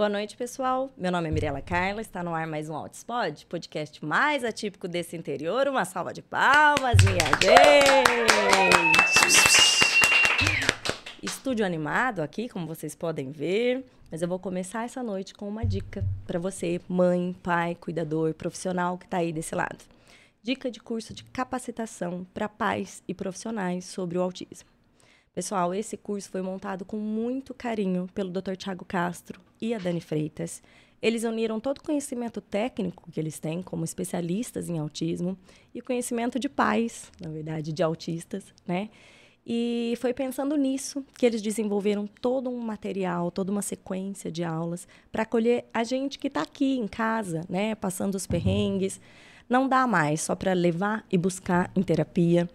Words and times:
Boa 0.00 0.08
noite, 0.08 0.34
pessoal. 0.34 0.90
Meu 0.96 1.12
nome 1.12 1.28
é 1.28 1.30
Mirela 1.30 1.60
Carla, 1.60 2.00
está 2.00 2.24
no 2.24 2.34
ar 2.34 2.46
mais 2.46 2.70
um 2.70 2.74
Outspod, 2.74 3.44
podcast 3.44 4.02
mais 4.02 4.44
atípico 4.44 4.88
desse 4.88 5.14
interior. 5.14 5.68
Uma 5.68 5.84
salva 5.84 6.10
de 6.10 6.22
palmas, 6.22 6.96
minha 7.04 7.18
gente! 7.38 8.70
Estúdio 11.22 11.66
animado 11.66 12.20
aqui, 12.20 12.48
como 12.48 12.66
vocês 12.66 12.94
podem 12.94 13.30
ver, 13.30 13.84
mas 14.10 14.22
eu 14.22 14.28
vou 14.28 14.38
começar 14.38 14.86
essa 14.86 15.02
noite 15.02 15.34
com 15.34 15.46
uma 15.46 15.66
dica 15.66 16.02
para 16.26 16.38
você, 16.38 16.80
mãe, 16.88 17.36
pai, 17.42 17.74
cuidador, 17.74 18.32
profissional 18.32 18.96
que 18.96 19.04
está 19.04 19.18
aí 19.18 19.34
desse 19.34 19.54
lado. 19.54 19.84
Dica 20.42 20.70
de 20.70 20.80
curso 20.80 21.12
de 21.12 21.24
capacitação 21.24 22.26
para 22.32 22.48
pais 22.48 23.02
e 23.06 23.12
profissionais 23.12 23.84
sobre 23.84 24.16
o 24.16 24.22
autismo. 24.22 24.79
Pessoal, 25.32 25.72
esse 25.72 25.96
curso 25.96 26.28
foi 26.28 26.42
montado 26.42 26.84
com 26.84 26.96
muito 26.96 27.54
carinho 27.54 28.08
pelo 28.12 28.30
Dr. 28.30 28.56
Tiago 28.56 28.84
Castro 28.84 29.40
e 29.60 29.72
a 29.72 29.78
Dani 29.78 30.00
Freitas. 30.00 30.60
Eles 31.00 31.22
uniram 31.22 31.60
todo 31.60 31.78
o 31.78 31.82
conhecimento 31.84 32.40
técnico 32.40 33.08
que 33.12 33.20
eles 33.20 33.38
têm 33.38 33.62
como 33.62 33.84
especialistas 33.84 34.68
em 34.68 34.78
autismo 34.78 35.38
e 35.72 35.80
conhecimento 35.80 36.36
de 36.36 36.48
pais, 36.48 37.12
na 37.20 37.30
verdade, 37.30 37.72
de 37.72 37.80
autistas, 37.80 38.44
né? 38.66 38.90
E 39.46 39.94
foi 40.00 40.12
pensando 40.12 40.56
nisso 40.56 41.04
que 41.16 41.24
eles 41.24 41.40
desenvolveram 41.40 42.08
todo 42.08 42.50
um 42.50 42.58
material, 42.58 43.30
toda 43.30 43.52
uma 43.52 43.62
sequência 43.62 44.32
de 44.32 44.42
aulas 44.42 44.86
para 45.12 45.22
acolher 45.22 45.64
a 45.72 45.84
gente 45.84 46.18
que 46.18 46.26
está 46.26 46.42
aqui 46.42 46.76
em 46.76 46.88
casa, 46.88 47.42
né, 47.48 47.76
passando 47.76 48.16
os 48.16 48.26
perrengues. 48.26 49.00
Não 49.48 49.68
dá 49.68 49.86
mais 49.86 50.22
só 50.22 50.34
para 50.34 50.52
levar 50.52 51.06
e 51.10 51.16
buscar 51.16 51.70
em 51.74 51.82
terapia 51.82 52.48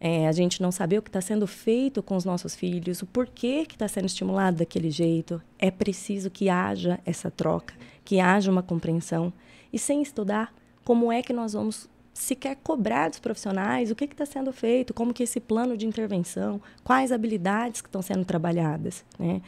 é, 0.00 0.28
a 0.28 0.32
gente 0.32 0.60
não 0.60 0.70
saber 0.70 0.98
o 0.98 1.02
que 1.02 1.08
está 1.08 1.20
sendo 1.20 1.46
feito 1.46 2.02
com 2.02 2.16
os 2.16 2.24
nossos 2.24 2.54
filhos, 2.54 3.02
o 3.02 3.06
porquê 3.06 3.64
que 3.66 3.74
está 3.74 3.88
sendo 3.88 4.06
estimulado 4.06 4.58
daquele 4.58 4.90
jeito. 4.90 5.40
É 5.58 5.70
preciso 5.70 6.30
que 6.30 6.48
haja 6.48 7.00
essa 7.06 7.30
troca, 7.30 7.74
que 8.04 8.20
haja 8.20 8.50
uma 8.50 8.62
compreensão. 8.62 9.32
E 9.72 9.78
sem 9.78 10.02
estudar, 10.02 10.52
como 10.84 11.10
é 11.10 11.22
que 11.22 11.32
nós 11.32 11.54
vamos 11.54 11.88
sequer 12.12 12.56
cobrar 12.62 13.08
dos 13.08 13.18
profissionais 13.18 13.90
o 13.90 13.94
que 13.96 14.04
está 14.04 14.24
sendo 14.24 14.52
feito, 14.52 14.94
como 14.94 15.12
que 15.12 15.24
esse 15.24 15.40
plano 15.40 15.76
de 15.76 15.86
intervenção, 15.86 16.60
quais 16.84 17.10
habilidades 17.10 17.80
que 17.80 17.88
estão 17.88 18.02
sendo 18.02 18.24
trabalhadas, 18.24 19.04
né? 19.18 19.42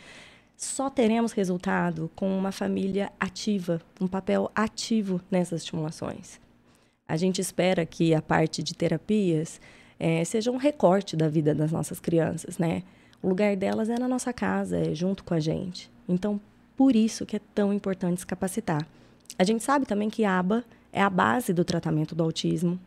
Só 0.57 0.89
teremos 0.89 1.33
resultado 1.33 2.11
com 2.17 2.37
uma 2.37 2.51
família 2.51 3.13
ativa, 3.21 3.81
um 4.01 4.09
papel 4.09 4.51
ativo 4.55 5.21
nessas 5.31 5.61
estimulações. 5.61 6.41
A 7.07 7.17
gente 7.17 7.43
espera 7.43 7.85
que 7.85 8.15
a 8.15 8.23
parte 8.23 8.63
de 8.63 8.75
terapias 8.75 9.61
é, 9.99 10.25
seja 10.25 10.51
um 10.51 10.57
recorte 10.57 11.17
da 11.17 11.29
vida 11.29 11.55
das 11.55 11.73
nossas 11.73 11.99
crianças, 11.99 12.59
né? 12.59 12.83
O 13.23 13.29
lugar 13.29 13.57
delas 13.57 13.89
é 13.89 13.99
na 13.99 14.07
nossa 14.07 14.33
casa, 14.33 14.79
é 14.79 14.95
junto 14.95 15.25
com 15.25 15.35
a 15.35 15.41
gente. 15.41 15.91
Então, 16.09 16.41
por 16.77 16.95
isso 16.95 17.25
que 17.25 17.37
é 17.37 17.41
tão 17.55 17.73
importante 17.73 18.21
se 18.21 18.27
capacitar. 18.27 18.87
A 19.39 19.45
gente 19.45 19.65
sabe 19.65 19.87
também 19.87 20.11
que 20.11 20.25
a 20.25 20.39
aba 20.39 20.65
é 20.93 21.03
a 21.03 21.11
base 21.11 21.53
do 21.53 21.65
tratamento 21.65 22.15
do 22.15 22.23
autismo, 22.23 22.79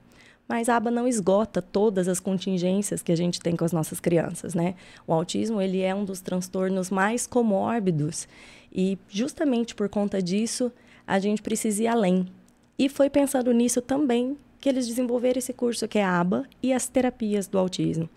mas 0.47 0.67
a 0.67 0.77
aba 0.77 0.89
não 0.89 1.07
esgota 1.07 1.61
todas 1.61 2.07
as 2.07 2.19
contingências 2.19 3.01
que 3.01 3.11
a 3.11 3.15
gente 3.15 3.39
tem 3.39 3.55
com 3.55 3.65
as 3.65 3.71
nossas 3.71 3.99
crianças, 3.99 4.55
né? 4.55 4.75
O 5.05 5.13
autismo, 5.13 5.61
ele 5.61 5.81
é 5.81 5.93
um 5.93 6.03
dos 6.03 6.21
transtornos 6.21 6.89
mais 6.89 7.27
comórbidos 7.27 8.27
e 8.73 8.97
justamente 9.09 9.75
por 9.75 9.89
conta 9.89 10.21
disso, 10.21 10.71
a 11.05 11.19
gente 11.19 11.41
precisa 11.41 11.83
ir 11.83 11.87
além. 11.87 12.27
E 12.77 12.87
foi 12.87 13.09
pensando 13.09 13.51
nisso 13.51 13.81
também 13.81 14.37
que 14.59 14.69
eles 14.69 14.87
desenvolveram 14.87 15.39
esse 15.39 15.53
curso 15.53 15.87
que 15.87 15.99
é 15.99 16.03
a 16.03 16.19
ABA 16.19 16.45
e 16.61 16.73
as 16.73 16.87
terapias 16.87 17.47
do 17.47 17.57
autismo. 17.57 18.09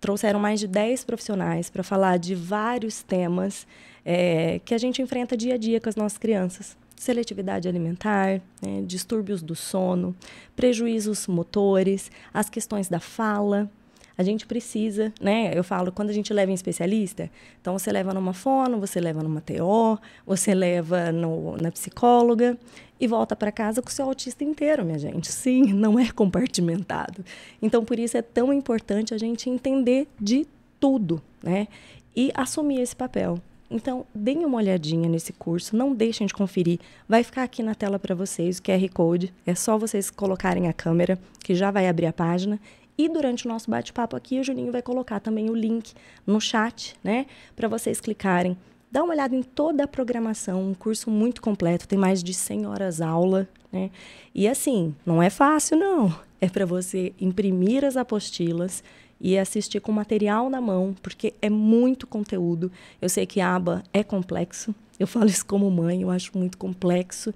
Trouxeram 0.00 0.38
mais 0.38 0.60
de 0.60 0.66
10 0.66 1.04
profissionais 1.04 1.70
para 1.70 1.82
falar 1.82 2.18
de 2.18 2.34
vários 2.34 3.02
temas 3.02 3.66
é, 4.04 4.60
que 4.64 4.74
a 4.74 4.78
gente 4.78 5.00
enfrenta 5.00 5.36
dia 5.36 5.54
a 5.54 5.58
dia 5.58 5.80
com 5.80 5.88
as 5.88 5.96
nossas 5.96 6.18
crianças. 6.18 6.76
Seletividade 6.94 7.68
alimentar, 7.68 8.40
né, 8.62 8.82
distúrbios 8.86 9.42
do 9.42 9.54
sono, 9.54 10.14
prejuízos 10.54 11.26
motores, 11.26 12.10
as 12.32 12.48
questões 12.48 12.88
da 12.88 13.00
fala, 13.00 13.70
a 14.18 14.22
gente 14.22 14.46
precisa, 14.46 15.12
né? 15.20 15.52
Eu 15.54 15.62
falo, 15.62 15.92
quando 15.92 16.10
a 16.10 16.12
gente 16.12 16.32
leva 16.32 16.50
em 16.50 16.54
especialista, 16.54 17.30
então 17.60 17.78
você 17.78 17.92
leva 17.92 18.14
numa 18.14 18.32
fono, 18.32 18.80
você 18.80 19.00
leva 19.00 19.22
numa 19.22 19.40
TO, 19.40 19.98
você 20.26 20.54
leva 20.54 21.12
no, 21.12 21.56
na 21.58 21.70
psicóloga 21.70 22.56
e 22.98 23.06
volta 23.06 23.36
para 23.36 23.52
casa 23.52 23.82
com 23.82 23.88
o 23.88 23.92
seu 23.92 24.06
autista 24.06 24.42
inteiro, 24.42 24.84
minha 24.84 24.98
gente. 24.98 25.30
Sim, 25.30 25.72
não 25.74 25.98
é 25.98 26.10
compartimentado. 26.10 27.24
Então, 27.60 27.84
por 27.84 27.98
isso 27.98 28.16
é 28.16 28.22
tão 28.22 28.52
importante 28.52 29.12
a 29.12 29.18
gente 29.18 29.50
entender 29.50 30.08
de 30.18 30.46
tudo, 30.80 31.22
né? 31.42 31.68
E 32.14 32.32
assumir 32.34 32.80
esse 32.80 32.96
papel. 32.96 33.38
Então, 33.70 34.06
deem 34.14 34.44
uma 34.44 34.58
olhadinha 34.58 35.08
nesse 35.08 35.32
curso, 35.32 35.76
não 35.76 35.92
deixem 35.92 36.26
de 36.26 36.32
conferir. 36.32 36.78
Vai 37.08 37.24
ficar 37.24 37.42
aqui 37.42 37.62
na 37.62 37.74
tela 37.74 37.98
para 37.98 38.14
vocês 38.14 38.58
o 38.58 38.62
QR 38.62 38.88
Code. 38.94 39.34
É 39.44 39.54
só 39.54 39.76
vocês 39.76 40.08
colocarem 40.08 40.68
a 40.68 40.72
câmera, 40.72 41.18
que 41.42 41.54
já 41.54 41.70
vai 41.70 41.88
abrir 41.88 42.06
a 42.06 42.12
página, 42.12 42.60
e 42.98 43.08
durante 43.08 43.46
o 43.46 43.48
nosso 43.48 43.70
bate-papo 43.70 44.16
aqui, 44.16 44.40
o 44.40 44.44
Juninho 44.44 44.72
vai 44.72 44.82
colocar 44.82 45.20
também 45.20 45.50
o 45.50 45.54
link 45.54 45.92
no 46.26 46.40
chat, 46.40 46.96
né? 47.02 47.26
Para 47.54 47.68
vocês 47.68 48.00
clicarem. 48.00 48.56
Dá 48.90 49.02
uma 49.02 49.12
olhada 49.12 49.34
em 49.34 49.42
toda 49.42 49.84
a 49.84 49.88
programação, 49.88 50.70
um 50.70 50.74
curso 50.74 51.10
muito 51.10 51.42
completo, 51.42 51.88
tem 51.88 51.98
mais 51.98 52.22
de 52.22 52.32
100 52.32 52.66
horas 52.66 53.00
aula, 53.00 53.48
né? 53.70 53.90
E 54.34 54.48
assim, 54.48 54.94
não 55.04 55.22
é 55.22 55.28
fácil, 55.28 55.76
não. 55.76 56.14
É 56.40 56.48
para 56.48 56.64
você 56.64 57.12
imprimir 57.20 57.84
as 57.84 57.96
apostilas 57.96 58.82
e 59.20 59.36
assistir 59.36 59.80
com 59.80 59.92
material 59.92 60.48
na 60.48 60.60
mão, 60.60 60.94
porque 61.02 61.34
é 61.42 61.50
muito 61.50 62.06
conteúdo. 62.06 62.70
Eu 63.00 63.08
sei 63.08 63.26
que 63.26 63.40
a 63.40 63.54
aba 63.54 63.82
é 63.92 64.02
complexo, 64.02 64.74
eu 64.98 65.06
falo 65.06 65.26
isso 65.26 65.44
como 65.44 65.70
mãe, 65.70 66.02
eu 66.02 66.10
acho 66.10 66.36
muito 66.36 66.56
complexo, 66.56 67.34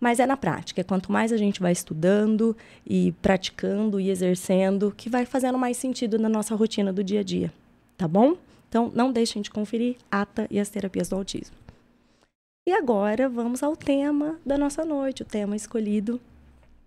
mas 0.00 0.20
é 0.20 0.26
na 0.26 0.36
prática. 0.36 0.84
Quanto 0.84 1.10
mais 1.10 1.32
a 1.32 1.36
gente 1.36 1.60
vai 1.60 1.72
estudando 1.72 2.56
e 2.86 3.12
praticando 3.22 4.00
e 4.00 4.10
exercendo, 4.10 4.92
que 4.96 5.08
vai 5.08 5.24
fazendo 5.24 5.58
mais 5.58 5.76
sentido 5.76 6.18
na 6.18 6.28
nossa 6.28 6.54
rotina 6.54 6.92
do 6.92 7.02
dia 7.02 7.20
a 7.20 7.24
dia. 7.24 7.52
Tá 7.96 8.06
bom? 8.06 8.36
Então, 8.68 8.90
não 8.94 9.12
deixem 9.12 9.40
de 9.40 9.50
conferir 9.50 9.96
ATA 10.10 10.46
e 10.50 10.58
as 10.58 10.68
terapias 10.68 11.08
do 11.08 11.16
autismo. 11.16 11.56
E 12.66 12.72
agora 12.72 13.28
vamos 13.28 13.62
ao 13.62 13.76
tema 13.76 14.38
da 14.44 14.58
nossa 14.58 14.84
noite. 14.84 15.22
O 15.22 15.26
tema 15.26 15.54
escolhido 15.54 16.20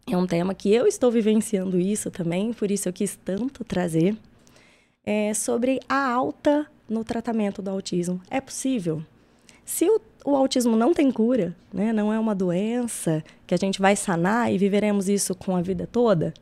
é 0.09 0.17
um 0.17 0.25
tema 0.25 0.55
que 0.55 0.73
eu 0.73 0.87
estou 0.87 1.11
vivenciando 1.11 1.79
isso 1.79 2.09
também, 2.09 2.53
por 2.53 2.71
isso 2.71 2.87
eu 2.87 2.93
quis 2.93 3.15
tanto 3.15 3.63
trazer. 3.65 4.15
É 5.05 5.33
sobre 5.33 5.79
a 5.87 6.11
alta 6.11 6.65
no 6.89 7.03
tratamento 7.03 7.61
do 7.61 7.69
autismo. 7.69 8.21
É 8.29 8.39
possível? 8.39 9.03
Se 9.65 9.89
o 9.89 9.99
o 10.25 10.35
autismo 10.35 10.75
não 10.75 10.93
tem 10.93 11.11
cura, 11.11 11.55
né? 11.73 11.93
não 11.93 12.11
é 12.11 12.19
uma 12.19 12.35
doença 12.35 13.23
que 13.45 13.53
a 13.53 13.57
gente 13.57 13.79
vai 13.79 13.95
sanar 13.95 14.51
e 14.51 14.57
viveremos 14.57 15.07
isso 15.07 15.33
com 15.35 15.55
a 15.55 15.61
vida 15.61 15.87
toda, 15.89 16.33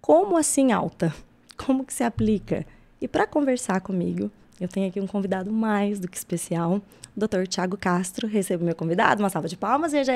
como 0.00 0.36
assim 0.36 0.72
alta? 0.72 1.14
Como 1.56 1.84
que 1.84 1.94
se 1.94 2.02
aplica? 2.02 2.66
E 3.00 3.06
para 3.06 3.28
conversar 3.28 3.80
comigo, 3.80 4.28
eu 4.60 4.66
tenho 4.66 4.88
aqui 4.88 5.00
um 5.00 5.06
convidado 5.06 5.52
mais 5.52 6.00
do 6.00 6.08
que 6.08 6.16
especial, 6.16 6.82
o 7.16 7.20
Dr. 7.20 7.46
Tiago 7.46 7.76
Castro. 7.76 8.26
Recebo 8.26 8.64
meu 8.64 8.74
convidado, 8.74 9.22
uma 9.22 9.30
salva 9.30 9.48
de 9.48 9.56
palmas, 9.56 9.92
gente. 9.92 10.10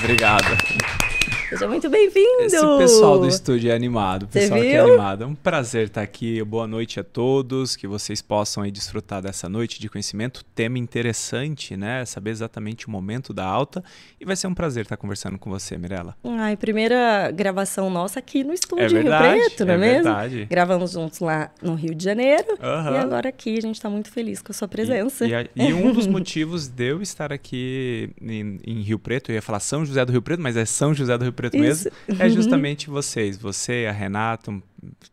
Obrigado. 0.00 1.11
Seja 1.52 1.68
muito 1.68 1.90
bem-vindo! 1.90 2.44
Esse 2.44 2.78
pessoal 2.78 3.18
do 3.18 3.28
estúdio 3.28 3.70
é 3.70 3.74
animado, 3.74 4.22
o 4.22 4.26
pessoal 4.26 4.58
aqui 4.58 4.70
é 4.70 4.80
animado. 4.80 5.24
É 5.24 5.26
um 5.26 5.34
prazer 5.34 5.88
estar 5.88 6.00
aqui. 6.00 6.42
Boa 6.42 6.66
noite 6.66 6.98
a 6.98 7.04
todos, 7.04 7.76
que 7.76 7.86
vocês 7.86 8.22
possam 8.22 8.62
aí 8.62 8.70
desfrutar 8.70 9.20
dessa 9.20 9.50
noite 9.50 9.78
de 9.78 9.86
conhecimento. 9.86 10.42
Tema 10.54 10.78
interessante, 10.78 11.76
né? 11.76 12.06
Saber 12.06 12.30
exatamente 12.30 12.88
o 12.88 12.90
momento 12.90 13.34
da 13.34 13.44
alta. 13.44 13.84
E 14.18 14.24
vai 14.24 14.34
ser 14.34 14.46
um 14.46 14.54
prazer 14.54 14.84
estar 14.84 14.96
conversando 14.96 15.38
com 15.38 15.50
você, 15.50 15.76
Mirella. 15.76 16.16
Ai, 16.24 16.56
primeira 16.56 17.30
gravação 17.30 17.90
nossa 17.90 18.18
aqui 18.18 18.42
no 18.42 18.54
estúdio 18.54 18.86
é 18.86 18.88
verdade, 18.88 19.34
Rio 19.34 19.44
Preto, 19.44 19.64
não 19.66 19.72
é, 19.72 19.76
é 19.76 19.78
mesmo? 19.78 20.04
Verdade. 20.04 20.46
Gravamos 20.46 20.92
juntos 20.92 21.20
lá 21.20 21.50
no 21.60 21.74
Rio 21.74 21.94
de 21.94 22.02
Janeiro. 22.02 22.48
Uhum. 22.52 22.94
E 22.94 22.96
agora 22.96 23.28
aqui 23.28 23.58
a 23.58 23.60
gente 23.60 23.74
está 23.74 23.90
muito 23.90 24.10
feliz 24.10 24.40
com 24.40 24.52
a 24.52 24.54
sua 24.54 24.68
presença. 24.68 25.26
E, 25.26 25.32
e, 25.54 25.68
e 25.68 25.74
um 25.74 25.92
dos 25.92 26.06
motivos 26.08 26.66
de 26.66 26.92
eu 26.92 27.02
estar 27.02 27.30
aqui 27.30 28.08
em, 28.22 28.58
em 28.64 28.80
Rio 28.80 28.98
Preto, 28.98 29.30
eu 29.30 29.34
ia 29.34 29.42
falar 29.42 29.60
São 29.60 29.84
José 29.84 30.02
do 30.02 30.12
Rio 30.12 30.22
Preto, 30.22 30.40
mas 30.40 30.56
é 30.56 30.64
São 30.64 30.94
José 30.94 31.18
do 31.18 31.24
Rio 31.24 31.32
Preto 31.34 31.41
Preto 31.42 31.56
Isso. 31.56 31.90
mesmo, 32.06 32.22
é 32.22 32.28
justamente 32.28 32.88
vocês, 32.88 33.36
você, 33.36 33.86
a 33.88 33.92
Renata, 33.92 34.52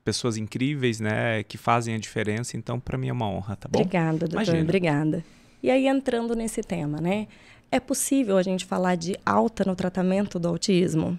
pessoas 0.03 0.37
incríveis, 0.37 0.99
né, 0.99 1.41
que 1.41 1.57
fazem 1.57 1.95
a 1.95 1.97
diferença. 1.97 2.55
Então, 2.55 2.79
para 2.79 2.99
mim 2.99 3.07
é 3.07 3.13
uma 3.13 3.27
honra, 3.27 3.55
tá 3.55 3.67
bom? 3.67 3.79
Obrigada, 3.79 4.19
doutor, 4.19 4.35
Imagina. 4.35 4.61
obrigada. 4.61 5.25
E 5.63 5.71
aí 5.71 5.87
entrando 5.87 6.35
nesse 6.35 6.61
tema, 6.61 7.01
né? 7.01 7.27
É 7.71 7.79
possível 7.79 8.37
a 8.37 8.43
gente 8.43 8.63
falar 8.63 8.93
de 8.93 9.17
alta 9.25 9.65
no 9.65 9.75
tratamento 9.75 10.37
do 10.37 10.47
autismo? 10.47 11.17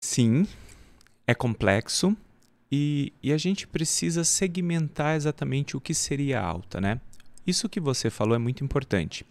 Sim, 0.00 0.46
é 1.26 1.34
complexo 1.34 2.16
e, 2.70 3.12
e 3.20 3.32
a 3.32 3.38
gente 3.38 3.66
precisa 3.66 4.22
segmentar 4.22 5.16
exatamente 5.16 5.76
o 5.76 5.80
que 5.80 5.92
seria 5.92 6.40
alta, 6.40 6.80
né? 6.80 7.00
Isso 7.44 7.68
que 7.68 7.80
você 7.80 8.10
falou 8.10 8.36
é 8.36 8.38
muito 8.38 8.62
importante. 8.62 9.26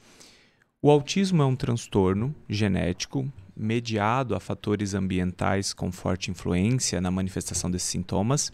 O 0.81 0.91
autismo 0.91 1.41
é 1.41 1.45
um 1.45 1.55
transtorno 1.55 2.35
genético 2.49 3.31
mediado 3.55 4.35
a 4.35 4.39
fatores 4.39 4.93
ambientais 4.93 5.73
com 5.73 5.91
forte 5.91 6.29
influência 6.29 6.99
na 6.99 7.09
manifestação 7.09 7.69
desses 7.71 7.89
sintomas, 7.89 8.51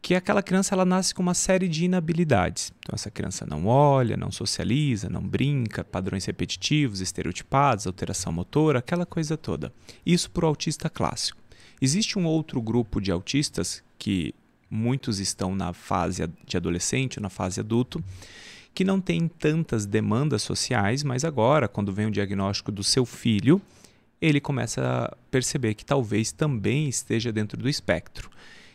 que 0.00 0.16
aquela 0.16 0.42
criança 0.42 0.74
ela 0.74 0.84
nasce 0.84 1.14
com 1.14 1.22
uma 1.22 1.34
série 1.34 1.68
de 1.68 1.84
inabilidades. 1.84 2.72
Então 2.80 2.94
essa 2.94 3.10
criança 3.10 3.46
não 3.48 3.66
olha, 3.66 4.16
não 4.16 4.32
socializa, 4.32 5.08
não 5.08 5.22
brinca, 5.22 5.84
padrões 5.84 6.24
repetitivos, 6.24 7.00
estereotipados, 7.00 7.86
alteração 7.86 8.32
motora, 8.32 8.80
aquela 8.80 9.06
coisa 9.06 9.36
toda. 9.36 9.72
Isso 10.04 10.28
o 10.34 10.46
autista 10.46 10.90
clássico. 10.90 11.40
Existe 11.80 12.18
um 12.18 12.26
outro 12.26 12.60
grupo 12.60 13.00
de 13.00 13.12
autistas 13.12 13.82
que 13.96 14.34
muitos 14.68 15.20
estão 15.20 15.54
na 15.54 15.72
fase 15.72 16.28
de 16.46 16.56
adolescente, 16.56 17.20
na 17.20 17.28
fase 17.28 17.60
adulto, 17.60 18.02
que 18.74 18.84
não 18.84 19.00
tem 19.00 19.28
tantas 19.28 19.84
demandas 19.86 20.42
sociais, 20.42 21.04
mas 21.04 21.24
agora, 21.24 21.68
quando 21.68 21.92
vem 21.92 22.06
o 22.06 22.10
diagnóstico 22.10 22.72
do 22.72 22.82
seu 22.82 23.04
filho, 23.04 23.60
ele 24.22 24.40
começa 24.40 24.80
a 24.80 25.16
perceber 25.32 25.74
que 25.74 25.84
talvez 25.84 26.30
também 26.30 26.88
esteja 26.88 27.32
dentro 27.32 27.60
do 27.60 27.68
espectro. 27.68 28.30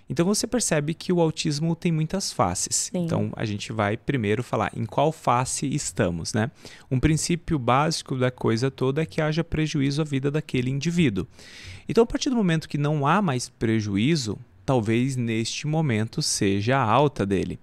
Então 0.09 0.25
você 0.25 0.45
percebe 0.45 0.93
que 0.93 1.11
o 1.11 1.21
autismo 1.21 1.75
tem 1.75 1.91
muitas 1.91 2.31
faces. 2.31 2.89
Sim. 2.93 3.05
Então 3.05 3.31
a 3.35 3.45
gente 3.45 3.71
vai 3.71 3.95
primeiro 3.97 4.43
falar 4.43 4.71
em 4.75 4.85
qual 4.85 5.11
face 5.11 5.65
estamos, 5.73 6.33
né? 6.33 6.51
Um 6.91 6.99
princípio 6.99 7.57
básico 7.57 8.17
da 8.17 8.29
coisa 8.29 8.69
toda 8.69 9.01
é 9.01 9.05
que 9.05 9.21
haja 9.21 9.43
prejuízo 9.43 10.01
à 10.01 10.05
vida 10.05 10.29
daquele 10.29 10.69
indivíduo. 10.69 11.25
Então 11.87 12.03
a 12.03 12.07
partir 12.07 12.29
do 12.29 12.35
momento 12.35 12.69
que 12.69 12.77
não 12.77 13.07
há 13.07 13.21
mais 13.21 13.49
prejuízo, 13.49 14.37
talvez 14.65 15.15
neste 15.15 15.65
momento 15.65 16.21
seja 16.21 16.77
a 16.77 16.83
alta 16.83 17.25
dele. 17.25 17.57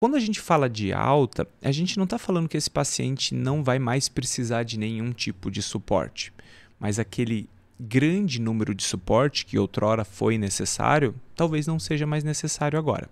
Quando 0.00 0.16
a 0.16 0.20
gente 0.20 0.38
fala 0.38 0.70
de 0.70 0.92
alta, 0.92 1.48
a 1.60 1.72
gente 1.72 1.96
não 1.96 2.04
está 2.04 2.18
falando 2.18 2.48
que 2.48 2.56
esse 2.56 2.70
paciente 2.70 3.34
não 3.34 3.64
vai 3.64 3.80
mais 3.80 4.08
precisar 4.08 4.62
de 4.62 4.78
nenhum 4.78 5.12
tipo 5.12 5.50
de 5.50 5.60
suporte, 5.60 6.32
mas 6.78 6.98
aquele 6.98 7.48
grande 7.78 8.40
número 8.40 8.74
de 8.74 8.82
suporte 8.82 9.46
que 9.46 9.58
outrora 9.58 10.04
foi 10.04 10.36
necessário, 10.36 11.14
talvez 11.36 11.66
não 11.66 11.78
seja 11.78 12.06
mais 12.06 12.24
necessário 12.24 12.78
agora. 12.78 13.08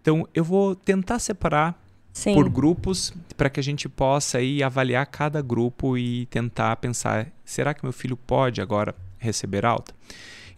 Então, 0.00 0.28
eu 0.32 0.44
vou 0.44 0.76
tentar 0.76 1.18
separar 1.18 1.80
Sim. 2.12 2.34
por 2.34 2.48
grupos 2.48 3.12
para 3.36 3.50
que 3.50 3.58
a 3.58 3.62
gente 3.62 3.88
possa 3.88 4.38
aí 4.38 4.62
avaliar 4.62 5.04
cada 5.06 5.42
grupo 5.42 5.98
e 5.98 6.26
tentar 6.26 6.76
pensar: 6.76 7.28
será 7.44 7.74
que 7.74 7.84
meu 7.84 7.92
filho 7.92 8.16
pode 8.16 8.60
agora 8.60 8.94
receber 9.18 9.66
alta? 9.66 9.92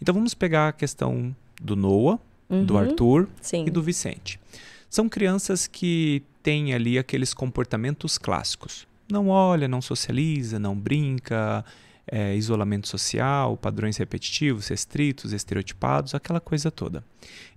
Então, 0.01 0.13
vamos 0.13 0.33
pegar 0.33 0.69
a 0.69 0.71
questão 0.71 1.35
do 1.59 1.75
Noah, 1.75 2.19
uhum. 2.49 2.63
do 2.63 2.77
Arthur 2.77 3.27
Sim. 3.41 3.65
e 3.65 3.71
do 3.71 3.81
Vicente. 3.81 4.39
São 4.89 5.09
crianças 5.09 5.67
que 5.67 6.23
têm 6.41 6.73
ali 6.73 6.97
aqueles 6.97 7.33
comportamentos 7.33 8.17
clássicos. 8.17 8.87
Não 9.11 9.29
olha, 9.29 9.67
não 9.67 9.81
socializa, 9.81 10.59
não 10.59 10.75
brinca, 10.75 11.65
é, 12.11 12.35
isolamento 12.35 12.87
social, 12.87 13.55
padrões 13.57 13.97
repetitivos, 13.97 14.67
restritos, 14.67 15.31
estereotipados, 15.31 16.15
aquela 16.15 16.39
coisa 16.39 16.71
toda. 16.71 17.03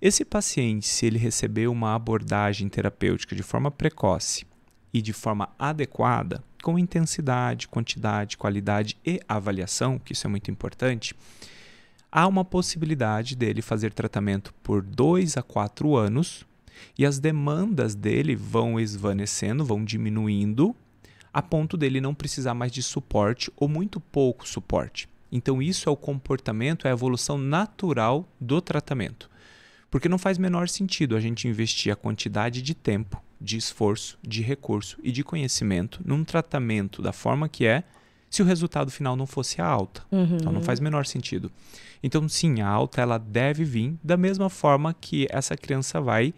Esse 0.01 0.25
paciente, 0.25 0.87
se 0.87 1.07
ele 1.07 1.19
receber 1.19 1.69
uma 1.69 1.95
abordagem 1.95 2.69
terapêutica 2.69 3.35
de 3.35 3.43
forma 3.43 3.71
precoce 3.71 4.47
e 4.93 5.01
de 5.01 5.13
forma 5.13 5.49
adequada, 5.59 6.43
com 6.63 6.79
intensidade, 6.79 7.67
quantidade, 7.69 8.37
qualidade 8.37 8.97
e 9.05 9.21
avaliação, 9.29 9.99
que 9.99 10.13
isso 10.13 10.27
é 10.27 10.31
muito 10.31 10.51
importante, 10.51 11.15
há 12.11 12.27
uma 12.27 12.45
possibilidade 12.45 13.35
dele 13.35 13.63
fazer 13.63 13.93
tratamento 13.93 14.53
por 14.63 14.83
dois 14.83 15.37
a 15.37 15.43
quatro 15.43 15.97
anos 15.97 16.47
e 16.99 17.07
as 17.07 17.19
demandas 17.19 17.95
dele 17.95 18.37
vão 18.37 18.79
esvanecendo, 18.79 19.65
vão 19.65 19.85
diminuindo, 19.85 20.75
a 21.33 21.41
ponto 21.41 21.77
dele 21.77 22.01
não 22.01 22.15
precisar 22.15 22.55
mais 22.55 22.71
de 22.71 22.83
suporte 22.83 23.51
ou 23.57 23.69
muito 23.69 23.99
pouco 23.99 24.47
suporte. 24.47 25.09
Então, 25.31 25.63
isso 25.63 25.89
é 25.89 25.93
o 25.93 25.97
comportamento, 25.97 26.87
é 26.87 26.91
a 26.91 26.93
evolução 26.93 27.39
natural 27.39 28.29
do 28.39 28.61
tratamento. 28.61 29.31
Porque 29.91 30.09
não 30.09 30.19
faz 30.19 30.37
menor 30.37 30.69
sentido 30.69 31.17
a 31.17 31.21
gente 31.21 31.49
investir 31.49 31.91
a 31.91 31.97
quantidade 31.97 32.61
de 32.61 32.75
tempo, 32.75 33.23
de 33.41 33.57
esforço, 33.57 34.19
de 34.23 34.43
recurso 34.43 34.99
e 35.03 35.11
de 35.11 35.25
conhecimento 35.25 36.01
num 36.05 36.23
tratamento 36.23 37.01
da 37.01 37.13
forma 37.13 37.49
que 37.49 37.67
é, 37.67 37.83
se 38.29 38.43
o 38.43 38.45
resultado 38.45 38.91
final 38.91 39.17
não 39.17 39.27
fosse 39.27 39.61
a 39.61 39.67
alta. 39.67 40.03
Uhum. 40.11 40.37
Então, 40.37 40.53
não 40.53 40.63
faz 40.63 40.81
menor 40.81 41.07
sentido. 41.07 41.51
Então, 42.03 42.29
sim, 42.29 42.61
a 42.61 42.69
alta 42.69 43.01
ela 43.01 43.19
deve 43.19 43.65
vir 43.65 43.95
da 44.05 44.17
mesma 44.17 44.51
forma 44.51 44.95
que 44.95 45.27
essa 45.31 45.57
criança 45.57 46.01
vai 46.01 46.35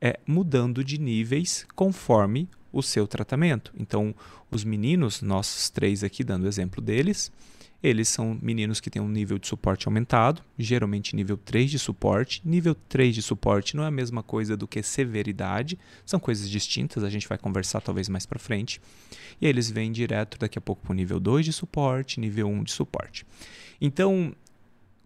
é, 0.00 0.18
mudando 0.26 0.82
de 0.82 0.98
níveis 0.98 1.66
conforme 1.74 2.48
o 2.72 2.82
seu 2.82 3.06
tratamento. 3.06 3.72
Então, 3.78 4.14
os 4.50 4.64
meninos, 4.64 5.22
nossos 5.22 5.70
três 5.70 6.04
aqui, 6.04 6.22
dando 6.22 6.46
exemplo 6.46 6.80
deles, 6.80 7.32
eles 7.82 8.08
são 8.08 8.36
meninos 8.42 8.80
que 8.80 8.90
têm 8.90 9.00
um 9.00 9.08
nível 9.08 9.38
de 9.38 9.46
suporte 9.46 9.86
aumentado, 9.86 10.42
geralmente 10.58 11.14
nível 11.14 11.36
3 11.36 11.70
de 11.70 11.78
suporte. 11.78 12.42
Nível 12.44 12.74
3 12.74 13.14
de 13.14 13.22
suporte 13.22 13.76
não 13.76 13.84
é 13.84 13.86
a 13.86 13.90
mesma 13.90 14.20
coisa 14.22 14.56
do 14.56 14.66
que 14.66 14.82
severidade, 14.82 15.78
são 16.04 16.18
coisas 16.18 16.50
distintas, 16.50 17.04
a 17.04 17.10
gente 17.10 17.28
vai 17.28 17.38
conversar 17.38 17.80
talvez 17.80 18.08
mais 18.08 18.26
para 18.26 18.38
frente. 18.38 18.80
E 19.40 19.46
eles 19.46 19.70
vêm 19.70 19.92
direto 19.92 20.38
daqui 20.38 20.58
a 20.58 20.60
pouco 20.60 20.82
para 20.82 20.92
o 20.92 20.96
nível 20.96 21.20
2 21.20 21.44
de 21.44 21.52
suporte, 21.52 22.18
nível 22.18 22.48
1 22.48 22.64
de 22.64 22.72
suporte. 22.72 23.24
Então, 23.80 24.34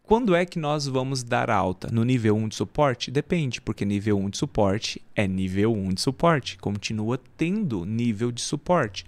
quando 0.03 0.35
é 0.35 0.45
que 0.45 0.59
nós 0.59 0.87
vamos 0.87 1.23
dar 1.23 1.49
alta? 1.49 1.89
No 1.91 2.05
nível 2.05 2.37
1 2.37 2.49
de 2.49 2.57
suporte? 2.57 3.11
Depende, 3.11 3.61
porque 3.61 3.85
nível 3.85 4.19
1 4.19 4.31
de 4.31 4.39
suporte 4.39 5.01
é 5.15 5.27
nível 5.27 5.73
1 5.73 5.95
de 5.95 6.01
suporte, 6.01 6.59
continua 6.59 7.19
tendo 7.37 7.85
nível 7.85 8.33
de 8.33 8.43
suporte. 8.43 9.07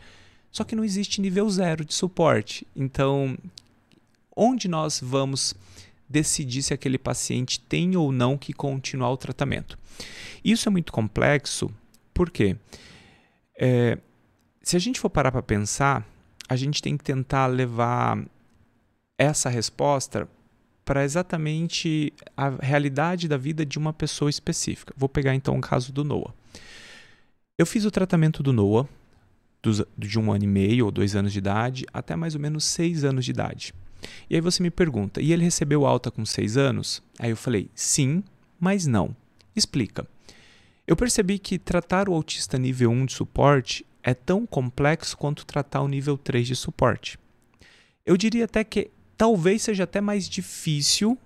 Só 0.50 0.62
que 0.62 0.76
não 0.76 0.84
existe 0.84 1.20
nível 1.20 1.50
0 1.50 1.84
de 1.84 1.92
suporte. 1.92 2.64
Então, 2.76 3.36
onde 4.36 4.68
nós 4.68 5.00
vamos 5.02 5.54
decidir 6.08 6.62
se 6.62 6.72
aquele 6.72 6.96
paciente 6.96 7.58
tem 7.58 7.96
ou 7.96 8.12
não 8.12 8.38
que 8.38 8.52
continuar 8.52 9.10
o 9.10 9.16
tratamento? 9.16 9.76
Isso 10.44 10.68
é 10.68 10.70
muito 10.70 10.92
complexo, 10.92 11.70
porque 12.12 12.56
é, 13.58 13.98
se 14.62 14.76
a 14.76 14.78
gente 14.78 15.00
for 15.00 15.10
parar 15.10 15.32
para 15.32 15.42
pensar, 15.42 16.06
a 16.48 16.54
gente 16.54 16.80
tem 16.80 16.96
que 16.96 17.02
tentar 17.02 17.46
levar 17.46 18.24
essa 19.18 19.48
resposta 19.48 20.28
para 20.84 21.04
exatamente 21.04 22.12
a 22.36 22.50
realidade 22.50 23.26
da 23.26 23.36
vida 23.36 23.64
de 23.64 23.78
uma 23.78 23.92
pessoa 23.92 24.28
específica. 24.28 24.94
Vou 24.96 25.08
pegar 25.08 25.34
então 25.34 25.56
o 25.56 25.60
caso 25.60 25.92
do 25.92 26.04
Noah. 26.04 26.34
Eu 27.58 27.66
fiz 27.66 27.84
o 27.84 27.90
tratamento 27.90 28.42
do 28.42 28.52
Noah 28.52 28.88
de 29.96 30.18
um 30.18 30.30
ano 30.30 30.44
e 30.44 30.46
meio 30.46 30.84
ou 30.84 30.90
dois 30.90 31.16
anos 31.16 31.32
de 31.32 31.38
idade 31.38 31.86
até 31.92 32.14
mais 32.14 32.34
ou 32.34 32.40
menos 32.40 32.64
seis 32.64 33.04
anos 33.04 33.24
de 33.24 33.30
idade. 33.30 33.74
E 34.28 34.34
aí 34.34 34.40
você 34.40 34.62
me 34.62 34.70
pergunta, 34.70 35.22
e 35.22 35.32
ele 35.32 35.44
recebeu 35.44 35.86
alta 35.86 36.10
com 36.10 36.26
seis 36.26 36.56
anos? 36.58 37.02
Aí 37.18 37.30
eu 37.30 37.36
falei, 37.36 37.70
sim, 37.74 38.22
mas 38.60 38.86
não. 38.86 39.16
Explica. 39.56 40.06
Eu 40.86 40.96
percebi 40.96 41.38
que 41.38 41.58
tratar 41.58 42.08
o 42.08 42.12
autista 42.14 42.58
nível 42.58 42.90
1 42.90 43.06
de 43.06 43.12
suporte 43.14 43.86
é 44.02 44.12
tão 44.12 44.44
complexo 44.44 45.16
quanto 45.16 45.46
tratar 45.46 45.80
o 45.80 45.88
nível 45.88 46.18
3 46.18 46.46
de 46.46 46.56
suporte. 46.56 47.18
Eu 48.04 48.18
diria 48.18 48.44
até 48.44 48.62
que 48.62 48.90
talvez 49.16 49.62
seja 49.62 49.84
até 49.84 50.00
mais 50.00 50.28
difícil 50.28 51.18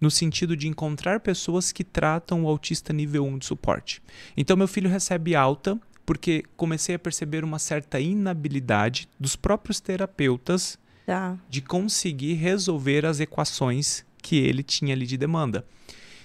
no 0.00 0.10
sentido 0.10 0.56
de 0.56 0.68
encontrar 0.68 1.20
pessoas 1.20 1.72
que 1.72 1.82
tratam 1.82 2.44
o 2.44 2.48
autista 2.48 2.92
nível 2.92 3.24
1 3.24 3.38
de 3.38 3.46
suporte. 3.46 4.02
Então, 4.36 4.56
meu 4.56 4.68
filho 4.68 4.90
recebe 4.90 5.34
alta 5.34 5.78
porque 6.04 6.44
comecei 6.56 6.94
a 6.94 6.98
perceber 6.98 7.42
uma 7.42 7.58
certa 7.58 7.98
inabilidade 7.98 9.08
dos 9.18 9.34
próprios 9.34 9.80
terapeutas 9.80 10.78
tá. 11.04 11.36
de 11.48 11.60
conseguir 11.60 12.34
resolver 12.34 13.04
as 13.04 13.18
equações 13.18 14.04
que 14.22 14.36
ele 14.36 14.62
tinha 14.62 14.94
ali 14.94 15.06
de 15.06 15.16
demanda. 15.16 15.66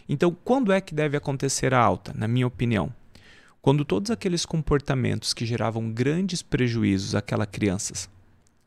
Então, 0.08 0.36
quando 0.44 0.72
é 0.72 0.82
que 0.82 0.94
deve 0.94 1.18
acontecer 1.18 1.74
a 1.74 1.80
alta, 1.80 2.13
na 2.16 2.28
minha 2.28 2.46
opinião? 2.46 2.94
Quando 3.62 3.86
todos 3.86 4.12
aqueles 4.12 4.46
comportamentos 4.46 5.34
que 5.34 5.46
geravam 5.46 5.92
grandes 5.92 6.42
prejuízos 6.42 7.16
àquela 7.16 7.46
criança 7.46 8.10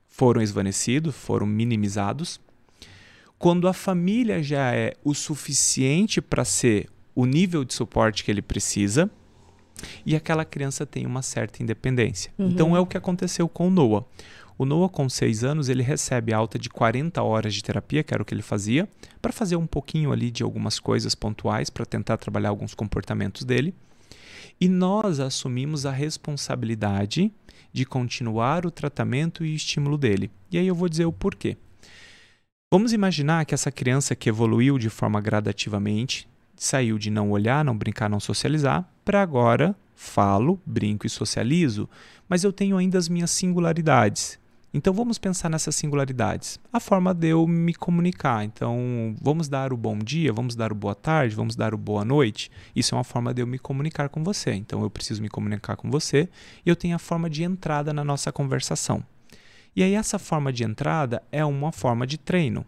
foram 0.09 0.41
esvanecidos, 0.41 1.15
foram 1.15 1.47
minimizados. 1.47 2.41
Quando 3.45 3.69
a 3.69 3.75
família 3.75 4.43
já 4.43 4.75
é 4.75 4.95
o 5.05 5.13
suficiente 5.13 6.23
para 6.23 6.47
ser 6.47 6.89
o 7.15 7.27
nível 7.27 7.63
de 7.63 7.75
suporte 7.75 8.25
que 8.25 8.31
ele 8.31 8.41
precisa 8.41 9.11
e 10.07 10.17
aquela 10.17 10.47
criança 10.47 10.87
tem 10.87 11.05
uma 11.05 11.21
certa 11.21 11.63
independência. 11.63 12.33
Uhum. 12.39 12.49
Então 12.49 12.75
é 12.75 12.81
o 12.81 12.87
que 12.87 12.97
aconteceu 12.97 13.47
com 13.47 13.69
o 13.69 13.71
Noah. 13.71 14.07
O 14.57 14.65
Noah, 14.65 14.89
com 14.91 15.11
6 15.11 15.45
anos, 15.45 15.69
ele 15.69 15.83
recebe 15.83 16.33
alta 16.33 16.59
de 16.59 16.71
40 16.71 17.23
horas 17.23 17.53
de 17.53 17.63
terapia, 17.63 18.03
que 18.03 18.15
era 18.15 18.23
o 18.23 18.25
que 18.25 18.33
ele 18.33 18.41
fazia, 18.41 18.89
para 19.21 19.31
fazer 19.31 19.57
um 19.57 19.67
pouquinho 19.67 20.11
ali 20.11 20.31
de 20.31 20.43
algumas 20.43 20.81
coisas 20.81 21.15
pontuais, 21.15 21.69
para 21.69 21.85
tentar 21.85 22.17
trabalhar 22.17 22.49
alguns 22.49 22.73
comportamentos 22.73 23.45
dele. 23.45 23.75
E 24.59 24.71
nós 24.71 25.21
assumimos 25.21 25.85
a 25.85 25.91
responsabilidade 25.91 27.31
de 27.71 27.85
continuar 27.85 28.65
o 28.65 28.71
tratamento 28.71 29.45
e 29.45 29.55
estímulo 29.55 29.99
dele. 29.99 30.31
E 30.51 30.57
aí 30.57 30.67
eu 30.67 30.75
vou 30.75 30.89
dizer 30.89 31.05
o 31.05 31.13
porquê. 31.13 31.59
Vamos 32.75 32.93
imaginar 32.93 33.45
que 33.45 33.55
essa 33.55 33.71
criança 33.71 34.17
que 34.17 34.29
evoluiu 34.29 34.79
de 34.79 34.91
forma 34.91 35.21
gradativamente, 35.21 36.29
saiu 36.57 36.99
de 36.99 37.09
não 37.09 37.31
olhar, 37.31 37.65
não 37.65 37.79
brincar, 37.79 38.11
não 38.11 38.19
socializar, 38.19 38.85
para 39.05 39.23
agora 39.23 39.77
falo, 39.95 40.61
brinco 40.67 41.07
e 41.07 41.11
socializo, 41.11 41.89
mas 42.29 42.43
eu 42.43 42.53
tenho 42.53 42.77
ainda 42.77 42.99
as 42.99 43.09
minhas 43.09 43.31
singularidades. 43.31 44.41
Então 44.73 44.93
vamos 44.93 45.19
pensar 45.19 45.49
nessas 45.49 45.77
singularidades. 45.77 46.59
A 46.73 46.81
forma 46.81 47.15
de 47.15 47.29
eu 47.29 47.47
me 47.47 47.73
comunicar. 47.73 48.45
Então 48.45 49.15
vamos 49.23 49.49
dar 49.49 49.73
o 49.73 49.77
bom 49.77 49.97
dia, 49.97 50.33
vamos 50.33 50.57
dar 50.57 50.73
o 50.73 50.75
boa 50.75 50.97
tarde, 50.97 51.37
vamos 51.37 51.55
dar 51.55 51.73
o 51.75 51.79
boa 51.79 52.05
noite. 52.05 52.51
Isso 52.75 52.93
é 52.93 52.99
uma 52.99 53.05
forma 53.05 53.33
de 53.33 53.41
eu 53.41 53.47
me 53.47 53.57
comunicar 53.57 54.09
com 54.09 54.25
você. 54.25 54.53
Então 54.53 54.83
eu 54.83 54.91
preciso 54.91 55.23
me 55.23 55.29
comunicar 55.29 55.77
com 55.77 55.89
você 55.89 56.29
e 56.67 56.69
eu 56.69 56.75
tenho 56.75 56.97
a 56.97 56.99
forma 56.99 57.31
de 57.31 57.45
entrada 57.45 57.93
na 57.93 58.03
nossa 58.03 58.33
conversação. 58.33 59.05
E 59.77 59.83
aí 59.83 59.95
essa 59.95 60.19
forma 60.19 60.53
de 60.53 60.63
entrada 60.65 61.23
é 61.33 61.45
uma 61.45 61.73
forma 61.73 62.07
de 62.07 62.17
treino. 62.17 62.65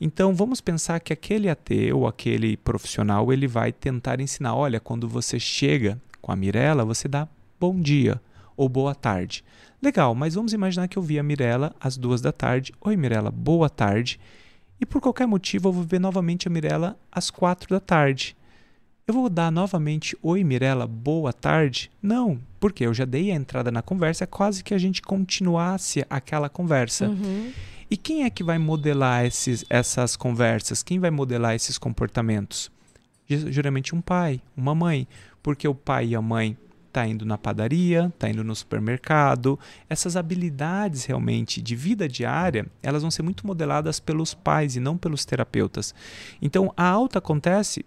Então 0.00 0.34
vamos 0.34 0.60
pensar 0.60 1.00
que 1.00 1.12
aquele 1.12 1.50
AT 1.50 1.70
ou 1.92 2.06
aquele 2.06 2.56
profissional 2.56 3.32
ele 3.32 3.46
vai 3.46 3.72
tentar 3.72 4.20
ensinar, 4.20 4.54
olha, 4.54 4.80
quando 4.80 5.06
você 5.08 5.38
chega 5.38 6.00
com 6.20 6.32
a 6.32 6.36
Mirella, 6.36 6.84
você 6.84 7.06
dá 7.06 7.28
bom 7.60 7.78
dia 7.78 8.20
ou 8.56 8.68
boa 8.68 8.94
tarde. 8.94 9.44
Legal, 9.82 10.14
mas 10.14 10.34
vamos 10.34 10.52
imaginar 10.52 10.88
que 10.88 10.96
eu 10.96 11.02
vi 11.02 11.18
a 11.18 11.22
Mirella 11.22 11.74
às 11.78 11.96
duas 11.96 12.20
da 12.20 12.32
tarde. 12.32 12.72
Oi, 12.80 12.96
Mirella, 12.96 13.30
boa 13.30 13.68
tarde. 13.68 14.18
E 14.80 14.86
por 14.86 15.00
qualquer 15.00 15.26
motivo 15.26 15.68
eu 15.68 15.72
vou 15.72 15.82
ver 15.82 16.00
novamente 16.00 16.48
a 16.48 16.50
Mirella 16.50 16.98
às 17.12 17.30
quatro 17.30 17.68
da 17.68 17.80
tarde. 17.80 18.36
Eu 19.08 19.14
vou 19.14 19.30
dar 19.30 19.52
novamente 19.52 20.18
oi, 20.20 20.42
Mirella, 20.42 20.84
boa 20.84 21.32
tarde? 21.32 21.92
Não, 22.02 22.40
porque 22.58 22.84
eu 22.84 22.92
já 22.92 23.04
dei 23.04 23.30
a 23.30 23.36
entrada 23.36 23.70
na 23.70 23.80
conversa, 23.80 24.24
é 24.24 24.26
quase 24.26 24.64
que 24.64 24.74
a 24.74 24.78
gente 24.78 25.00
continuasse 25.00 26.04
aquela 26.10 26.48
conversa. 26.48 27.06
Uhum. 27.06 27.52
E 27.88 27.96
quem 27.96 28.24
é 28.24 28.30
que 28.30 28.42
vai 28.42 28.58
modelar 28.58 29.24
esses, 29.24 29.64
essas 29.70 30.16
conversas? 30.16 30.82
Quem 30.82 30.98
vai 30.98 31.12
modelar 31.12 31.54
esses 31.54 31.78
comportamentos? 31.78 32.68
Geralmente 33.28 33.94
um 33.94 34.00
pai, 34.00 34.42
uma 34.56 34.74
mãe, 34.74 35.06
porque 35.40 35.68
o 35.68 35.74
pai 35.74 36.08
e 36.08 36.16
a 36.16 36.20
mãe 36.20 36.58
está 36.88 37.06
indo 37.06 37.24
na 37.24 37.38
padaria, 37.38 38.06
está 38.12 38.28
indo 38.28 38.42
no 38.42 38.56
supermercado. 38.56 39.56
Essas 39.88 40.16
habilidades 40.16 41.04
realmente 41.04 41.62
de 41.62 41.76
vida 41.76 42.08
diária, 42.08 42.66
elas 42.82 43.02
vão 43.02 43.10
ser 43.12 43.22
muito 43.22 43.46
modeladas 43.46 44.00
pelos 44.00 44.34
pais 44.34 44.74
e 44.74 44.80
não 44.80 44.98
pelos 44.98 45.24
terapeutas. 45.24 45.94
Então, 46.42 46.74
a 46.76 46.88
alta 46.88 47.20
acontece 47.20 47.86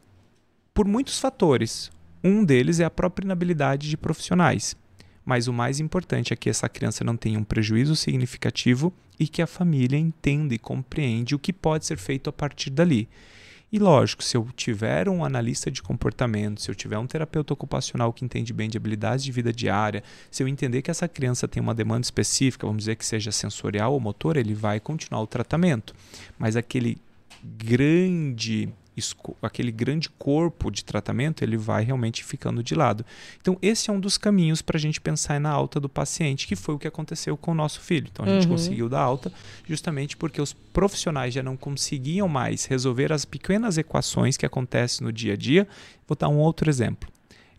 por 0.74 0.88
muitos 0.88 1.20
fatores. 1.20 1.92
Um 2.24 2.44
deles 2.44 2.80
é 2.80 2.86
a 2.86 2.90
própria 2.90 3.26
inabilidade 3.26 3.90
de 3.90 3.98
profissionais. 3.98 4.76
Mas 5.26 5.48
o 5.48 5.54
mais 5.54 5.80
importante 5.80 6.34
é 6.34 6.36
que 6.36 6.50
essa 6.50 6.68
criança 6.68 7.04
não 7.04 7.16
tenha 7.16 7.38
um 7.38 7.44
prejuízo 7.44 7.96
significativo 7.96 8.92
e 9.20 9.28
que 9.28 9.42
a 9.42 9.48
família 9.48 9.98
entenda 9.98 10.56
e 10.56 10.58
compreende 10.58 11.36
o 11.36 11.40
que 11.40 11.54
pode 11.54 11.86
ser 11.86 11.98
feito 11.98 12.30
a 12.30 12.34
partir 12.34 12.70
dali. 12.70 13.08
E 13.72 13.78
lógico, 13.78 14.24
se 14.24 14.36
eu 14.36 14.48
tiver 14.56 15.08
um 15.08 15.24
analista 15.24 15.70
de 15.70 15.84
comportamento, 15.84 16.60
se 16.60 16.72
eu 16.72 16.74
tiver 16.74 16.98
um 16.98 17.06
terapeuta 17.06 17.54
ocupacional 17.54 18.12
que 18.12 18.26
entende 18.26 18.52
bem 18.52 18.68
de 18.68 18.78
habilidades 18.78 19.24
de 19.24 19.32
vida 19.32 19.54
diária, 19.54 20.04
se 20.32 20.42
eu 20.42 20.48
entender 20.48 20.82
que 20.82 20.90
essa 20.90 21.08
criança 21.08 21.48
tem 21.48 21.62
uma 21.62 21.76
demanda 21.76 22.02
específica, 22.02 22.66
vamos 22.66 22.82
dizer 22.82 22.96
que 22.96 23.06
seja 23.06 23.32
sensorial 23.32 23.94
ou 23.94 24.00
motor, 24.00 24.38
ele 24.38 24.56
vai 24.56 24.80
continuar 24.80 25.22
o 25.22 25.28
tratamento. 25.28 25.94
Mas 26.40 26.56
aquele 26.56 26.98
grande 27.44 28.70
aquele 29.42 29.72
grande 29.72 30.10
corpo 30.10 30.70
de 30.72 30.84
tratamento 30.84 31.44
ele 31.44 31.58
vai 31.58 31.84
realmente 31.84 32.24
ficando 32.24 32.64
de 32.64 32.76
lado. 32.76 33.06
Então, 33.42 33.58
esse 33.62 33.90
é 33.90 33.94
um 33.94 34.00
dos 34.00 34.18
caminhos 34.18 34.62
para 34.62 34.78
a 34.78 34.80
gente 34.80 35.00
pensar 35.00 35.40
na 35.40 35.50
alta 35.50 35.80
do 35.80 35.90
paciente, 35.90 36.48
que 36.48 36.56
foi 36.56 36.76
o 36.76 36.80
que 36.80 36.88
aconteceu 36.88 37.36
com 37.38 37.52
o 37.52 37.56
nosso 37.56 37.82
filho. 37.82 38.08
Então, 38.12 38.26
a 38.26 38.30
gente 38.30 38.46
uhum. 38.46 38.54
conseguiu 38.54 38.90
dar 38.90 39.02
alta 39.02 39.32
justamente 39.68 40.16
porque 40.16 40.42
os 40.42 40.54
profissionais 40.54 41.34
já 41.34 41.44
não 41.44 41.58
conseguiam 41.58 42.28
mais 42.28 42.66
resolver 42.66 43.12
as 43.12 43.26
pequenas 43.26 43.78
equações 43.78 44.38
que 44.38 44.46
acontecem 44.46 45.06
no 45.06 45.12
dia 45.12 45.34
a 45.34 45.38
dia. 45.38 45.68
Vou 46.08 46.16
dar 46.18 46.30
um 46.30 46.38
outro 46.38 46.70
exemplo. 46.70 47.10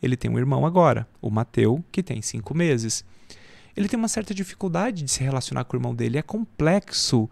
Ele 0.03 0.17
tem 0.17 0.31
um 0.31 0.39
irmão 0.39 0.65
agora, 0.65 1.07
o 1.21 1.31
Mateu, 1.31 1.85
que 1.93 2.03
tem 2.03 2.23
cinco 2.23 2.57
meses. 2.57 3.05
Ele 3.77 3.89
tem 3.89 3.99
uma 3.99 4.09
certa 4.09 4.35
dificuldade 4.35 5.05
de 5.05 5.11
se 5.11 5.23
relacionar 5.23 5.65
com 5.65 5.77
o 5.77 5.79
irmão 5.79 5.95
dele, 5.95 6.19
é 6.19 6.23
complexo. 6.23 7.29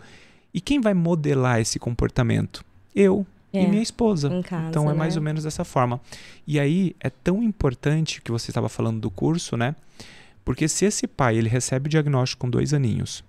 E 0.53 0.61
quem 0.61 0.81
vai 0.81 0.95
modelar 0.95 1.61
esse 1.61 1.79
comportamento? 1.79 2.65
Eu, 2.95 3.27
é, 3.53 3.63
e 3.63 3.69
minha 3.69 3.83
esposa. 3.83 4.31
Casa, 4.43 4.69
então 4.69 4.91
é 4.91 4.95
mais 4.95 5.15
né? 5.15 5.21
ou 5.21 5.25
menos 5.25 5.45
dessa 5.45 5.65
forma. 5.65 6.01
E 6.47 6.59
aí 6.59 6.95
é 7.01 7.11
tão 7.11 7.43
importante 7.43 8.21
que 8.21 8.31
você 8.31 8.51
estava 8.51 8.69
falando 8.69 9.01
do 9.01 9.11
curso, 9.11 9.57
né? 9.57 9.75
Porque 10.45 10.69
se 10.69 10.85
esse 10.87 11.07
pai 11.07 11.37
ele 11.37 11.49
recebe 11.49 11.89
o 11.89 11.91
diagnóstico 11.91 12.41
com 12.41 12.51
dois 12.51 12.73
aninhos, 12.73 13.23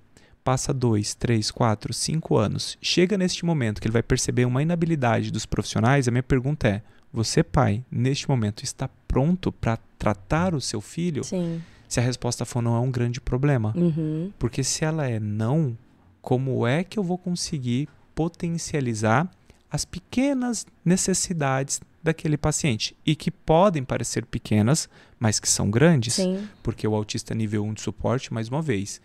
passa 0.43 0.73
dois, 0.73 1.13
três, 1.13 1.51
quatro, 1.51 1.93
cinco 1.93 2.37
anos, 2.37 2.77
chega 2.81 3.17
neste 3.17 3.45
momento 3.45 3.81
que 3.81 3.87
ele 3.87 3.93
vai 3.93 4.03
perceber 4.03 4.45
uma 4.45 4.61
inabilidade 4.61 5.31
dos 5.31 5.45
profissionais, 5.45 6.07
a 6.07 6.11
minha 6.11 6.23
pergunta 6.23 6.67
é: 6.67 6.81
você, 7.11 7.43
pai, 7.43 7.83
neste 7.91 8.29
momento 8.29 8.63
está 8.63 8.89
pronto 9.07 9.51
para 9.51 9.77
tratar 9.97 10.53
o 10.53 10.61
seu 10.61 10.79
filho? 10.79 11.23
Sim. 11.23 11.61
Se 11.87 11.99
a 11.99 12.03
resposta 12.03 12.45
for 12.45 12.61
não, 12.61 12.75
é 12.75 12.79
um 12.79 12.91
grande 12.91 13.19
problema. 13.19 13.73
Uhum. 13.75 14.31
Porque 14.37 14.63
se 14.63 14.85
ela 14.85 15.07
é 15.07 15.19
não, 15.19 15.75
como 16.21 16.67
é 16.67 16.83
que 16.83 16.99
eu 16.99 17.03
vou 17.03 17.17
conseguir 17.17 17.89
potencializar 18.13 19.29
as 19.71 19.85
pequenas 19.85 20.65
necessidades 20.83 21.79
daquele 22.01 22.37
paciente 22.37 22.95
e 23.05 23.15
que 23.15 23.29
podem 23.29 23.83
parecer 23.83 24.25
pequenas, 24.25 24.89
mas 25.19 25.39
que 25.39 25.49
são 25.49 25.69
grandes, 25.69 26.15
Sim. 26.15 26.47
porque 26.63 26.87
o 26.87 26.95
autista 26.95 27.35
nível 27.35 27.63
1 27.65 27.73
de 27.73 27.81
suporte, 27.81 28.33
mais 28.33 28.49
uma 28.49 28.61
vez, 28.61 29.01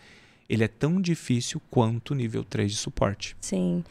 ele 0.48 0.64
é 0.64 0.68
tão 0.68 1.00
difícil 1.00 1.60
quanto 1.70 2.12
o 2.12 2.14
nível 2.14 2.44
3 2.44 2.70
de 2.70 2.78
suporte. 2.78 3.36
Sim. 3.40 3.84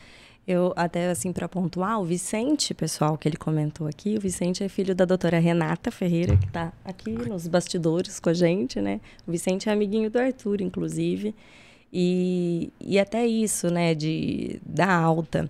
Eu 0.45 0.73
até 0.75 1.09
assim 1.09 1.31
para 1.31 1.47
pontuar, 1.47 2.01
o 2.01 2.03
Vicente, 2.03 2.73
pessoal, 2.73 3.17
que 3.17 3.29
ele 3.29 3.37
comentou 3.37 3.87
aqui, 3.87 4.17
o 4.17 4.19
Vicente 4.19 4.61
é 4.61 4.67
filho 4.67 4.93
da 4.93 5.05
doutora 5.05 5.39
Renata 5.39 5.89
Ferreira, 5.89 6.35
que 6.35 6.45
está 6.45 6.73
aqui 6.83 7.11
nos 7.11 7.47
bastidores 7.47 8.19
com 8.19 8.29
a 8.29 8.33
gente, 8.33 8.81
né? 8.81 8.99
O 9.25 9.31
Vicente 9.31 9.69
é 9.69 9.71
amiguinho 9.71 10.09
do 10.09 10.19
Arthur, 10.19 10.61
inclusive. 10.61 11.33
E, 11.93 12.73
e 12.81 12.99
até 12.99 13.25
isso, 13.25 13.69
né, 13.69 13.95
de 13.95 14.59
da 14.65 14.93
alta. 14.93 15.49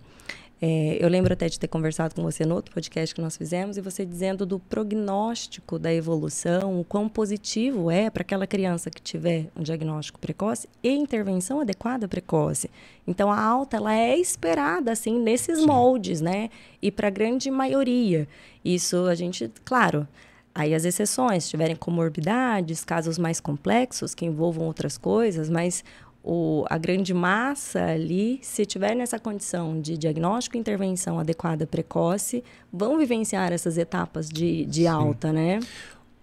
É, 0.66 0.98
eu 0.98 1.10
lembro 1.10 1.34
até 1.34 1.50
de 1.50 1.60
ter 1.60 1.68
conversado 1.68 2.16
com 2.16 2.24
você 2.24 2.46
no 2.46 2.56
outro 2.56 2.74
podcast 2.74 3.14
que 3.14 3.20
nós 3.20 3.36
fizemos 3.36 3.76
e 3.76 3.82
você 3.82 4.06
dizendo 4.06 4.46
do 4.46 4.58
prognóstico 4.58 5.78
da 5.78 5.94
evolução, 5.94 6.80
o 6.80 6.86
quão 6.86 7.10
positivo 7.10 7.92
é 7.92 8.10
para 8.10 8.22
aquela 8.22 8.48
criança 8.48 8.90
que 8.90 9.02
tiver 9.02 9.48
um 9.58 9.62
diagnóstico 9.62 10.22
precoce 10.22 10.70
e 10.82 10.90
intervenção 10.90 11.60
adequada 11.60 12.08
precoce. 12.08 12.72
Então 13.06 13.30
a 13.30 13.44
alta 13.44 13.76
ela 13.76 13.94
é 13.94 14.18
esperada 14.18 14.94
assim 14.94 15.20
nesses 15.20 15.60
Sim. 15.60 15.66
moldes, 15.66 16.22
né? 16.22 16.50
E 16.82 16.90
para 16.90 17.10
a 17.10 17.12
grande 17.12 17.52
maioria, 17.52 18.26
isso 18.64 19.06
a 19.08 19.16
gente, 19.16 19.52
claro, 19.66 20.08
Aí 20.56 20.76
as 20.76 20.86
exceções, 20.86 21.50
tiverem 21.50 21.76
comorbidades, 21.76 22.86
casos 22.86 23.18
mais 23.18 23.40
complexos 23.40 24.14
que 24.14 24.24
envolvam 24.24 24.68
outras 24.68 25.00
coisas, 25.00 25.50
mas 25.50 25.84
o, 26.24 26.64
a 26.70 26.78
grande 26.78 27.14
massa 27.14 27.84
ali, 27.84 28.40
se 28.42 28.66
tiver 28.66 28.96
nessa 28.96 29.20
condição 29.20 29.82
de 29.82 29.98
diagnóstico 29.98 30.56
e 30.56 30.60
intervenção 30.60 31.20
adequada 31.20 31.68
precoce, 31.68 32.44
vão 32.72 32.98
vivenciar 32.98 33.52
essas 33.52 33.78
etapas 33.78 34.30
de, 34.30 34.66
de 34.66 34.88
alta, 34.88 35.34
né? 35.34 35.60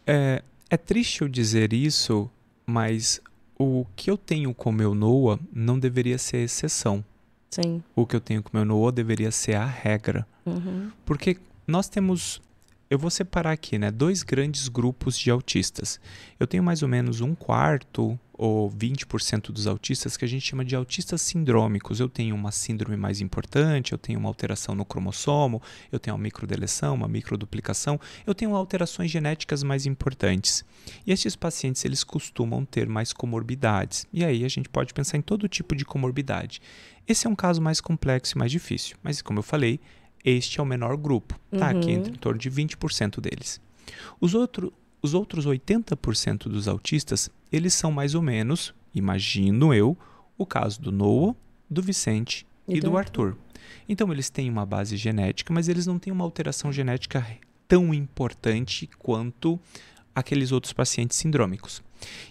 É, 0.06 0.42
é 0.70 0.76
triste 0.78 1.20
eu 1.20 1.28
dizer 1.28 1.74
isso, 1.74 2.30
mas 2.64 3.20
o 3.58 3.84
que 3.94 4.10
eu 4.10 4.16
tenho 4.16 4.54
com 4.54 4.70
o 4.70 4.72
meu 4.72 4.94
NOA 4.94 5.38
não 5.52 5.78
deveria 5.78 6.16
ser 6.16 6.38
exceção. 6.38 7.04
Sim. 7.50 7.82
O 7.94 8.06
que 8.06 8.16
eu 8.16 8.20
tenho 8.20 8.42
com 8.42 8.56
meu 8.56 8.64
NOA 8.64 8.90
deveria 8.92 9.30
ser 9.30 9.56
a 9.56 9.66
regra. 9.66 10.26
Uhum. 10.46 10.90
Porque 11.04 11.36
nós 11.66 11.88
temos 11.88 12.40
eu 12.88 12.98
vou 12.98 13.10
separar 13.10 13.52
aqui, 13.52 13.78
né, 13.78 13.88
dois 13.88 14.24
grandes 14.24 14.66
grupos 14.66 15.16
de 15.16 15.30
autistas. 15.30 16.00
Eu 16.40 16.46
tenho 16.46 16.62
mais 16.62 16.82
ou 16.82 16.88
menos 16.88 17.20
um 17.20 17.36
quarto 17.36 18.18
ou 18.42 18.70
20% 18.70 19.52
dos 19.52 19.66
autistas 19.66 20.16
que 20.16 20.24
a 20.24 20.28
gente 20.28 20.48
chama 20.48 20.64
de 20.64 20.74
autistas 20.74 21.20
sindrômicos. 21.20 22.00
Eu 22.00 22.08
tenho 22.08 22.34
uma 22.34 22.50
síndrome 22.50 22.96
mais 22.96 23.20
importante, 23.20 23.92
eu 23.92 23.98
tenho 23.98 24.18
uma 24.18 24.30
alteração 24.30 24.74
no 24.74 24.82
cromossomo, 24.82 25.60
eu 25.92 25.98
tenho 25.98 26.16
uma 26.16 26.22
microdeleção, 26.22 26.94
uma 26.94 27.06
microduplicação, 27.06 28.00
eu 28.26 28.34
tenho 28.34 28.56
alterações 28.56 29.10
genéticas 29.10 29.62
mais 29.62 29.84
importantes. 29.84 30.64
E 31.06 31.12
estes 31.12 31.36
pacientes, 31.36 31.84
eles 31.84 32.02
costumam 32.02 32.64
ter 32.64 32.88
mais 32.88 33.12
comorbidades. 33.12 34.06
E 34.10 34.24
aí 34.24 34.42
a 34.42 34.48
gente 34.48 34.70
pode 34.70 34.94
pensar 34.94 35.18
em 35.18 35.22
todo 35.22 35.46
tipo 35.46 35.76
de 35.76 35.84
comorbidade. 35.84 36.62
Esse 37.06 37.26
é 37.26 37.30
um 37.30 37.36
caso 37.36 37.60
mais 37.60 37.78
complexo 37.78 38.36
e 38.36 38.38
mais 38.38 38.50
difícil, 38.50 38.96
mas 39.02 39.20
como 39.20 39.40
eu 39.40 39.42
falei, 39.42 39.78
este 40.24 40.60
é 40.60 40.62
o 40.62 40.66
menor 40.66 40.96
grupo, 40.96 41.38
tá? 41.50 41.72
Uhum. 41.72 41.78
Aqui 41.78 41.90
entre 41.90 42.12
em 42.12 42.16
torno 42.16 42.38
de 42.38 42.50
20% 42.50 43.20
deles. 43.20 43.60
Os, 44.18 44.34
outro, 44.34 44.72
os 45.02 45.14
outros 45.14 45.46
80% 45.46 46.44
dos 46.44 46.68
autistas, 46.68 47.30
eles 47.50 47.74
são 47.74 47.90
mais 47.90 48.14
ou 48.14 48.22
menos, 48.22 48.74
imagino 48.94 49.72
eu, 49.72 49.96
o 50.36 50.46
caso 50.46 50.80
do 50.80 50.92
Noah, 50.92 51.34
do 51.68 51.82
Vicente 51.82 52.46
e, 52.66 52.76
e 52.76 52.80
do, 52.80 52.90
do 52.90 52.96
Arthur. 52.96 53.36
Então 53.88 54.12
eles 54.12 54.30
têm 54.30 54.50
uma 54.50 54.66
base 54.66 54.96
genética, 54.96 55.52
mas 55.52 55.68
eles 55.68 55.86
não 55.86 55.98
têm 55.98 56.12
uma 56.12 56.24
alteração 56.24 56.72
genética 56.72 57.26
tão 57.66 57.94
importante 57.94 58.88
quanto 58.98 59.58
aqueles 60.14 60.52
outros 60.52 60.72
pacientes 60.72 61.16
sindrômicos. 61.16 61.82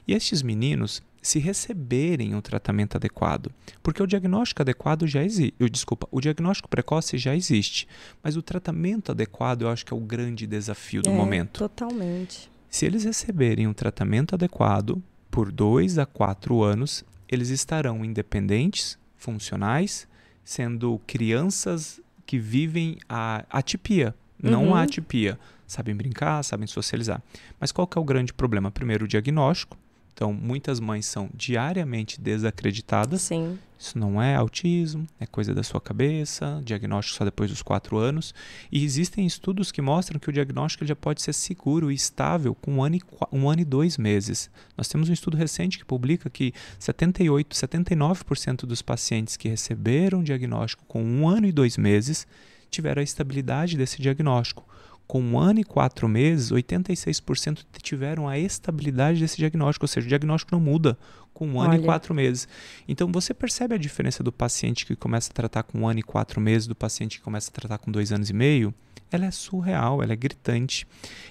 E 0.07 0.13
estes 0.13 0.41
meninos, 0.41 1.01
se 1.21 1.39
receberem 1.39 2.35
o 2.35 2.41
tratamento 2.41 2.95
adequado. 2.95 3.51
Porque 3.83 4.01
o 4.01 4.07
diagnóstico 4.07 4.61
adequado 4.61 5.05
já 5.07 5.23
existe. 5.23 5.53
Desculpa, 5.69 6.07
o 6.11 6.21
diagnóstico 6.21 6.69
precoce 6.69 7.17
já 7.17 7.35
existe. 7.35 7.87
Mas 8.23 8.35
o 8.35 8.41
tratamento 8.41 9.11
adequado 9.11 9.63
eu 9.63 9.69
acho 9.69 9.85
que 9.85 9.93
é 9.93 9.97
o 9.97 9.99
grande 9.99 10.47
desafio 10.47 11.01
do 11.01 11.09
é, 11.09 11.13
momento. 11.13 11.59
Totalmente. 11.59 12.49
Se 12.69 12.85
eles 12.85 13.03
receberem 13.03 13.67
um 13.67 13.73
tratamento 13.73 14.35
adequado 14.35 15.01
por 15.31 15.51
dois 15.51 15.97
a 15.97 16.05
quatro 16.05 16.61
anos, 16.63 17.03
eles 17.27 17.49
estarão 17.49 18.05
independentes, 18.05 18.97
funcionais, 19.15 20.07
sendo 20.43 20.99
crianças 21.05 22.01
que 22.25 22.37
vivem 22.37 22.97
a 23.07 23.43
atipia, 23.49 24.15
uhum. 24.43 24.51
não 24.51 24.75
a 24.75 24.83
atipia. 24.83 25.39
Sabem 25.65 25.95
brincar, 25.95 26.43
sabem 26.43 26.67
socializar. 26.67 27.21
Mas 27.59 27.71
qual 27.71 27.85
que 27.85 27.97
é 27.97 28.01
o 28.01 28.05
grande 28.05 28.33
problema? 28.33 28.71
Primeiro, 28.71 29.05
o 29.05 29.07
diagnóstico. 29.07 29.77
Então, 30.19 30.33
muitas 30.33 30.81
mães 30.81 31.05
são 31.05 31.29
diariamente 31.33 32.19
desacreditadas. 32.19 33.21
Sim. 33.21 33.57
Isso 33.79 33.97
não 33.97 34.21
é 34.21 34.35
autismo, 34.35 35.07
é 35.17 35.25
coisa 35.25 35.55
da 35.55 35.63
sua 35.63 35.79
cabeça, 35.79 36.61
diagnóstico 36.65 37.17
só 37.17 37.23
depois 37.23 37.49
dos 37.49 37.61
quatro 37.61 37.97
anos. 37.97 38.33
E 38.69 38.83
existem 38.83 39.25
estudos 39.25 39.71
que 39.71 39.81
mostram 39.81 40.19
que 40.19 40.29
o 40.29 40.33
diagnóstico 40.33 40.85
já 40.85 40.93
pode 40.93 41.21
ser 41.21 41.31
seguro 41.31 41.89
e 41.89 41.95
estável 41.95 42.53
com 42.53 42.73
um 42.73 42.83
ano 42.83 42.97
e, 42.97 43.01
um 43.31 43.49
ano 43.49 43.61
e 43.61 43.63
dois 43.63 43.97
meses. 43.97 44.49
Nós 44.77 44.89
temos 44.89 45.07
um 45.07 45.13
estudo 45.13 45.37
recente 45.37 45.77
que 45.77 45.85
publica 45.85 46.29
que 46.29 46.53
78, 46.77 47.55
79% 47.55 48.65
dos 48.65 48.81
pacientes 48.81 49.37
que 49.37 49.47
receberam 49.47 50.21
diagnóstico 50.21 50.83
com 50.85 51.01
um 51.01 51.29
ano 51.29 51.47
e 51.47 51.53
dois 51.53 51.77
meses 51.77 52.27
tiveram 52.69 52.99
a 52.99 53.03
estabilidade 53.03 53.77
desse 53.77 54.01
diagnóstico 54.01 54.67
com 55.09 55.19
um 55.19 55.39
ano 55.39 55.59
e 55.59 55.63
quatro 55.63 56.07
meses, 56.07 56.51
86% 56.51 57.65
tiveram 57.81 58.27
a 58.27 58.37
estabilidade 58.37 59.19
desse 59.19 59.37
diagnóstico, 59.37 59.85
ou 59.85 59.87
seja, 59.87 60.05
o 60.05 60.07
diagnóstico 60.07 60.51
não 60.53 60.61
muda 60.61 60.95
com 61.33 61.47
um 61.47 61.59
ano 61.59 61.71
Olha. 61.71 61.81
e 61.81 61.83
quatro 61.83 62.13
meses. 62.13 62.47
Então 62.87 63.11
você 63.11 63.33
percebe 63.33 63.73
a 63.73 63.77
diferença 63.79 64.21
do 64.21 64.31
paciente 64.31 64.85
que 64.85 64.95
começa 64.95 65.31
a 65.31 65.33
tratar 65.33 65.63
com 65.63 65.79
um 65.79 65.87
ano 65.87 65.99
e 65.99 66.03
quatro 66.03 66.39
meses, 66.39 66.67
do 66.67 66.75
paciente 66.75 67.17
que 67.17 67.23
começa 67.23 67.49
a 67.49 67.51
tratar 67.51 67.79
com 67.79 67.91
dois 67.91 68.11
anos 68.11 68.29
e 68.29 68.33
meio? 68.33 68.71
Ela 69.11 69.25
é 69.25 69.31
surreal, 69.31 70.03
ela 70.03 70.13
é 70.13 70.15
gritante. 70.15 70.85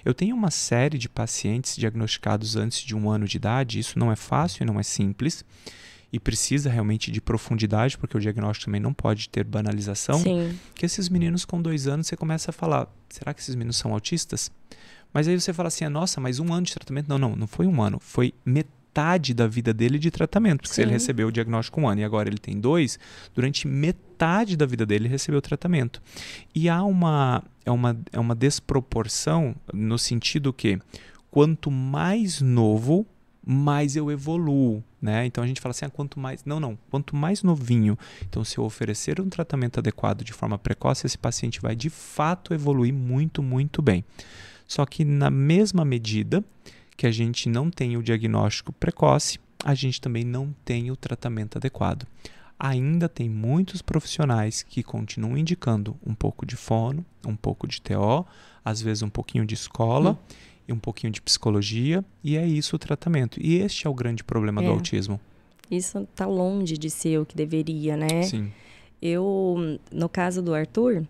Eu 0.04 0.12
tenho 0.12 0.34
uma 0.34 0.50
série 0.50 0.98
de 0.98 1.08
pacientes 1.08 1.76
diagnosticados 1.76 2.56
antes 2.56 2.80
de 2.80 2.96
um 2.96 3.08
ano 3.08 3.26
de 3.26 3.36
idade, 3.36 3.78
isso 3.78 3.96
não 3.96 4.10
é 4.10 4.16
fácil 4.16 4.64
e 4.64 4.66
não 4.66 4.80
é 4.80 4.82
simples 4.82 5.44
e 6.12 6.18
precisa 6.18 6.70
realmente 6.70 7.10
de 7.10 7.20
profundidade, 7.20 7.98
porque 7.98 8.16
o 8.16 8.20
diagnóstico 8.20 8.66
também 8.66 8.80
não 8.80 8.94
pode 8.94 9.28
ter 9.28 9.44
banalização, 9.44 10.18
Sim. 10.18 10.58
que 10.74 10.86
esses 10.86 11.08
meninos 11.08 11.44
com 11.44 11.60
dois 11.60 11.86
anos 11.86 12.06
você 12.06 12.16
começa 12.16 12.50
a 12.50 12.52
falar, 12.52 12.88
será 13.08 13.34
que 13.34 13.40
esses 13.40 13.54
meninos 13.54 13.76
são 13.76 13.92
autistas? 13.92 14.50
Mas 15.12 15.28
aí 15.28 15.38
você 15.38 15.52
fala 15.52 15.68
assim, 15.68 15.84
ah, 15.84 15.90
nossa, 15.90 16.20
mas 16.20 16.38
um 16.38 16.52
ano 16.52 16.66
de 16.66 16.74
tratamento? 16.74 17.08
Não, 17.08 17.18
não, 17.18 17.36
não 17.36 17.46
foi 17.46 17.66
um 17.66 17.82
ano, 17.82 17.98
foi 18.00 18.32
metade 18.44 19.32
da 19.34 19.46
vida 19.46 19.72
dele 19.72 19.98
de 19.98 20.10
tratamento, 20.10 20.62
porque 20.62 20.74
se 20.74 20.82
ele 20.82 20.90
recebeu 20.90 21.28
o 21.28 21.32
diagnóstico 21.32 21.80
um 21.80 21.88
ano 21.88 22.00
e 22.00 22.04
agora 22.04 22.28
ele 22.28 22.38
tem 22.38 22.58
dois, 22.58 22.98
durante 23.34 23.68
metade 23.68 24.56
da 24.56 24.66
vida 24.66 24.84
dele 24.84 25.04
ele 25.04 25.12
recebeu 25.12 25.38
o 25.38 25.42
tratamento. 25.42 26.02
E 26.54 26.68
há 26.68 26.82
uma, 26.82 27.42
é 27.64 27.70
uma, 27.70 27.98
é 28.12 28.18
uma 28.18 28.34
desproporção 28.34 29.54
no 29.72 29.98
sentido 29.98 30.52
que 30.52 30.78
quanto 31.30 31.70
mais 31.70 32.40
novo, 32.40 33.06
mais 33.50 33.96
eu 33.96 34.10
evoluo, 34.10 34.84
né? 35.00 35.24
Então 35.24 35.42
a 35.42 35.46
gente 35.46 35.58
fala 35.58 35.70
assim, 35.70 35.86
ah, 35.86 35.88
quanto 35.88 36.20
mais, 36.20 36.44
não, 36.44 36.60
não, 36.60 36.78
quanto 36.90 37.16
mais 37.16 37.42
novinho, 37.42 37.98
então 38.28 38.44
se 38.44 38.58
eu 38.58 38.64
oferecer 38.64 39.18
um 39.22 39.30
tratamento 39.30 39.78
adequado 39.78 40.22
de 40.22 40.34
forma 40.34 40.58
precoce, 40.58 41.06
esse 41.06 41.16
paciente 41.16 41.58
vai 41.58 41.74
de 41.74 41.88
fato 41.88 42.52
evoluir 42.52 42.92
muito, 42.92 43.42
muito 43.42 43.80
bem. 43.80 44.04
Só 44.66 44.84
que 44.84 45.02
na 45.02 45.30
mesma 45.30 45.82
medida 45.82 46.44
que 46.94 47.06
a 47.06 47.10
gente 47.10 47.48
não 47.48 47.70
tem 47.70 47.96
o 47.96 48.02
diagnóstico 48.02 48.70
precoce, 48.70 49.40
a 49.64 49.74
gente 49.74 49.98
também 49.98 50.24
não 50.24 50.54
tem 50.62 50.90
o 50.90 50.96
tratamento 50.96 51.56
adequado. 51.56 52.06
Ainda 52.58 53.08
tem 53.08 53.30
muitos 53.30 53.80
profissionais 53.80 54.62
que 54.62 54.82
continuam 54.82 55.38
indicando 55.38 55.96
um 56.04 56.14
pouco 56.14 56.44
de 56.44 56.54
fono, 56.54 57.02
um 57.26 57.36
pouco 57.36 57.66
de 57.66 57.80
TO, 57.80 58.26
às 58.62 58.82
vezes 58.82 59.02
um 59.02 59.08
pouquinho 59.08 59.46
de 59.46 59.54
escola. 59.54 60.10
Hum 60.10 60.47
e 60.68 60.72
um 60.72 60.78
pouquinho 60.78 61.10
de 61.10 61.22
psicologia, 61.22 62.04
e 62.22 62.36
é 62.36 62.46
isso 62.46 62.76
o 62.76 62.78
tratamento. 62.78 63.40
E 63.42 63.56
este 63.56 63.86
é 63.86 63.90
o 63.90 63.94
grande 63.94 64.22
problema 64.22 64.62
é. 64.62 64.66
do 64.66 64.70
autismo. 64.70 65.18
Isso 65.70 65.98
está 66.00 66.26
longe 66.26 66.76
de 66.76 66.90
ser 66.90 67.18
o 67.18 67.26
que 67.26 67.34
deveria, 67.34 67.96
né? 67.96 68.22
Sim. 68.22 68.52
Eu, 69.00 69.78
no 69.90 70.08
caso 70.08 70.42
do 70.42 70.54
Arthur, 70.54 71.06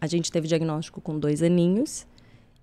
a 0.00 0.06
gente 0.06 0.30
teve 0.30 0.48
diagnóstico 0.48 1.00
com 1.00 1.18
dois 1.18 1.42
aninhos 1.42 2.06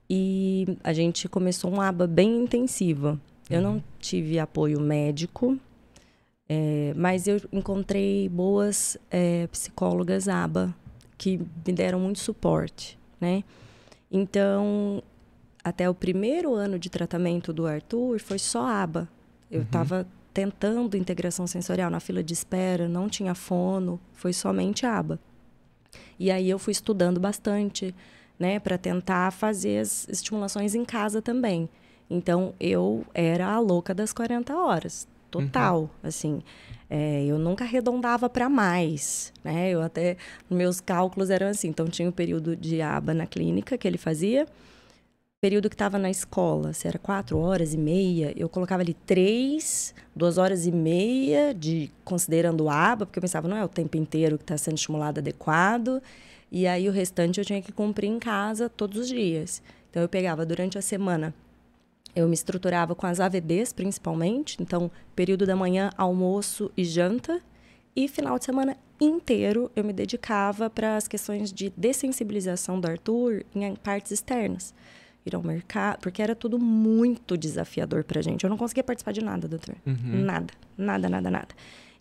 e 0.10 0.78
a 0.84 0.92
gente 0.94 1.30
começou 1.30 1.72
um 1.72 1.80
aba 1.80 2.06
bem 2.06 2.44
intensiva. 2.44 3.20
Eu 3.50 3.62
não 3.62 3.76
uhum. 3.76 3.84
tive 4.00 4.40
apoio 4.40 4.80
médico, 4.80 5.58
é, 6.48 6.94
mas 6.96 7.28
eu 7.28 7.42
encontrei 7.52 8.28
boas 8.30 8.98
é, 9.12 9.48
psicólogas 9.48 10.28
aba 10.28 10.76
que 11.18 11.38
me 11.38 11.74
deram 11.74 12.00
muito 12.00 12.20
suporte, 12.20 12.98
né? 13.20 13.44
Então, 14.12 15.02
até 15.64 15.90
o 15.90 15.94
primeiro 15.94 16.54
ano 16.54 16.78
de 16.78 16.90
tratamento 16.90 17.54
do 17.54 17.66
Arthur 17.66 18.20
foi 18.20 18.38
só 18.38 18.68
aba. 18.68 19.08
Eu 19.50 19.62
estava 19.62 20.00
uhum. 20.00 20.06
tentando 20.34 20.98
integração 20.98 21.48
sensorial 21.48 21.90
na 21.90 22.00
fila 22.00 22.24
de 22.24 22.34
espera, 22.34 22.90
não 22.90 23.08
tinha 23.08 23.34
fono, 23.34 24.00
foi 24.14 24.34
somente 24.34 24.86
aba. 24.86 25.20
E 26.20 26.30
aí 26.32 26.50
eu 26.50 26.60
fui 26.60 26.72
estudando 26.72 27.20
bastante, 27.20 27.96
né, 28.38 28.60
para 28.60 28.78
tentar 28.78 29.32
fazer 29.32 29.80
as 29.80 30.08
estimulações 30.10 30.76
em 30.76 30.84
casa 30.84 31.22
também. 31.22 31.70
Então 32.10 32.54
eu 32.60 33.06
era 33.14 33.48
a 33.48 33.60
louca 33.60 33.94
das 33.94 34.12
40 34.12 34.56
horas, 34.56 35.08
total, 35.32 35.82
uhum. 35.82 35.90
assim. 36.04 36.44
É, 36.90 37.26
eu 37.26 37.40
nunca 37.40 37.64
arredondava 37.64 38.30
para 38.30 38.50
mais, 38.50 39.34
né? 39.44 39.70
Eu 39.70 39.82
até 39.82 40.18
meus 40.48 40.80
cálculos 40.80 41.30
eram 41.30 41.48
assim. 41.48 41.70
Então 41.70 41.88
tinha 41.88 42.08
o 42.08 42.10
um 42.10 42.14
período 42.14 42.56
de 42.56 42.82
aba 42.82 43.14
na 43.14 43.26
clínica 43.26 43.78
que 43.78 43.88
ele 43.88 43.98
fazia 43.98 44.46
período 45.44 45.70
que 45.70 45.76
estava 45.76 46.00
na 46.00 46.10
escola, 46.10 46.72
se 46.72 46.88
era 46.88 46.98
quatro 46.98 47.38
horas 47.38 47.74
e 47.74 47.78
meia, 47.78 48.32
eu 48.38 48.48
colocava 48.48 48.82
ali 48.82 48.94
três, 48.94 49.94
duas 50.16 50.38
horas 50.38 50.66
e 50.66 50.72
meia, 50.72 51.54
de 51.54 51.92
considerando 52.06 52.70
aba, 52.70 53.06
porque 53.06 53.20
eu 53.20 53.22
pensava, 53.22 53.46
não 53.46 53.58
é 53.58 53.66
o 53.66 53.68
tempo 53.68 53.98
inteiro 53.98 54.38
que 54.38 54.46
está 54.46 54.58
sendo 54.58 54.78
estimulado 54.78 55.20
adequado. 55.20 56.02
E 56.50 56.66
aí 56.66 56.88
o 56.88 56.94
restante 56.94 57.42
eu 57.42 57.46
tinha 57.46 57.62
que 57.62 57.74
cumprir 57.74 58.08
em 58.08 58.20
casa 58.20 58.70
todos 58.70 58.98
os 58.98 59.10
dias. 59.10 59.62
Então 59.90 60.02
eu 60.02 60.08
pegava 60.08 60.46
durante 60.46 60.78
a 60.78 60.82
semana, 60.82 61.36
eu 62.16 62.26
me 62.26 62.36
estruturava 62.36 62.96
com 62.96 63.06
as 63.06 63.20
AVDs 63.20 63.74
principalmente, 63.74 64.56
então 64.62 64.90
período 65.14 65.46
da 65.46 65.58
manhã, 65.58 65.90
almoço 65.98 66.72
e 66.78 66.86
janta. 66.86 67.42
E 67.94 68.08
final 68.08 68.40
de 68.40 68.46
semana 68.46 68.78
inteiro 68.98 69.70
eu 69.76 69.84
me 69.84 69.92
dedicava 69.92 70.70
para 70.70 70.96
as 70.96 71.06
questões 71.06 71.52
de 71.52 71.70
dessensibilização 71.76 72.80
do 72.80 72.88
Arthur 72.88 73.44
em 73.54 73.76
partes 73.76 74.14
externas 74.14 74.74
ir 75.26 75.36
ao 75.36 75.44
mercado, 75.44 76.00
porque 76.00 76.22
era 76.22 76.36
tudo 76.36 76.60
muito 76.60 77.38
desafiador 77.38 78.04
pra 78.04 78.22
gente. 78.22 78.44
Eu 78.44 78.50
não 78.50 78.58
conseguia 78.58 78.84
participar 78.84 79.12
de 79.12 79.24
nada, 79.24 79.48
doutor. 79.48 79.76
Uhum. 79.86 80.24
Nada, 80.24 80.54
nada, 80.78 81.10
nada, 81.10 81.32
nada. 81.32 81.48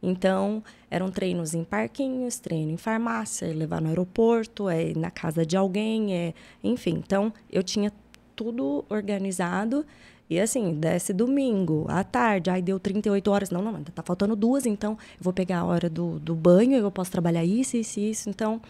Então, 0.02 0.62
eram 0.90 1.10
treinos 1.10 1.54
em 1.54 1.62
parquinhos, 1.62 2.38
treino 2.40 2.72
em 2.72 2.76
farmácia, 2.76 3.46
levar 3.54 3.80
no 3.80 3.88
aeroporto, 3.88 4.68
é 4.68 4.92
na 4.94 5.10
casa 5.10 5.46
de 5.46 5.56
alguém, 5.56 6.12
é, 6.12 6.34
enfim. 6.62 7.00
Então, 7.04 7.32
eu 7.50 7.62
tinha 7.62 7.92
tudo 8.34 8.84
organizado. 8.88 9.86
E 10.28 10.40
assim, 10.40 10.74
desce 10.74 11.12
domingo, 11.12 11.84
à 11.88 12.02
tarde, 12.02 12.50
aí 12.50 12.62
deu 12.62 12.80
38 12.80 13.30
horas. 13.30 13.50
Não, 13.50 13.62
não, 13.62 13.84
tá 13.84 14.02
faltando 14.02 14.34
duas, 14.34 14.66
então 14.66 14.92
eu 14.92 15.22
vou 15.22 15.32
pegar 15.32 15.58
a 15.58 15.64
hora 15.64 15.88
do, 15.88 16.18
do 16.18 16.34
banho, 16.34 16.74
eu 16.76 16.90
posso 16.90 17.12
trabalhar 17.12 17.44
isso, 17.44 17.76
isso, 17.76 18.00
isso. 18.00 18.30
Então, 18.30 18.60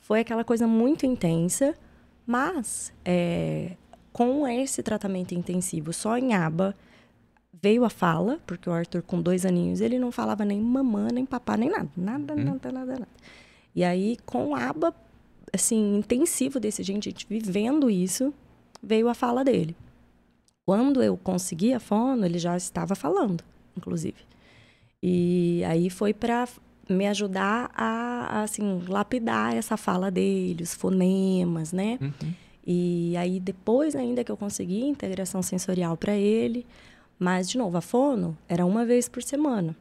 foi 0.00 0.20
aquela 0.20 0.44
coisa 0.44 0.66
muito 0.66 1.06
intensa. 1.06 1.74
Mas 2.26 2.92
é, 3.04 3.72
com 4.14 4.46
esse 4.46 4.80
tratamento 4.80 5.34
intensivo 5.34 5.92
só 5.92 6.16
em 6.16 6.34
aba, 6.34 6.72
veio 7.60 7.84
a 7.84 7.90
fala, 7.90 8.38
porque 8.46 8.70
o 8.70 8.72
Arthur, 8.72 9.02
com 9.02 9.20
dois 9.20 9.44
aninhos, 9.44 9.80
ele 9.80 9.98
não 9.98 10.12
falava 10.12 10.44
nem 10.44 10.60
mamã, 10.60 11.08
nem 11.12 11.26
papá, 11.26 11.56
nem 11.56 11.68
nada. 11.68 11.88
Nada, 11.96 12.32
hum. 12.32 12.44
nada, 12.44 12.70
nada, 12.70 12.92
nada. 12.92 13.08
E 13.74 13.82
aí, 13.82 14.16
com 14.24 14.54
aba, 14.54 14.94
assim, 15.52 15.96
intensivo 15.96 16.60
desse 16.60 16.84
gente, 16.84 17.10
gente 17.10 17.26
vivendo 17.28 17.90
isso, 17.90 18.32
veio 18.80 19.08
a 19.08 19.14
fala 19.14 19.42
dele. 19.42 19.74
Quando 20.64 21.02
eu 21.02 21.16
consegui 21.16 21.74
a 21.74 21.80
fono, 21.80 22.24
ele 22.24 22.38
já 22.38 22.56
estava 22.56 22.94
falando, 22.94 23.42
inclusive. 23.76 24.18
E 25.02 25.64
aí 25.66 25.90
foi 25.90 26.14
para 26.14 26.46
me 26.88 27.08
ajudar 27.08 27.68
a, 27.74 28.42
assim, 28.44 28.80
lapidar 28.86 29.56
essa 29.56 29.76
fala 29.76 30.08
dele, 30.08 30.62
os 30.62 30.72
fonemas, 30.72 31.72
né? 31.72 31.98
Uhum. 32.00 32.43
E 32.66 33.16
aí 33.16 33.38
depois 33.38 33.94
ainda 33.94 34.24
que 34.24 34.32
eu 34.32 34.36
consegui 34.36 34.84
integração 34.84 35.42
sensorial 35.42 35.96
para 35.96 36.16
ele, 36.16 36.66
mas 37.18 37.48
de 37.48 37.58
novo, 37.58 37.76
a 37.76 37.80
fono 37.80 38.36
era 38.48 38.64
uma 38.64 38.84
vez 38.84 39.08
por 39.08 39.22
semana 39.22 39.76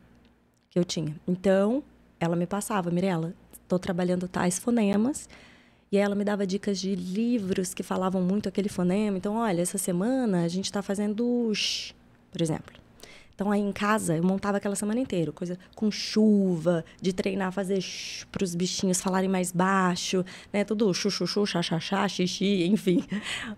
que 0.70 0.78
eu 0.78 0.84
tinha. 0.84 1.16
Então, 1.28 1.84
ela 2.20 2.36
me 2.36 2.46
passava, 2.46 2.92
Mirella, 2.92 3.34
estou 3.52 3.80
trabalhando 3.80 4.28
tais 4.28 4.60
fonemas, 4.60 5.30
e 5.92 5.98
ela 5.98 6.16
me 6.16 6.24
dava 6.24 6.48
dicas 6.48 6.80
de 6.80 6.96
livros 6.96 7.72
que 7.74 7.84
falavam 7.84 8.20
muito 8.20 8.50
aquele 8.50 8.68
fonema. 8.68 9.16
Então, 9.16 9.36
olha, 9.36 9.62
essa 9.62 9.78
semana 9.78 10.44
a 10.44 10.48
gente 10.48 10.66
está 10.66 10.82
fazendo 10.82 11.54
sh, 11.54 11.94
por 12.32 12.42
exemplo. 12.42 12.83
Então, 13.44 13.52
aí 13.52 13.60
em 13.60 13.74
casa 13.74 14.16
eu 14.16 14.24
montava 14.24 14.56
aquela 14.56 14.74
semana 14.74 15.02
inteira, 15.02 15.30
coisa 15.34 15.60
com 15.76 15.92
chuva, 15.92 16.86
de 17.02 17.12
treinar, 17.12 17.52
fazer 17.52 17.84
para 18.32 18.42
os 18.42 18.56
bichinhos 18.56 19.02
falarem 19.02 19.30
mais 19.30 19.52
baixo, 19.52 20.24
né? 20.54 20.64
Tudo 20.64 20.94
chuchuchu, 20.94 21.46
xaxaxá, 21.46 22.08
xixi, 22.08 22.64
enfim. 22.64 23.04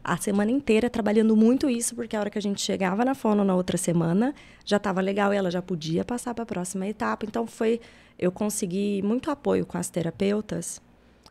A 0.03 0.17
semana 0.17 0.49
inteira 0.49 0.89
trabalhando 0.89 1.35
muito 1.35 1.69
isso, 1.69 1.93
porque 1.93 2.15
a 2.15 2.19
hora 2.19 2.31
que 2.31 2.37
a 2.39 2.41
gente 2.41 2.61
chegava 2.61 3.05
na 3.05 3.13
fono 3.13 3.43
na 3.43 3.53
outra 3.53 3.77
semana, 3.77 4.33
já 4.65 4.77
estava 4.77 5.01
legal 5.01 5.31
e 5.31 5.37
ela 5.37 5.51
já 5.51 5.61
podia 5.61 6.03
passar 6.03 6.33
para 6.33 6.41
a 6.41 6.47
próxima 6.47 6.87
etapa. 6.87 7.23
Então 7.23 7.45
foi 7.45 7.79
eu 8.17 8.31
consegui 8.31 9.03
muito 9.03 9.29
apoio 9.29 9.67
com 9.67 9.77
as 9.77 9.87
terapeutas, 9.87 10.81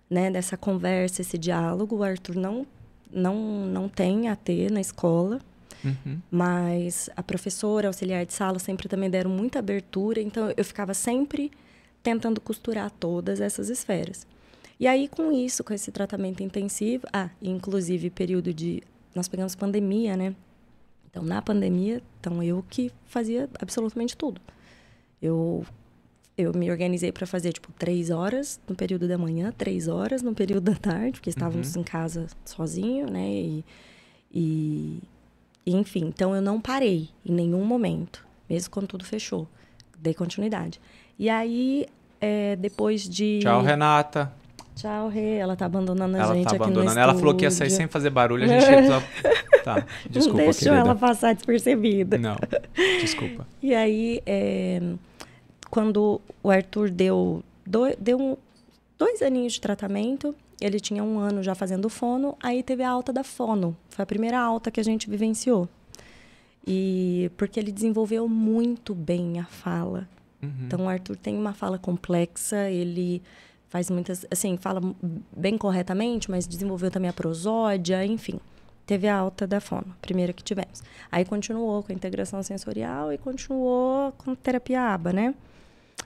né, 0.08 0.30
dessa 0.30 0.56
conversa, 0.56 1.22
esse 1.22 1.36
diálogo. 1.36 1.96
O 1.96 2.04
Arthur 2.04 2.36
não 2.36 2.64
não 3.12 3.34
não 3.66 3.88
tem 3.88 4.28
AT 4.28 4.48
na 4.70 4.80
escola. 4.80 5.40
Uhum. 5.84 6.20
Mas 6.30 7.10
a 7.16 7.22
professora, 7.22 7.88
auxiliar 7.88 8.24
de 8.24 8.32
sala, 8.32 8.58
sempre 8.58 8.88
também 8.88 9.10
deram 9.10 9.30
muita 9.30 9.58
abertura, 9.58 10.20
então 10.20 10.52
eu 10.56 10.64
ficava 10.64 10.94
sempre 10.94 11.50
tentando 12.02 12.40
costurar 12.40 12.90
todas 12.90 13.40
essas 13.40 13.68
esferas. 13.68 14.26
E 14.78 14.86
aí, 14.86 15.08
com 15.08 15.32
isso, 15.32 15.62
com 15.62 15.72
esse 15.72 15.92
tratamento 15.92 16.42
intensivo, 16.42 17.06
ah, 17.12 17.30
inclusive 17.40 18.10
período 18.10 18.52
de. 18.52 18.82
Nós 19.14 19.28
pegamos 19.28 19.54
pandemia, 19.54 20.16
né? 20.16 20.34
Então, 21.08 21.22
na 21.22 21.40
pandemia, 21.40 22.02
então 22.18 22.42
eu 22.42 22.64
que 22.68 22.90
fazia 23.04 23.48
absolutamente 23.60 24.16
tudo. 24.16 24.40
Eu 25.22 25.64
eu 26.36 26.52
me 26.52 26.70
organizei 26.70 27.12
para 27.12 27.26
fazer 27.26 27.52
tipo 27.52 27.70
três 27.78 28.10
horas 28.10 28.60
no 28.68 28.74
período 28.74 29.06
da 29.06 29.16
manhã, 29.16 29.52
três 29.56 29.86
horas 29.86 30.20
no 30.20 30.34
período 30.34 30.64
da 30.64 30.74
tarde, 30.74 31.12
porque 31.12 31.30
estávamos 31.30 31.74
uhum. 31.74 31.82
em 31.82 31.84
casa 31.84 32.26
sozinho, 32.44 33.08
né? 33.08 33.30
E, 33.30 33.64
e, 34.32 34.98
enfim, 35.66 36.06
então 36.06 36.34
eu 36.34 36.42
não 36.42 36.60
parei 36.60 37.08
em 37.24 37.32
nenhum 37.32 37.64
momento, 37.64 38.24
mesmo 38.48 38.70
quando 38.70 38.86
tudo 38.86 39.04
fechou. 39.04 39.48
Dei 39.98 40.12
continuidade. 40.12 40.80
E 41.18 41.30
aí, 41.30 41.86
é, 42.20 42.56
depois 42.56 43.08
de. 43.08 43.40
Tchau, 43.40 43.62
Renata. 43.62 44.32
Tchau, 44.74 45.08
Rê. 45.08 45.36
Ela 45.36 45.56
tá 45.56 45.66
abandonando 45.66 46.16
a 46.16 46.20
ela 46.20 46.34
gente 46.34 46.44
tá 46.44 46.56
abandonando. 46.56 46.88
aqui 46.88 46.94
no 46.96 47.00
Ela 47.00 47.14
falou 47.14 47.34
que 47.34 47.44
ia 47.44 47.50
sair 47.50 47.70
sem 47.70 47.86
fazer 47.86 48.10
barulho, 48.10 48.44
a 48.44 48.46
gente 48.46 48.86
só... 48.86 49.02
Tá, 49.64 49.86
desculpa, 50.10 50.38
Não 50.40 50.44
deixou 50.44 50.72
querida. 50.72 50.76
ela 50.76 50.94
passar 50.94 51.34
despercebida. 51.34 52.18
Não, 52.18 52.36
desculpa. 53.00 53.46
E 53.62 53.74
aí, 53.74 54.20
é... 54.26 54.78
quando 55.70 56.20
o 56.42 56.50
Arthur 56.50 56.90
deu, 56.90 57.42
do... 57.64 57.96
deu 57.98 58.20
um... 58.20 58.36
dois 58.98 59.22
aninhos 59.22 59.54
de 59.54 59.62
tratamento, 59.62 60.34
ele 60.64 60.80
tinha 60.80 61.04
um 61.04 61.18
ano 61.18 61.42
já 61.42 61.54
fazendo 61.54 61.90
fono, 61.90 62.36
aí 62.42 62.62
teve 62.62 62.82
a 62.82 62.90
alta 62.90 63.12
da 63.12 63.22
fono. 63.22 63.76
Foi 63.90 64.02
a 64.02 64.06
primeira 64.06 64.40
alta 64.40 64.70
que 64.70 64.80
a 64.80 64.82
gente 64.82 65.10
vivenciou. 65.10 65.68
E 66.66 67.30
porque 67.36 67.60
ele 67.60 67.70
desenvolveu 67.70 68.26
muito 68.26 68.94
bem 68.94 69.38
a 69.38 69.44
fala. 69.44 70.08
Uhum. 70.42 70.50
Então 70.62 70.86
o 70.86 70.88
Arthur 70.88 71.16
tem 71.16 71.36
uma 71.36 71.52
fala 71.52 71.78
complexa, 71.78 72.70
ele 72.70 73.22
faz 73.68 73.90
muitas, 73.90 74.24
assim, 74.30 74.56
fala 74.56 74.80
bem 75.36 75.58
corretamente, 75.58 76.30
mas 76.30 76.46
desenvolveu 76.46 76.90
também 76.90 77.10
a 77.10 77.12
prosódia, 77.12 78.02
enfim. 78.06 78.40
Teve 78.86 79.06
a 79.06 79.18
alta 79.18 79.46
da 79.46 79.60
fono, 79.60 79.94
primeira 80.00 80.32
que 80.32 80.42
tivemos. 80.42 80.82
Aí 81.12 81.26
continuou 81.26 81.82
com 81.82 81.92
a 81.92 81.94
integração 81.94 82.42
sensorial 82.42 83.12
e 83.12 83.18
continuou 83.18 84.12
com 84.12 84.34
terapia 84.34 84.80
ABA, 84.80 85.12
né? 85.12 85.34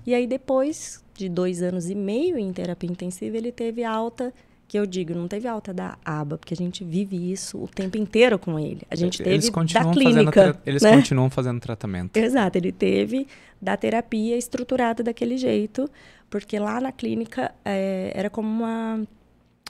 E 0.04 0.14
aí 0.14 0.26
depois 0.26 1.04
de 1.14 1.28
dois 1.28 1.62
anos 1.62 1.88
e 1.88 1.94
meio 1.94 2.36
em 2.36 2.52
terapia 2.52 2.90
intensiva, 2.90 3.36
ele 3.36 3.52
teve 3.52 3.84
alta 3.84 4.34
que 4.68 4.78
eu 4.78 4.84
digo, 4.84 5.14
não 5.14 5.26
teve 5.26 5.48
alta 5.48 5.72
da 5.72 5.96
aba, 6.04 6.36
porque 6.36 6.52
a 6.52 6.56
gente 6.56 6.84
vive 6.84 7.32
isso 7.32 7.56
o 7.56 7.66
tempo 7.66 7.96
inteiro 7.96 8.38
com 8.38 8.60
ele. 8.60 8.82
A 8.90 8.94
gente 8.94 9.22
eles 9.22 9.48
teve 9.48 9.72
da 9.72 9.90
clínica. 9.90 10.60
eles 10.66 10.82
né? 10.82 10.94
continuam 10.94 11.30
fazendo 11.30 11.58
tratamento. 11.58 12.14
Exato, 12.14 12.58
ele 12.58 12.70
teve 12.70 13.26
da 13.60 13.78
terapia 13.78 14.36
estruturada 14.36 15.02
daquele 15.02 15.38
jeito, 15.38 15.90
porque 16.28 16.58
lá 16.58 16.82
na 16.82 16.92
clínica 16.92 17.50
é, 17.64 18.12
era 18.14 18.28
como 18.28 18.46
uma, 18.46 19.00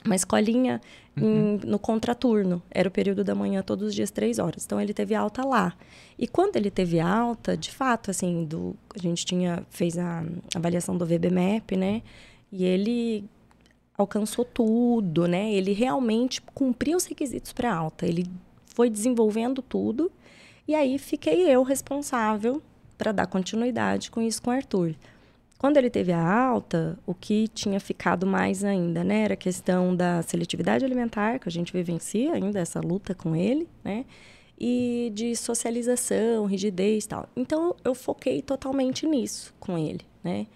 uma 0.05 0.15
escolinha 0.17 0.81
uhum. 1.15 1.59
em, 1.63 1.65
no 1.65 1.79
contraturno. 1.79 2.61
Era 2.69 2.89
o 2.89 2.91
período 2.91 3.23
da 3.23 3.33
manhã, 3.33 3.61
todos 3.61 3.87
os 3.87 3.95
dias, 3.95 4.11
três 4.11 4.37
horas. 4.37 4.65
Então 4.65 4.81
ele 4.81 4.93
teve 4.93 5.15
alta 5.15 5.45
lá. 5.45 5.73
E 6.17 6.27
quando 6.27 6.57
ele 6.57 6.69
teve 6.69 6.99
alta, 6.99 7.55
de 7.55 7.71
fato, 7.71 8.11
assim, 8.11 8.43
do, 8.43 8.75
a 8.93 8.99
gente 8.99 9.25
tinha 9.25 9.63
fez 9.69 9.97
a 9.97 10.25
avaliação 10.53 10.97
do 10.97 11.05
VBMAP, 11.05 11.77
né? 11.77 12.01
E 12.51 12.65
ele 12.65 13.23
alcançou 14.01 14.45
tudo, 14.45 15.27
né? 15.27 15.51
Ele 15.51 15.73
realmente 15.73 16.41
cumpriu 16.41 16.97
os 16.97 17.05
requisitos 17.05 17.51
para 17.51 17.73
alta. 17.73 18.05
Ele 18.05 18.25
foi 18.73 18.89
desenvolvendo 18.89 19.61
tudo 19.61 20.11
e 20.67 20.73
aí 20.73 20.97
fiquei 20.97 21.49
eu 21.49 21.63
responsável 21.63 22.61
para 22.97 23.11
dar 23.11 23.27
continuidade 23.27 24.09
com 24.09 24.21
isso 24.21 24.41
com 24.41 24.51
o 24.51 24.53
Arthur. 24.53 24.95
Quando 25.57 25.75
ele 25.75 25.89
teve 25.89 26.13
a 26.13 26.21
alta, 26.21 26.97
o 27.05 27.13
que 27.13 27.49
tinha 27.49 27.81
ficado 27.81 28.25
mais 28.25 28.63
ainda, 28.63 29.03
né, 29.03 29.23
era 29.23 29.33
a 29.33 29.37
questão 29.37 29.93
da 29.93 30.21
seletividade 30.21 30.85
alimentar, 30.85 31.37
que 31.37 31.49
a 31.49 31.51
gente 31.51 31.73
vivencia 31.73 32.31
ainda 32.31 32.59
essa 32.59 32.79
luta 32.79 33.13
com 33.13 33.35
ele, 33.35 33.67
né? 33.83 34.05
E 34.57 35.11
de 35.13 35.35
socialização, 35.35 36.45
rigidez 36.45 37.05
tal. 37.05 37.27
Então 37.35 37.75
eu 37.83 37.93
foquei 37.93 38.41
totalmente 38.41 39.05
nisso 39.05 39.53
com 39.59 39.77
ele, 39.77 40.05
né? 40.23 40.47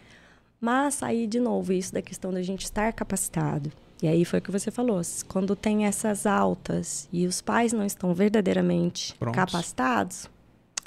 Mas 0.63 1.03
aí, 1.03 1.27
de 1.27 1.41
novo, 1.41 1.73
isso 1.73 1.91
da 1.91 2.01
questão 2.01 2.31
da 2.31 2.41
gente 2.41 2.63
estar 2.63 2.93
capacitado. 2.93 3.69
E 4.01 4.07
aí 4.07 4.23
foi 4.23 4.39
o 4.39 4.41
que 4.41 4.49
você 4.49 4.71
falou. 4.71 5.01
Quando 5.27 5.57
tem 5.57 5.85
essas 5.85 6.25
altas 6.25 7.09
e 7.11 7.27
os 7.27 7.41
pais 7.41 7.73
não 7.73 7.85
estão 7.85 8.13
verdadeiramente 8.13 9.13
capacitados. 9.33 10.29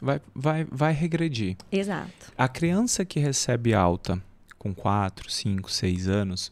Vai, 0.00 0.22
vai, 0.34 0.64
vai 0.64 0.94
regredir. 0.94 1.58
Exato. 1.70 2.32
A 2.38 2.48
criança 2.48 3.04
que 3.04 3.20
recebe 3.20 3.74
alta 3.74 4.18
com 4.58 4.74
4, 4.74 5.30
5, 5.30 5.70
6 5.70 6.08
anos 6.08 6.50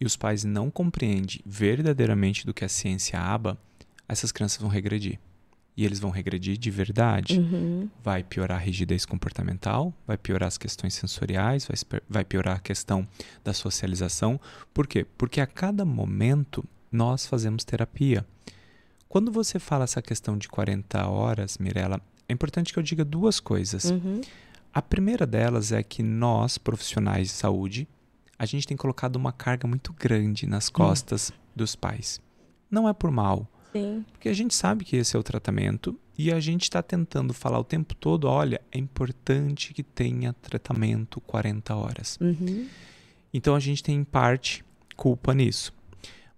e 0.00 0.06
os 0.06 0.16
pais 0.16 0.42
não 0.42 0.70
compreendem 0.70 1.40
verdadeiramente 1.44 2.46
do 2.46 2.54
que 2.54 2.64
a 2.64 2.70
ciência 2.70 3.20
aba, 3.20 3.58
essas 4.08 4.32
crianças 4.32 4.58
vão 4.58 4.70
regredir 4.70 5.18
e 5.76 5.84
eles 5.84 5.98
vão 5.98 6.10
regredir 6.10 6.58
de 6.58 6.70
verdade. 6.70 7.38
Uhum. 7.38 7.88
Vai 8.02 8.22
piorar 8.22 8.58
a 8.58 8.60
rigidez 8.60 9.06
comportamental, 9.06 9.92
vai 10.06 10.18
piorar 10.18 10.48
as 10.48 10.58
questões 10.58 10.94
sensoriais, 10.94 11.66
vai, 11.66 12.00
vai 12.08 12.24
piorar 12.24 12.56
a 12.56 12.60
questão 12.60 13.06
da 13.42 13.52
socialização. 13.52 14.40
Por 14.74 14.86
quê? 14.86 15.06
Porque 15.16 15.40
a 15.40 15.46
cada 15.46 15.84
momento 15.84 16.64
nós 16.90 17.26
fazemos 17.26 17.64
terapia. 17.64 18.26
Quando 19.08 19.32
você 19.32 19.58
fala 19.58 19.84
essa 19.84 20.02
questão 20.02 20.36
de 20.36 20.48
40 20.48 21.06
horas, 21.06 21.58
Mirella, 21.58 22.00
é 22.28 22.32
importante 22.32 22.72
que 22.72 22.78
eu 22.78 22.82
diga 22.82 23.04
duas 23.04 23.40
coisas. 23.40 23.86
Uhum. 23.86 24.20
A 24.72 24.80
primeira 24.80 25.26
delas 25.26 25.72
é 25.72 25.82
que 25.82 26.02
nós, 26.02 26.56
profissionais 26.56 27.28
de 27.28 27.34
saúde, 27.34 27.88
a 28.38 28.46
gente 28.46 28.66
tem 28.66 28.76
colocado 28.76 29.16
uma 29.16 29.32
carga 29.32 29.68
muito 29.68 29.92
grande 29.92 30.46
nas 30.46 30.68
costas 30.68 31.28
uhum. 31.28 31.36
dos 31.56 31.76
pais. 31.76 32.20
Não 32.70 32.88
é 32.88 32.92
por 32.94 33.10
mal, 33.10 33.46
Sim. 33.72 34.04
Porque 34.12 34.28
a 34.28 34.34
gente 34.34 34.54
sabe 34.54 34.84
que 34.84 34.96
esse 34.96 35.16
é 35.16 35.18
o 35.18 35.22
tratamento 35.22 35.98
e 36.16 36.30
a 36.30 36.38
gente 36.38 36.64
está 36.64 36.82
tentando 36.82 37.32
falar 37.32 37.58
o 37.58 37.64
tempo 37.64 37.94
todo: 37.94 38.28
olha, 38.28 38.60
é 38.70 38.78
importante 38.78 39.72
que 39.72 39.82
tenha 39.82 40.32
tratamento 40.34 41.20
40 41.22 41.74
horas. 41.74 42.18
Uhum. 42.20 42.68
Então 43.32 43.54
a 43.54 43.60
gente 43.60 43.82
tem, 43.82 43.96
em 43.96 44.04
parte, 44.04 44.64
culpa 44.96 45.32
nisso. 45.34 45.72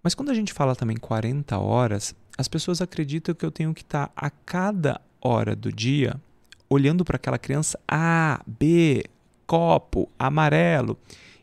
Mas 0.03 0.15
quando 0.15 0.31
a 0.31 0.35
gente 0.35 0.53
fala 0.53 0.77
também 0.77 0.97
40 0.97 1.59
horas, 1.59 2.15
as 2.39 2.47
pessoas 2.47 2.81
acreditam 2.81 3.35
que 3.35 3.45
eu 3.45 3.51
tenho 3.51 3.75
que 3.75 3.83
estar 3.83 4.09
tá 4.09 4.13
a 4.15 4.31
cada 4.31 5.01
hora 5.21 5.57
do 5.57 5.73
dia 5.73 6.21
olhando 6.69 7.05
para 7.05 7.17
aquela 7.17 7.39
criança 7.39 7.79
A, 7.87 8.41
B, 8.47 9.05
copo, 9.47 10.09
amarelo. 10.19 10.99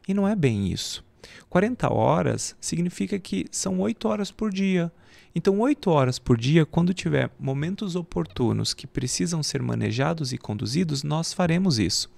E 0.07 0.13
não 0.13 0.27
é 0.27 0.35
bem 0.35 0.71
isso. 0.71 1.03
40 1.49 1.93
horas 1.93 2.55
significa 2.59 3.19
que 3.19 3.45
são 3.51 3.79
8 3.79 4.07
horas 4.07 4.31
por 4.31 4.51
dia. 4.51 4.91
Então, 5.33 5.59
8 5.59 5.89
horas 5.89 6.19
por 6.19 6.37
dia, 6.37 6.65
quando 6.65 6.93
tiver 6.93 7.31
momentos 7.39 7.95
oportunos 7.95 8.73
que 8.73 8.85
precisam 8.85 9.41
ser 9.41 9.61
manejados 9.61 10.33
e 10.33 10.37
conduzidos, 10.37 11.03
nós 11.03 11.31
faremos 11.31 11.79
isso. 11.79 12.09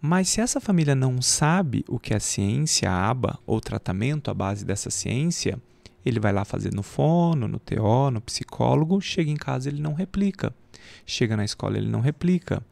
Mas 0.00 0.28
se 0.28 0.40
essa 0.40 0.60
família 0.60 0.94
não 0.94 1.22
sabe 1.22 1.84
o 1.88 1.98
que 1.98 2.14
é 2.14 2.18
ciência, 2.18 2.90
aba 2.90 3.38
ou 3.46 3.60
tratamento 3.60 4.30
à 4.30 4.34
base 4.34 4.64
dessa 4.64 4.90
ciência, 4.90 5.60
ele 6.04 6.20
vai 6.20 6.32
lá 6.32 6.44
fazer 6.44 6.72
no 6.72 6.82
fono, 6.82 7.48
no 7.48 7.58
TO, 7.58 8.10
no 8.12 8.20
psicólogo, 8.20 9.00
chega 9.00 9.30
em 9.30 9.36
casa 9.36 9.68
ele 9.68 9.80
não 9.80 9.94
replica. 9.94 10.54
Chega 11.04 11.36
na 11.36 11.44
escola 11.44 11.76
ele 11.76 11.88
não 11.88 12.00
replica. 12.00 12.62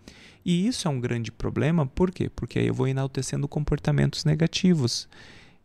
E 0.45 0.67
isso 0.67 0.87
é 0.87 0.91
um 0.91 1.01
grande 1.01 1.33
problema, 1.33 1.87
por 1.87 2.11
quê? 2.11 2.29
Porque 2.29 2.59
aí 2.59 2.67
eu 2.67 2.75
vou 2.75 2.87
enaltecendo 2.87 3.49
comportamentos 3.49 4.25
negativos. 4.25 5.09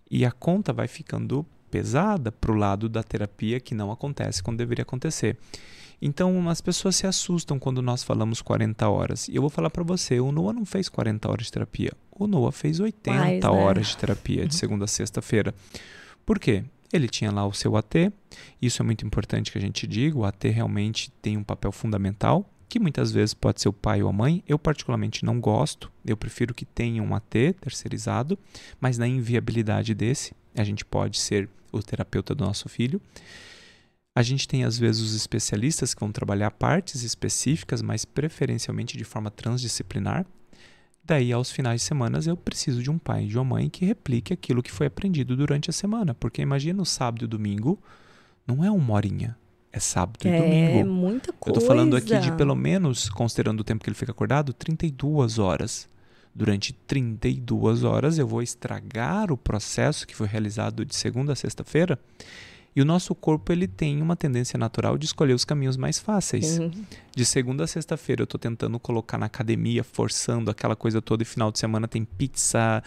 E 0.10 0.26
a 0.26 0.32
conta 0.32 0.72
vai 0.72 0.88
ficando 0.88 1.46
pesada 1.70 2.32
para 2.32 2.52
o 2.52 2.56
lado 2.56 2.90
da 2.90 3.04
terapia 3.04 3.60
que 3.60 3.76
não 3.76 3.92
acontece 3.92 4.42
quando 4.42 4.58
deveria 4.58 4.84
acontecer. 4.84 5.38
Então, 6.02 6.50
as 6.50 6.62
pessoas 6.62 6.96
se 6.96 7.06
assustam 7.06 7.60
quando 7.60 7.82
nós 7.82 8.04
falamos 8.04 8.42
40 8.42 8.88
horas. 8.88 9.28
E 9.28 9.36
eu 9.36 9.42
vou 9.42 9.50
falar 9.50 9.70
para 9.70 9.84
você, 9.84 10.20
o 10.20 10.32
Noah 10.32 10.54
não 10.54 10.66
fez 10.66 10.88
40 10.88 11.30
horas 11.30 11.46
de 11.48 11.52
terapia. 11.52 11.92
O 12.12 12.26
Noah 12.26 12.52
fez 12.52 12.80
80 12.80 13.20
Mais, 13.20 13.44
né? 13.44 13.50
horas 13.50 13.88
de 13.88 13.98
terapia 13.98 14.48
de 14.48 14.56
segunda 14.56 14.86
a 14.86 14.88
sexta-feira. 14.88 15.54
Por 16.26 16.40
quê? 16.40 16.64
Ele 16.92 17.08
tinha 17.08 17.32
lá 17.32 17.46
o 17.46 17.54
seu 17.54 17.76
AT. 17.76 18.12
Isso 18.62 18.82
é 18.82 18.86
muito 18.86 19.06
importante 19.06 19.52
que 19.52 19.58
a 19.58 19.62
gente 19.62 19.86
diga. 19.86 20.18
O 20.18 20.24
AT 20.26 20.44
realmente 20.48 21.12
tem 21.22 21.38
um 21.38 21.44
papel 21.44 21.72
fundamental 21.72 22.50
que 22.70 22.80
muitas 22.80 23.12
vezes 23.12 23.34
pode 23.34 23.60
ser 23.60 23.68
o 23.68 23.74
pai 23.74 24.02
ou 24.02 24.10
a 24.10 24.14
mãe. 24.14 24.44
Eu, 24.48 24.58
particularmente, 24.60 25.26
não 25.26 25.40
gosto. 25.42 25.92
Eu 26.06 26.16
prefiro 26.16 26.54
que 26.54 26.64
tenha 26.66 27.02
um 27.02 27.16
AT 27.16 27.54
terceirizado, 27.60 28.38
mas 28.80 28.98
na 28.98 29.08
inviabilidade 29.08 29.94
desse, 29.96 30.34
a 30.60 30.64
gente 30.64 30.84
pode 30.84 31.20
ser 31.20 31.50
o 31.72 31.82
terapeuta 31.82 32.36
do 32.36 32.44
nosso 32.44 32.68
filho. 32.68 33.02
A 34.16 34.22
gente 34.22 34.48
tem, 34.48 34.64
às 34.64 34.78
vezes, 34.78 35.02
os 35.02 35.16
especialistas 35.16 35.94
que 35.94 36.00
vão 36.00 36.12
trabalhar 36.12 36.52
partes 36.52 37.04
específicas, 37.04 37.82
mas 37.82 38.04
preferencialmente 38.04 38.98
de 38.98 39.04
forma 39.04 39.32
transdisciplinar. 39.32 40.26
Daí, 41.04 41.32
aos 41.32 41.52
finais 41.52 41.82
de 41.82 41.88
semana, 41.88 42.20
eu 42.26 42.36
preciso 42.36 42.84
de 42.84 42.92
um 42.92 42.98
pai 42.98 43.24
e 43.24 43.28
de 43.28 43.38
uma 43.38 43.46
mãe 43.46 43.70
que 43.70 43.86
replique 43.86 44.34
aquilo 44.34 44.62
que 44.62 44.72
foi 44.72 44.88
aprendido 44.88 45.36
durante 45.38 45.70
a 45.70 45.74
semana. 45.74 46.14
Porque 46.14 46.42
imagina 46.42 46.82
o 46.82 46.86
sábado 46.86 47.26
e 47.26 47.28
domingo, 47.28 47.80
não 48.46 48.64
é 48.64 48.70
uma 48.70 48.94
horinha, 48.94 49.38
é 49.72 49.80
sábado 49.80 50.28
é, 50.28 50.36
e 50.36 50.42
domingo. 50.42 50.80
É 50.80 50.84
muita 50.84 51.32
coisa. 51.32 51.58
Eu 51.58 51.62
tô 51.62 51.66
falando 51.66 51.96
aqui 51.96 52.18
de 52.20 52.32
pelo 52.34 52.56
menos, 52.56 53.10
considerando 53.10 53.62
o 53.62 53.64
tempo 53.64 53.84
que 53.84 53.90
ele 53.90 53.96
fica 53.96 54.12
acordado, 54.12 54.52
32 54.52 55.40
horas. 55.40 55.88
Durante 56.34 56.74
32 56.74 57.84
horas 57.84 58.18
eu 58.18 58.28
vou 58.28 58.42
estragar 58.42 59.32
o 59.32 59.38
processo 59.38 60.08
que 60.08 60.16
foi 60.16 60.28
realizado 60.28 60.86
de 60.86 60.96
segunda 60.96 61.34
a 61.34 61.36
sexta-feira. 61.36 62.00
E 62.76 62.82
o 62.82 62.86
nosso 62.86 63.14
corpo 63.16 63.52
ele 63.52 63.68
tem 63.68 64.02
uma 64.02 64.16
tendência 64.16 64.58
natural 64.58 64.98
de 64.98 65.06
escolher 65.06 65.34
os 65.34 65.44
caminhos 65.44 65.76
mais 65.76 66.00
fáceis. 66.00 66.60
Uhum. 66.60 66.72
De 67.16 67.26
segunda 67.26 67.64
a 67.64 67.68
sexta-feira 67.68 68.22
eu 68.22 68.26
estou 68.26 68.40
tentando 68.40 68.80
colocar 68.80 69.18
na 69.18 69.26
academia, 69.26 69.84
forçando 69.84 70.52
aquela 70.52 70.76
coisa 70.76 71.02
toda, 71.02 71.24
e 71.24 71.26
final 71.26 71.52
de 71.52 71.60
semana 71.60 71.88
tem 71.88 72.06
pizza, 72.06 72.84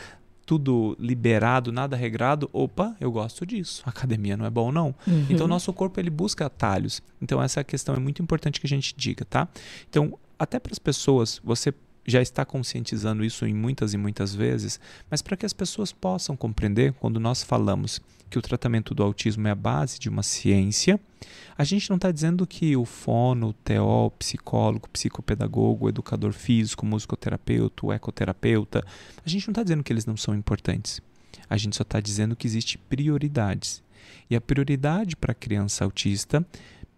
tudo 0.46 0.96
liberado, 0.98 1.72
nada 1.72 1.96
regrado, 1.96 2.48
opa, 2.52 2.96
eu 3.00 3.10
gosto 3.10 3.44
disso. 3.44 3.82
academia 3.84 4.36
não 4.36 4.46
é 4.46 4.50
bom 4.50 4.70
não. 4.70 4.94
Uhum. 5.06 5.26
Então 5.28 5.48
nosso 5.48 5.72
corpo 5.72 5.98
ele 5.98 6.10
busca 6.10 6.46
atalhos. 6.46 7.02
Então 7.20 7.42
essa 7.42 7.62
questão 7.64 7.94
é 7.94 7.98
muito 7.98 8.22
importante 8.22 8.60
que 8.60 8.66
a 8.66 8.70
gente 8.70 8.94
diga, 8.96 9.24
tá? 9.24 9.48
Então, 9.88 10.18
até 10.38 10.58
para 10.58 10.72
as 10.72 10.78
pessoas, 10.78 11.40
você 11.44 11.72
já 12.06 12.20
está 12.20 12.44
conscientizando 12.44 13.24
isso 13.24 13.46
em 13.46 13.54
muitas 13.54 13.94
e 13.94 13.96
muitas 13.96 14.34
vezes, 14.34 14.80
mas 15.10 15.22
para 15.22 15.36
que 15.36 15.46
as 15.46 15.52
pessoas 15.52 15.92
possam 15.92 16.36
compreender 16.36 16.92
quando 16.94 17.20
nós 17.20 17.42
falamos 17.42 18.00
que 18.28 18.38
o 18.38 18.42
tratamento 18.42 18.94
do 18.94 19.02
autismo 19.02 19.46
é 19.46 19.50
a 19.50 19.54
base 19.54 19.98
de 19.98 20.08
uma 20.08 20.22
ciência, 20.22 20.98
a 21.56 21.64
gente 21.64 21.90
não 21.90 21.96
está 21.96 22.10
dizendo 22.10 22.46
que 22.46 22.74
o 22.76 22.84
fono, 22.84 23.48
o 23.48 23.52
TO, 23.52 24.10
psicólogo, 24.18 24.88
psicopedagogo, 24.88 25.88
educador 25.88 26.32
físico, 26.32 26.86
musicoterapeuta, 26.86 27.92
ecoterapeuta, 27.94 28.84
a 29.24 29.28
gente 29.28 29.46
não 29.46 29.52
está 29.52 29.62
dizendo 29.62 29.84
que 29.84 29.92
eles 29.92 30.06
não 30.06 30.16
são 30.16 30.34
importantes. 30.34 31.00
A 31.48 31.56
gente 31.58 31.76
só 31.76 31.82
está 31.82 32.00
dizendo 32.00 32.34
que 32.34 32.46
existe 32.46 32.78
prioridades. 32.78 33.82
E 34.30 34.34
a 34.34 34.40
prioridade 34.40 35.14
para 35.14 35.32
a 35.32 35.34
criança 35.34 35.84
autista 35.84 36.44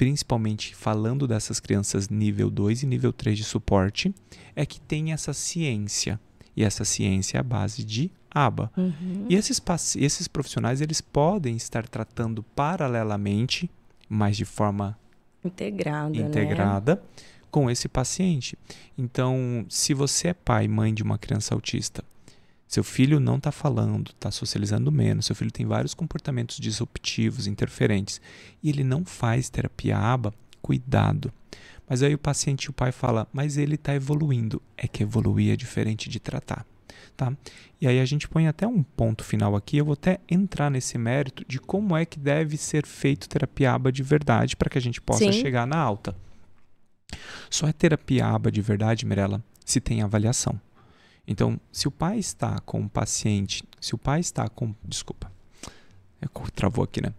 principalmente 0.04 0.76
falando 0.76 1.26
dessas 1.26 1.58
crianças 1.58 2.10
nível 2.10 2.50
2 2.50 2.82
e 2.82 2.86
nível 2.86 3.10
3 3.10 3.38
de 3.38 3.44
suporte, 3.44 4.14
é 4.54 4.66
que 4.66 4.78
tem 4.78 5.14
essa 5.14 5.32
ciência. 5.32 6.20
E 6.54 6.62
essa 6.62 6.84
ciência 6.84 7.38
é 7.38 7.40
a 7.40 7.42
base 7.42 7.82
de 7.82 8.10
ABA. 8.30 8.70
Uhum. 8.76 9.24
E 9.30 9.34
esses, 9.34 9.58
esses 9.96 10.28
profissionais 10.28 10.82
eles 10.82 11.00
podem 11.00 11.56
estar 11.56 11.88
tratando 11.88 12.42
paralelamente, 12.42 13.70
mas 14.06 14.36
de 14.36 14.44
forma 14.44 14.94
integrada, 15.42 16.10
né? 16.10 16.18
integrada 16.18 16.96
né? 16.96 17.02
com 17.50 17.70
esse 17.70 17.88
paciente. 17.88 18.58
Então, 18.98 19.64
se 19.70 19.94
você 19.94 20.28
é 20.28 20.34
pai, 20.34 20.68
mãe 20.68 20.92
de 20.92 21.02
uma 21.02 21.16
criança 21.16 21.54
autista 21.54 22.04
seu 22.66 22.82
filho 22.82 23.20
não 23.20 23.36
está 23.36 23.52
falando, 23.52 24.10
está 24.10 24.30
socializando 24.30 24.90
menos, 24.90 25.26
seu 25.26 25.36
filho 25.36 25.50
tem 25.50 25.66
vários 25.66 25.94
comportamentos 25.94 26.56
disruptivos, 26.56 27.46
interferentes, 27.46 28.20
e 28.62 28.68
ele 28.68 28.82
não 28.82 29.04
faz 29.04 29.48
terapia 29.48 29.96
aba, 29.96 30.34
cuidado. 30.60 31.32
Mas 31.88 32.02
aí 32.02 32.14
o 32.14 32.18
paciente 32.18 32.64
e 32.64 32.70
o 32.70 32.72
pai 32.72 32.90
fala, 32.90 33.28
mas 33.32 33.58
ele 33.58 33.74
está 33.74 33.94
evoluindo. 33.94 34.60
É 34.76 34.88
que 34.88 35.02
evoluir 35.02 35.52
é 35.52 35.56
diferente 35.56 36.08
de 36.08 36.18
tratar. 36.18 36.66
Tá? 37.16 37.32
E 37.80 37.86
aí 37.86 38.00
a 38.00 38.04
gente 38.04 38.26
põe 38.26 38.48
até 38.48 38.66
um 38.66 38.82
ponto 38.82 39.22
final 39.22 39.54
aqui, 39.54 39.76
eu 39.76 39.84
vou 39.84 39.92
até 39.92 40.18
entrar 40.28 40.68
nesse 40.68 40.98
mérito 40.98 41.44
de 41.46 41.60
como 41.60 41.96
é 41.96 42.04
que 42.04 42.18
deve 42.18 42.56
ser 42.56 42.86
feito 42.86 43.28
terapia 43.28 43.72
aba 43.72 43.92
de 43.92 44.02
verdade 44.02 44.56
para 44.56 44.68
que 44.68 44.78
a 44.78 44.80
gente 44.80 45.00
possa 45.00 45.30
Sim. 45.30 45.32
chegar 45.32 45.66
na 45.66 45.76
alta. 45.76 46.16
Só 47.48 47.68
é 47.68 47.72
terapia 47.72 48.26
aba 48.26 48.50
de 48.50 48.60
verdade, 48.60 49.06
Mirella, 49.06 49.44
se 49.64 49.80
tem 49.80 50.02
avaliação. 50.02 50.60
Então, 51.26 51.58
se 51.72 51.88
o 51.88 51.90
pai 51.90 52.18
está 52.18 52.58
com 52.60 52.82
o 52.82 52.88
paciente, 52.88 53.64
se 53.80 53.94
o 53.94 53.98
pai 53.98 54.20
está 54.20 54.48
com. 54.48 54.74
Desculpa, 54.84 55.32
é, 56.20 56.26
travou 56.54 56.84
aqui, 56.84 57.02
né? 57.02 57.12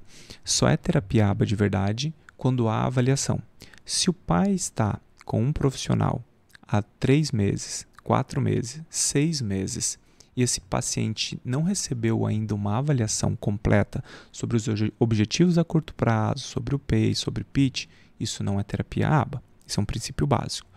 Só 0.43 0.67
é 0.67 0.77
terapia 0.77 1.29
aba 1.29 1.45
de 1.45 1.55
verdade 1.55 2.13
quando 2.37 2.67
há 2.67 2.83
avaliação. 2.83 3.41
Se 3.83 4.09
o 4.09 4.13
pai 4.13 4.51
está 4.51 4.99
com 5.25 5.41
um 5.41 5.51
profissional 5.51 6.23
há 6.67 6.81
três 6.81 7.31
meses, 7.31 7.87
quatro 8.03 8.39
meses, 8.41 8.81
seis 8.89 9.41
meses, 9.41 9.97
e 10.35 10.43
esse 10.43 10.59
paciente 10.59 11.39
não 11.45 11.63
recebeu 11.63 12.25
ainda 12.25 12.53
uma 12.53 12.77
avaliação 12.77 13.35
completa 13.35 14.03
sobre 14.31 14.57
os 14.57 14.65
objetivos 14.99 15.57
a 15.57 15.63
curto 15.63 15.95
prazo, 15.95 16.43
sobre 16.43 16.75
o 16.75 16.79
PEI, 16.79 17.15
sobre 17.15 17.43
o 17.43 17.45
PIT, 17.45 17.89
isso 18.19 18.43
não 18.43 18.59
é 18.59 18.63
terapia 18.63 19.07
aba. 19.07 19.41
Isso 19.65 19.79
é 19.79 19.83
um 19.83 19.85
princípio 19.85 20.27
básico. 20.27 20.67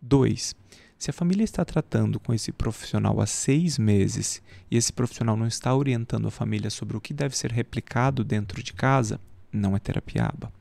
Dois, 0.00 0.54
se 0.98 1.10
a 1.10 1.12
família 1.12 1.44
está 1.44 1.64
tratando 1.64 2.18
com 2.18 2.34
esse 2.34 2.50
profissional 2.50 3.20
há 3.20 3.26
seis 3.26 3.78
meses 3.78 4.42
e 4.68 4.76
esse 4.76 4.92
profissional 4.92 5.36
não 5.36 5.46
está 5.46 5.72
orientando 5.72 6.26
a 6.26 6.30
família 6.30 6.70
sobre 6.70 6.96
o 6.96 7.00
que 7.00 7.14
deve 7.14 7.38
ser 7.38 7.52
replicado 7.52 8.24
dentro 8.24 8.60
de 8.60 8.72
casa, 8.72 9.20
não 9.52 9.76
é 9.76 9.78
terapia 9.78 10.24
aba. 10.24 10.52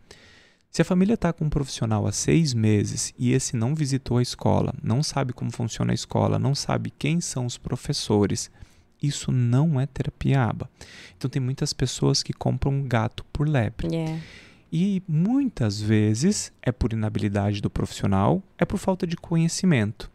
Se 0.70 0.84
a 0.84 0.86
família 0.86 1.16
está 1.16 1.34
com 1.34 1.46
um 1.46 1.50
profissional 1.50 2.06
há 2.06 2.12
seis 2.12 2.54
meses 2.54 3.12
e 3.18 3.32
esse 3.32 3.58
não 3.58 3.74
visitou 3.74 4.20
a 4.20 4.22
escola, 4.22 4.76
não 4.84 5.02
sabe 5.02 5.34
como 5.34 5.52
funciona 5.52 5.92
a 5.92 5.96
escola, 5.96 6.38
não 6.38 6.54
sabe 6.54 6.92
quem 6.92 7.20
são 7.20 7.48
os 7.48 7.58
professores, 7.58 8.52
isso 9.02 9.32
não 9.32 9.82
é 9.82 9.88
terapia 9.88 10.44
aba. 10.44 10.70
Então 11.18 11.28
tem 11.32 11.42
muitas 11.42 11.74
pessoas 11.74 12.22
que 12.22 12.32
compram 12.32 12.74
um 12.74 12.88
gato 12.88 13.26
por 13.34 13.50
lebre. 13.50 13.88
Yeah. 13.88 14.22
E 14.72 15.02
muitas 15.08 15.82
vezes 15.82 16.52
é 16.62 16.72
por 16.72 16.94
inabilidade 16.94 17.60
do 17.60 17.72
profissional, 17.72 18.44
é 18.56 18.66
por 18.66 18.78
falta 18.78 19.08
de 19.08 19.16
conhecimento 19.16 20.12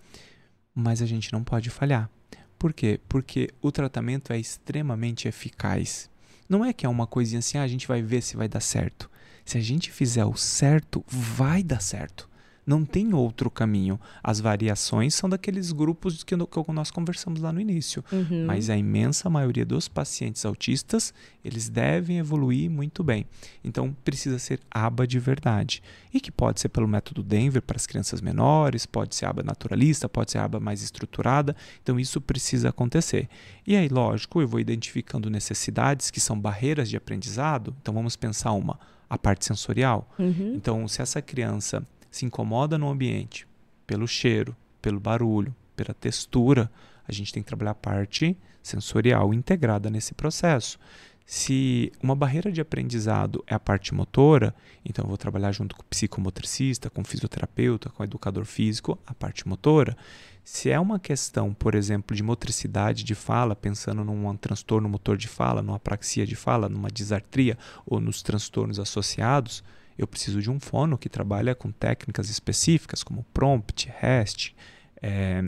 mas 0.74 1.02
a 1.02 1.06
gente 1.06 1.32
não 1.32 1.42
pode 1.44 1.70
falhar. 1.70 2.10
Por 2.58 2.72
quê? 2.72 3.00
Porque 3.08 3.50
o 3.60 3.72
tratamento 3.72 4.32
é 4.32 4.38
extremamente 4.38 5.26
eficaz. 5.26 6.08
Não 6.48 6.64
é 6.64 6.72
que 6.72 6.86
é 6.86 6.88
uma 6.88 7.06
coisinha 7.06 7.40
assim, 7.40 7.58
ah, 7.58 7.62
a 7.62 7.68
gente 7.68 7.88
vai 7.88 8.00
ver 8.02 8.22
se 8.22 8.36
vai 8.36 8.48
dar 8.48 8.60
certo. 8.60 9.10
Se 9.44 9.58
a 9.58 9.60
gente 9.60 9.90
fizer 9.90 10.24
o 10.24 10.36
certo, 10.36 11.04
vai 11.08 11.62
dar 11.62 11.80
certo. 11.80 12.28
Não 12.64 12.84
tem 12.84 13.12
outro 13.12 13.50
caminho. 13.50 13.98
As 14.22 14.38
variações 14.38 15.14
são 15.14 15.28
daqueles 15.28 15.72
grupos 15.72 16.22
que, 16.22 16.36
que 16.36 16.72
nós 16.72 16.90
conversamos 16.90 17.40
lá 17.40 17.52
no 17.52 17.60
início. 17.60 18.04
Uhum. 18.12 18.46
Mas 18.46 18.70
a 18.70 18.76
imensa 18.76 19.28
maioria 19.28 19.66
dos 19.66 19.88
pacientes 19.88 20.44
autistas, 20.44 21.12
eles 21.44 21.68
devem 21.68 22.18
evoluir 22.18 22.70
muito 22.70 23.02
bem. 23.02 23.26
Então, 23.64 23.94
precisa 24.04 24.38
ser 24.38 24.60
aba 24.70 25.06
de 25.06 25.18
verdade. 25.18 25.82
E 26.14 26.20
que 26.20 26.30
pode 26.30 26.60
ser 26.60 26.68
pelo 26.68 26.86
método 26.86 27.22
Denver 27.22 27.62
para 27.62 27.76
as 27.76 27.86
crianças 27.86 28.20
menores, 28.20 28.86
pode 28.86 29.16
ser 29.16 29.26
aba 29.26 29.42
naturalista, 29.42 30.08
pode 30.08 30.30
ser 30.30 30.38
aba 30.38 30.60
mais 30.60 30.82
estruturada. 30.82 31.56
Então, 31.82 31.98
isso 31.98 32.20
precisa 32.20 32.68
acontecer. 32.68 33.28
E 33.66 33.74
aí, 33.74 33.88
lógico, 33.88 34.40
eu 34.40 34.46
vou 34.46 34.60
identificando 34.60 35.28
necessidades 35.28 36.10
que 36.10 36.20
são 36.20 36.38
barreiras 36.38 36.88
de 36.88 36.96
aprendizado. 36.96 37.74
Então, 37.82 37.92
vamos 37.92 38.14
pensar 38.14 38.52
uma 38.52 38.78
a 39.10 39.18
parte 39.18 39.44
sensorial. 39.44 40.08
Uhum. 40.18 40.54
Então, 40.54 40.88
se 40.88 41.02
essa 41.02 41.20
criança 41.20 41.86
se 42.12 42.24
incomoda 42.26 42.78
no 42.78 42.88
ambiente 42.88 43.48
pelo 43.86 44.06
cheiro, 44.06 44.54
pelo 44.80 45.00
barulho, 45.00 45.54
pela 45.74 45.94
textura, 45.94 46.70
a 47.08 47.12
gente 47.12 47.32
tem 47.32 47.42
que 47.42 47.48
trabalhar 47.48 47.72
a 47.72 47.74
parte 47.74 48.36
sensorial 48.62 49.34
integrada 49.34 49.90
nesse 49.90 50.14
processo. 50.14 50.78
Se 51.24 51.90
uma 52.02 52.14
barreira 52.14 52.52
de 52.52 52.60
aprendizado 52.60 53.42
é 53.46 53.54
a 53.54 53.58
parte 53.58 53.94
motora, 53.94 54.54
então 54.84 55.04
eu 55.04 55.08
vou 55.08 55.16
trabalhar 55.16 55.52
junto 55.52 55.74
com 55.74 55.82
o 55.82 55.86
psicomotricista, 55.86 56.90
com 56.90 57.00
o 57.00 57.04
fisioterapeuta, 57.04 57.88
com 57.88 58.02
o 58.02 58.06
educador 58.06 58.44
físico, 58.44 58.98
a 59.06 59.14
parte 59.14 59.48
motora. 59.48 59.96
Se 60.44 60.70
é 60.70 60.78
uma 60.78 60.98
questão, 60.98 61.54
por 61.54 61.74
exemplo, 61.74 62.14
de 62.14 62.22
motricidade 62.22 63.04
de 63.04 63.14
fala, 63.14 63.54
pensando 63.56 64.04
num 64.04 64.36
transtorno 64.36 64.88
motor 64.88 65.16
de 65.16 65.28
fala, 65.28 65.62
numa 65.62 65.76
apraxia 65.76 66.26
de 66.26 66.34
fala, 66.34 66.68
numa 66.68 66.90
disartria 66.90 67.56
ou 67.86 68.00
nos 68.00 68.22
transtornos 68.22 68.80
associados, 68.80 69.62
eu 70.02 70.08
preciso 70.08 70.40
de 70.40 70.50
um 70.50 70.60
fono 70.60 70.98
que 70.98 71.08
trabalha 71.08 71.54
com 71.54 71.70
técnicas 71.70 72.28
específicas, 72.28 73.02
como 73.02 73.24
prompt, 73.32 73.92
REST, 73.98 74.54
é, 75.00 75.44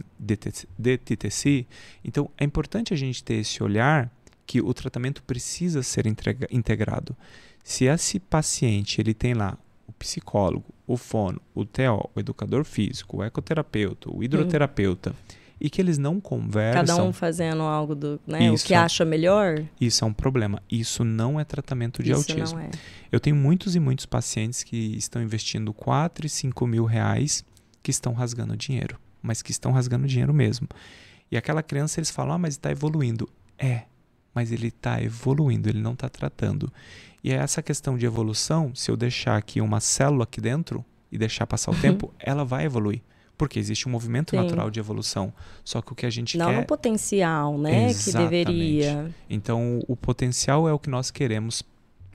DTTC. 0.79 1.67
Então, 2.05 2.31
é 2.37 2.45
importante 2.45 2.93
a 2.93 2.97
gente 2.97 3.23
ter 3.23 3.35
esse 3.35 3.63
olhar 3.63 4.11
que 4.47 4.61
o 4.61 4.75
tratamento 4.75 5.23
precisa 5.23 5.83
ser 5.83 6.07
entrega, 6.07 6.47
integrado. 6.51 7.17
Se 7.63 7.85
esse 7.85 8.21
paciente 8.21 9.01
ele 9.01 9.15
tem 9.15 9.33
lá 9.33 9.57
o 9.87 9.93
psicólogo, 9.93 10.67
o 10.87 10.97
fono, 10.97 11.41
o 11.55 11.65
TO, 11.65 12.11
o 12.15 12.21
educador 12.21 12.65
físico, 12.65 13.19
o 13.19 13.25
ecoterapeuta, 13.25 14.11
o 14.11 14.23
hidroterapeuta, 14.23 15.11
hum 15.11 15.44
e 15.61 15.71
que 15.71 15.81
eles 15.81 15.99
não 15.99 16.21
conversam. 16.21 16.85
Cada 16.85 17.03
um 17.03 17.13
fazendo 17.13 17.63
algo 17.63 17.95
do, 17.95 18.21
né, 18.27 18.53
isso, 18.53 18.65
o 18.65 18.67
que 18.67 18.75
acha 18.75 19.05
melhor. 19.05 19.65
Isso 19.81 20.05
é 20.05 20.07
um 20.07 20.13
problema. 20.13 20.63
Isso 20.71 21.05
não 21.05 21.39
é 21.39 21.45
tratamento 21.45 22.03
de 22.03 22.11
isso 22.11 22.21
autismo. 22.21 22.59
Não 22.59 22.67
é. 22.67 22.71
Eu 23.11 23.21
tenho 23.21 23.37
muitos 23.37 23.75
e 23.77 23.81
muitos 23.81 24.07
pacientes 24.07 24.63
que 24.63 24.97
estão 24.97 25.23
investindo 25.23 25.73
4 25.73 26.27
e 26.27 26.29
5 26.29 26.67
mil 26.67 26.85
reais 26.85 27.45
que 27.83 27.91
estão 27.91 28.13
rasgando 28.13 28.57
dinheiro, 28.57 28.99
mas 29.23 29.43
que 29.43 29.51
estão 29.51 29.73
rasgando 29.73 30.07
dinheiro 30.07 30.35
mesmo. 30.35 30.69
E 31.31 31.37
aquela 31.37 31.63
criança, 31.63 32.01
eles 32.01 32.11
falam, 32.11 32.35
ah, 32.35 32.39
mas 32.39 32.55
está 32.55 32.71
evoluindo. 32.71 33.29
É, 33.59 33.83
mas 34.35 34.51
ele 34.51 34.69
está 34.69 35.01
evoluindo, 35.01 35.69
ele 35.69 35.81
não 35.81 35.93
está 35.93 36.09
tratando. 36.09 36.73
E 37.23 37.31
é 37.31 37.37
essa 37.37 37.63
questão 37.63 37.97
de 37.97 38.05
evolução, 38.05 38.75
se 38.75 38.91
eu 38.91 38.97
deixar 38.97 39.37
aqui 39.37 39.61
uma 39.61 39.81
célula 39.81 40.25
aqui 40.25 40.41
dentro 40.41 40.85
e 41.11 41.17
deixar 41.17 41.47
passar 41.47 41.71
o 41.71 41.75
uhum. 41.75 41.81
tempo, 41.81 42.15
ela 42.19 42.45
vai 42.45 42.65
evoluir. 42.67 43.01
Porque 43.37 43.59
existe 43.59 43.89
um 43.89 43.91
movimento 43.91 44.31
Sim. 44.31 44.37
natural 44.37 44.71
de 44.71 44.79
evolução. 44.79 45.33
Só 45.65 45.83
que 45.83 45.93
o 45.93 45.95
que 45.95 46.07
a 46.07 46.11
gente 46.11 46.39
não 46.39 46.47
quer. 46.47 46.53
Não 46.53 46.61
no 46.61 46.67
potencial, 46.67 47.59
né? 47.59 47.89
Exatamente. 47.89 48.29
Que 48.29 48.45
deveria. 48.45 49.15
Então, 49.29 49.81
o 49.89 49.97
potencial 49.97 50.69
é 50.69 50.73
o 50.73 50.79
que 50.79 50.89
nós 50.89 51.11
queremos 51.11 51.63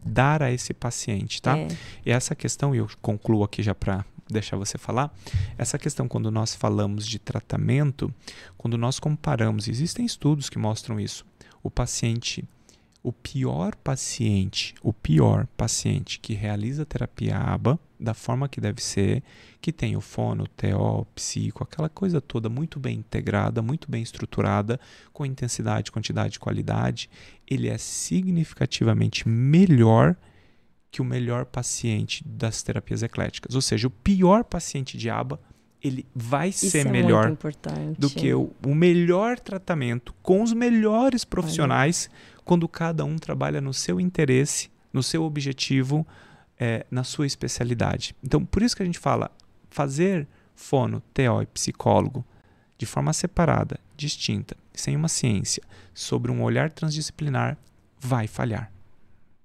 dar 0.03 0.41
a 0.41 0.51
esse 0.51 0.73
paciente, 0.73 1.41
tá? 1.41 1.57
É. 1.57 1.67
E 2.05 2.11
essa 2.11 2.33
questão, 2.35 2.73
e 2.73 2.77
eu 2.77 2.87
concluo 3.01 3.43
aqui 3.43 3.61
já 3.61 3.75
para 3.75 4.05
deixar 4.29 4.57
você 4.57 4.77
falar, 4.77 5.13
essa 5.57 5.77
questão 5.77 6.07
quando 6.07 6.31
nós 6.31 6.53
falamos 6.55 7.05
de 7.05 7.19
tratamento, 7.19 8.13
quando 8.57 8.77
nós 8.77 8.99
comparamos, 8.99 9.67
existem 9.67 10.05
estudos 10.05 10.49
que 10.49 10.59
mostram 10.59 10.99
isso. 10.99 11.25
O 11.63 11.69
paciente 11.69 12.47
o 13.01 13.13
pior 13.13 13.75
paciente, 13.75 14.75
o 14.81 14.91
pior 14.91 15.47
paciente 15.55 16.19
que 16.19 16.33
realiza 16.33 16.85
terapia 16.85 17.37
ABA 17.37 17.79
da 17.99 18.13
forma 18.13 18.47
que 18.47 18.61
deve 18.61 18.81
ser, 18.81 19.23
que 19.61 19.73
tem 19.73 19.95
o 19.97 20.01
fono, 20.01 20.43
o 20.43 20.47
TO, 20.47 21.01
o 21.01 21.05
psico, 21.05 21.63
aquela 21.63 21.89
coisa 21.89 22.21
toda 22.21 22.49
muito 22.49 22.79
bem 22.79 22.97
integrada, 22.97 23.61
muito 23.61 23.91
bem 23.91 24.01
estruturada, 24.01 24.79
com 25.11 25.25
intensidade, 25.25 25.91
quantidade 25.91 26.37
e 26.37 26.39
qualidade, 26.39 27.09
ele 27.45 27.67
é 27.67 27.77
significativamente 27.77 29.27
melhor 29.27 30.15
que 30.91 31.01
o 31.01 31.05
melhor 31.05 31.45
paciente 31.45 32.23
das 32.25 32.63
terapias 32.63 33.03
ecléticas. 33.03 33.53
Ou 33.53 33.61
seja, 33.61 33.87
o 33.87 33.91
pior 33.91 34.43
paciente 34.43 34.97
de 34.97 35.09
ABA 35.09 35.39
ele 35.81 36.05
vai 36.13 36.49
Isso 36.49 36.69
ser 36.69 36.85
é 36.87 36.91
melhor 36.91 37.37
do 37.97 38.09
que 38.09 38.33
o, 38.33 38.51
o, 38.65 38.75
melhor 38.75 39.39
tratamento 39.39 40.13
com 40.21 40.43
os 40.43 40.51
melhores 40.51 41.23
profissionais 41.23 42.09
Olha 42.09 42.28
quando 42.43 42.67
cada 42.67 43.05
um 43.05 43.17
trabalha 43.17 43.61
no 43.61 43.73
seu 43.73 43.99
interesse, 43.99 44.69
no 44.91 45.03
seu 45.03 45.23
objetivo, 45.23 46.05
é, 46.59 46.85
na 46.91 47.03
sua 47.03 47.25
especialidade. 47.25 48.15
Então, 48.23 48.43
por 48.43 48.61
isso 48.61 48.75
que 48.75 48.83
a 48.83 48.85
gente 48.85 48.99
fala, 48.99 49.31
fazer 49.69 50.27
fono, 50.55 51.01
TO 51.13 51.41
e 51.41 51.45
psicólogo 51.45 52.25
de 52.77 52.85
forma 52.85 53.13
separada, 53.13 53.79
distinta, 53.95 54.55
sem 54.73 54.95
uma 54.95 55.07
ciência, 55.07 55.63
sobre 55.93 56.31
um 56.31 56.41
olhar 56.41 56.71
transdisciplinar, 56.71 57.57
vai 57.99 58.27
falhar. 58.27 58.71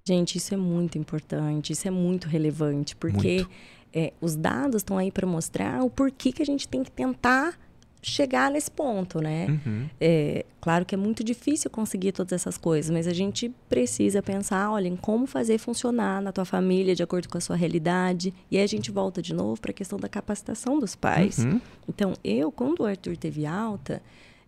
Gente, 0.06 0.38
isso 0.38 0.54
é 0.54 0.56
muito 0.56 0.98
importante, 0.98 1.72
isso 1.72 1.88
é 1.88 1.90
muito 1.90 2.28
relevante, 2.28 2.94
porque 2.94 3.46
é, 3.92 4.12
os 4.20 4.36
dados 4.36 4.76
estão 4.76 4.98
aí 4.98 5.10
para 5.10 5.26
mostrar 5.26 5.82
o 5.82 5.90
porquê 5.90 6.30
que 6.30 6.42
a 6.42 6.46
gente 6.46 6.68
tem 6.68 6.82
que 6.82 6.90
tentar 6.90 7.58
chegar 8.04 8.50
nesse 8.50 8.70
ponto, 8.70 9.20
né? 9.20 9.46
Uhum. 9.48 9.88
É, 10.00 10.44
claro 10.60 10.84
que 10.84 10.94
é 10.94 10.98
muito 10.98 11.24
difícil 11.24 11.70
conseguir 11.70 12.12
todas 12.12 12.32
essas 12.32 12.58
coisas, 12.58 12.90
mas 12.90 13.06
a 13.06 13.12
gente 13.12 13.50
precisa 13.68 14.22
pensar, 14.22 14.70
olha, 14.70 14.88
em 14.88 14.96
como 14.96 15.26
fazer 15.26 15.58
funcionar 15.58 16.20
na 16.20 16.30
tua 16.30 16.44
família 16.44 16.94
de 16.94 17.02
acordo 17.02 17.28
com 17.28 17.38
a 17.38 17.40
sua 17.40 17.56
realidade. 17.56 18.32
E 18.50 18.58
aí 18.58 18.62
a 18.62 18.66
gente 18.66 18.90
volta 18.90 19.22
de 19.22 19.32
novo 19.32 19.60
para 19.60 19.70
a 19.70 19.74
questão 19.74 19.98
da 19.98 20.08
capacitação 20.08 20.78
dos 20.78 20.94
pais. 20.94 21.38
Uhum. 21.38 21.60
Então, 21.88 22.12
eu, 22.22 22.52
quando 22.52 22.80
o 22.80 22.86
Arthur 22.86 23.16
teve 23.16 23.46
alta, 23.46 24.02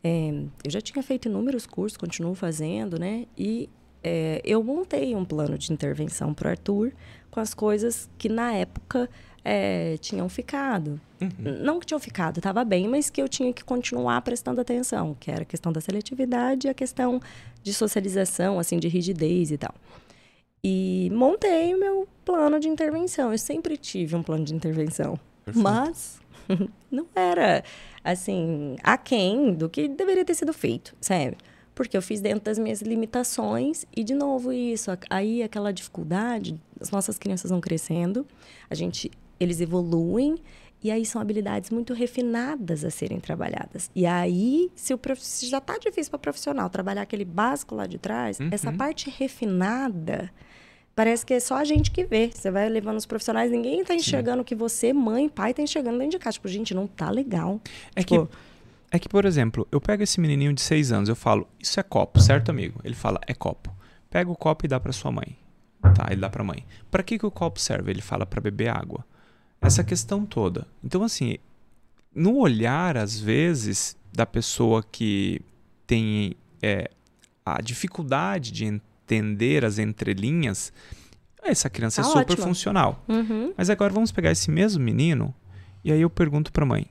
é, 0.05 0.31
eu 0.65 0.71
já 0.71 0.81
tinha 0.81 1.03
feito 1.03 1.29
inúmeros 1.29 1.67
cursos, 1.67 1.97
continuo 1.97 2.35
fazendo, 2.35 2.99
né? 2.99 3.27
E 3.37 3.69
é, 4.03 4.41
eu 4.45 4.63
montei 4.63 5.15
um 5.15 5.25
plano 5.25 5.59
de 5.59 5.73
intervenção 5.73 6.33
para 6.33 6.49
o 6.49 6.51
Arthur 6.51 6.93
com 7.31 7.41
as 7.41 7.53
coisas 7.53 8.09
que 8.17 8.29
na 8.29 8.53
época 8.53 9.11
é, 9.49 9.97
tinham 9.99 10.29
ficado. 10.29 11.01
Uhum. 11.21 11.63
Não 11.63 11.79
que 11.79 11.87
tinham 11.87 12.01
ficado, 12.01 12.39
estava 12.39 12.65
bem, 12.65 12.89
mas 12.89 13.09
que 13.09 13.23
eu 13.23 13.29
tinha 13.29 13.53
que 13.53 13.63
continuar 13.63 14.21
prestando 14.23 14.61
atenção, 14.61 15.17
que 15.21 15.31
era 15.31 15.43
a 15.43 15.45
questão 15.45 15.71
da 15.71 15.81
seletividade 15.81 16.67
e 16.67 16.71
a 16.71 16.75
questão 16.75 17.21
de 17.63 17.73
socialização, 17.73 18.59
assim, 18.59 18.81
de 18.81 18.89
rigidez 18.89 19.53
e 19.53 19.57
tal. 19.57 19.73
E 20.65 21.09
montei 21.15 21.73
o 21.73 21.79
meu 21.79 22.09
plano 22.25 22.59
de 22.59 22.69
intervenção. 22.69 23.31
Eu 23.31 23.39
sempre 23.39 23.77
tive 23.77 24.17
um 24.17 24.23
plano 24.23 24.45
de 24.45 24.53
intervenção, 24.53 25.17
Perfeito. 25.45 25.63
mas 25.63 26.21
não 26.91 27.07
era, 27.15 27.63
assim, 28.03 28.75
aquém 28.83 29.55
do 29.55 29.69
que 29.69 29.87
deveria 29.87 30.25
ter 30.25 30.35
sido 30.35 30.53
feito, 30.53 30.93
sabe? 31.01 31.37
Porque 31.73 31.97
eu 31.97 32.03
fiz 32.03 32.21
dentro 32.21 32.41
das 32.41 32.59
minhas 32.59 32.83
limitações 32.83 33.85
e, 33.97 34.03
de 34.03 34.15
novo, 34.15 34.53
isso. 34.53 34.91
Aí, 35.09 35.41
aquela 35.41 35.73
dificuldade, 35.73 36.59
as 36.81 36.91
nossas 36.91 37.17
crianças 37.17 37.51
vão 37.51 37.61
crescendo, 37.61 38.27
a 38.69 38.75
gente 38.75 39.09
eles 39.39 39.61
evoluem 39.61 40.37
e 40.83 40.91
aí 40.91 41.05
são 41.05 41.21
habilidades 41.21 41.71
muito 41.71 41.95
refinadas 41.95 42.85
a 42.85 42.91
serem 42.91 43.19
trabalhadas. 43.19 43.91
E 43.95 44.07
aí, 44.07 44.71
se, 44.75 44.95
o 44.95 44.99
prof... 44.99 45.21
se 45.21 45.47
já 45.47 45.59
está 45.59 45.79
difícil 45.79 46.11
para 46.11 46.19
o 46.19 46.21
profissional 46.21 46.69
trabalhar 46.71 47.03
aquele 47.03 47.25
básico 47.25 47.75
lá 47.75 47.87
de 47.87 47.99
trás, 47.99 48.39
uhum. 48.39 48.51
essa 48.53 48.73
parte 48.73 49.11
refinada 49.11 50.31
parece 50.95 51.27
que 51.27 51.35
é 51.35 51.41
só 51.41 51.57
a 51.57 51.65
gente 51.65 51.91
que 51.91 52.05
vê. 52.05 52.31
Você 52.33 52.51
vai 52.51 52.69
levando 52.69 52.99
os 52.99 53.07
profissionais, 53.07 53.51
ninguém 53.51 53.81
está 53.81 53.95
enxergando 53.95 54.43
o 54.43 54.45
que 54.45 54.55
você, 54.55 54.93
mãe, 54.93 55.29
pai, 55.29 55.51
está 55.51 55.63
enxergando 55.63 55.99
dentro 55.99 56.19
de 56.19 56.19
casa. 56.19 56.35
Tipo, 56.35 56.49
gente, 56.49 56.75
não 56.75 56.87
tá 56.87 57.11
legal. 57.11 57.61
É 57.95 58.03
tipo, 58.03 58.27
que 58.27 58.37
é 58.91 58.99
que, 58.99 59.09
por 59.09 59.25
exemplo, 59.25 59.67
eu 59.73 59.81
pego 59.81 60.03
esse 60.03 60.21
menininho 60.21 60.53
de 60.53 60.61
seis 60.61 60.93
anos, 60.93 61.09
eu 61.09 61.17
falo, 61.17 61.49
isso 61.59 61.81
é 61.81 61.83
copo, 61.83 62.21
certo, 62.21 62.51
amigo? 62.51 62.81
Ele 62.85 62.95
fala, 62.95 63.21
é 63.27 63.35
copo. 63.35 63.75
Pega 64.09 64.31
o 64.31 64.37
copo 64.37 64.65
e 64.65 64.69
dá 64.69 64.79
para 64.79 64.93
sua 64.93 65.11
mãe. 65.11 65.37
Tá, 65.95 66.07
ele 66.11 66.21
dá 66.21 66.31
para 66.31 66.45
mãe. 66.45 66.65
Para 66.91 67.03
que, 67.03 67.19
que 67.19 67.27
o 67.27 67.31
copo 67.31 67.61
serve? 67.61 67.91
Ele 67.91 68.01
fala 68.01 68.25
para 68.25 68.41
beber 68.41 68.69
água 68.69 69.05
essa 69.61 69.83
questão 69.83 70.25
toda. 70.25 70.67
Então, 70.83 71.03
assim, 71.03 71.37
no 72.15 72.37
olhar, 72.37 72.97
às 72.97 73.19
vezes, 73.19 73.97
da 74.13 74.25
pessoa 74.25 74.83
que 74.83 75.41
tem 75.87 76.35
é, 76.63 76.91
a 77.45 77.61
dificuldade 77.61 78.51
de 78.51 78.65
entender 78.65 79.65
as 79.65 79.79
entrelinhas, 79.79 80.73
essa 81.43 81.71
criança 81.71 82.03
tá 82.03 82.09
é 82.09 82.11
super 82.11 82.33
ótimo. 82.33 82.49
funcional. 82.49 83.05
Uhum. 83.09 83.53
Mas 83.57 83.71
agora 83.71 83.93
vamos 83.93 84.11
pegar 84.11 84.33
esse 84.33 84.51
mesmo 84.51 84.83
menino 84.83 85.35
e 85.85 85.93
aí 85.93 86.01
eu 86.01 86.11
pergunto 86.11 86.51
para 86.51 86.65
a 86.65 86.67
mãe. 86.67 86.87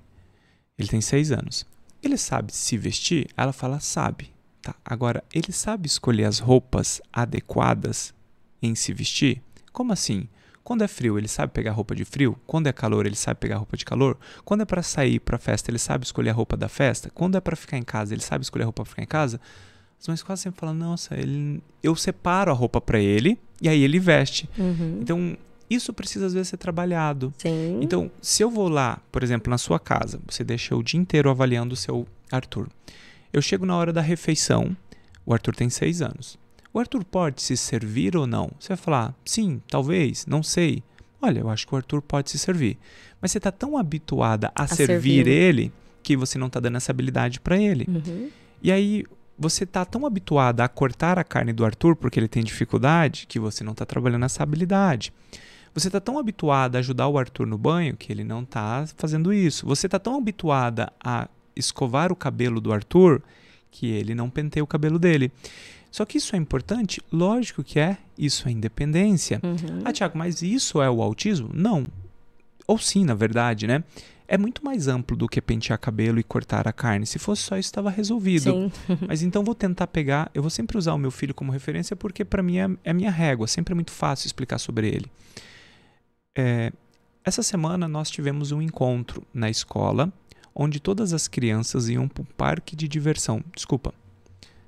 Ele 0.77 0.87
tem 0.87 1.01
seis 1.01 1.31
anos. 1.31 1.65
Ele 2.01 2.17
sabe 2.17 2.53
se 2.53 2.77
vestir? 2.77 3.27
Ela 3.35 3.51
fala, 3.51 3.79
sabe. 3.79 4.31
Tá. 4.61 4.75
Agora, 4.85 5.23
ele 5.33 5.51
sabe 5.51 5.87
escolher 5.87 6.25
as 6.25 6.39
roupas 6.39 7.01
adequadas 7.11 8.13
em 8.61 8.75
se 8.75 8.93
vestir? 8.93 9.41
Como 9.71 9.91
assim? 9.91 10.27
Quando 10.65 10.83
é 10.83 10.87
frio, 10.87 11.15
ele 11.19 11.27
sabe 11.27 11.53
pegar 11.53 11.73
roupa 11.73 11.93
de 11.95 12.03
frio. 12.03 12.35
Quando 12.47 12.65
é 12.65 12.73
calor, 12.73 13.05
ele 13.05 13.15
sabe 13.15 13.39
pegar 13.39 13.57
roupa 13.57 13.77
de 13.77 13.85
calor. 13.85 14.17
Quando 14.43 14.61
é 14.61 14.65
para 14.65 14.81
sair 14.81 15.19
para 15.19 15.37
festa, 15.37 15.69
ele 15.69 15.77
sabe 15.77 16.05
escolher 16.05 16.31
a 16.31 16.33
roupa 16.33 16.57
da 16.57 16.67
festa. 16.67 17.11
Quando 17.13 17.37
é 17.37 17.39
para 17.39 17.55
ficar 17.55 17.77
em 17.77 17.83
casa, 17.83 18.15
ele 18.15 18.21
sabe 18.23 18.43
escolher 18.43 18.63
a 18.63 18.65
roupa 18.65 18.81
para 18.81 18.89
ficar 18.89 19.03
em 19.03 19.07
casa. 19.07 19.39
As 20.01 20.07
mães 20.07 20.23
quase 20.23 20.41
sempre 20.41 20.59
falam: 20.59 20.73
"Nossa, 20.73 21.13
ele 21.15 21.61
eu 21.83 21.95
separo 21.95 22.49
a 22.49 22.53
roupa 22.55 22.81
para 22.81 22.99
ele 22.99 23.37
e 23.61 23.69
aí 23.69 23.83
ele 23.83 23.99
veste". 23.99 24.49
Uhum. 24.57 24.97
Então, 25.03 25.37
isso 25.69 25.93
precisa 25.93 26.25
às 26.25 26.33
vezes 26.33 26.47
ser 26.47 26.57
trabalhado. 26.57 27.31
Sim. 27.37 27.77
Então, 27.79 28.09
se 28.19 28.41
eu 28.41 28.49
vou 28.49 28.67
lá, 28.67 28.99
por 29.11 29.21
exemplo, 29.21 29.51
na 29.51 29.59
sua 29.59 29.79
casa, 29.79 30.19
você 30.27 30.43
deixa 30.43 30.75
o 30.75 30.81
dia 30.81 30.99
inteiro 30.99 31.29
avaliando 31.29 31.75
o 31.75 31.77
seu 31.77 32.07
Arthur. 32.31 32.69
Eu 33.31 33.39
chego 33.39 33.67
na 33.67 33.77
hora 33.77 33.93
da 33.93 34.01
refeição, 34.01 34.75
o 35.23 35.31
Arthur 35.31 35.55
tem 35.55 35.69
seis 35.69 36.01
anos. 36.01 36.39
O 36.75 36.79
Arthur 36.79 37.05
pode 37.05 37.41
se 37.41 37.55
servir 37.55 38.17
ou 38.17 38.27
não? 38.27 38.51
Você 38.59 38.67
vai 38.67 38.77
falar, 38.77 39.15
sim, 39.23 39.61
talvez, 39.65 40.25
não 40.25 40.43
sei. 40.43 40.83
Olha, 41.21 41.39
eu 41.39 41.49
acho 41.49 41.65
que 41.65 41.73
o 41.73 41.77
Arthur 41.77 42.01
pode 42.01 42.29
se 42.29 42.37
servir. 42.37 42.77
Mas 43.21 43.31
você 43.31 43.37
está 43.37 43.49
tão 43.49 43.77
habituada 43.77 44.51
a, 44.53 44.63
a 44.63 44.67
servir, 44.67 44.85
servir 44.85 45.27
ele 45.29 45.71
que 46.03 46.17
você 46.17 46.37
não 46.37 46.47
está 46.47 46.59
dando 46.59 46.75
essa 46.75 46.91
habilidade 46.91 47.39
para 47.39 47.57
ele. 47.57 47.85
Uhum. 47.87 48.29
E 48.61 48.73
aí 48.73 49.05
você 49.39 49.63
está 49.63 49.85
tão 49.85 50.05
habituada 50.05 50.65
a 50.65 50.67
cortar 50.67 51.17
a 51.17 51.23
carne 51.23 51.53
do 51.53 51.63
Arthur 51.63 51.95
porque 51.95 52.19
ele 52.19 52.27
tem 52.27 52.43
dificuldade 52.43 53.25
que 53.25 53.39
você 53.39 53.63
não 53.63 53.71
está 53.71 53.85
trabalhando 53.85 54.25
essa 54.25 54.43
habilidade. 54.43 55.13
Você 55.73 55.87
está 55.87 56.01
tão 56.01 56.19
habituada 56.19 56.77
a 56.77 56.79
ajudar 56.79 57.07
o 57.07 57.17
Arthur 57.17 57.47
no 57.47 57.57
banho 57.57 57.95
que 57.95 58.11
ele 58.11 58.25
não 58.25 58.43
está 58.43 58.83
fazendo 58.97 59.31
isso. 59.31 59.65
Você 59.65 59.87
está 59.87 59.97
tão 59.97 60.17
habituada 60.17 60.91
a 61.01 61.29
escovar 61.55 62.11
o 62.11 62.17
cabelo 62.17 62.59
do 62.59 62.73
Arthur 62.73 63.21
que 63.71 63.87
ele 63.87 64.13
não 64.13 64.29
penteia 64.29 64.63
o 64.63 64.67
cabelo 64.67 64.99
dele. 64.99 65.31
Só 65.95 66.03
que 66.03 66.17
isso 66.17 66.35
é 66.35 66.37
importante? 66.37 67.01
Lógico 67.09 67.63
que 67.63 67.79
é. 67.79 67.97
Isso 68.17 68.49
é 68.49 68.51
independência. 68.51 69.39
Uhum. 69.41 69.79
Ah, 69.85 69.93
Tiago, 69.93 70.17
mas 70.17 70.41
isso 70.41 70.81
é 70.81 70.89
o 70.89 71.01
autismo? 71.01 71.49
Não. 71.53 71.87
Ou 72.67 72.77
sim, 72.77 73.05
na 73.05 73.13
verdade, 73.13 73.65
né? 73.65 73.81
É 74.27 74.37
muito 74.37 74.61
mais 74.65 74.89
amplo 74.89 75.15
do 75.15 75.25
que 75.25 75.41
pentear 75.41 75.79
cabelo 75.79 76.19
e 76.19 76.23
cortar 76.23 76.67
a 76.67 76.73
carne. 76.73 77.05
Se 77.05 77.17
fosse 77.17 77.43
só 77.43 77.57
isso, 77.57 77.67
estava 77.67 77.89
resolvido. 77.89 78.43
Sim. 78.43 78.71
mas 79.07 79.21
então 79.21 79.41
vou 79.41 79.55
tentar 79.55 79.87
pegar. 79.87 80.29
Eu 80.33 80.41
vou 80.41 80.51
sempre 80.51 80.77
usar 80.77 80.93
o 80.93 80.97
meu 80.97 81.11
filho 81.11 81.33
como 81.33 81.49
referência 81.49 81.95
porque 81.95 82.25
para 82.25 82.43
mim 82.43 82.57
é, 82.57 82.69
é 82.83 82.91
minha 82.91 83.09
régua. 83.09 83.47
Sempre 83.47 83.71
é 83.71 83.75
muito 83.75 83.91
fácil 83.91 84.27
explicar 84.27 84.57
sobre 84.57 84.89
ele. 84.89 85.09
É, 86.37 86.73
essa 87.23 87.41
semana 87.41 87.87
nós 87.87 88.11
tivemos 88.11 88.51
um 88.51 88.61
encontro 88.61 89.23
na 89.33 89.49
escola 89.49 90.11
onde 90.53 90.81
todas 90.81 91.13
as 91.13 91.29
crianças 91.29 91.87
iam 91.87 92.05
para 92.05 92.21
um 92.21 92.27
parque 92.37 92.75
de 92.75 92.85
diversão. 92.85 93.41
Desculpa, 93.55 93.93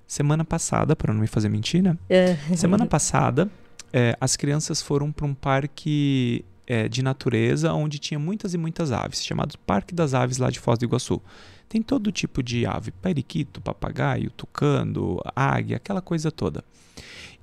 Semana 0.08 0.46
passada, 0.46 0.96
para 0.96 1.14
não 1.14 1.20
me 1.20 1.28
fazer 1.28 1.50
mentir, 1.50 1.84
né? 1.84 1.98
É. 2.10 2.36
Semana 2.56 2.86
passada, 2.88 3.50
é, 3.92 4.18
as 4.22 4.38
crianças 4.38 4.82
foram 4.82 5.12
para 5.12 5.26
um 5.26 5.34
parque 5.34 6.46
é, 6.66 6.88
de 6.88 7.02
natureza 7.02 7.74
onde 7.74 8.00
tinha 8.00 8.20
muitas 8.20 8.54
e 8.54 8.58
muitas 8.58 8.92
aves, 8.92 9.24
chamado 9.24 9.58
Parque 9.60 9.94
das 9.94 10.14
Aves 10.14 10.38
lá 10.38 10.50
de 10.50 10.60
Foz 10.60 10.80
do 10.80 10.86
Iguaçu. 10.86 11.22
Tem 11.70 11.82
todo 11.82 12.12
tipo 12.12 12.42
de 12.42 12.66
ave, 12.66 12.92
periquito, 12.92 13.60
papagaio, 13.60 14.32
tucano, 14.32 15.20
águia, 15.36 15.78
aquela 15.78 16.02
coisa 16.02 16.32
toda. 16.32 16.64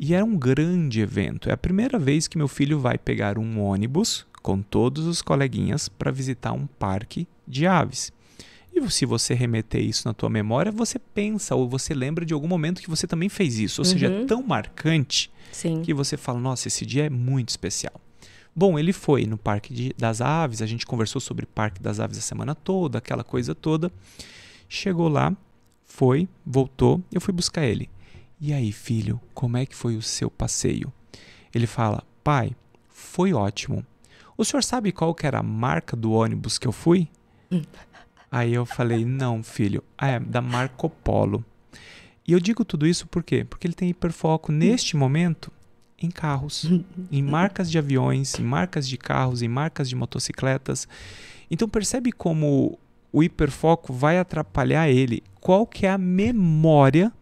E 0.00 0.14
era 0.14 0.24
um 0.24 0.36
grande 0.36 1.00
evento. 1.00 1.50
É 1.50 1.52
a 1.52 1.58
primeira 1.58 1.98
vez 1.98 2.26
que 2.26 2.38
meu 2.38 2.48
filho 2.48 2.78
vai 2.78 2.96
pegar 2.96 3.38
um 3.38 3.60
ônibus 3.60 4.26
com 4.42 4.60
todos 4.60 5.06
os 5.06 5.22
coleguinhas 5.22 5.88
para 5.88 6.10
visitar 6.10 6.52
um 6.52 6.66
parque 6.66 7.28
de 7.46 7.66
aves. 7.66 8.12
E 8.74 8.90
se 8.90 9.06
você 9.06 9.34
remeter 9.34 9.80
isso 9.80 10.08
na 10.08 10.12
tua 10.12 10.28
memória, 10.28 10.72
você 10.72 10.98
pensa 10.98 11.54
ou 11.54 11.68
você 11.68 11.94
lembra 11.94 12.26
de 12.26 12.34
algum 12.34 12.48
momento 12.48 12.82
que 12.82 12.90
você 12.90 13.06
também 13.06 13.28
fez 13.28 13.58
isso. 13.58 13.80
Ou 13.80 13.86
uhum. 13.86 13.92
seja, 13.92 14.06
é 14.06 14.10
uhum. 14.10 14.26
tão 14.26 14.42
marcante 14.42 15.30
Sim. 15.52 15.80
que 15.82 15.94
você 15.94 16.16
fala: 16.16 16.40
nossa, 16.40 16.66
esse 16.66 16.84
dia 16.84 17.06
é 17.06 17.10
muito 17.10 17.50
especial. 17.50 18.00
Bom, 18.56 18.78
ele 18.78 18.92
foi 18.92 19.26
no 19.26 19.36
Parque 19.36 19.72
de, 19.72 19.94
das 19.96 20.20
Aves, 20.20 20.60
a 20.60 20.66
gente 20.66 20.86
conversou 20.86 21.20
sobre 21.20 21.46
Parque 21.46 21.80
das 21.80 22.00
Aves 22.00 22.18
a 22.18 22.20
semana 22.20 22.54
toda, 22.54 22.98
aquela 22.98 23.24
coisa 23.24 23.54
toda. 23.54 23.92
Chegou 24.68 25.08
lá, 25.08 25.36
foi, 25.84 26.28
voltou, 26.44 27.02
eu 27.12 27.20
fui 27.20 27.32
buscar 27.32 27.64
ele. 27.64 27.88
E 28.40 28.52
aí, 28.52 28.72
filho, 28.72 29.20
como 29.32 29.56
é 29.56 29.64
que 29.64 29.74
foi 29.74 29.96
o 29.96 30.02
seu 30.02 30.28
passeio? 30.30 30.92
Ele 31.54 31.66
fala: 31.66 32.02
pai, 32.24 32.56
foi 32.88 33.32
ótimo. 33.32 33.86
O 34.36 34.44
senhor 34.44 34.64
sabe 34.64 34.90
qual 34.90 35.14
que 35.14 35.26
era 35.26 35.38
a 35.38 35.42
marca 35.42 35.96
do 35.96 36.10
ônibus 36.12 36.58
que 36.58 36.66
eu 36.66 36.72
fui? 36.72 37.08
Aí 38.34 38.52
eu 38.52 38.66
falei, 38.66 39.04
não, 39.04 39.44
filho, 39.44 39.80
ah, 39.96 40.08
é 40.08 40.18
da 40.18 40.40
Marco 40.40 40.90
Polo. 40.90 41.44
E 42.26 42.32
eu 42.32 42.40
digo 42.40 42.64
tudo 42.64 42.84
isso 42.84 43.06
por 43.06 43.22
quê? 43.22 43.44
Porque 43.44 43.64
ele 43.64 43.74
tem 43.74 43.90
hiperfoco 43.90 44.50
neste 44.50 44.96
momento 44.96 45.52
em 45.96 46.10
carros, 46.10 46.68
em 47.12 47.22
marcas 47.22 47.70
de 47.70 47.78
aviões, 47.78 48.36
em 48.36 48.42
marcas 48.42 48.88
de 48.88 48.98
carros, 48.98 49.40
em 49.40 49.46
marcas 49.46 49.88
de 49.88 49.94
motocicletas. 49.94 50.88
Então 51.48 51.68
percebe 51.68 52.10
como 52.10 52.76
o 53.12 53.22
hiperfoco 53.22 53.92
vai 53.92 54.18
atrapalhar 54.18 54.88
ele. 54.88 55.22
Qual 55.40 55.64
que 55.64 55.86
é 55.86 55.90
a 55.90 55.96
memória 55.96 57.12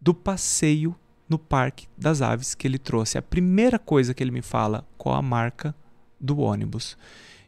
do 0.00 0.12
passeio 0.12 0.96
no 1.28 1.38
Parque 1.38 1.86
das 1.96 2.22
Aves 2.22 2.56
que 2.56 2.66
ele 2.66 2.76
trouxe? 2.76 3.16
A 3.16 3.22
primeira 3.22 3.78
coisa 3.78 4.12
que 4.12 4.20
ele 4.20 4.32
me 4.32 4.42
fala, 4.42 4.84
qual 4.98 5.14
a 5.14 5.22
marca 5.22 5.72
do 6.20 6.40
ônibus. 6.40 6.98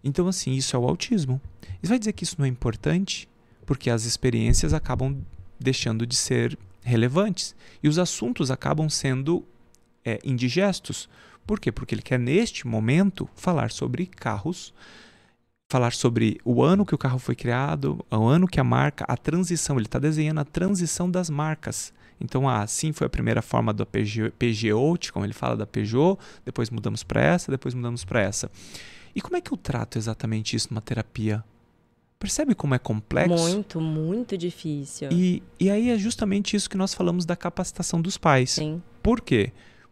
Então, 0.04 0.28
assim, 0.28 0.52
isso 0.52 0.76
é 0.76 0.78
o 0.78 0.86
autismo. 0.86 1.40
Você 1.82 1.88
vai 1.88 1.98
dizer 1.98 2.12
que 2.12 2.22
isso 2.22 2.36
não 2.38 2.46
é 2.46 2.48
importante? 2.48 3.28
Porque 3.66 3.90
as 3.90 4.04
experiências 4.04 4.72
acabam 4.72 5.20
deixando 5.58 6.06
de 6.06 6.14
ser 6.14 6.56
relevantes 6.80 7.56
e 7.82 7.88
os 7.88 7.98
assuntos 7.98 8.52
acabam 8.52 8.88
sendo 8.88 9.44
é, 10.04 10.20
indigestos. 10.24 11.08
Por 11.44 11.58
quê? 11.58 11.72
Porque 11.72 11.94
ele 11.94 12.02
quer, 12.02 12.20
neste 12.20 12.68
momento, 12.68 13.28
falar 13.34 13.72
sobre 13.72 14.06
carros, 14.06 14.72
falar 15.68 15.92
sobre 15.92 16.40
o 16.44 16.62
ano 16.62 16.86
que 16.86 16.94
o 16.94 16.98
carro 16.98 17.18
foi 17.18 17.34
criado, 17.34 18.04
o 18.10 18.26
ano 18.26 18.46
que 18.46 18.60
a 18.60 18.64
marca, 18.64 19.04
a 19.08 19.16
transição. 19.16 19.76
Ele 19.76 19.86
está 19.86 19.98
desenhando 19.98 20.38
a 20.38 20.44
transição 20.44 21.10
das 21.10 21.28
marcas. 21.28 21.92
Então, 22.20 22.48
assim 22.48 22.92
foi 22.92 23.08
a 23.08 23.10
primeira 23.10 23.42
forma 23.42 23.74
Peugeot, 23.74 24.30
Peugeot, 24.38 25.12
como 25.12 25.26
ele 25.26 25.32
fala 25.32 25.56
da 25.56 25.66
Peugeot, 25.66 26.16
depois 26.44 26.70
mudamos 26.70 27.02
para 27.02 27.20
essa, 27.20 27.50
depois 27.50 27.74
mudamos 27.74 28.04
para 28.04 28.20
essa. 28.20 28.48
E 29.16 29.20
como 29.20 29.36
é 29.36 29.40
que 29.40 29.52
eu 29.52 29.56
trato 29.56 29.98
exatamente 29.98 30.54
isso 30.54 30.68
numa 30.70 30.80
terapia? 30.80 31.42
Percebe 32.22 32.54
como 32.54 32.72
é 32.72 32.78
complexo? 32.78 33.34
Muito, 33.34 33.80
muito 33.80 34.38
difícil. 34.38 35.08
E, 35.10 35.42
e 35.58 35.68
aí 35.68 35.90
é 35.90 35.98
justamente 35.98 36.54
isso 36.54 36.70
que 36.70 36.76
nós 36.76 36.94
falamos 36.94 37.24
da 37.24 37.34
capacitação 37.34 38.00
dos 38.00 38.16
pais. 38.16 38.52
Sim. 38.52 38.80
Por 39.02 39.20
quê? 39.20 39.50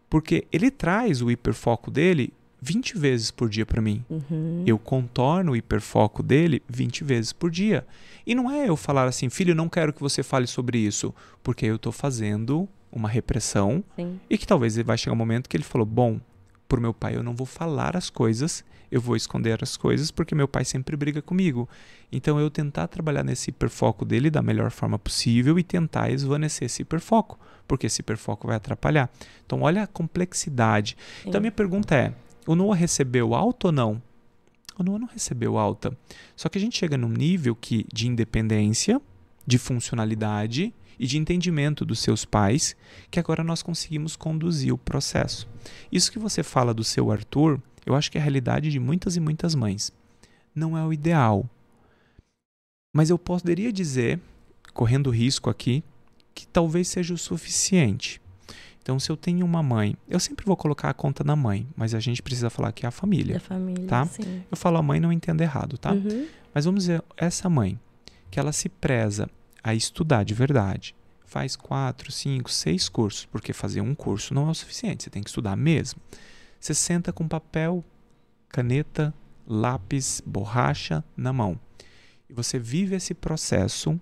Porque 0.08 0.46
ele 0.52 0.70
traz 0.70 1.20
o 1.22 1.28
hiperfoco 1.28 1.90
dele 1.90 2.32
20 2.62 2.96
vezes 2.96 3.32
por 3.32 3.48
dia 3.48 3.66
para 3.66 3.82
mim. 3.82 4.04
Uhum. 4.08 4.62
Eu 4.64 4.78
contorno 4.78 5.50
o 5.50 5.56
hiperfoco 5.56 6.22
dele 6.22 6.62
20 6.68 7.02
vezes 7.02 7.32
por 7.32 7.50
dia. 7.50 7.84
E 8.24 8.32
não 8.32 8.48
é 8.48 8.68
eu 8.68 8.76
falar 8.76 9.08
assim, 9.08 9.28
filho, 9.28 9.52
não 9.52 9.68
quero 9.68 9.92
que 9.92 10.00
você 10.00 10.22
fale 10.22 10.46
sobre 10.46 10.78
isso, 10.78 11.12
porque 11.42 11.66
eu 11.66 11.74
estou 11.74 11.90
fazendo 11.90 12.68
uma 12.92 13.08
repressão 13.08 13.82
Sim. 13.96 14.20
e 14.30 14.38
que 14.38 14.46
talvez 14.46 14.76
vai 14.76 14.96
chegar 14.96 15.14
um 15.14 15.16
momento 15.16 15.48
que 15.48 15.56
ele 15.56 15.64
falou, 15.64 15.84
bom, 15.84 16.20
por 16.68 16.78
meu 16.78 16.94
pai 16.94 17.16
eu 17.16 17.24
não 17.24 17.34
vou 17.34 17.46
falar 17.46 17.96
as 17.96 18.08
coisas, 18.08 18.64
eu 18.90 19.00
vou 19.00 19.16
esconder 19.16 19.62
as 19.62 19.76
coisas 19.76 20.10
porque 20.10 20.34
meu 20.34 20.48
pai 20.48 20.64
sempre 20.64 20.96
briga 20.96 21.22
comigo. 21.22 21.68
Então 22.10 22.40
eu 22.40 22.50
tentar 22.50 22.88
trabalhar 22.88 23.22
nesse 23.22 23.50
hiperfoco 23.50 24.04
dele 24.04 24.30
da 24.30 24.42
melhor 24.42 24.70
forma 24.70 24.98
possível 24.98 25.58
e 25.58 25.62
tentar 25.62 26.10
esvanecer 26.10 26.66
esse 26.66 26.82
hiperfoco, 26.82 27.38
porque 27.68 27.86
esse 27.86 28.00
hiperfoco 28.00 28.46
vai 28.46 28.56
atrapalhar. 28.56 29.10
Então 29.46 29.62
olha 29.62 29.84
a 29.84 29.86
complexidade. 29.86 30.96
Sim. 31.22 31.28
Então 31.28 31.38
a 31.38 31.40
minha 31.40 31.52
pergunta 31.52 31.94
é, 31.94 32.12
o 32.46 32.54
Noah 32.54 32.76
recebeu 32.76 33.34
alta 33.34 33.68
ou 33.68 33.72
não? 33.72 34.02
O 34.78 34.82
Noah 34.82 34.98
não 34.98 35.08
recebeu 35.08 35.58
alta. 35.58 35.96
Só 36.34 36.48
que 36.48 36.58
a 36.58 36.60
gente 36.60 36.76
chega 36.78 36.96
num 36.96 37.08
nível 37.08 37.54
que 37.54 37.86
de 37.92 38.08
independência, 38.08 39.00
de 39.46 39.58
funcionalidade 39.58 40.72
e 40.98 41.06
de 41.06 41.16
entendimento 41.16 41.84
dos 41.84 42.00
seus 42.00 42.26
pais, 42.26 42.76
que 43.10 43.18
agora 43.18 43.42
nós 43.42 43.62
conseguimos 43.62 44.16
conduzir 44.16 44.72
o 44.72 44.78
processo. 44.78 45.48
Isso 45.90 46.12
que 46.12 46.18
você 46.18 46.42
fala 46.42 46.74
do 46.74 46.84
seu 46.84 47.10
Arthur, 47.10 47.60
eu 47.86 47.94
acho 47.94 48.10
que 48.10 48.18
é 48.18 48.20
a 48.20 48.24
realidade 48.24 48.70
de 48.70 48.78
muitas 48.78 49.16
e 49.16 49.20
muitas 49.20 49.54
mães. 49.54 49.92
Não 50.54 50.76
é 50.76 50.84
o 50.84 50.92
ideal. 50.92 51.48
Mas 52.92 53.10
eu 53.10 53.18
poderia 53.18 53.72
dizer, 53.72 54.20
correndo 54.74 55.10
risco 55.10 55.48
aqui, 55.48 55.82
que 56.34 56.46
talvez 56.46 56.88
seja 56.88 57.14
o 57.14 57.18
suficiente. 57.18 58.20
Então, 58.82 58.98
se 58.98 59.10
eu 59.10 59.16
tenho 59.16 59.44
uma 59.44 59.62
mãe, 59.62 59.96
eu 60.08 60.18
sempre 60.18 60.44
vou 60.44 60.56
colocar 60.56 60.88
a 60.88 60.94
conta 60.94 61.22
na 61.22 61.36
mãe, 61.36 61.66
mas 61.76 61.94
a 61.94 62.00
gente 62.00 62.22
precisa 62.22 62.50
falar 62.50 62.72
que 62.72 62.84
é 62.84 62.88
a 62.88 62.90
família. 62.90 63.34
Da 63.34 63.40
família, 63.40 63.86
tá? 63.86 64.06
sim. 64.06 64.42
Eu 64.50 64.56
falo 64.56 64.78
a 64.78 64.82
mãe, 64.82 64.98
não 64.98 65.12
entendo 65.12 65.42
errado, 65.42 65.78
tá? 65.78 65.92
Uhum. 65.92 66.26
Mas 66.52 66.64
vamos 66.64 66.84
dizer, 66.84 67.02
essa 67.16 67.48
mãe, 67.48 67.78
que 68.30 68.40
ela 68.40 68.52
se 68.52 68.68
preza 68.68 69.28
a 69.62 69.74
estudar 69.74 70.24
de 70.24 70.34
verdade. 70.34 70.94
Faz 71.26 71.54
quatro, 71.54 72.10
cinco, 72.10 72.50
seis 72.50 72.88
cursos, 72.88 73.26
porque 73.26 73.52
fazer 73.52 73.80
um 73.80 73.94
curso 73.94 74.34
não 74.34 74.48
é 74.48 74.50
o 74.50 74.54
suficiente, 74.54 75.04
você 75.04 75.10
tem 75.10 75.22
que 75.22 75.30
estudar 75.30 75.56
mesmo. 75.56 76.00
Você 76.60 76.74
senta 76.74 77.10
com 77.10 77.26
papel, 77.26 77.82
caneta, 78.50 79.14
lápis, 79.46 80.22
borracha 80.26 81.02
na 81.16 81.32
mão. 81.32 81.58
E 82.28 82.34
você 82.34 82.58
vive 82.58 82.94
esse 82.94 83.14
processo, 83.14 83.98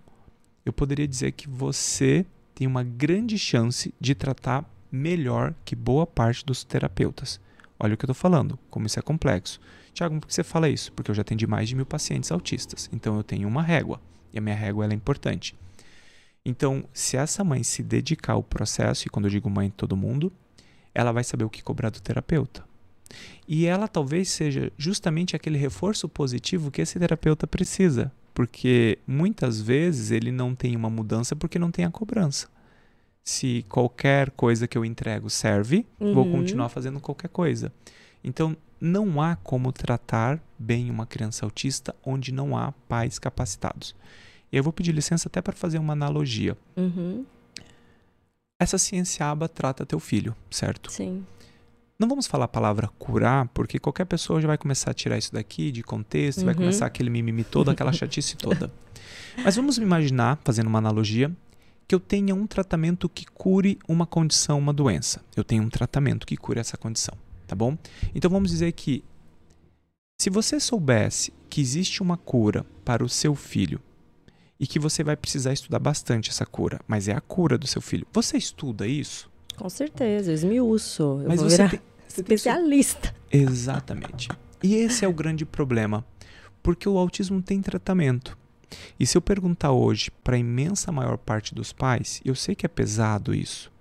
eu 0.66 0.72
poderia 0.72 1.06
dizer 1.06 1.32
que 1.32 1.48
você 1.48 2.26
tem 2.54 2.66
uma 2.66 2.82
grande 2.82 3.38
chance 3.38 3.94
de 4.00 4.12
tratar 4.12 4.68
melhor 4.90 5.54
que 5.64 5.76
boa 5.76 6.04
parte 6.04 6.44
dos 6.44 6.64
terapeutas. 6.64 7.40
Olha 7.78 7.94
o 7.94 7.96
que 7.96 8.04
eu 8.04 8.11
estou 8.11 8.20
falando, 8.20 8.59
como 8.68 8.86
isso 8.86 8.98
é 8.98 9.02
complexo. 9.02 9.61
Tiago, 9.94 10.18
por 10.18 10.26
que 10.26 10.34
você 10.34 10.42
fala 10.42 10.68
isso? 10.68 10.92
Porque 10.92 11.12
eu 11.12 11.14
já 11.14 11.22
atendi 11.22 11.46
mais 11.46 11.68
de 11.68 11.76
mil 11.76 11.86
pacientes 11.86 12.32
autistas, 12.32 12.90
então 12.92 13.16
eu 13.16 13.22
tenho 13.22 13.46
uma 13.46 13.62
régua. 13.62 14.00
E 14.32 14.38
a 14.38 14.40
minha 14.40 14.56
régua 14.56 14.84
é 14.84 14.92
importante. 14.92 15.56
Então, 16.44 16.84
se 16.92 17.16
essa 17.16 17.44
mãe 17.44 17.62
se 17.62 17.84
dedicar 17.84 18.32
ao 18.32 18.42
processo, 18.42 19.06
e 19.06 19.11
quando 19.11 19.26
eu 19.26 19.30
digo 19.30 19.48
mãe, 19.48 19.70
todo 19.70 19.96
mundo, 19.96 20.32
ela 20.99 21.12
vai 21.12 21.22
saber 21.22 21.44
o 21.44 21.49
que 21.49 21.62
cobrar 21.62 21.90
do 21.90 22.03
terapeuta. 22.03 22.64
E 23.46 23.66
ela 23.66 23.86
talvez 23.86 24.30
seja 24.30 24.72
justamente 24.76 25.36
aquele 25.36 25.57
reforço 25.57 26.09
positivo 26.09 26.72
que 26.72 26.82
esse 26.82 26.99
terapeuta 26.99 27.46
precisa, 27.46 28.11
porque 28.34 28.99
muitas 29.07 29.61
vezes 29.61 30.11
ele 30.11 30.32
não 30.32 30.57
tem 30.57 30.74
uma 30.74 30.90
mudança 30.90 31.36
porque 31.36 31.57
não 31.57 31.70
tem 31.70 31.84
a 31.84 31.90
cobrança. 31.90 32.49
Se 33.22 33.64
qualquer 33.68 34.32
coisa 34.32 34.66
que 34.66 34.76
eu 34.76 34.84
entrego 34.84 35.30
serve, 35.30 35.86
uhum. 36.01 36.14
vou 36.14 36.28
continuar 36.32 36.68
fazendo 36.68 36.99
qualquer 36.99 37.28
coisa. 37.28 37.72
Então, 38.24 38.57
não 38.80 39.22
há 39.22 39.36
como 39.36 39.70
tratar 39.70 40.42
bem 40.59 40.90
uma 40.90 41.07
criança 41.07 41.46
autista 41.46 41.94
onde 42.05 42.32
não 42.32 42.57
há 42.57 42.72
pais 42.88 43.20
capacitados. 43.20 43.94
Eu 44.51 44.64
vou 44.64 44.72
pedir 44.72 44.90
licença 44.90 45.28
até 45.28 45.40
para 45.40 45.55
fazer 45.55 45.78
uma 45.78 45.92
analogia. 45.92 46.57
Uhum. 46.76 47.24
Essa 48.59 48.78
ciência 48.78 49.26
aba 49.26 49.48
trata 49.48 49.86
teu 49.86 50.00
filho, 50.00 50.34
certo? 50.50 50.90
Sim. 50.90 51.24
Não 51.98 52.09
vamos 52.09 52.26
falar 52.26 52.44
a 52.44 52.48
palavra 52.48 52.88
curar, 52.98 53.48
porque 53.48 53.78
qualquer 53.78 54.04
pessoa 54.04 54.40
já 54.40 54.46
vai 54.46 54.59
começar 54.59 54.90
a 54.90 54.94
tirar 54.94 55.18
isso 55.18 55.32
daqui 55.32 55.72
de 55.72 55.82
contexto, 55.82 56.40
uhum. 56.40 56.46
vai 56.46 56.54
começar 56.54 56.86
aquele 56.86 57.11
mimimi 57.11 57.44
todo, 57.44 57.70
aquela 57.70 57.92
chatice 57.94 58.36
toda. 58.36 58.72
Mas 59.42 59.56
vamos 59.56 59.78
imaginar, 59.78 60.38
fazendo 60.44 60.66
uma 60.68 60.78
analogia, 60.78 61.30
que 61.86 61.94
eu 61.94 62.00
tenha 62.00 62.34
um 62.34 62.46
tratamento 62.46 63.09
que 63.09 63.24
cure 63.26 63.78
uma 63.88 64.06
condição, 64.06 64.59
uma 64.59 64.72
doença. 64.72 65.24
Eu 65.36 65.42
tenho 65.42 65.62
um 65.62 65.70
tratamento 65.70 66.26
que 66.26 66.36
cure 66.36 66.61
essa 66.61 66.76
condição 66.76 67.16
tá 67.48 67.56
bom? 67.56 67.76
Então 68.14 68.30
vamos 68.30 68.50
dizer 68.50 68.70
que 68.72 69.02
se 70.20 70.28
você 70.30 70.61
soubesse 70.61 71.32
que 71.48 71.61
existe 71.61 72.02
uma 72.02 72.16
cura 72.16 72.64
para 72.84 73.02
o 73.02 73.09
seu 73.09 73.34
filho 73.34 73.80
e 74.59 74.66
que 74.66 74.78
você 74.78 75.04
vai 75.04 75.16
precisar 75.16 75.52
estudar 75.52 75.78
bastante 75.78 76.30
essa 76.30 76.44
cura, 76.44 76.80
mas 76.86 77.09
é 77.09 77.12
a 77.12 77.20
cura 77.20 77.56
do 77.56 77.66
seu 77.66 77.80
filho, 77.80 78.06
você 78.12 78.36
estuda 78.36 78.86
isso? 78.86 79.30
Com 79.56 79.68
certeza, 79.68 80.30
eu 80.30 80.34
esmiuço. 80.34 81.02
Eu 81.22 81.28
mas 81.28 81.40
vou 81.40 81.48
virar 81.48 81.70
tem, 81.70 81.80
especialista. 82.09 83.14
Tem... 83.30 83.42
Exatamente. 83.42 84.28
E 84.62 84.74
esse 84.74 85.04
é 85.04 85.09
o 85.09 85.12
grande 85.12 85.44
problema, 85.44 86.04
porque 86.62 86.88
o 86.88 86.98
autismo 86.98 87.42
tem 87.42 87.61
tratamento. 87.61 88.36
E 88.98 89.06
se 89.06 89.16
eu 89.16 89.22
perguntar 89.22 89.72
hoje 89.72 90.11
para 90.22 90.36
a 90.36 90.38
imensa 90.38 90.92
maior 90.92 91.16
parte 91.16 91.54
dos 91.54 91.72
pais, 91.72 92.20
eu 92.24 92.34
sei 92.34 92.54
que 92.54 92.66
é 92.66 92.68
pesado 92.68 93.34
isso. 93.34 93.72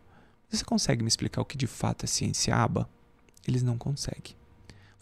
Você 0.49 0.63
consegue 0.63 1.03
me 1.03 1.09
explicar 1.09 1.41
o 1.41 1.45
que 1.45 1.57
de 1.57 1.67
fato 1.67 2.05
é 2.05 2.07
ciência 2.07 2.55
aba? 2.55 2.87
eles 3.47 3.63
não 3.63 3.77
conseguem. 3.77 4.35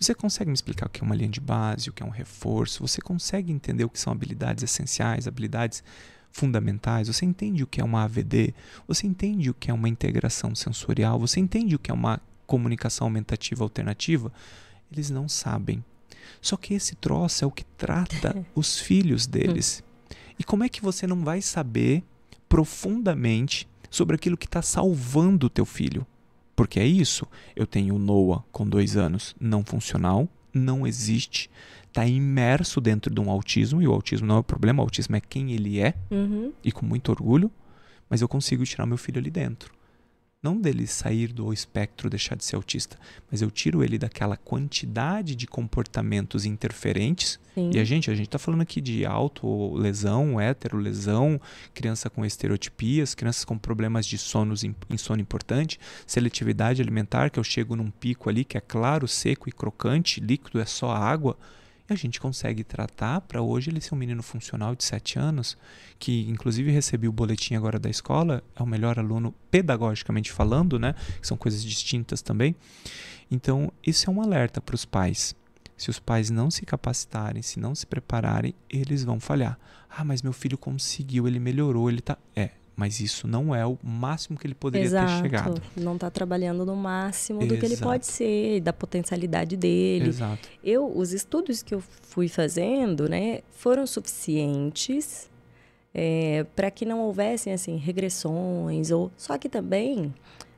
Você 0.05 0.13
consegue 0.13 0.51
me 0.51 0.53
explicar 0.53 0.85
o 0.85 0.89
que 0.89 1.01
é 1.01 1.03
uma 1.03 1.15
linha 1.15 1.29
de 1.29 1.41
base, 1.41 1.89
o 1.89 1.93
que 1.93 2.03
é 2.03 2.05
um 2.05 2.11
reforço? 2.11 2.87
Você 2.87 3.01
consegue 3.01 3.51
entender 3.51 3.85
o 3.85 3.89
que 3.89 3.99
são 3.99 4.13
habilidades 4.13 4.63
essenciais, 4.63 5.27
habilidades 5.27 5.83
fundamentais? 6.31 7.07
Você 7.07 7.25
entende 7.25 7.63
o 7.63 7.67
que 7.67 7.81
é 7.81 7.83
uma 7.83 8.03
AVD? 8.03 8.53
Você 8.87 9.07
entende 9.07 9.49
o 9.49 9.53
que 9.55 9.71
é 9.71 9.73
uma 9.73 9.89
integração 9.89 10.53
sensorial? 10.53 11.17
Você 11.17 11.39
entende 11.39 11.73
o 11.73 11.79
que 11.79 11.89
é 11.89 11.93
uma 11.93 12.21
comunicação 12.45 13.07
aumentativa 13.07 13.63
alternativa? 13.63 14.31
Eles 14.91 15.09
não 15.09 15.27
sabem. 15.27 15.83
Só 16.39 16.55
que 16.55 16.75
esse 16.75 16.93
troço 16.93 17.43
é 17.43 17.47
o 17.47 17.51
que 17.51 17.65
trata 17.75 18.45
os 18.53 18.77
filhos 18.77 19.25
deles. 19.25 19.83
E 20.37 20.43
como 20.43 20.63
é 20.63 20.69
que 20.69 20.83
você 20.83 21.07
não 21.07 21.23
vai 21.23 21.41
saber 21.41 22.03
profundamente 22.47 23.67
sobre 23.89 24.15
aquilo 24.15 24.37
que 24.37 24.45
está 24.45 24.61
salvando 24.61 25.47
o 25.47 25.49
teu 25.49 25.65
filho? 25.65 26.05
Porque 26.55 26.79
é 26.79 26.85
isso. 26.85 27.27
Eu 27.55 27.67
tenho 27.67 27.95
o 27.95 27.99
Noah 27.99 28.43
com 28.51 28.67
dois 28.67 28.95
anos 28.95 29.35
não 29.39 29.63
funcional, 29.63 30.27
não 30.53 30.87
existe, 30.87 31.49
está 31.87 32.05
imerso 32.05 32.79
dentro 32.79 33.13
de 33.13 33.19
um 33.19 33.29
autismo, 33.29 33.81
e 33.81 33.87
o 33.87 33.91
autismo 33.91 34.25
não 34.27 34.37
é 34.37 34.39
o 34.39 34.43
problema, 34.43 34.81
o 34.81 34.85
autismo 34.85 35.15
é 35.15 35.21
quem 35.21 35.51
ele 35.51 35.79
é, 35.79 35.93
Uhum. 36.09 36.53
e 36.63 36.71
com 36.71 36.85
muito 36.85 37.09
orgulho, 37.09 37.51
mas 38.09 38.21
eu 38.21 38.27
consigo 38.27 38.63
tirar 38.63 38.85
meu 38.85 38.97
filho 38.97 39.19
ali 39.19 39.29
dentro. 39.29 39.73
Não 40.45 40.61
dele 40.61 40.85
sair 40.85 41.33
do 41.33 41.51
espectro, 41.51 42.07
deixar 42.07 42.35
de 42.35 42.45
ser 42.45 42.55
autista, 42.55 42.99
mas 43.31 43.41
eu 43.41 43.49
tiro 43.49 43.83
ele 43.83 43.97
daquela 43.97 44.37
quantidade 44.37 45.35
de 45.35 45.47
comportamentos 45.47 46.45
interferentes. 46.45 47.39
Sim. 47.55 47.71
E 47.73 47.79
a 47.79 47.83
gente, 47.83 48.11
a 48.11 48.13
gente 48.15 48.29
tá 48.29 48.37
falando 48.37 48.61
aqui 48.61 48.79
de 48.79 49.03
autolesão, 49.07 50.39
heterolesão, 50.39 51.41
criança 51.73 52.11
com 52.11 52.23
estereotipias, 52.23 53.15
crianças 53.15 53.43
com 53.43 53.57
problemas 53.57 54.05
de 54.05 54.19
sonos, 54.19 54.63
im- 54.63 54.75
insônia 54.89 55.23
importante, 55.23 55.79
seletividade 56.05 56.79
alimentar, 56.79 57.31
que 57.31 57.39
eu 57.39 57.43
chego 57.43 57.75
num 57.75 57.89
pico 57.89 58.29
ali 58.29 58.45
que 58.45 58.55
é 58.55 58.61
claro, 58.61 59.07
seco 59.07 59.49
e 59.49 59.51
crocante, 59.51 60.19
líquido 60.19 60.59
é 60.59 60.65
só 60.65 60.91
água. 60.91 61.35
E 61.89 61.93
a 61.93 61.95
gente 61.95 62.19
consegue 62.19 62.63
tratar 62.63 63.21
para 63.21 63.41
hoje 63.41 63.69
ele 63.69 63.79
ser 63.79 63.93
um 63.93 63.97
menino 63.97 64.23
funcional 64.23 64.75
de 64.75 64.83
7 64.83 65.19
anos, 65.19 65.55
que 65.99 66.27
inclusive 66.27 66.71
recebi 66.71 67.07
o 67.07 67.11
boletim 67.11 67.55
agora 67.55 67.77
da 67.77 67.89
escola, 67.89 68.43
é 68.55 68.63
o 68.63 68.65
melhor 68.65 68.97
aluno 68.97 69.33
pedagogicamente 69.51 70.31
falando, 70.31 70.79
né? 70.79 70.95
Que 71.21 71.27
são 71.27 71.37
coisas 71.37 71.63
distintas 71.63 72.21
também. 72.21 72.55
Então, 73.29 73.71
isso 73.85 74.09
é 74.09 74.13
um 74.13 74.21
alerta 74.21 74.59
para 74.59 74.75
os 74.75 74.85
pais. 74.85 75.35
Se 75.77 75.89
os 75.89 75.99
pais 75.99 76.29
não 76.29 76.49
se 76.49 76.65
capacitarem, 76.65 77.41
se 77.41 77.59
não 77.59 77.75
se 77.75 77.85
prepararem, 77.85 78.55
eles 78.69 79.03
vão 79.03 79.19
falhar. 79.19 79.59
Ah, 79.89 80.03
mas 80.03 80.21
meu 80.21 80.33
filho 80.33 80.57
conseguiu, 80.57 81.27
ele 81.27 81.39
melhorou, 81.39 81.89
ele 81.89 82.01
tá. 82.01 82.17
É, 82.35 82.51
mas 82.75 82.99
isso 82.99 83.27
não 83.27 83.55
é 83.55 83.65
o 83.65 83.77
máximo 83.83 84.37
que 84.37 84.45
ele 84.45 84.55
poderia 84.55 84.85
Exato. 84.85 85.13
ter 85.13 85.21
chegado. 85.21 85.61
Não 85.77 85.95
está 85.95 86.09
trabalhando 86.11 86.65
no 86.65 86.75
máximo 86.75 87.45
do 87.45 87.57
que 87.57 87.65
ele 87.65 87.77
pode 87.77 88.05
ser, 88.05 88.59
da 88.61 88.73
potencialidade 88.73 89.55
dele. 89.55 90.09
Exato. 90.09 90.49
Eu, 90.63 90.91
os 90.95 91.13
estudos 91.13 91.63
que 91.63 91.73
eu 91.73 91.81
fui 92.01 92.27
fazendo, 92.27 93.07
né, 93.07 93.39
foram 93.51 93.87
suficientes 93.87 95.29
para 96.55 96.69
que 96.69 96.85
não 96.85 96.99
houvessem 96.99 97.53
assim 97.53 97.77
regressões 97.77 98.91
ou 98.91 99.09
só 99.15 99.37
que 99.37 99.47
também 99.47 100.13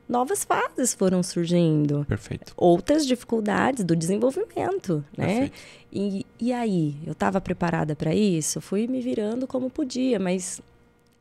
novas 0.08 0.42
fases 0.42 0.94
foram 0.94 1.22
surgindo, 1.22 2.04
Perfeito. 2.08 2.52
outras 2.56 3.06
dificuldades 3.06 3.84
do 3.84 3.94
desenvolvimento, 3.94 5.04
né? 5.16 5.26
Perfeito. 5.26 5.58
E, 5.92 6.26
e 6.40 6.52
aí, 6.52 6.96
eu 7.06 7.12
estava 7.12 7.40
preparada 7.40 7.94
para 7.94 8.14
isso, 8.14 8.60
fui 8.60 8.86
me 8.86 9.00
virando 9.00 9.46
como 9.46 9.70
podia, 9.70 10.18
mas 10.18 10.60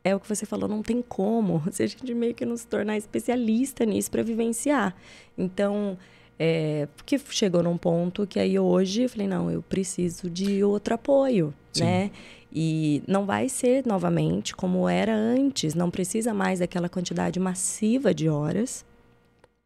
é 0.08 0.16
o 0.16 0.20
que 0.20 0.28
você 0.28 0.46
falou, 0.46 0.68
não 0.70 0.82
tem 0.82 1.02
como 1.02 1.64
se 1.72 1.84
a 1.84 1.88
gente 1.88 2.14
meio 2.14 2.34
que 2.34 2.46
não 2.46 2.56
se 2.56 2.68
tornar 2.68 2.98
especialista 2.98 3.86
nisso 3.86 4.10
para 4.10 4.24
vivenciar. 4.24 4.96
Então, 5.38 5.98
é, 6.40 6.88
porque 6.96 7.20
chegou 7.30 7.64
num 7.64 7.78
ponto 7.78 8.26
que 8.26 8.40
aí 8.40 8.58
hoje 8.58 9.04
eu 9.04 9.10
falei, 9.10 9.28
não, 9.28 9.52
eu 9.52 9.62
preciso 9.62 10.30
de 10.30 10.64
outro 10.64 10.96
apoio, 10.96 11.54
Sim. 11.74 11.84
né? 11.84 12.12
E 12.52 13.04
não 13.08 13.26
vai 13.26 13.50
ser 13.50 13.86
novamente 13.86 14.56
como 14.56 14.88
era 14.88 15.14
antes, 15.14 15.76
não 15.76 15.92
precisa 15.92 16.34
mais 16.34 16.60
daquela 16.60 16.88
quantidade 16.88 17.40
massiva 17.40 18.14
de 18.14 18.30
horas, 18.30 18.86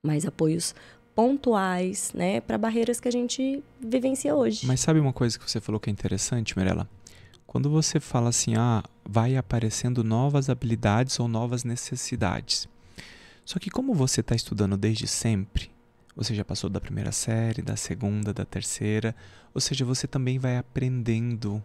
mas 0.04 0.26
apoios 0.26 0.74
pontuais, 1.14 2.12
né, 2.14 2.42
para 2.42 2.58
barreiras 2.58 3.00
que 3.00 3.08
a 3.08 3.12
gente 3.12 3.64
vivencia 3.80 4.36
hoje. 4.36 4.66
Mas 4.66 4.80
sabe 4.80 5.00
uma 5.00 5.14
coisa 5.14 5.38
que 5.38 5.50
você 5.50 5.62
falou 5.62 5.80
que 5.80 5.90
é 5.90 5.94
interessante, 5.94 6.58
Mirella? 6.58 6.90
Quando 7.52 7.70
você 7.70 8.00
fala 8.00 8.30
assim, 8.30 8.56
ah, 8.56 8.82
vai 9.04 9.36
aparecendo 9.36 10.06
novas 10.06 10.50
habilidades 10.50 11.20
ou 11.20 11.28
novas 11.28 11.66
necessidades. 11.66 12.66
Só 13.44 13.60
que 13.60 13.70
como 13.70 13.94
você 13.94 14.22
está 14.22 14.34
estudando 14.34 14.78
desde 14.78 15.06
sempre, 15.06 15.70
você 16.16 16.34
já 16.34 16.46
passou 16.46 16.70
da 16.70 16.80
primeira 16.80 17.12
série, 17.12 17.62
da 17.62 17.76
segunda, 17.76 18.34
da 18.34 18.46
terceira, 18.46 19.14
ou 19.54 19.60
seja, 19.60 19.84
você 19.84 20.08
também 20.08 20.40
vai 20.40 20.56
aprendendo 20.56 21.62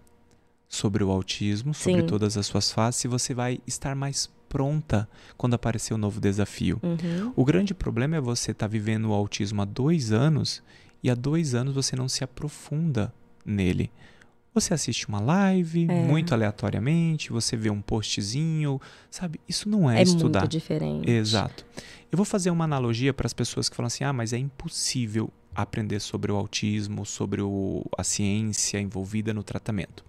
sobre 0.68 1.04
o 1.04 1.10
autismo, 1.12 1.72
sobre 1.72 2.00
Sim. 2.00 2.06
todas 2.08 2.36
as 2.36 2.46
suas 2.46 2.72
faces, 2.72 3.04
e 3.04 3.08
você 3.08 3.32
vai 3.32 3.60
estar 3.64 3.94
mais 3.94 4.28
pronta 4.48 5.08
quando 5.36 5.54
aparecer 5.54 5.94
um 5.94 5.98
novo 5.98 6.20
desafio. 6.20 6.80
Uhum. 6.82 7.32
O 7.36 7.44
grande 7.44 7.74
problema 7.74 8.16
é 8.16 8.20
você 8.20 8.50
estar 8.50 8.66
vivendo 8.66 9.10
o 9.10 9.12
autismo 9.12 9.62
há 9.62 9.64
dois 9.64 10.10
anos 10.10 10.64
e 11.00 11.08
há 11.08 11.14
dois 11.14 11.54
anos 11.54 11.76
você 11.76 11.94
não 11.94 12.08
se 12.08 12.24
aprofunda 12.24 13.14
nele. 13.44 13.88
Você 14.56 14.72
assiste 14.72 15.06
uma 15.06 15.20
live 15.20 15.86
É. 15.86 16.02
muito 16.06 16.32
aleatoriamente, 16.32 17.30
você 17.30 17.58
vê 17.58 17.68
um 17.68 17.82
postzinho, 17.82 18.80
sabe? 19.10 19.38
Isso 19.46 19.68
não 19.68 19.90
é, 19.90 19.98
É 19.98 20.02
estudar. 20.02 20.40
muito 20.40 20.50
diferente. 20.52 21.10
Exato. 21.10 21.66
Eu 22.10 22.16
vou 22.16 22.24
fazer 22.24 22.48
uma 22.48 22.64
analogia 22.64 23.12
para 23.12 23.26
as 23.26 23.34
pessoas 23.34 23.68
que 23.68 23.76
falam 23.76 23.88
assim: 23.88 24.02
ah, 24.02 24.14
mas 24.14 24.32
é 24.32 24.38
impossível 24.38 25.30
aprender 25.54 26.00
sobre 26.00 26.32
o 26.32 26.36
autismo, 26.36 27.04
sobre 27.04 27.42
o- 27.42 27.84
a 27.98 28.02
ciência 28.02 28.80
envolvida 28.80 29.34
no 29.34 29.42
tratamento. 29.42 30.02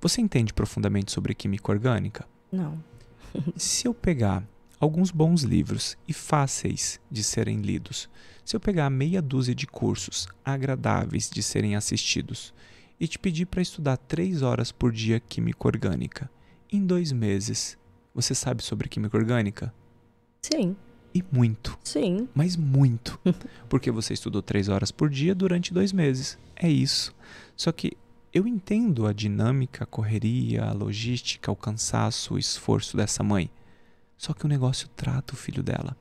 Você 0.00 0.20
entende 0.20 0.54
profundamente 0.54 1.10
sobre 1.10 1.34
química 1.34 1.72
orgânica? 1.72 2.28
Não. 2.52 2.78
Se 3.56 3.88
eu 3.88 3.92
pegar 3.92 4.44
alguns 4.78 5.10
bons 5.10 5.42
livros 5.42 5.96
e 6.06 6.12
fáceis 6.12 7.00
de 7.10 7.24
serem 7.24 7.60
lidos, 7.60 8.08
se 8.44 8.54
eu 8.54 8.60
pegar 8.60 8.88
meia 8.88 9.20
dúzia 9.20 9.54
de 9.54 9.66
cursos 9.66 10.28
agradáveis 10.44 11.28
de 11.28 11.42
serem 11.42 11.74
assistidos 11.74 12.54
e 13.00 13.08
te 13.08 13.18
pedir 13.18 13.46
para 13.46 13.62
estudar 13.62 13.96
três 13.96 14.42
horas 14.42 14.70
por 14.70 14.92
dia 14.92 15.18
química 15.18 15.66
orgânica, 15.66 16.30
em 16.70 16.84
dois 16.84 17.10
meses, 17.10 17.78
você 18.14 18.34
sabe 18.34 18.62
sobre 18.62 18.88
química 18.88 19.16
orgânica? 19.16 19.72
Sim, 20.42 20.76
E 21.12 21.24
muito, 21.32 21.76
sim. 21.82 22.28
mas 22.34 22.56
muito. 22.56 23.18
Porque 23.68 23.90
você 23.90 24.12
estudou 24.14 24.42
três 24.42 24.68
horas 24.68 24.90
por 24.92 25.08
dia 25.10 25.34
durante 25.34 25.72
dois 25.74 25.92
meses. 25.92 26.38
É 26.54 26.68
isso. 26.68 27.14
Só 27.56 27.72
que 27.72 27.96
eu 28.32 28.46
entendo 28.46 29.06
a 29.06 29.12
dinâmica, 29.12 29.82
a 29.82 29.86
correria, 29.86 30.64
a 30.64 30.72
logística, 30.72 31.50
o 31.50 31.56
cansaço, 31.56 32.34
o 32.34 32.38
esforço 32.38 32.96
dessa 32.96 33.24
mãe. 33.24 33.50
Só 34.16 34.32
que 34.32 34.44
o 34.44 34.48
negócio 34.48 34.88
trata 34.94 35.34
o 35.34 35.36
filho 35.36 35.62
dela. 35.62 35.96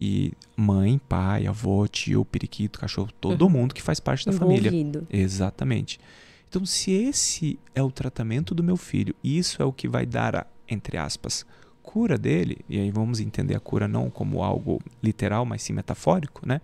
E 0.00 0.32
mãe, 0.56 0.98
pai, 1.08 1.46
avô, 1.46 1.86
tio, 1.86 2.24
periquito, 2.24 2.78
cachorro, 2.80 3.10
todo 3.20 3.42
Uhum. 3.42 3.50
mundo 3.50 3.74
que 3.74 3.82
faz 3.82 4.00
parte 4.00 4.24
da 4.26 4.32
família. 4.32 4.68
Envolvido. 4.68 5.06
Exatamente. 5.10 6.00
Então, 6.48 6.64
se 6.64 6.90
esse 6.90 7.58
é 7.74 7.82
o 7.82 7.90
tratamento 7.90 8.54
do 8.54 8.64
meu 8.64 8.76
filho, 8.76 9.14
e 9.22 9.38
isso 9.38 9.62
é 9.62 9.64
o 9.64 9.72
que 9.72 9.86
vai 9.86 10.04
dar 10.06 10.34
a, 10.34 10.46
entre 10.68 10.96
aspas, 10.96 11.44
cura 11.82 12.16
dele, 12.18 12.58
e 12.68 12.78
aí 12.80 12.90
vamos 12.90 13.20
entender 13.20 13.54
a 13.54 13.60
cura 13.60 13.86
não 13.86 14.10
como 14.10 14.42
algo 14.42 14.80
literal, 15.02 15.44
mas 15.44 15.62
sim 15.62 15.72
metafórico, 15.72 16.46
né? 16.46 16.60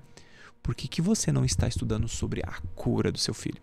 Por 0.62 0.74
que, 0.74 0.88
que 0.88 1.00
você 1.00 1.30
não 1.30 1.44
está 1.44 1.68
estudando 1.68 2.08
sobre 2.08 2.40
a 2.44 2.54
cura 2.74 3.12
do 3.12 3.18
seu 3.18 3.32
filho? 3.34 3.58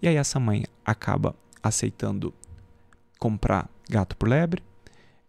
E 0.00 0.08
aí 0.08 0.16
essa 0.16 0.40
mãe 0.40 0.64
acaba 0.84 1.34
aceitando 1.62 2.32
comprar 3.18 3.68
gato 3.90 4.16
por 4.16 4.28
lebre, 4.28 4.62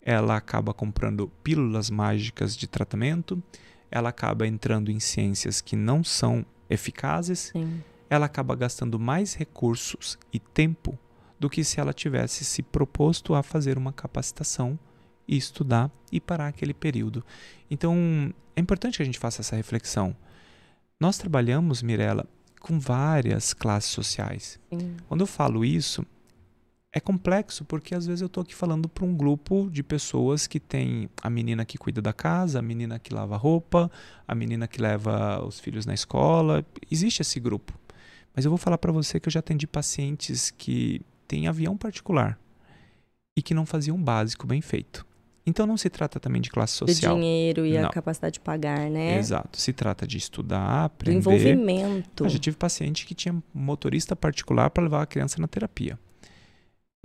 ela 0.02 0.38
acaba 0.38 0.74
comprando 0.74 1.30
pílulas 1.43 1.89
mágicas 1.89 2.56
de 2.56 2.68
tratamento, 2.68 3.41
ela 3.90 4.10
acaba 4.10 4.46
entrando 4.48 4.92
em 4.92 5.00
ciências 5.00 5.62
que 5.62 5.76
não 5.76 6.04
são 6.04 6.46
eficazes, 6.70 7.52
Sim. 7.54 7.82
ela 8.10 8.26
acaba 8.26 8.56
gastando 8.56 9.00
mais 9.00 9.34
recursos 9.34 10.18
e 10.32 10.40
tempo 10.40 10.98
do 11.40 11.50
que 11.50 11.64
se 11.64 11.80
ela 11.80 11.94
tivesse 11.94 12.44
se 12.44 12.62
proposto 12.62 13.36
a 13.36 13.44
fazer 13.44 13.78
uma 13.78 13.94
capacitação 13.94 14.78
e 15.28 15.38
estudar 15.38 15.92
e 16.12 16.20
parar 16.20 16.48
aquele 16.48 16.74
período. 16.74 17.24
Então, 17.70 18.34
é 18.56 18.62
importante 18.62 18.98
que 18.98 19.04
a 19.04 19.06
gente 19.06 19.20
faça 19.20 19.42
essa 19.42 19.56
reflexão. 19.56 20.16
Nós 21.00 21.18
trabalhamos, 21.18 21.84
Mirella, 21.84 22.26
com 22.60 22.80
várias 22.80 23.54
classes 23.54 23.92
sociais. 23.92 24.60
Sim. 24.74 24.98
Quando 25.08 25.22
eu 25.22 25.28
falo 25.28 25.64
isso, 25.64 26.06
é 26.98 27.00
complexo 27.00 27.64
porque 27.64 27.93
às 27.95 28.06
vezes 28.06 28.22
eu 28.22 28.28
estou 28.28 28.41
aqui 28.41 28.54
falando 28.54 28.89
para 28.89 29.06
um 29.06 29.16
grupo 29.16 29.70
de 29.72 29.84
pessoas 29.84 30.48
que 30.48 30.60
tem 30.60 31.10
a 31.22 31.30
menina 31.30 31.64
que 31.64 31.78
cuida 31.78 32.02
da 32.02 32.12
casa, 32.12 32.60
a 32.60 32.62
menina 32.62 32.98
que 33.00 33.14
lava 33.14 33.38
roupa, 33.38 33.89
a 34.28 34.34
menina 34.34 34.68
que 34.68 34.82
leva 34.82 35.43
os 35.45 35.60
filhos 35.60 35.86
na 35.86 35.93
escola. 35.93 36.66
Existe 36.91 37.22
esse 37.22 37.39
grupo. 37.39 37.74
Mas 38.36 38.45
eu 38.45 38.52
vou 38.52 38.58
falar 38.58 38.78
para 38.78 38.91
você 38.91 39.20
que 39.20 39.28
eu 39.28 39.32
já 39.32 39.39
atendi 39.39 39.66
pacientes 39.68 40.52
que 40.52 41.02
têm 41.28 41.48
avião 41.48 41.78
particular 41.78 42.39
e 43.36 43.41
que 43.41 43.54
não 43.54 43.66
faziam 43.66 44.02
básico 44.02 44.48
bem 44.48 44.62
feito. 44.62 45.06
Então 45.45 45.66
não 45.66 45.78
se 45.78 45.89
trata 45.89 46.20
também 46.20 46.41
de 46.41 46.50
classe 46.50 46.74
social. 46.74 47.16
Do 47.16 47.22
dinheiro 47.22 47.66
e 47.66 47.78
não. 47.78 47.88
a 47.88 47.89
capacidade 47.89 48.34
de 48.34 48.39
pagar, 48.39 48.89
né? 48.89 49.18
Exato. 49.18 49.62
Se 49.62 49.72
trata 49.72 50.06
de 50.06 50.18
estudar, 50.18 50.86
aprender. 50.86 51.14
Do 51.14 51.20
envolvimento. 51.20 52.26
Eu 52.26 52.30
já 52.30 52.38
tive 52.38 52.58
paciente 52.58 53.06
que 53.06 53.16
tinha 53.16 53.41
motorista 53.54 54.16
particular 54.16 54.70
para 54.72 54.84
levar 54.84 55.04
a 55.04 55.06
criança 55.06 55.39
na 55.39 55.48
terapia. 55.48 55.98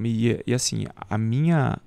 E, 0.01 0.43
e 0.47 0.55
assim, 0.55 0.84
a 0.97 1.18
minha 1.18 1.78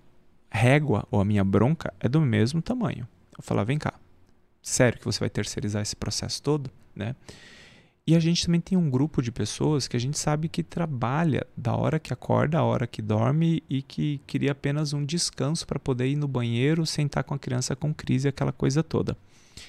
régua 0.50 1.08
ou 1.12 1.20
a 1.20 1.26
minha 1.26 1.44
bronca 1.44 1.94
é 2.00 2.08
do 2.08 2.22
mesmo 2.22 2.62
tamanho. 2.62 3.08
Eu 3.38 3.44
falava, 3.44 3.66
vem 3.66 3.78
cá, 3.78 3.94
sério 4.62 4.98
que 4.98 5.06
você 5.06 5.20
vai 5.20 5.30
terceirizar 5.30 5.82
esse 5.82 5.96
processo 5.96 6.42
todo, 6.42 6.72
né? 6.96 7.16
E 8.08 8.16
a 8.16 8.20
gente 8.20 8.46
também 8.46 8.62
tem 8.62 8.78
um 8.78 8.88
grupo 8.88 9.20
de 9.20 9.32
pessoas 9.32 9.88
que 9.88 9.98
a 9.98 10.00
gente 10.00 10.18
sabe 10.18 10.48
que 10.48 10.62
trabalha 10.62 11.46
da 11.58 11.76
hora 11.76 12.00
que 12.00 12.14
acorda, 12.14 12.60
a 12.60 12.64
hora 12.64 12.86
que 12.86 13.02
dorme 13.02 13.64
e 13.68 13.82
que 13.82 14.22
queria 14.28 14.52
apenas 14.52 14.94
um 14.94 15.04
descanso 15.04 15.66
para 15.66 15.80
poder 15.80 16.08
ir 16.08 16.16
no 16.16 16.28
banheiro, 16.28 16.86
sentar 16.86 17.24
com 17.24 17.34
a 17.34 17.40
criança 17.40 17.76
com 17.76 17.92
crise, 17.92 18.28
aquela 18.28 18.52
coisa 18.52 18.84
toda. 18.84 19.18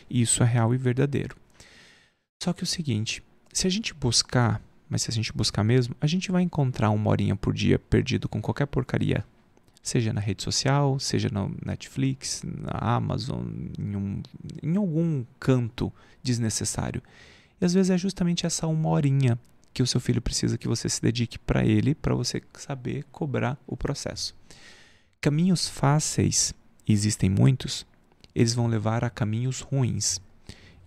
Isso 0.09 0.43
é 0.43 0.47
real 0.47 0.74
e 0.74 0.76
verdadeiro. 0.76 1.34
Só 2.43 2.53
que 2.53 2.62
é 2.62 2.64
o 2.64 2.66
seguinte, 2.66 3.22
se 3.55 3.66
a 3.66 3.70
gente 3.70 3.95
buscar, 3.95 4.61
mas 4.89 5.03
se 5.03 5.11
a 5.11 5.12
gente 5.12 5.32
buscar 5.32 5.64
mesmo, 5.64 5.95
a 6.01 6.07
gente 6.07 6.30
vai 6.30 6.43
encontrar 6.43 6.91
uma 6.91 7.11
horinha 7.11 7.37
por 7.37 7.53
dia 7.53 7.78
perdido 7.78 8.28
com 8.28 8.41
qualquer 8.41 8.66
porcaria 8.66 9.24
seja 9.87 10.12
na 10.12 10.20
rede 10.20 10.43
social, 10.43 10.99
seja 10.99 11.28
no 11.30 11.55
Netflix, 11.64 12.43
na 12.45 12.72
Amazon, 12.97 13.47
em, 13.78 13.95
um, 13.95 14.20
em 14.61 14.76
algum 14.76 15.24
canto 15.39 15.93
desnecessário. 16.22 17.01
E 17.61 17.64
às 17.64 17.72
vezes 17.72 17.91
é 17.91 17.97
justamente 17.97 18.45
essa 18.45 18.66
uma 18.66 18.89
horinha 18.89 19.39
que 19.72 19.84
o 19.84 19.87
seu 19.87 20.01
filho 20.01 20.20
precisa 20.20 20.59
que 20.59 20.66
você 20.66 20.89
se 20.89 21.01
dedique 21.01 21.39
para 21.39 21.64
ele, 21.64 21.95
para 21.95 22.16
você 22.16 22.43
saber 22.55 23.05
cobrar 23.12 23.57
o 23.64 23.76
processo. 23.76 24.34
Caminhos 25.20 25.68
fáceis, 25.68 26.53
existem 26.89 27.30
muitos, 27.30 27.87
eles 28.34 28.55
vão 28.55 28.66
levar 28.66 29.05
a 29.05 29.11
caminhos 29.11 29.61
ruins. 29.61 30.20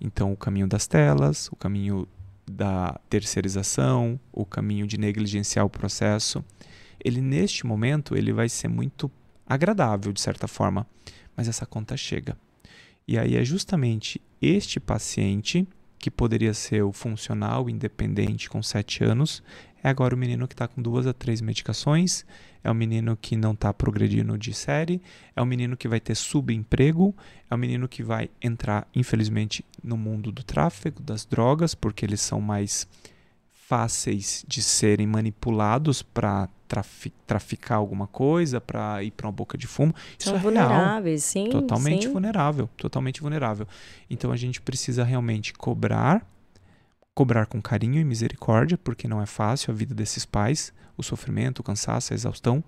Então, 0.01 0.33
o 0.33 0.37
caminho 0.37 0.67
das 0.67 0.87
telas, 0.87 1.47
o 1.51 1.55
caminho 1.55 2.05
da 2.49 2.99
terceirização, 3.09 4.19
o 4.31 4.45
caminho 4.45 4.87
de 4.87 4.97
negligenciar 4.97 5.65
o 5.65 5.69
processo, 5.69 6.43
ele 7.03 7.21
neste 7.21 7.65
momento 7.65 8.15
ele 8.17 8.33
vai 8.33 8.49
ser 8.49 8.67
muito 8.67 9.09
agradável 9.47 10.11
de 10.11 10.19
certa 10.19 10.47
forma, 10.47 10.85
mas 11.35 11.47
essa 11.47 11.65
conta 11.65 11.95
chega. 11.95 12.37
E 13.07 13.17
aí 13.17 13.35
é 13.35 13.43
justamente 13.43 14.21
este 14.41 14.79
paciente 14.79 15.67
que 15.97 16.09
poderia 16.09 16.53
ser 16.53 16.81
o 16.83 16.93
funcional 16.93 17.69
independente 17.69 18.49
com 18.49 18.63
7 18.63 19.03
anos, 19.03 19.43
é 19.83 19.89
agora 19.89 20.15
o 20.15 20.17
menino 20.17 20.47
que 20.47 20.53
está 20.53 20.67
com 20.67 20.81
duas 20.81 21.07
a 21.07 21.13
três 21.13 21.41
medicações, 21.41 22.25
é 22.63 22.69
o 22.69 22.75
menino 22.75 23.17
que 23.19 23.35
não 23.35 23.53
está 23.53 23.73
progredindo 23.73 24.37
de 24.37 24.53
série, 24.53 25.01
é 25.35 25.41
o 25.41 25.45
menino 25.45 25.77
que 25.77 25.87
vai 25.87 25.99
ter 25.99 26.15
subemprego, 26.15 27.15
é 27.49 27.55
o 27.55 27.57
menino 27.57 27.87
que 27.87 28.03
vai 28.03 28.29
entrar, 28.41 28.87
infelizmente, 28.93 29.63
no 29.83 29.95
mundo 29.97 30.31
do 30.31 30.43
tráfico, 30.43 31.01
das 31.01 31.25
drogas, 31.25 31.73
porque 31.73 32.05
eles 32.05 32.21
são 32.21 32.41
mais 32.41 32.87
fáceis 33.51 34.43
de 34.47 34.63
serem 34.63 35.05
manipulados 35.05 36.01
para 36.01 36.49
trafi 36.67 37.11
traficar 37.25 37.75
alguma 37.75 38.07
coisa, 38.07 38.59
para 38.59 39.03
ir 39.03 39.11
para 39.11 39.27
uma 39.27 39.31
boca 39.31 39.57
de 39.57 39.67
fumo. 39.67 39.93
Isso 40.17 40.29
São 40.29 40.37
é 40.37 40.39
vulneráveis, 40.39 41.33
real, 41.33 41.45
sim. 41.45 41.51
Totalmente 41.51 42.05
sim. 42.07 42.11
vulnerável, 42.11 42.67
totalmente 42.75 43.21
vulnerável. 43.21 43.67
Então 44.09 44.31
a 44.31 44.35
gente 44.35 44.59
precisa 44.59 45.03
realmente 45.03 45.53
cobrar, 45.53 46.25
cobrar 47.19 47.47
com 47.47 47.61
carinho 47.61 47.99
e 47.99 48.03
misericórdia, 48.05 48.77
porque 48.77 49.05
não 49.05 49.21
é 49.21 49.25
fácil 49.25 49.73
a 49.73 49.75
vida 49.75 49.93
desses 49.93 50.25
pais, 50.25 50.71
o 50.95 51.03
sofrimento, 51.03 51.59
o 51.59 51.63
cansaço, 51.63 52.13
a 52.13 52.15
exaustão, 52.15 52.63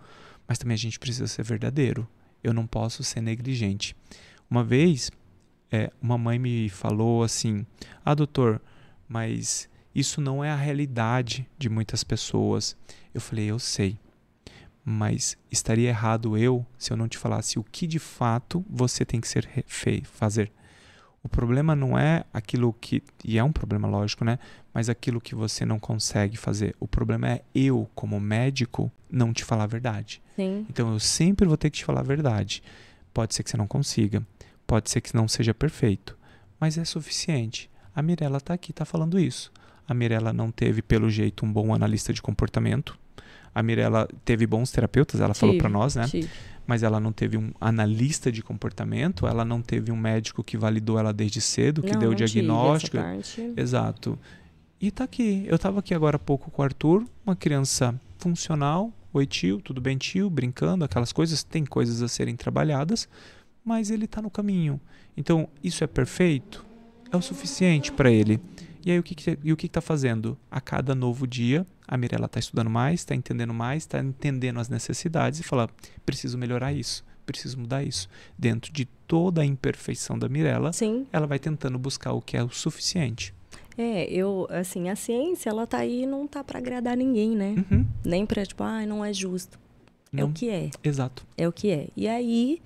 mas 0.45 0.57
também 0.57 0.75
a 0.75 0.77
gente 0.77 0.99
precisa 0.99 1.25
ser 1.25 1.41
verdadeiro. 1.41 2.05
Eu 2.43 2.53
não 2.53 2.67
posso 2.67 3.01
ser 3.01 3.21
negligente. 3.21 3.95
Uma 4.49 4.61
vez, 4.61 5.09
é, 5.71 5.89
uma 6.01 6.17
mãe 6.17 6.37
me 6.37 6.67
falou 6.67 7.23
assim: 7.23 7.65
Ah, 8.03 8.13
doutor, 8.13 8.61
mas 9.07 9.69
isso 9.95 10.19
não 10.19 10.43
é 10.43 10.51
a 10.51 10.55
realidade 10.57 11.47
de 11.57 11.69
muitas 11.69 12.03
pessoas. 12.03 12.75
Eu 13.13 13.21
falei, 13.21 13.45
eu 13.45 13.57
sei. 13.57 13.97
Mas 14.83 15.37
estaria 15.49 15.87
errado 15.87 16.37
eu 16.37 16.65
se 16.77 16.91
eu 16.91 16.97
não 16.97 17.07
te 17.07 17.17
falasse 17.17 17.57
o 17.57 17.63
que 17.63 17.87
de 17.87 17.99
fato 17.99 18.65
você 18.69 19.05
tem 19.05 19.21
que 19.21 19.29
ser 19.29 19.47
fazer. 20.03 20.51
O 21.23 21.29
problema 21.29 21.75
não 21.75 21.97
é 21.97 22.23
aquilo 22.33 22.73
que. 22.73 23.03
E 23.23 23.37
é 23.37 23.43
um 23.43 23.51
problema 23.51 23.87
lógico, 23.87 24.25
né? 24.25 24.39
Mas 24.73 24.89
aquilo 24.89 25.21
que 25.21 25.35
você 25.35 25.65
não 25.65 25.79
consegue 25.79 26.35
fazer. 26.35 26.75
O 26.79 26.87
problema 26.87 27.29
é 27.29 27.41
eu, 27.53 27.87
como 27.93 28.19
médico, 28.19 28.91
não 29.09 29.31
te 29.31 29.43
falar 29.43 29.65
a 29.65 29.67
verdade. 29.67 30.21
Sim. 30.35 30.65
Então 30.69 30.91
eu 30.91 30.99
sempre 30.99 31.47
vou 31.47 31.57
ter 31.57 31.69
que 31.69 31.77
te 31.77 31.85
falar 31.85 31.99
a 31.99 32.03
verdade. 32.03 32.63
Pode 33.13 33.35
ser 33.35 33.43
que 33.43 33.51
você 33.51 33.57
não 33.57 33.67
consiga. 33.67 34.25
Pode 34.65 34.89
ser 34.89 35.01
que 35.01 35.15
não 35.15 35.27
seja 35.27 35.53
perfeito. 35.53 36.17
Mas 36.59 36.77
é 36.77 36.85
suficiente. 36.85 37.69
A 37.95 38.01
Mirella 38.01 38.37
está 38.37 38.53
aqui, 38.53 38.71
está 38.71 38.85
falando 38.85 39.19
isso. 39.19 39.51
A 39.87 39.93
Mirella 39.93 40.31
não 40.31 40.51
teve, 40.51 40.81
pelo 40.81 41.09
jeito, 41.09 41.45
um 41.45 41.51
bom 41.51 41.73
analista 41.73 42.13
de 42.13 42.21
comportamento. 42.21 42.97
A 43.53 43.61
Mirella 43.61 44.07
teve 44.23 44.47
bons 44.47 44.71
terapeutas, 44.71 45.19
ela 45.19 45.33
tive, 45.33 45.39
falou 45.39 45.57
para 45.57 45.69
nós, 45.69 45.95
né? 45.95 46.07
Tive. 46.07 46.29
Mas 46.65 46.83
ela 46.83 46.99
não 46.99 47.11
teve 47.11 47.37
um 47.37 47.51
analista 47.59 48.31
de 48.31 48.41
comportamento, 48.41 49.27
ela 49.27 49.43
não 49.43 49.61
teve 49.61 49.91
um 49.91 49.97
médico 49.97 50.43
que 50.43 50.57
validou 50.57 50.97
ela 50.97 51.11
desde 51.11 51.41
cedo, 51.41 51.81
que 51.81 51.93
não, 51.93 51.99
deu 51.99 52.09
não 52.09 52.15
diagnóstico. 52.15 52.97
Exato. 53.57 54.17
E 54.79 54.89
tá 54.89 55.03
aqui. 55.03 55.45
Eu 55.47 55.59
tava 55.59 55.79
aqui 55.79 55.93
agora 55.93 56.15
há 56.15 56.19
pouco 56.19 56.49
com 56.49 56.61
o 56.61 56.65
Arthur, 56.65 57.05
uma 57.25 57.35
criança 57.35 57.99
funcional. 58.17 58.91
Oi, 59.13 59.25
tio, 59.25 59.59
tudo 59.61 59.81
bem, 59.81 59.97
tio? 59.97 60.29
Brincando, 60.29 60.85
aquelas 60.85 61.11
coisas. 61.11 61.43
Tem 61.43 61.65
coisas 61.65 62.01
a 62.01 62.07
serem 62.07 62.35
trabalhadas, 62.35 63.09
mas 63.63 63.91
ele 63.91 64.07
tá 64.07 64.21
no 64.21 64.29
caminho. 64.29 64.79
Então, 65.15 65.49
isso 65.63 65.83
é 65.83 65.87
perfeito? 65.87 66.65
É 67.11 67.17
o 67.17 67.21
suficiente 67.21 67.91
para 67.91 68.09
ele. 68.09 68.39
E 68.85 68.91
aí 68.91 68.97
o 68.97 69.03
que, 69.03 69.13
que, 69.13 69.37
e 69.43 69.53
o 69.53 69.57
que 69.57 69.67
está 69.67 69.81
fazendo? 69.81 70.37
A 70.49 70.59
cada 70.59 70.95
novo 70.95 71.27
dia, 71.27 71.65
a 71.91 71.97
Mirella 71.97 72.25
está 72.25 72.39
estudando 72.39 72.69
mais, 72.69 73.01
está 73.01 73.13
entendendo 73.13 73.53
mais, 73.53 73.83
está 73.83 73.99
entendendo 73.99 74.61
as 74.61 74.69
necessidades 74.69 75.41
e 75.41 75.43
fala: 75.43 75.69
preciso 76.05 76.37
melhorar 76.37 76.71
isso, 76.71 77.03
preciso 77.25 77.59
mudar 77.59 77.83
isso. 77.83 78.07
Dentro 78.37 78.71
de 78.71 78.85
toda 78.85 79.41
a 79.41 79.45
imperfeição 79.45 80.17
da 80.17 80.29
Mirella, 80.29 80.71
Sim. 80.71 81.05
ela 81.11 81.27
vai 81.27 81.37
tentando 81.37 81.77
buscar 81.77 82.13
o 82.13 82.21
que 82.21 82.37
é 82.37 82.43
o 82.43 82.49
suficiente. 82.49 83.33
É, 83.77 84.05
eu, 84.05 84.47
assim, 84.49 84.89
a 84.89 84.95
ciência, 84.95 85.49
ela 85.49 85.67
tá 85.67 85.79
aí 85.79 86.05
não 86.05 86.25
tá 86.25 86.43
para 86.43 86.59
agradar 86.59 86.95
ninguém, 86.95 87.35
né? 87.35 87.55
Uhum. 87.69 87.85
Nem 88.05 88.25
para 88.25 88.45
tipo, 88.45 88.63
ah, 88.63 88.85
não 88.85 89.03
é 89.03 89.11
justo. 89.11 89.59
Não. 90.13 90.23
É 90.23 90.25
o 90.25 90.31
que 90.31 90.49
é. 90.49 90.69
Exato. 90.81 91.25
É 91.37 91.47
o 91.47 91.51
que 91.51 91.71
é. 91.71 91.87
E 91.95 92.07
aí 92.07 92.61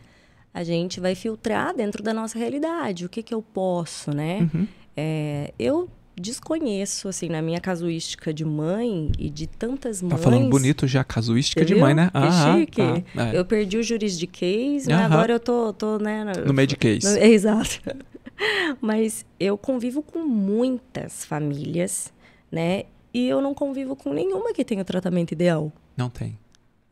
a 0.53 0.63
gente 0.63 0.99
vai 0.99 1.15
filtrar 1.15 1.76
dentro 1.76 2.03
da 2.03 2.13
nossa 2.13 2.38
realidade. 2.38 3.05
O 3.05 3.09
que 3.09 3.23
que 3.23 3.34
eu 3.34 3.41
posso, 3.41 4.11
né? 4.11 4.49
Uhum. 4.53 4.67
É, 4.95 5.53
eu 5.57 5.89
desconheço, 6.18 7.07
assim, 7.07 7.28
na 7.28 7.41
minha 7.41 7.59
casuística 7.59 8.34
de 8.34 8.45
mãe 8.45 9.11
e 9.20 9.30
de 9.30 9.47
tantas 9.47 10.01
mães. 10.01 10.11
Tá 10.11 10.18
falando 10.18 10.49
bonito 10.49 10.88
já, 10.88 11.03
casuística 11.03 11.66
de 11.66 11.76
mãe, 11.76 11.93
né? 11.93 12.09
Que 12.09 12.18
ah, 12.18 12.55
chique. 12.55 13.03
Tá. 13.13 13.28
É. 13.28 13.38
Eu 13.38 13.45
perdi 13.45 13.78
o 13.78 13.84
juridiquês, 13.84 14.88
né? 14.88 14.95
Aham. 14.95 15.05
Agora 15.05 15.34
eu 15.34 15.39
tô, 15.39 15.74
tô 15.74 15.97
né? 15.97 16.24
No 16.45 16.53
Medicase. 16.53 17.05
No- 17.05 17.18
exato. 17.18 17.82
Mas 18.82 19.26
eu 19.39 19.57
convivo 19.57 20.01
com 20.01 20.20
muitas 20.20 21.26
famílias, 21.26 22.11
né? 22.51 22.84
E 23.13 23.28
eu 23.28 23.41
não 23.41 23.53
convivo 23.53 23.95
com 23.95 24.13
nenhuma 24.13 24.53
que 24.53 24.63
tenha 24.66 24.82
o 24.82 24.86
tratamento 24.86 25.32
ideal. 25.32 25.72
Não 25.95 26.09
tem. 26.09 26.38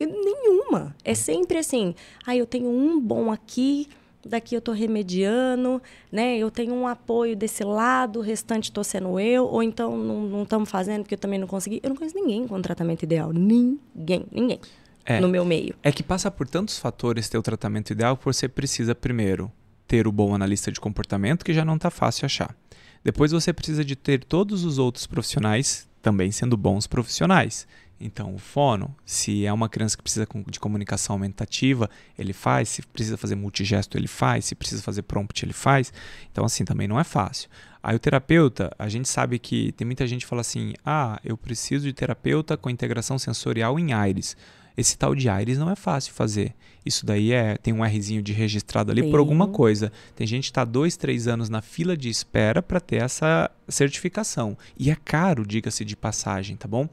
Nenhuma. 0.00 0.94
É 1.04 1.14
sempre 1.14 1.58
assim, 1.58 1.94
ah, 2.26 2.36
eu 2.36 2.46
tenho 2.46 2.68
um 2.68 3.00
bom 3.00 3.30
aqui, 3.30 3.88
daqui 4.26 4.54
eu 4.54 4.60
tô 4.60 4.72
remediando, 4.72 5.80
né? 6.10 6.36
Eu 6.36 6.50
tenho 6.50 6.74
um 6.74 6.86
apoio 6.86 7.36
desse 7.36 7.64
lado, 7.64 8.18
o 8.18 8.22
restante 8.22 8.70
tô 8.72 8.82
sendo 8.84 9.18
eu, 9.18 9.44
ou 9.46 9.62
então 9.62 9.96
não 9.96 10.42
estamos 10.42 10.70
fazendo 10.70 11.02
porque 11.02 11.14
eu 11.14 11.18
também 11.18 11.38
não 11.38 11.46
consegui. 11.46 11.80
Eu 11.82 11.90
não 11.90 11.96
conheço 11.96 12.16
ninguém 12.16 12.46
com 12.46 12.60
tratamento 12.60 13.02
ideal. 13.02 13.32
Ninguém, 13.32 14.26
ninguém. 14.30 14.60
É. 15.04 15.20
No 15.20 15.28
meu 15.28 15.44
meio. 15.44 15.74
É 15.82 15.92
que 15.92 16.02
passa 16.02 16.30
por 16.30 16.48
tantos 16.48 16.78
fatores 16.78 17.28
ter 17.28 17.36
o 17.36 17.42
tratamento 17.42 17.90
ideal 17.90 18.16
que 18.16 18.24
você 18.24 18.48
precisa 18.48 18.94
primeiro 18.94 19.52
ter 19.86 20.06
o 20.06 20.12
bom 20.12 20.34
analista 20.34 20.72
de 20.72 20.80
comportamento, 20.80 21.44
que 21.44 21.52
já 21.52 21.64
não 21.64 21.76
está 21.76 21.90
fácil 21.90 22.24
achar. 22.24 22.56
Depois 23.02 23.32
você 23.32 23.52
precisa 23.52 23.84
de 23.84 23.94
ter 23.94 24.24
todos 24.24 24.64
os 24.64 24.78
outros 24.78 25.06
profissionais 25.06 25.86
também 26.00 26.30
sendo 26.30 26.56
bons 26.56 26.86
profissionais. 26.86 27.66
Então, 28.00 28.34
o 28.34 28.38
fono, 28.38 28.94
se 29.04 29.46
é 29.46 29.52
uma 29.52 29.68
criança 29.68 29.96
que 29.96 30.02
precisa 30.02 30.26
de 30.48 30.60
comunicação 30.60 31.14
aumentativa, 31.14 31.88
ele 32.18 32.32
faz. 32.32 32.68
Se 32.68 32.82
precisa 32.82 33.16
fazer 33.16 33.34
multigesto, 33.34 33.96
ele 33.96 34.08
faz. 34.08 34.46
Se 34.46 34.54
precisa 34.54 34.82
fazer 34.82 35.02
prompt, 35.02 35.44
ele 35.44 35.52
faz. 35.52 35.92
Então, 36.30 36.44
assim, 36.44 36.64
também 36.64 36.88
não 36.88 36.98
é 36.98 37.04
fácil. 37.04 37.48
Aí, 37.82 37.94
o 37.94 37.98
terapeuta, 37.98 38.74
a 38.78 38.88
gente 38.88 39.08
sabe 39.08 39.38
que 39.38 39.72
tem 39.72 39.84
muita 39.84 40.06
gente 40.06 40.22
que 40.22 40.28
fala 40.28 40.40
assim: 40.40 40.74
ah, 40.84 41.20
eu 41.24 41.36
preciso 41.36 41.84
de 41.84 41.92
terapeuta 41.92 42.56
com 42.56 42.68
integração 42.68 43.18
sensorial 43.18 43.78
em 43.78 43.92
Aires. 43.92 44.36
Esse 44.76 44.98
tal 44.98 45.14
de 45.14 45.28
Aires 45.28 45.56
não 45.56 45.70
é 45.70 45.76
fácil 45.76 46.12
fazer. 46.12 46.52
Isso 46.84 47.06
daí 47.06 47.32
é 47.32 47.56
tem 47.56 47.72
um 47.72 47.82
Rzinho 47.84 48.22
de 48.22 48.32
registrado 48.32 48.90
ali 48.90 49.02
por 49.02 49.12
Tem. 49.12 49.18
alguma 49.18 49.48
coisa. 49.48 49.92
Tem 50.16 50.26
gente 50.26 50.44
que 50.44 50.50
está 50.50 50.64
dois, 50.64 50.96
três 50.96 51.28
anos 51.28 51.48
na 51.48 51.62
fila 51.62 51.96
de 51.96 52.08
espera 52.08 52.60
para 52.60 52.80
ter 52.80 53.02
essa 53.02 53.50
certificação. 53.68 54.58
E 54.76 54.90
é 54.90 54.96
caro, 54.96 55.46
diga-se 55.46 55.84
de 55.84 55.96
passagem, 55.96 56.56
tá 56.56 56.66
bom? 56.66 56.88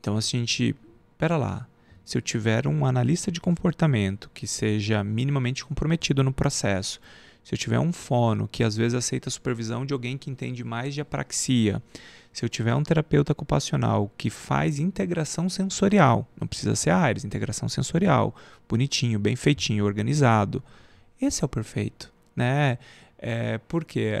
Então 0.00 0.16
a 0.16 0.20
gente, 0.20 0.74
pera 1.16 1.36
lá. 1.36 1.66
se 2.04 2.16
eu 2.16 2.22
tiver 2.22 2.66
um 2.66 2.86
analista 2.86 3.30
de 3.30 3.40
comportamento 3.40 4.30
que 4.32 4.46
seja 4.46 5.04
minimamente 5.04 5.64
comprometido 5.64 6.22
no 6.22 6.32
processo, 6.32 7.00
se 7.44 7.54
eu 7.54 7.58
tiver 7.58 7.78
um 7.78 7.92
fono 7.92 8.48
que 8.48 8.64
às 8.64 8.76
vezes 8.76 8.94
aceita 8.94 9.28
a 9.28 9.32
supervisão 9.32 9.84
de 9.84 9.92
alguém 9.92 10.16
que 10.18 10.30
entende 10.30 10.64
mais 10.64 10.94
de 10.94 11.00
apraxia, 11.00 11.82
se 12.32 12.44
eu 12.44 12.48
tiver 12.48 12.74
um 12.74 12.82
terapeuta 12.82 13.32
ocupacional 13.32 14.10
que 14.16 14.30
faz 14.30 14.78
integração 14.78 15.48
sensorial, 15.48 16.26
não 16.40 16.46
precisa 16.46 16.76
ser 16.76 16.90
a 16.90 16.98
áreas, 16.98 17.24
integração 17.24 17.68
sensorial, 17.68 18.34
bonitinho, 18.68 19.18
bem 19.18 19.34
feitinho, 19.34 19.84
organizado, 19.84 20.62
esse 21.20 21.42
é 21.42 21.46
o 21.46 21.48
perfeito, 21.48 22.12
né? 22.36 22.78
É, 23.18 23.58
porque 23.66 24.12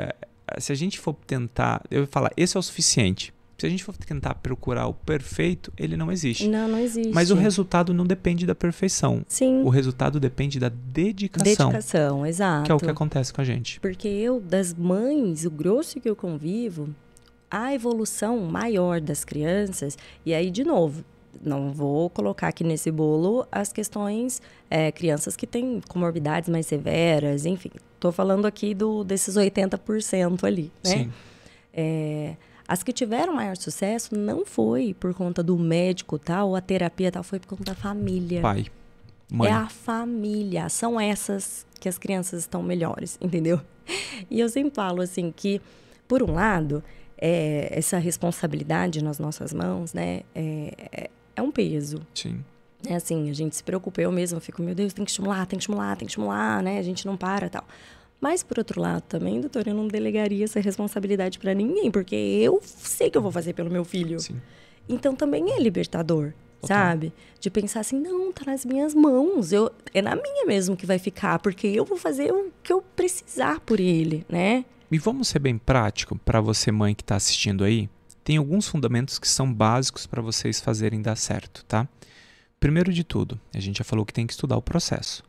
se 0.58 0.72
a 0.72 0.74
gente 0.74 0.98
for 0.98 1.14
tentar, 1.26 1.82
eu 1.90 2.00
vou 2.04 2.08
falar, 2.10 2.32
esse 2.36 2.56
é 2.56 2.60
o 2.60 2.62
suficiente. 2.62 3.32
Se 3.58 3.66
a 3.66 3.68
gente 3.68 3.82
for 3.82 3.96
tentar 3.96 4.36
procurar 4.36 4.86
o 4.86 4.94
perfeito, 4.94 5.72
ele 5.76 5.96
não 5.96 6.12
existe. 6.12 6.46
Não, 6.46 6.68
não 6.68 6.78
existe. 6.78 7.12
Mas 7.12 7.32
o 7.32 7.34
resultado 7.34 7.92
não 7.92 8.06
depende 8.06 8.46
da 8.46 8.54
perfeição. 8.54 9.24
Sim. 9.26 9.62
O 9.64 9.68
resultado 9.68 10.20
depende 10.20 10.60
da 10.60 10.68
dedicação. 10.68 11.70
Dedicação, 11.70 12.24
exato. 12.24 12.66
Que 12.66 12.70
é 12.70 12.74
o 12.76 12.78
que 12.78 12.88
acontece 12.88 13.32
com 13.32 13.40
a 13.40 13.44
gente. 13.44 13.80
Porque 13.80 14.06
eu, 14.06 14.40
das 14.40 14.72
mães, 14.72 15.44
o 15.44 15.50
grosso 15.50 16.00
que 16.00 16.08
eu 16.08 16.14
convivo, 16.14 16.94
a 17.50 17.74
evolução 17.74 18.38
maior 18.38 19.00
das 19.00 19.24
crianças, 19.24 19.98
e 20.24 20.32
aí, 20.32 20.52
de 20.52 20.62
novo, 20.62 21.04
não 21.42 21.72
vou 21.72 22.08
colocar 22.10 22.46
aqui 22.46 22.62
nesse 22.62 22.92
bolo 22.92 23.44
as 23.50 23.72
questões, 23.72 24.40
é, 24.70 24.92
crianças 24.92 25.34
que 25.34 25.48
têm 25.48 25.80
comorbidades 25.88 26.48
mais 26.48 26.64
severas, 26.64 27.44
enfim. 27.44 27.72
Estou 27.96 28.12
falando 28.12 28.46
aqui 28.46 28.72
do, 28.72 29.02
desses 29.02 29.34
80% 29.34 30.44
ali, 30.44 30.70
né? 30.84 30.90
Sim. 30.90 31.12
É, 31.74 32.36
as 32.68 32.82
que 32.82 32.92
tiveram 32.92 33.32
maior 33.32 33.56
sucesso 33.56 34.14
não 34.14 34.44
foi 34.44 34.92
por 34.92 35.14
conta 35.14 35.42
do 35.42 35.58
médico 35.58 36.18
tal, 36.18 36.50
ou 36.50 36.56
a 36.56 36.60
terapia 36.60 37.10
tal, 37.10 37.22
foi 37.22 37.40
por 37.40 37.48
conta 37.48 37.64
da 37.64 37.74
família. 37.74 38.42
Pai, 38.42 38.66
mãe. 39.32 39.48
É 39.48 39.52
a 39.52 39.70
família. 39.70 40.68
São 40.68 41.00
essas 41.00 41.66
que 41.80 41.88
as 41.88 41.96
crianças 41.96 42.40
estão 42.40 42.62
melhores, 42.62 43.16
entendeu? 43.22 43.58
E 44.30 44.38
eu 44.38 44.50
sempre 44.50 44.74
falo 44.74 45.00
assim 45.00 45.32
que, 45.34 45.62
por 46.06 46.22
um 46.22 46.34
lado, 46.34 46.84
é, 47.16 47.70
essa 47.72 47.96
responsabilidade 47.96 49.02
nas 49.02 49.18
nossas 49.18 49.54
mãos, 49.54 49.94
né, 49.94 50.20
é, 50.34 50.74
é, 50.92 51.10
é 51.36 51.42
um 51.42 51.50
peso. 51.50 52.06
Sim. 52.14 52.44
É 52.86 52.94
assim, 52.94 53.30
a 53.30 53.32
gente 53.32 53.56
se 53.56 53.64
preocupa, 53.64 54.02
eu 54.02 54.12
mesma 54.12 54.40
fico, 54.40 54.62
meu 54.62 54.74
Deus, 54.74 54.92
tem 54.92 55.04
que 55.06 55.10
estimular, 55.10 55.46
tem 55.46 55.58
que 55.58 55.62
estimular, 55.62 55.96
tem 55.96 56.06
que 56.06 56.10
estimular, 56.10 56.62
né? 56.62 56.78
A 56.78 56.82
gente 56.82 57.06
não 57.06 57.16
para 57.16 57.48
tal. 57.48 57.64
Mas, 58.20 58.42
por 58.42 58.58
outro 58.58 58.80
lado, 58.80 59.02
também, 59.02 59.40
doutor, 59.40 59.66
eu 59.68 59.74
não 59.74 59.86
delegaria 59.86 60.44
essa 60.44 60.60
responsabilidade 60.60 61.38
para 61.38 61.54
ninguém, 61.54 61.90
porque 61.90 62.16
eu 62.16 62.60
sei 62.64 63.10
que 63.10 63.16
eu 63.16 63.22
vou 63.22 63.30
fazer 63.30 63.52
pelo 63.52 63.70
meu 63.70 63.84
filho. 63.84 64.18
Sim. 64.18 64.40
Então, 64.88 65.14
também 65.14 65.52
é 65.52 65.60
libertador, 65.60 66.32
okay. 66.60 66.76
sabe? 66.76 67.12
De 67.38 67.48
pensar 67.48 67.80
assim, 67.80 68.00
não, 68.00 68.32
tá 68.32 68.44
nas 68.44 68.64
minhas 68.64 68.94
mãos, 68.94 69.52
eu, 69.52 69.70
é 69.94 70.02
na 70.02 70.16
minha 70.16 70.44
mesmo 70.46 70.76
que 70.76 70.86
vai 70.86 70.98
ficar, 70.98 71.38
porque 71.38 71.68
eu 71.68 71.84
vou 71.84 71.96
fazer 71.96 72.32
o 72.32 72.50
que 72.62 72.72
eu 72.72 72.82
precisar 72.96 73.60
por 73.60 73.78
ele, 73.78 74.26
né? 74.28 74.64
E 74.90 74.98
vamos 74.98 75.28
ser 75.28 75.38
bem 75.38 75.56
prático 75.56 76.18
para 76.18 76.40
você, 76.40 76.72
mãe 76.72 76.94
que 76.94 77.02
está 77.02 77.14
assistindo 77.14 77.62
aí. 77.62 77.88
Tem 78.24 78.36
alguns 78.36 78.66
fundamentos 78.66 79.18
que 79.18 79.28
são 79.28 79.52
básicos 79.52 80.06
para 80.06 80.20
vocês 80.20 80.60
fazerem 80.60 81.00
dar 81.00 81.16
certo, 81.16 81.64
tá? 81.66 81.86
Primeiro 82.58 82.92
de 82.92 83.04
tudo, 83.04 83.38
a 83.54 83.60
gente 83.60 83.78
já 83.78 83.84
falou 83.84 84.04
que 84.04 84.12
tem 84.12 84.26
que 84.26 84.32
estudar 84.32 84.56
o 84.56 84.62
processo. 84.62 85.22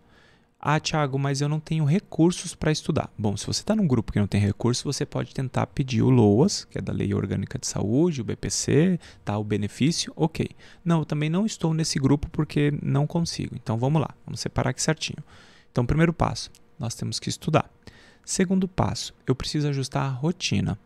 Ah, 0.62 0.78
Thiago, 0.78 1.18
mas 1.18 1.40
eu 1.40 1.48
não 1.48 1.60
tenho 1.60 1.86
recursos 1.86 2.54
para 2.54 2.70
estudar. 2.70 3.10
Bom, 3.18 3.38
se 3.38 3.48
você 3.48 3.62
está 3.62 3.74
num 3.74 3.88
grupo 3.88 4.12
que 4.12 4.20
não 4.20 4.28
tem 4.28 4.42
recursos, 4.42 4.84
você 4.84 5.06
pode 5.06 5.34
tentar 5.34 5.66
pedir 5.68 6.02
o 6.02 6.10
LOAS, 6.10 6.66
que 6.66 6.78
é 6.78 6.82
da 6.82 6.92
Lei 6.92 7.14
Orgânica 7.14 7.58
de 7.58 7.66
Saúde, 7.66 8.20
o 8.20 8.26
BPC, 8.26 9.00
tá, 9.24 9.38
o 9.38 9.44
benefício, 9.44 10.12
ok. 10.18 10.50
Não, 10.84 11.00
eu 11.00 11.06
também 11.06 11.30
não 11.30 11.46
estou 11.46 11.74
nesse 11.74 11.98
grupo 11.98 12.30
porque 12.30 12.74
não 12.84 13.08
consigo. 13.08 13.56
Então 13.56 13.78
vamos 13.78 14.02
lá, 14.02 14.10
vamos 14.26 14.42
separar 14.42 14.72
aqui 14.72 14.82
certinho. 14.84 15.24
Então, 15.72 15.86
primeiro 15.86 16.12
passo, 16.12 16.52
nós 16.78 16.94
temos 16.94 17.22
que 17.22 17.30
estudar. 17.30 17.72
Segundo 18.26 18.68
passo, 18.68 19.14
eu 19.26 19.34
preciso 19.34 19.70
ajustar 19.70 20.04
a 20.04 20.10
rotina. 20.10 20.78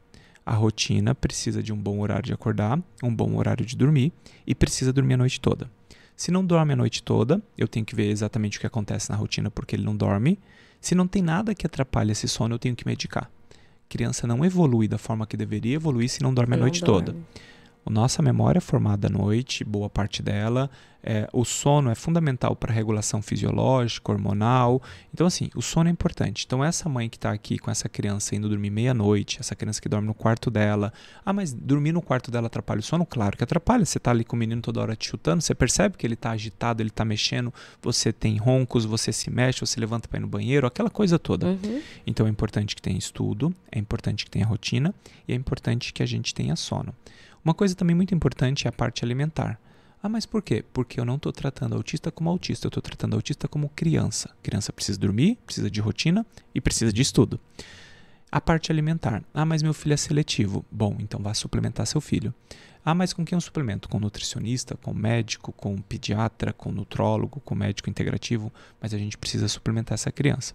A 0.46 0.54
rotina 0.54 1.16
precisa 1.16 1.64
de 1.64 1.74
um 1.74 1.78
bom 1.78 2.00
horário 2.00 2.26
de 2.26 2.34
acordar, 2.34 2.80
um 3.02 3.14
bom 3.14 3.38
horário 3.38 3.66
de 3.66 3.76
dormir 3.76 4.14
e 4.46 4.54
precisa 4.54 4.94
dormir 4.94 5.16
a 5.16 5.18
noite 5.18 5.42
toda. 5.42 5.68
Se 6.16 6.32
não 6.32 6.46
dorme 6.46 6.74
a 6.74 6.76
noite 6.76 7.02
toda, 7.04 7.42
eu 7.58 7.68
tenho 7.68 7.86
que 7.86 7.96
ver 7.96 8.10
exatamente 8.10 8.58
o 8.58 8.62
que 8.62 8.68
acontece 8.68 9.10
na 9.10 9.16
rotina 9.16 9.50
porque 9.50 9.76
ele 9.76 9.84
não 9.84 9.96
dorme. 9.96 10.40
Se 10.80 10.94
não 10.94 11.08
tem 11.08 11.22
nada 11.22 11.56
que 11.56 11.66
atrapalhe 11.66 12.12
esse 12.12 12.28
sono, 12.28 12.56
eu 12.56 12.60
tenho 12.60 12.76
que 12.76 12.86
medicar. 12.86 13.30
Criança 13.90 14.26
não 14.26 14.44
evolui 14.44 14.88
da 14.88 14.98
forma 14.98 15.26
que 15.28 15.38
deveria 15.38 15.76
evoluir 15.76 16.10
se 16.10 16.22
não 16.22 16.34
dorme 16.34 16.56
a 16.56 16.58
noite 16.58 16.82
dorme. 16.82 17.06
toda. 17.06 17.18
Nossa 17.90 18.22
memória 18.22 18.60
é 18.60 18.62
formada 18.62 19.08
à 19.08 19.10
noite, 19.10 19.64
boa 19.64 19.90
parte 19.90 20.22
dela. 20.22 20.70
É, 21.06 21.28
o 21.34 21.44
sono 21.44 21.90
é 21.90 21.96
fundamental 21.96 22.56
para 22.56 22.72
a 22.72 22.74
regulação 22.74 23.22
fisiológica, 23.22 24.10
hormonal. 24.10 24.82
Então, 25.14 25.28
assim, 25.28 25.50
o 25.54 25.62
sono 25.62 25.90
é 25.90 25.92
importante. 25.92 26.46
Então, 26.46 26.64
essa 26.64 26.88
mãe 26.88 27.10
que 27.10 27.18
está 27.18 27.32
aqui 27.32 27.60
com 27.60 27.70
essa 27.70 27.90
criança 27.90 28.34
indo 28.36 28.48
dormir 28.48 28.70
meia-noite, 28.70 29.38
essa 29.38 29.54
criança 29.54 29.82
que 29.82 29.90
dorme 29.90 30.08
no 30.08 30.14
quarto 30.14 30.50
dela. 30.50 30.94
Ah, 31.26 31.34
mas 31.34 31.52
dormir 31.52 31.92
no 31.92 32.02
quarto 32.02 32.32
dela 32.32 32.48
atrapalha 32.48 32.80
o 32.80 32.84
sono? 32.84 33.06
Claro 33.06 33.36
que 33.36 33.44
atrapalha. 33.44 33.84
Você 33.84 33.98
está 33.98 34.12
ali 34.12 34.24
com 34.24 34.38
o 34.38 34.40
menino 34.40 34.62
toda 34.62 34.80
hora 34.80 34.96
te 34.96 35.10
chutando, 35.10 35.42
você 35.42 35.54
percebe 35.54 35.98
que 35.98 36.08
ele 36.08 36.14
está 36.14 36.32
agitado, 36.32 36.82
ele 36.82 36.90
está 36.90 37.04
mexendo, 37.04 37.54
você 37.82 38.14
tem 38.14 38.38
roncos, 38.38 38.86
você 38.86 39.12
se 39.12 39.30
mexe, 39.30 39.60
você 39.60 39.78
levanta 39.82 40.08
para 40.08 40.20
ir 40.20 40.22
no 40.22 40.28
banheiro, 40.28 40.66
aquela 40.66 40.90
coisa 40.90 41.20
toda. 41.20 41.48
Uhum. 41.48 41.82
Então, 42.08 42.28
é 42.28 42.30
importante 42.30 42.78
que 42.78 42.82
tenha 42.82 42.98
estudo, 42.98 43.54
é 43.70 43.78
importante 43.78 44.24
que 44.24 44.32
tenha 44.32 44.46
rotina 44.46 44.96
e 45.28 45.34
é 45.34 45.36
importante 45.36 45.92
que 45.92 46.02
a 46.02 46.06
gente 46.06 46.34
tenha 46.34 46.56
sono. 46.56 46.96
Uma 47.44 47.54
coisa 47.54 47.76
também 47.76 47.96
muito 47.96 48.16
importante 48.16 48.68
é 48.68 48.70
a 48.70 48.72
parte 48.72 49.04
alimentar. 49.04 49.60
Ah, 50.02 50.10
mas 50.10 50.26
por 50.26 50.42
quê? 50.42 50.64
Porque 50.74 51.00
eu 51.00 51.06
não 51.06 51.16
estou 51.16 51.32
tratando 51.32 51.76
autista 51.76 52.12
como 52.12 52.30
autista, 52.30 52.68
eu 52.68 52.70
estou 52.70 52.82
tratando 52.82 53.16
autista 53.16 53.48
como 53.48 53.70
criança. 53.70 54.30
Criança 54.42 54.72
precisa 54.72 55.00
dormir, 55.00 55.38
precisa 55.46 55.70
de 55.70 55.82
rotina 55.82 56.26
e 56.54 56.62
precisa 56.62 56.92
de 56.92 57.02
estudo. 57.02 57.40
A 58.32 58.42
parte 58.42 58.72
alimentar. 58.72 59.24
Ah, 59.34 59.46
mas 59.46 59.62
meu 59.62 59.74
filho 59.74 59.94
é 59.94 59.98
seletivo. 59.98 60.66
Bom, 60.72 60.96
então 61.00 61.22
vá 61.22 61.34
suplementar 61.34 61.86
seu 61.86 62.02
filho. 62.02 62.34
Ah, 62.84 62.96
mas 62.96 63.14
com 63.14 63.24
quem 63.24 63.36
eu 63.36 63.42
suplemento? 63.42 63.88
Com 63.88 64.00
nutricionista, 64.00 64.76
com 64.76 64.94
médico, 64.94 65.52
com 65.54 65.78
pediatra, 65.78 66.52
com 66.52 66.72
nutrólogo, 66.72 67.40
com 67.42 67.56
médico 67.56 67.90
integrativo, 67.90 68.52
mas 68.82 68.94
a 68.94 68.98
gente 68.98 69.18
precisa 69.18 69.48
suplementar 69.48 69.94
essa 69.94 70.12
criança. 70.12 70.54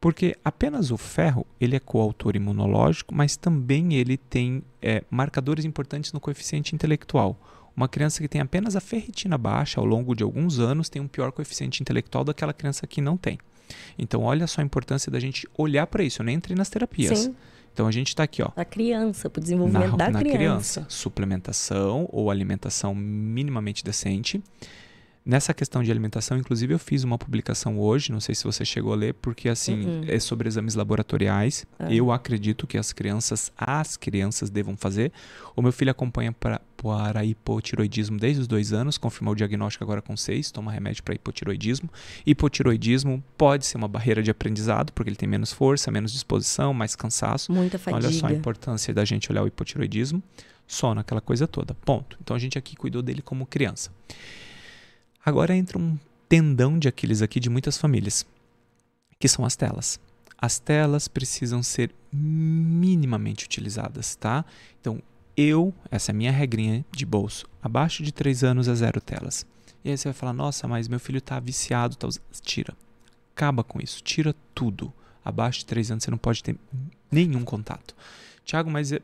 Porque 0.00 0.36
apenas 0.44 0.90
o 0.90 0.96
ferro 0.96 1.44
ele 1.60 1.74
é 1.74 1.80
coautor 1.80 2.36
imunológico, 2.36 3.14
mas 3.14 3.36
também 3.36 3.94
ele 3.94 4.16
tem 4.16 4.62
é, 4.80 5.02
marcadores 5.10 5.64
importantes 5.64 6.12
no 6.12 6.20
coeficiente 6.20 6.74
intelectual. 6.74 7.36
Uma 7.74 7.88
criança 7.88 8.20
que 8.20 8.28
tem 8.28 8.40
apenas 8.40 8.76
a 8.76 8.80
ferritina 8.80 9.36
baixa 9.36 9.80
ao 9.80 9.86
longo 9.86 10.14
de 10.14 10.22
alguns 10.22 10.58
anos 10.58 10.88
tem 10.88 11.00
um 11.02 11.08
pior 11.08 11.32
coeficiente 11.32 11.80
intelectual 11.80 12.24
daquela 12.24 12.52
criança 12.52 12.86
que 12.86 13.00
não 13.00 13.16
tem. 13.16 13.38
Então, 13.98 14.22
olha 14.22 14.46
só 14.46 14.60
a 14.60 14.64
importância 14.64 15.12
da 15.12 15.20
gente 15.20 15.46
olhar 15.56 15.86
para 15.86 16.02
isso. 16.02 16.22
Eu 16.22 16.26
nem 16.26 16.36
entrei 16.36 16.56
nas 16.56 16.70
terapias. 16.70 17.18
Sim. 17.18 17.34
Então 17.72 17.86
a 17.86 17.92
gente 17.92 18.08
está 18.08 18.24
aqui, 18.24 18.42
ó. 18.42 18.50
A 18.56 18.64
criança, 18.64 19.30
para 19.30 19.38
o 19.38 19.42
desenvolvimento 19.42 19.92
na, 19.92 19.96
da 19.96 20.10
na 20.10 20.18
criança. 20.18 20.36
criança. 20.36 20.86
Suplementação 20.88 22.08
ou 22.10 22.28
alimentação 22.28 22.92
minimamente 22.92 23.84
decente. 23.84 24.42
Nessa 25.28 25.52
questão 25.52 25.82
de 25.82 25.90
alimentação, 25.90 26.38
inclusive, 26.38 26.72
eu 26.72 26.78
fiz 26.78 27.04
uma 27.04 27.18
publicação 27.18 27.78
hoje, 27.78 28.10
não 28.10 28.18
sei 28.18 28.34
se 28.34 28.44
você 28.44 28.64
chegou 28.64 28.94
a 28.94 28.96
ler, 28.96 29.12
porque 29.12 29.50
assim, 29.50 29.84
uhum. 29.84 30.04
é 30.08 30.18
sobre 30.18 30.48
exames 30.48 30.74
laboratoriais. 30.74 31.66
Uhum. 31.78 31.90
Eu 31.90 32.10
acredito 32.10 32.66
que 32.66 32.78
as 32.78 32.94
crianças, 32.94 33.52
as 33.54 33.94
crianças 33.94 34.48
devam 34.48 34.74
fazer. 34.74 35.12
O 35.54 35.60
meu 35.60 35.70
filho 35.70 35.90
acompanha 35.90 36.32
para, 36.32 36.62
para 36.78 37.26
hipotiroidismo 37.26 38.16
desde 38.16 38.40
os 38.40 38.46
dois 38.46 38.72
anos, 38.72 38.96
confirmou 38.96 39.32
o 39.32 39.36
diagnóstico 39.36 39.84
agora 39.84 40.00
com 40.00 40.16
seis, 40.16 40.50
toma 40.50 40.72
remédio 40.72 41.02
para 41.02 41.14
hipotiroidismo. 41.14 41.90
Hipotiroidismo 42.24 43.22
pode 43.36 43.66
ser 43.66 43.76
uma 43.76 43.86
barreira 43.86 44.22
de 44.22 44.30
aprendizado, 44.30 44.94
porque 44.94 45.10
ele 45.10 45.16
tem 45.16 45.28
menos 45.28 45.52
força, 45.52 45.90
menos 45.90 46.10
disposição, 46.10 46.72
mais 46.72 46.96
cansaço. 46.96 47.52
Muita 47.52 47.78
fadiga. 47.78 48.06
Olha 48.06 48.18
só 48.18 48.28
a 48.28 48.32
importância 48.32 48.94
da 48.94 49.04
gente 49.04 49.30
olhar 49.30 49.42
o 49.42 49.46
hipotiroidismo. 49.46 50.22
Sono, 50.66 51.02
aquela 51.02 51.20
coisa 51.20 51.46
toda. 51.46 51.74
Ponto. 51.74 52.16
Então 52.22 52.34
a 52.34 52.38
gente 52.38 52.56
aqui 52.56 52.74
cuidou 52.74 53.02
dele 53.02 53.20
como 53.20 53.44
criança. 53.44 53.90
Agora 55.24 55.54
entra 55.54 55.78
um 55.78 55.98
tendão 56.28 56.78
de 56.78 56.88
Aquiles 56.88 57.22
aqui 57.22 57.40
de 57.40 57.50
muitas 57.50 57.76
famílias, 57.78 58.26
que 59.18 59.28
são 59.28 59.44
as 59.44 59.56
telas. 59.56 59.98
As 60.36 60.58
telas 60.58 61.08
precisam 61.08 61.62
ser 61.62 61.92
minimamente 62.12 63.44
utilizadas, 63.44 64.14
tá? 64.14 64.44
Então, 64.80 65.02
eu, 65.36 65.74
essa 65.90 66.10
é 66.10 66.12
a 66.12 66.16
minha 66.16 66.32
regrinha 66.32 66.84
de 66.92 67.06
bolso, 67.06 67.46
abaixo 67.62 68.02
de 68.02 68.12
3 68.12 68.44
anos 68.44 68.68
é 68.68 68.74
zero 68.74 69.00
telas. 69.00 69.46
E 69.84 69.90
aí 69.90 69.96
você 69.96 70.08
vai 70.08 70.12
falar, 70.12 70.32
nossa, 70.32 70.66
mas 70.66 70.88
meu 70.88 70.98
filho 70.98 71.18
está 71.18 71.38
viciado, 71.38 71.96
tá 71.96 72.08
tira. 72.42 72.76
Acaba 73.34 73.62
com 73.62 73.80
isso, 73.80 74.02
tira 74.02 74.34
tudo. 74.54 74.92
Abaixo 75.24 75.60
de 75.60 75.66
3 75.66 75.92
anos 75.92 76.04
você 76.04 76.10
não 76.10 76.18
pode 76.18 76.42
ter 76.42 76.56
nenhum 77.10 77.44
contato. 77.44 77.94
Tiago, 78.44 78.70
mas 78.70 78.92
é, 78.92 79.00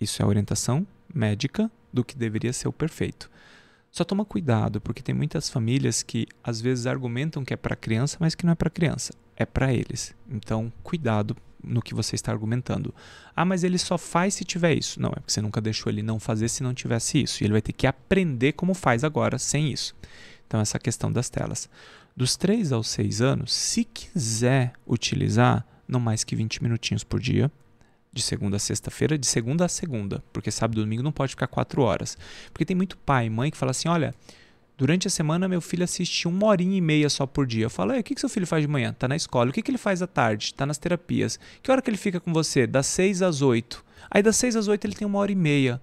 isso 0.00 0.22
é 0.22 0.24
orientação 0.24 0.86
médica 1.12 1.70
do 1.92 2.04
que 2.04 2.16
deveria 2.16 2.52
ser 2.52 2.68
o 2.68 2.72
perfeito. 2.72 3.30
Só 3.98 4.04
toma 4.04 4.24
cuidado, 4.24 4.80
porque 4.80 5.02
tem 5.02 5.12
muitas 5.12 5.50
famílias 5.50 6.04
que 6.04 6.28
às 6.40 6.60
vezes 6.60 6.86
argumentam 6.86 7.44
que 7.44 7.52
é 7.52 7.56
para 7.56 7.74
criança, 7.74 8.16
mas 8.20 8.32
que 8.32 8.46
não 8.46 8.52
é 8.52 8.54
para 8.54 8.70
criança, 8.70 9.12
é 9.36 9.44
para 9.44 9.74
eles. 9.74 10.14
Então, 10.30 10.72
cuidado 10.84 11.36
no 11.60 11.82
que 11.82 11.94
você 11.94 12.14
está 12.14 12.30
argumentando. 12.30 12.94
Ah, 13.34 13.44
mas 13.44 13.64
ele 13.64 13.76
só 13.76 13.98
faz 13.98 14.34
se 14.34 14.44
tiver 14.44 14.72
isso. 14.74 15.02
Não, 15.02 15.08
é 15.08 15.14
porque 15.16 15.32
você 15.32 15.42
nunca 15.42 15.60
deixou 15.60 15.90
ele 15.90 16.00
não 16.00 16.20
fazer 16.20 16.48
se 16.48 16.62
não 16.62 16.72
tivesse 16.72 17.20
isso. 17.20 17.42
E 17.42 17.46
ele 17.46 17.54
vai 17.54 17.60
ter 17.60 17.72
que 17.72 17.88
aprender 17.88 18.52
como 18.52 18.72
faz 18.72 19.02
agora 19.02 19.36
sem 19.36 19.72
isso. 19.72 19.96
Então, 20.46 20.60
essa 20.60 20.78
questão 20.78 21.10
das 21.10 21.28
telas. 21.28 21.68
Dos 22.16 22.36
3 22.36 22.70
aos 22.70 22.86
6 22.90 23.20
anos, 23.20 23.52
se 23.52 23.82
quiser 23.82 24.74
utilizar, 24.86 25.66
não 25.88 25.98
mais 25.98 26.22
que 26.22 26.36
20 26.36 26.62
minutinhos 26.62 27.02
por 27.02 27.18
dia, 27.18 27.50
de 28.18 28.24
segunda 28.24 28.56
a 28.56 28.60
sexta-feira, 28.60 29.16
de 29.16 29.26
segunda 29.26 29.64
a 29.64 29.68
segunda, 29.68 30.22
porque 30.32 30.50
sábado 30.50 30.80
e 30.80 30.84
domingo 30.84 31.02
não 31.02 31.12
pode 31.12 31.30
ficar 31.30 31.46
4 31.46 31.80
horas. 31.80 32.18
Porque 32.52 32.64
tem 32.64 32.76
muito 32.76 32.98
pai 32.98 33.26
e 33.26 33.30
mãe 33.30 33.50
que 33.50 33.56
fala 33.56 33.70
assim: 33.70 33.88
olha, 33.88 34.14
durante 34.76 35.06
a 35.06 35.10
semana 35.10 35.48
meu 35.48 35.60
filho 35.60 35.84
assiste 35.84 36.26
uma 36.26 36.46
horinha 36.46 36.76
e 36.76 36.80
meia 36.80 37.08
só 37.08 37.26
por 37.26 37.46
dia. 37.46 37.64
Eu 37.66 37.70
falo: 37.70 37.96
o 37.96 38.02
que, 38.02 38.14
que 38.14 38.20
seu 38.20 38.28
filho 38.28 38.46
faz 38.46 38.62
de 38.62 38.68
manhã? 38.68 38.92
Tá 38.92 39.06
na 39.08 39.16
escola. 39.16 39.50
O 39.50 39.52
que, 39.52 39.62
que 39.62 39.70
ele 39.70 39.78
faz 39.78 40.02
à 40.02 40.06
tarde? 40.06 40.52
Tá 40.52 40.66
nas 40.66 40.78
terapias. 40.78 41.38
Que 41.62 41.70
hora 41.70 41.80
que 41.80 41.88
ele 41.88 41.96
fica 41.96 42.20
com 42.20 42.32
você? 42.32 42.66
Das 42.66 42.86
6 42.86 43.22
às 43.22 43.40
8. 43.40 43.84
Aí 44.10 44.22
das 44.22 44.36
6 44.36 44.56
às 44.56 44.68
8 44.68 44.84
ele 44.86 44.94
tem 44.94 45.06
uma 45.06 45.18
hora 45.18 45.32
e 45.32 45.36
meia. 45.36 45.80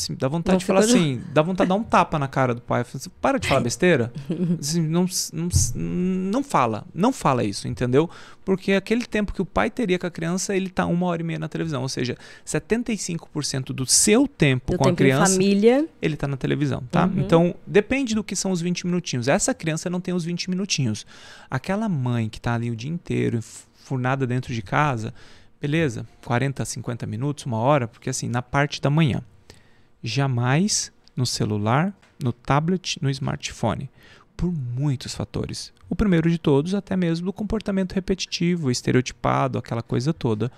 Assim, 0.00 0.14
dá 0.14 0.26
vontade 0.26 0.54
não 0.54 0.58
de 0.58 0.64
falar 0.64 0.80
assim, 0.80 1.22
dá 1.32 1.42
vontade 1.42 1.66
de 1.66 1.68
dar 1.68 1.80
um 1.80 1.84
tapa 1.84 2.18
na 2.18 2.26
cara 2.26 2.54
do 2.54 2.60
pai. 2.60 2.80
Assim, 2.80 3.10
Para 3.20 3.38
de 3.38 3.46
falar 3.46 3.60
besteira. 3.62 4.12
Assim, 4.58 4.80
não, 4.80 5.06
não, 5.32 5.48
não 5.74 6.42
fala, 6.42 6.84
não 6.94 7.12
fala 7.12 7.44
isso, 7.44 7.68
entendeu? 7.68 8.08
Porque 8.44 8.72
aquele 8.72 9.04
tempo 9.04 9.32
que 9.32 9.40
o 9.40 9.44
pai 9.46 9.70
teria 9.70 9.98
com 9.98 10.06
a 10.06 10.10
criança, 10.10 10.56
ele 10.56 10.70
tá 10.70 10.86
uma 10.86 11.06
hora 11.06 11.22
e 11.22 11.24
meia 11.24 11.38
na 11.38 11.48
televisão. 11.48 11.82
Ou 11.82 11.88
seja, 11.88 12.16
75% 12.44 13.66
do 13.66 13.86
seu 13.86 14.26
tempo 14.26 14.72
do 14.72 14.78
com 14.78 14.84
tempo 14.84 14.94
a 14.94 14.96
criança, 14.96 15.32
família. 15.32 15.86
ele 16.00 16.16
tá 16.16 16.26
na 16.26 16.36
televisão, 16.36 16.82
tá? 16.90 17.06
Uhum. 17.06 17.20
Então, 17.20 17.54
depende 17.66 18.14
do 18.14 18.24
que 18.24 18.34
são 18.34 18.50
os 18.50 18.60
20 18.60 18.86
minutinhos. 18.86 19.28
Essa 19.28 19.54
criança 19.54 19.88
não 19.88 20.00
tem 20.00 20.14
os 20.14 20.24
20 20.24 20.50
minutinhos. 20.50 21.06
Aquela 21.50 21.88
mãe 21.88 22.28
que 22.28 22.40
tá 22.40 22.54
ali 22.54 22.70
o 22.70 22.76
dia 22.76 22.90
inteiro, 22.90 23.40
furnada 23.74 24.26
dentro 24.26 24.52
de 24.54 24.62
casa, 24.62 25.12
beleza, 25.60 26.06
40, 26.24 26.64
50 26.64 27.06
minutos, 27.06 27.44
uma 27.44 27.58
hora, 27.58 27.86
porque 27.86 28.10
assim, 28.10 28.28
na 28.28 28.42
parte 28.42 28.80
da 28.80 28.90
manhã 28.90 29.22
jamais 30.02 30.92
no 31.16 31.26
celular, 31.26 31.94
no 32.22 32.32
tablet, 32.32 32.98
no 33.00 33.10
smartphone, 33.10 33.88
por 34.36 34.50
muitos 34.50 35.14
fatores. 35.14 35.72
O 35.88 35.94
primeiro 35.94 36.30
de 36.30 36.38
todos, 36.38 36.74
até 36.74 36.96
mesmo 36.96 37.26
do 37.26 37.32
comportamento 37.32 37.92
repetitivo, 37.92 38.70
estereotipado, 38.70 39.58
aquela 39.58 39.82
coisa 39.82 40.12
toda 40.12 40.50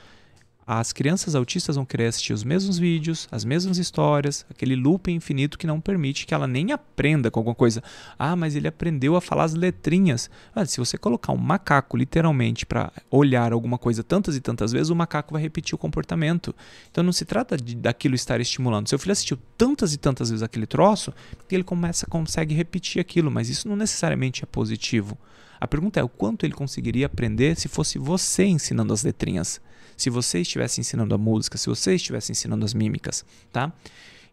as 0.66 0.92
crianças 0.92 1.34
autistas 1.34 1.76
vão 1.76 1.84
querer 1.84 2.06
assistir 2.06 2.32
os 2.32 2.42
mesmos 2.42 2.78
vídeos, 2.78 3.28
as 3.30 3.44
mesmas 3.44 3.76
histórias, 3.76 4.46
aquele 4.50 4.74
loop 4.74 5.10
infinito 5.10 5.58
que 5.58 5.66
não 5.66 5.80
permite 5.80 6.26
que 6.26 6.32
ela 6.32 6.46
nem 6.46 6.72
aprenda 6.72 7.30
com 7.30 7.40
alguma 7.40 7.54
coisa. 7.54 7.82
Ah, 8.18 8.34
mas 8.34 8.56
ele 8.56 8.66
aprendeu 8.66 9.14
a 9.16 9.20
falar 9.20 9.44
as 9.44 9.54
letrinhas. 9.54 10.30
Ah, 10.54 10.64
se 10.64 10.78
você 10.78 10.96
colocar 10.96 11.32
um 11.32 11.36
macaco 11.36 11.96
literalmente 11.96 12.64
para 12.64 12.90
olhar 13.10 13.52
alguma 13.52 13.76
coisa 13.76 14.02
tantas 14.02 14.36
e 14.36 14.40
tantas 14.40 14.72
vezes, 14.72 14.88
o 14.88 14.96
macaco 14.96 15.32
vai 15.32 15.42
repetir 15.42 15.74
o 15.74 15.78
comportamento. 15.78 16.54
Então 16.90 17.04
não 17.04 17.12
se 17.12 17.24
trata 17.24 17.56
de 17.56 17.74
daquilo 17.74 18.14
estar 18.14 18.40
estimulando. 18.40 18.88
Seu 18.88 18.98
filho 18.98 19.12
assistiu 19.12 19.38
tantas 19.58 19.92
e 19.92 19.98
tantas 19.98 20.30
vezes 20.30 20.42
aquele 20.42 20.66
troço 20.66 21.12
que 21.48 21.54
ele 21.54 21.64
começa 21.64 22.06
consegue 22.06 22.54
repetir 22.54 23.00
aquilo, 23.00 23.30
mas 23.30 23.48
isso 23.48 23.68
não 23.68 23.76
necessariamente 23.76 24.42
é 24.44 24.46
positivo. 24.46 25.18
A 25.60 25.66
pergunta 25.66 26.00
é 26.00 26.02
o 26.02 26.08
quanto 26.08 26.44
ele 26.44 26.54
conseguiria 26.54 27.06
aprender 27.06 27.56
se 27.56 27.68
fosse 27.68 27.98
você 27.98 28.44
ensinando 28.44 28.92
as 28.92 29.02
letrinhas 29.02 29.60
se 29.96 30.10
você 30.10 30.40
estivesse 30.40 30.80
ensinando 30.80 31.14
a 31.14 31.18
música, 31.18 31.58
se 31.58 31.68
você 31.68 31.94
estivesse 31.94 32.32
ensinando 32.32 32.64
as 32.64 32.74
mímicas, 32.74 33.24
tá? 33.52 33.72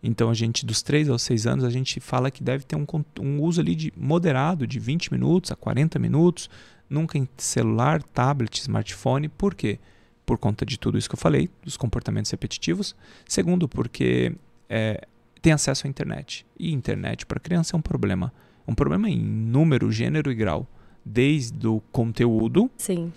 Então 0.03 0.29
a 0.29 0.33
gente, 0.33 0.65
dos 0.65 0.81
3 0.81 1.09
aos 1.09 1.21
6 1.21 1.45
anos, 1.45 1.65
a 1.65 1.69
gente 1.69 1.99
fala 1.99 2.31
que 2.31 2.43
deve 2.43 2.63
ter 2.63 2.75
um, 2.75 2.85
um 3.19 3.41
uso 3.41 3.61
ali 3.61 3.75
de 3.75 3.93
moderado, 3.95 4.65
de 4.65 4.79
20 4.79 5.11
minutos 5.13 5.51
a 5.51 5.55
40 5.55 5.99
minutos, 5.99 6.49
nunca 6.89 7.17
em 7.17 7.29
celular, 7.37 8.01
tablet, 8.01 8.59
smartphone. 8.59 9.29
Por 9.29 9.53
quê? 9.53 9.79
Por 10.25 10.39
conta 10.39 10.65
de 10.65 10.79
tudo 10.79 10.97
isso 10.97 11.07
que 11.07 11.13
eu 11.13 11.19
falei, 11.19 11.49
dos 11.63 11.77
comportamentos 11.77 12.31
repetitivos. 12.31 12.95
Segundo, 13.27 13.69
porque 13.69 14.35
é, 14.67 15.07
tem 15.39 15.53
acesso 15.53 15.85
à 15.85 15.89
internet. 15.89 16.47
E 16.57 16.71
internet 16.71 17.25
para 17.27 17.39
criança 17.39 17.75
é 17.75 17.77
um 17.77 17.81
problema. 17.81 18.33
Um 18.67 18.73
problema 18.73 19.07
em 19.07 19.21
número, 19.21 19.91
gênero 19.91 20.31
e 20.31 20.35
grau. 20.35 20.67
Desde 21.03 21.67
o 21.67 21.81
conteúdo 21.91 22.69
Sim. 22.77 23.11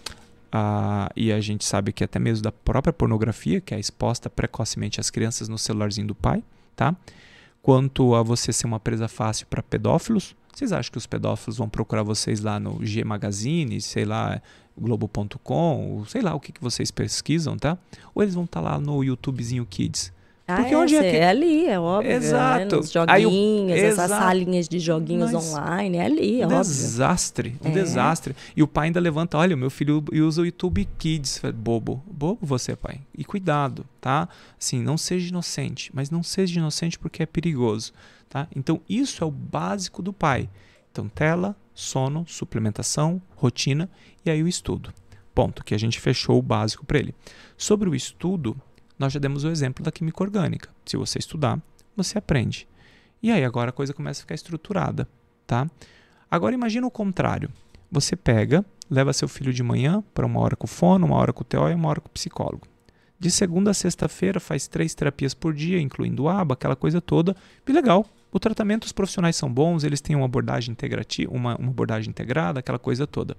Ah, 0.57 1.11
e 1.17 1.33
a 1.33 1.41
gente 1.41 1.65
sabe 1.65 1.93
que 1.93 2.05
até 2.05 2.21
mesmo 2.21 2.45
da 2.45 2.53
própria 2.53 2.93
pornografia, 2.93 3.61
que 3.61 3.75
é 3.75 3.81
exposta 3.81 4.31
precocemente 4.31 5.01
às 5.01 5.11
crianças 5.11 5.49
no 5.49 5.59
celularzinho 5.59 6.07
do 6.07 6.15
pai, 6.15 6.45
tá? 6.77 6.95
Quanto 7.61 8.15
a 8.15 8.23
você 8.23 8.53
ser 8.53 8.67
uma 8.67 8.79
presa 8.79 9.09
fácil 9.09 9.49
para 9.49 9.65
pedófilos, 9.65 10.37
vocês 10.53 10.71
acham 10.71 10.93
que 10.93 10.99
os 10.99 11.09
pedófilos 11.09 11.59
vão 11.59 11.69
procurar 11.69 12.05
vocês 12.05 12.41
lá 12.41 12.61
no 12.61 12.87
G 12.87 13.03
Magazine, 13.03 13.81
sei 13.81 14.05
lá, 14.05 14.41
Globo.com, 14.79 16.05
sei 16.07 16.23
lá 16.23 16.37
o 16.37 16.39
que, 16.39 16.53
que 16.53 16.61
vocês 16.61 16.93
pesquisam, 16.93 17.59
tá? 17.59 17.77
Ou 18.15 18.23
eles 18.23 18.37
vão 18.37 18.45
estar 18.45 18.63
tá 18.63 18.71
lá 18.71 18.79
no 18.79 19.03
YouTubezinho 19.03 19.67
Kids? 19.67 20.13
Ah, 20.47 20.57
Porque 20.57 20.75
é, 20.75 20.79
onde 20.79 20.95
é, 20.95 21.11
que... 21.11 21.17
é 21.17 21.29
ali, 21.29 21.67
é 21.67 21.81
óbvio. 21.81 22.11
Né? 22.11 22.17
Exato. 22.17 22.77
Né? 22.77 22.83
Joguinhos, 22.83 23.79
eu... 23.79 23.87
essas 23.87 24.11
salinhas 24.11 24.69
de 24.69 24.79
joguinhos 24.79 25.33
Mas... 25.33 25.55
online, 25.55 25.97
é 25.97 26.05
ali, 26.05 26.43
é 26.43 26.47
um 26.47 26.51
óbvio. 26.51 26.59
Desastre, 26.59 27.57
um 27.65 27.69
é. 27.71 27.73
desastre. 27.73 28.37
E 28.55 28.63
o 28.63 28.69
pai 28.69 28.89
ainda 28.89 29.01
levanta, 29.01 29.39
olha, 29.39 29.57
o 29.57 29.59
meu 29.59 29.71
filho 29.71 30.05
usa 30.13 30.43
o 30.43 30.45
YouTube 30.45 30.87
Kids. 30.99 31.41
Bobo, 31.55 32.03
bobo 32.07 32.45
você, 32.45 32.77
pai. 32.77 33.01
E 33.17 33.25
cuidado, 33.25 33.87
tá? 34.03 34.29
Assim, 34.61 34.83
não 34.83 34.99
seja 34.99 35.29
inocente, 35.29 35.91
mas 35.95 36.11
não 36.11 36.23
seja 36.23 36.61
inocente 36.61 36.99
porque 36.99 37.23
é 37.23 37.27
perigoso, 37.27 37.93
tá? 38.29 38.47
Então, 38.55 38.83
isso 38.87 39.25
é 39.25 39.27
o 39.27 39.31
básico 39.31 40.03
do 40.03 40.13
pai. 40.13 40.51
Então, 40.93 41.09
tela, 41.09 41.57
sono, 41.73 42.27
suplementação, 42.29 43.21
rotina 43.35 43.89
e 44.27 44.31
aí 44.31 44.43
o 44.43 44.49
estudo. 44.49 44.93
Ponto, 45.35 45.65
que 45.65 45.75
a 45.75 45.79
gente 45.79 45.99
fechou 45.99 46.39
o 46.39 46.43
básico 46.43 46.85
para 46.85 46.99
ele. 46.99 47.15
Sobre 47.57 47.89
o 47.89 47.95
estudo, 47.95 48.57
nós 48.99 49.13
já 49.13 49.19
demos 49.19 49.45
o 49.45 49.49
exemplo 49.49 49.85
da 49.85 49.93
química 49.93 50.23
orgânica. 50.23 50.71
Se 50.85 50.97
você 50.97 51.19
estudar, 51.19 51.61
você 51.97 52.19
aprende. 52.19 52.69
E 53.23 53.31
aí 53.31 53.45
agora 53.45 53.71
a 53.71 53.73
coisa 53.73 53.95
começa 53.95 54.21
a 54.21 54.23
ficar 54.23 54.35
estruturada, 54.35 55.09
tá? 55.47 55.69
Agora 56.31 56.55
imagina 56.55 56.87
o 56.87 56.91
contrário. 56.91 57.51
Você 57.91 58.17
pega, 58.17 58.65
leva 58.91 59.13
seu 59.13 59.29
filho 59.29 59.53
de 59.53 59.63
manhã 59.63 60.03
para 60.13 60.27
uma 60.27 60.41
hora 60.41 60.57
com 60.57 60.67
fono, 60.67 61.07
uma 61.07 61.17
hora 61.17 61.33
com 61.33 61.45
TO 61.45 61.69
e 61.69 61.75
uma 61.75 61.89
hora 61.89 62.01
com 62.01 62.09
psicólogo. 62.09 62.67
De 63.19 63.31
segunda 63.31 63.71
a 63.71 63.75
sexta-feira 63.75 64.41
faz 64.41 64.67
três 64.67 64.95
terapias 64.95 65.33
por 65.33 65.55
dia, 65.55 65.81
incluindo 65.81 66.29
aba, 66.29 66.55
aquela 66.55 66.77
coisa 66.77 67.01
toda. 67.01 67.37
E 67.67 67.73
legal. 67.73 68.05
O 68.31 68.41
tratamento, 68.41 68.83
os 68.83 68.93
profissionais 68.93 69.37
são 69.37 69.53
bons, 69.53 69.85
eles 69.85 70.01
têm 70.01 70.17
uma 70.17 70.25
abordagem 70.25 70.73
integrativa, 70.73 71.33
uma, 71.33 71.57
uma 71.57 71.71
abordagem 71.71 72.11
integrada, 72.11 72.59
aquela 72.59 72.79
coisa 72.81 73.07
toda. 73.07 73.37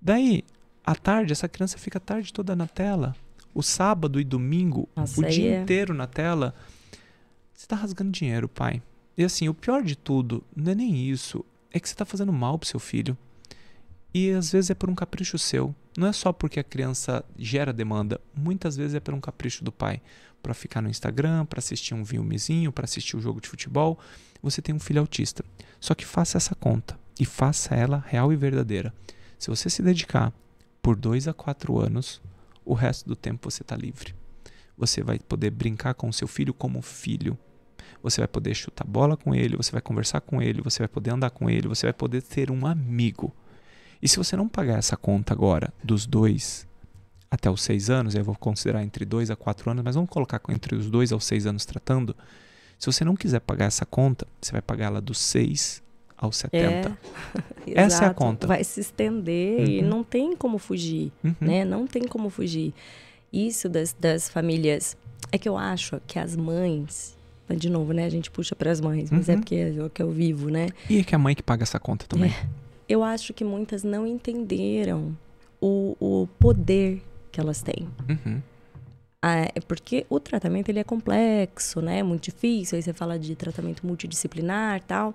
Daí, 0.00 0.44
à 0.84 0.94
tarde, 0.94 1.32
essa 1.32 1.48
criança 1.48 1.78
fica 1.78 1.96
a 1.96 2.00
tarde 2.00 2.30
toda 2.32 2.54
na 2.54 2.66
tela, 2.66 3.16
o 3.54 3.62
sábado 3.62 4.20
e 4.20 4.24
domingo, 4.24 4.88
Nossa, 4.96 5.20
o 5.20 5.24
dia 5.24 5.56
é... 5.56 5.62
inteiro 5.62 5.94
na 5.94 6.06
tela, 6.06 6.54
você 7.52 7.64
está 7.64 7.76
rasgando 7.76 8.10
dinheiro, 8.10 8.48
pai. 8.48 8.82
E 9.16 9.22
assim, 9.22 9.48
o 9.48 9.54
pior 9.54 9.82
de 9.82 9.96
tudo 9.96 10.42
não 10.54 10.72
é 10.72 10.74
nem 10.74 11.08
isso, 11.08 11.44
é 11.70 11.78
que 11.78 11.88
você 11.88 11.94
está 11.94 12.04
fazendo 12.04 12.32
mal 12.32 12.58
pro 12.58 12.68
seu 12.68 12.80
filho. 12.80 13.16
E 14.12 14.30
às 14.30 14.52
vezes 14.52 14.70
é 14.70 14.74
por 14.74 14.90
um 14.90 14.94
capricho 14.94 15.38
seu. 15.38 15.74
Não 15.96 16.08
é 16.08 16.12
só 16.12 16.32
porque 16.32 16.58
a 16.58 16.64
criança 16.64 17.24
gera 17.38 17.72
demanda, 17.72 18.20
muitas 18.36 18.76
vezes 18.76 18.94
é 18.94 19.00
por 19.00 19.14
um 19.14 19.20
capricho 19.20 19.64
do 19.64 19.70
pai. 19.70 20.00
Para 20.42 20.52
ficar 20.52 20.82
no 20.82 20.90
Instagram, 20.90 21.46
para 21.46 21.58
assistir 21.58 21.94
um 21.94 22.04
filmezinho, 22.04 22.70
para 22.70 22.84
assistir 22.84 23.16
um 23.16 23.20
jogo 23.20 23.40
de 23.40 23.48
futebol. 23.48 23.98
Você 24.42 24.60
tem 24.60 24.74
um 24.74 24.80
filho 24.80 25.00
autista. 25.00 25.44
Só 25.80 25.94
que 25.94 26.04
faça 26.04 26.36
essa 26.36 26.54
conta 26.54 26.98
e 27.18 27.24
faça 27.24 27.74
ela 27.74 28.04
real 28.06 28.32
e 28.32 28.36
verdadeira. 28.36 28.92
Se 29.38 29.48
você 29.48 29.70
se 29.70 29.82
dedicar 29.82 30.32
por 30.82 30.96
dois 30.96 31.26
a 31.26 31.32
quatro 31.32 31.78
anos, 31.78 32.20
o 32.64 32.74
resto 32.74 33.08
do 33.08 33.16
tempo 33.16 33.50
você 33.50 33.62
está 33.62 33.76
livre. 33.76 34.14
Você 34.76 35.02
vai 35.02 35.18
poder 35.18 35.50
brincar 35.50 35.94
com 35.94 36.08
o 36.08 36.12
seu 36.12 36.26
filho 36.26 36.52
como 36.52 36.82
filho. 36.82 37.38
Você 38.02 38.20
vai 38.20 38.28
poder 38.28 38.54
chutar 38.54 38.86
bola 38.86 39.16
com 39.16 39.34
ele, 39.34 39.56
você 39.56 39.72
vai 39.72 39.80
conversar 39.80 40.20
com 40.20 40.42
ele, 40.42 40.60
você 40.60 40.80
vai 40.80 40.88
poder 40.88 41.10
andar 41.10 41.30
com 41.30 41.48
ele, 41.48 41.68
você 41.68 41.86
vai 41.86 41.92
poder 41.92 42.22
ter 42.22 42.50
um 42.50 42.66
amigo. 42.66 43.34
E 44.02 44.08
se 44.08 44.18
você 44.18 44.36
não 44.36 44.48
pagar 44.48 44.78
essa 44.78 44.96
conta 44.96 45.32
agora, 45.32 45.72
dos 45.82 46.06
dois 46.06 46.66
até 47.30 47.50
os 47.50 47.62
seis 47.62 47.90
anos, 47.90 48.14
eu 48.14 48.22
vou 48.22 48.36
considerar 48.36 48.82
entre 48.82 49.04
dois 49.04 49.30
a 49.30 49.36
quatro 49.36 49.70
anos, 49.70 49.82
mas 49.82 49.94
vamos 49.94 50.10
colocar 50.10 50.40
entre 50.50 50.74
os 50.74 50.90
dois 50.90 51.12
aos 51.12 51.24
seis 51.24 51.46
anos 51.46 51.64
tratando. 51.64 52.14
Se 52.78 52.86
você 52.86 53.04
não 53.04 53.16
quiser 53.16 53.40
pagar 53.40 53.66
essa 53.66 53.86
conta, 53.86 54.26
você 54.40 54.52
vai 54.52 54.62
pagar 54.62 54.86
ela 54.86 55.00
dos 55.00 55.18
seis 55.18 55.82
aos 56.24 56.36
70. 56.36 56.98
É, 57.66 57.72
Essa 57.80 58.04
é 58.04 58.08
a 58.08 58.14
conta. 58.14 58.46
Vai 58.46 58.64
se 58.64 58.80
estender 58.80 59.60
uhum. 59.60 59.66
e 59.66 59.82
não 59.82 60.04
tem 60.04 60.36
como 60.36 60.58
fugir, 60.58 61.12
uhum. 61.22 61.34
né? 61.40 61.64
Não 61.64 61.86
tem 61.86 62.04
como 62.04 62.30
fugir. 62.30 62.72
Isso 63.32 63.68
das, 63.68 63.94
das 63.98 64.28
famílias... 64.28 64.96
É 65.32 65.38
que 65.38 65.48
eu 65.48 65.56
acho 65.56 66.00
que 66.06 66.18
as 66.18 66.36
mães... 66.36 67.14
De 67.56 67.68
novo, 67.68 67.92
né? 67.92 68.06
A 68.06 68.08
gente 68.08 68.30
puxa 68.30 68.56
para 68.56 68.70
as 68.70 68.80
mães, 68.80 69.10
mas 69.10 69.28
é 69.28 69.32
uhum. 69.32 69.38
é 69.38 69.40
porque 69.42 69.54
é 69.54 69.84
o 69.84 69.90
que 69.90 70.02
eu 70.02 70.10
vivo, 70.10 70.48
né? 70.48 70.68
E 70.88 70.98
é 70.98 71.04
que 71.04 71.14
a 71.14 71.18
mãe 71.18 71.34
que 71.34 71.42
paga 71.42 71.62
essa 71.62 71.78
conta 71.78 72.06
também. 72.06 72.30
É. 72.30 72.46
Eu 72.88 73.02
acho 73.02 73.34
que 73.34 73.44
muitas 73.44 73.82
não 73.82 74.06
entenderam 74.06 75.14
o, 75.60 75.96
o 76.00 76.28
poder 76.38 77.02
que 77.30 77.40
elas 77.40 77.62
têm. 77.62 77.88
Uhum. 78.08 78.40
Ah, 79.22 79.48
é 79.54 79.60
porque 79.66 80.04
o 80.10 80.20
tratamento 80.20 80.68
ele 80.68 80.78
é 80.78 80.84
complexo, 80.84 81.80
né? 81.80 82.02
Muito 82.02 82.24
difícil. 82.24 82.76
Aí 82.76 82.82
você 82.82 82.92
fala 82.92 83.18
de 83.18 83.34
tratamento 83.34 83.86
multidisciplinar 83.86 84.82
tal. 84.82 85.14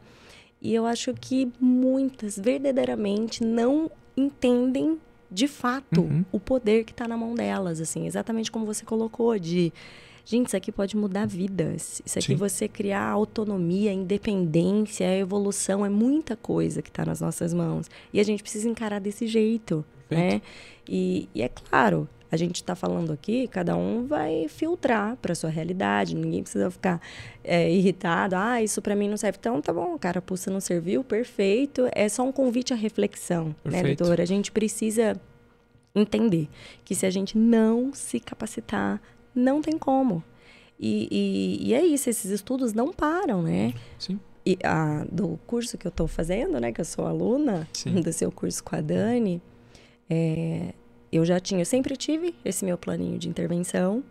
E 0.62 0.74
eu 0.74 0.86
acho 0.86 1.14
que 1.14 1.51
muitas 1.60 2.38
verdadeiramente 2.38 3.43
não 3.43 3.89
entendem 4.16 4.97
de 5.32 5.47
fato 5.47 6.01
uhum. 6.01 6.26
o 6.32 6.39
poder 6.39 6.84
que 6.84 6.91
está 6.91 7.07
na 7.07 7.16
mão 7.16 7.34
delas, 7.36 7.80
assim, 7.80 8.07
exatamente 8.07 8.51
como 8.51 8.66
você 8.66 8.84
colocou 8.84 9.38
de 9.38 9.72
Gente, 10.30 10.45
isso 10.45 10.57
aqui 10.57 10.72
pode 10.72 10.95
mudar 10.95 11.26
vidas. 11.26 12.03
Isso 12.05 12.20
aqui 12.20 12.28
Sim. 12.28 12.36
você 12.36 12.68
criar 12.68 13.03
autonomia, 13.03 13.91
independência, 13.91 15.18
evolução, 15.18 15.84
é 15.84 15.89
muita 15.89 16.36
coisa 16.36 16.84
que 16.84 16.89
está 16.89 17.03
nas 17.03 17.20
nossas 17.20 17.51
mãos. 17.51 17.89
E 18.14 18.20
a 18.20 18.24
gente 18.24 18.43
precisa 18.43 18.70
encarar 18.70 18.99
desse 18.99 19.26
jeito, 19.26 19.84
Perfeito. 20.07 20.34
né? 20.36 20.41
E, 20.88 21.28
e 21.34 21.41
é 21.41 21.49
claro, 21.49 22.07
a 22.32 22.38
gente 22.38 22.58
está 22.58 22.76
falando 22.76 23.12
aqui, 23.12 23.48
cada 23.48 23.76
um 23.76 24.06
vai 24.06 24.48
filtrar 24.48 25.16
para 25.18 25.34
sua 25.34 25.50
realidade. 25.50 26.16
Ninguém 26.16 26.44
precisa 26.44 26.70
ficar 26.70 27.02
é, 27.44 27.72
irritado. 27.72 28.36
Ah, 28.36 28.62
isso 28.62 28.82
para 28.82 28.96
mim 28.96 29.10
não 29.10 29.18
serve. 29.18 29.38
Então, 29.40 29.60
tá 29.62 29.74
bom, 29.74 29.98
cara, 29.98 30.22
pulsa 30.22 30.52
não 30.52 30.60
serviu, 30.60 31.04
perfeito. 31.04 31.90
É 31.92 32.08
só 32.08 32.24
um 32.24 32.32
convite 32.32 32.72
à 32.72 32.76
reflexão, 32.76 33.48
né, 33.48 33.56
perfeito. 33.64 33.88
né, 33.88 33.96
doutora? 33.96 34.24
A 34.24 34.28
gente 34.28 34.52
precisa 34.52 35.20
entender 35.96 36.48
que 36.86 36.94
se 36.94 37.06
a 37.06 37.10
gente 37.10 37.38
não 37.38 37.94
se 37.94 38.20
capacitar, 38.20 39.02
não 39.34 39.62
tem 39.62 39.78
como. 39.78 40.24
E, 40.80 41.08
e, 41.12 41.70
e 41.70 41.74
é 41.74 41.84
isso, 41.84 42.10
esses 42.10 42.32
estudos 42.32 42.74
não 42.74 42.94
param, 42.94 43.42
né? 43.42 43.74
Sim. 43.98 44.20
E 44.46 44.58
a, 44.64 45.06
do 45.12 45.40
curso 45.46 45.78
que 45.78 45.86
eu 45.86 45.90
estou 45.90 46.08
fazendo, 46.08 46.60
né, 46.60 46.72
que 46.72 46.80
eu 46.80 46.86
sou 46.86 47.06
aluna 47.06 47.68
Sim. 47.74 48.02
do 48.02 48.14
seu 48.14 48.32
curso 48.32 48.64
com 48.64 48.76
a 48.76 48.82
Dani, 48.82 49.42
é, 50.10 50.74
eu 51.12 51.26
já 51.26 51.39
tinha, 51.39 51.62
eu 51.62 51.66
sempre 51.66 51.95
tive 51.95 52.36
esse 52.43 52.64
meu 52.64 52.78
planinho 52.78 53.18
de 53.18 53.28
intervenção, 53.28 54.03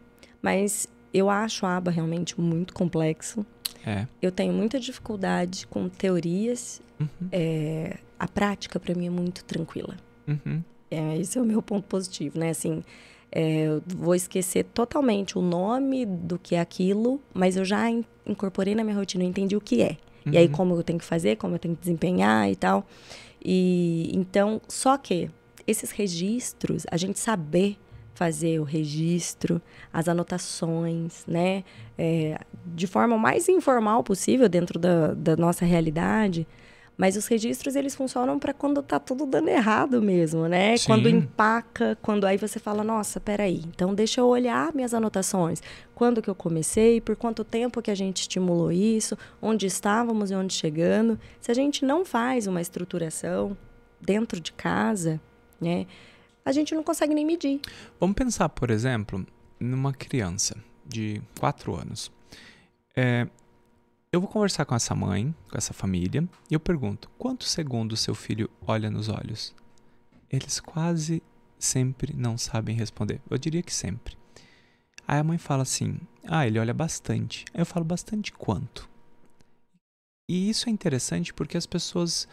mas 0.43 0.89
eu 1.13 1.31
acho 1.31 1.65
a 1.65 1.77
aba 1.77 1.91
realmente 1.91 2.41
muito 2.41 2.75
complexo. 2.75 3.45
É. 3.87 4.07
Eu 4.21 4.31
tenho 4.33 4.53
muita 4.53 4.79
dificuldade 4.79 5.67
com 5.67 5.89
teorias. 5.89 6.83
Uhum. 6.99 7.29
É, 7.31 7.99
a 8.19 8.27
prática, 8.27 8.79
para 8.79 8.95
mim, 8.95 9.07
é 9.07 9.11
muito 9.11 9.45
tranquila. 9.45 9.97
Uhum. 10.27 10.63
É, 10.91 11.17
esse 11.19 11.39
é 11.39 11.43
o 11.43 11.45
meu 11.45 11.63
ponto 11.63 11.87
positivo, 11.87 12.39
né? 12.39 12.51
Assim, 12.51 12.83
é, 13.31 13.67
eu 13.67 13.83
vou 13.87 14.15
esquecer 14.15 14.65
totalmente 14.65 15.39
o 15.39 15.43
nome 15.43 16.05
do 16.05 16.39
que 16.39 16.55
é 16.55 16.61
aquilo, 16.61 17.21
mas 17.33 17.57
eu 17.57 17.65
já 17.65 17.89
in 17.91 18.05
incorporei 18.27 18.75
na 18.75 18.85
minha 18.85 18.95
rotina, 18.95 19.25
eu 19.25 19.29
entendi 19.29 19.57
o 19.57 19.61
que 19.61 19.81
é. 19.81 19.97
Uhum. 20.27 20.33
E 20.33 20.37
aí, 20.37 20.47
uhum. 20.47 20.53
como 20.53 20.75
eu 20.75 20.83
tenho 20.83 20.99
que 20.99 21.05
fazer, 21.05 21.37
como 21.37 21.55
eu 21.55 21.59
tenho 21.59 21.75
que 21.75 21.81
desempenhar 21.81 22.51
e 22.51 22.57
tal. 22.57 22.87
E 23.43 24.11
então, 24.13 24.61
só 24.69 24.99
que 24.99 25.31
esses 25.69 25.91
registros, 25.91 26.85
a 26.91 26.97
gente 26.97 27.19
saber 27.19 27.77
fazer 28.15 28.59
o 28.59 28.65
registro, 28.65 29.63
as 29.93 30.09
anotações, 30.09 31.25
né? 31.25 31.63
É, 31.97 32.41
de 32.67 32.89
forma 32.89 33.17
mais 33.17 33.49
informal 33.49 34.03
possível 34.03 34.49
dentro 34.49 34.77
da, 34.77 35.15
da 35.15 35.37
nossa 35.37 35.65
realidade. 35.65 36.45
Mas 36.97 37.17
os 37.17 37.29
registros, 37.29 37.77
eles 37.77 37.95
funcionam 37.95 38.37
para 38.41 38.53
quando 38.53 38.83
tá 38.83 38.99
tudo 38.99 39.25
dando 39.25 39.49
errado 39.49 40.03
mesmo, 40.03 40.49
né? 40.49 40.77
Sim. 40.77 40.87
Quando 40.89 41.09
empaca, 41.09 41.97
quando 42.03 42.27
aí 42.27 42.37
você 42.37 42.59
fala, 42.59 42.83
nossa, 42.83 43.21
peraí, 43.21 43.63
então 43.69 43.95
deixa 43.95 44.21
eu 44.21 44.27
olhar 44.27 44.75
minhas 44.75 44.93
anotações. 44.93 45.63
Quando 45.95 46.21
que 46.21 46.29
eu 46.29 46.35
comecei, 46.35 47.01
por 47.01 47.15
quanto 47.15 47.45
tempo 47.45 47.81
que 47.81 47.91
a 47.93 47.95
gente 47.95 48.23
estimulou 48.23 48.73
isso, 48.73 49.17
onde 49.41 49.65
estávamos 49.65 50.33
e 50.33 50.35
onde 50.35 50.55
chegando. 50.55 51.17
Se 51.41 51.53
a 51.53 51.55
gente 51.55 51.85
não 51.85 52.05
faz 52.05 52.49
uma 52.49 52.61
estruturação 52.61 53.57
dentro 54.01 54.41
de 54.41 54.51
casa, 54.51 55.21
né? 55.61 55.87
A 56.45 56.53
gente 56.53 56.75
não 56.75 56.83
consegue 56.83 57.15
nem 57.15 57.27
medir. 57.27 57.61
Vamos 58.01 58.17
pensar, 58.17 58.49
por 58.49 58.71
exemplo, 58.71 59.27
numa 59.61 59.93
criança 59.93 60.57
de 60.87 61.21
4 61.39 61.75
anos. 61.75 62.11
É, 62.97 63.29
eu 64.11 64.21
vou 64.21 64.31
conversar 64.31 64.65
com 64.65 64.75
essa 64.75 64.95
mãe, 64.95 65.35
com 65.51 65.59
essa 65.59 65.75
família, 65.75 66.27
e 66.51 66.55
eu 66.55 66.61
pergunto: 66.61 67.11
quantos 67.19 67.51
segundos 67.51 68.01
seu 68.01 68.15
filho 68.15 68.49
olha 68.67 68.91
nos 68.91 69.09
olhos? 69.09 69.55
Eles 70.31 70.61
quase 70.61 71.23
sempre 71.59 72.15
não 72.17 72.39
sabem 72.39 72.75
responder. 72.75 73.21
Eu 73.29 73.37
diria 73.37 73.63
que 73.63 73.75
sempre. 73.75 74.17
Aí 75.07 75.19
a 75.19 75.25
mãe 75.25 75.39
fala 75.39 75.63
assim: 75.63 75.99
ah, 76.25 76.47
ele 76.47 76.59
olha 76.59 76.73
bastante. 76.73 77.45
Aí 77.53 77.61
eu 77.61 77.67
falo: 77.67 77.85
bastante 77.85 78.33
quanto? 78.33 78.89
E 80.31 80.49
isso 80.49 80.69
é 80.69 80.73
interessante 80.73 81.33
porque 81.33 81.57
as 81.57 81.67
pessoas 81.67 82.29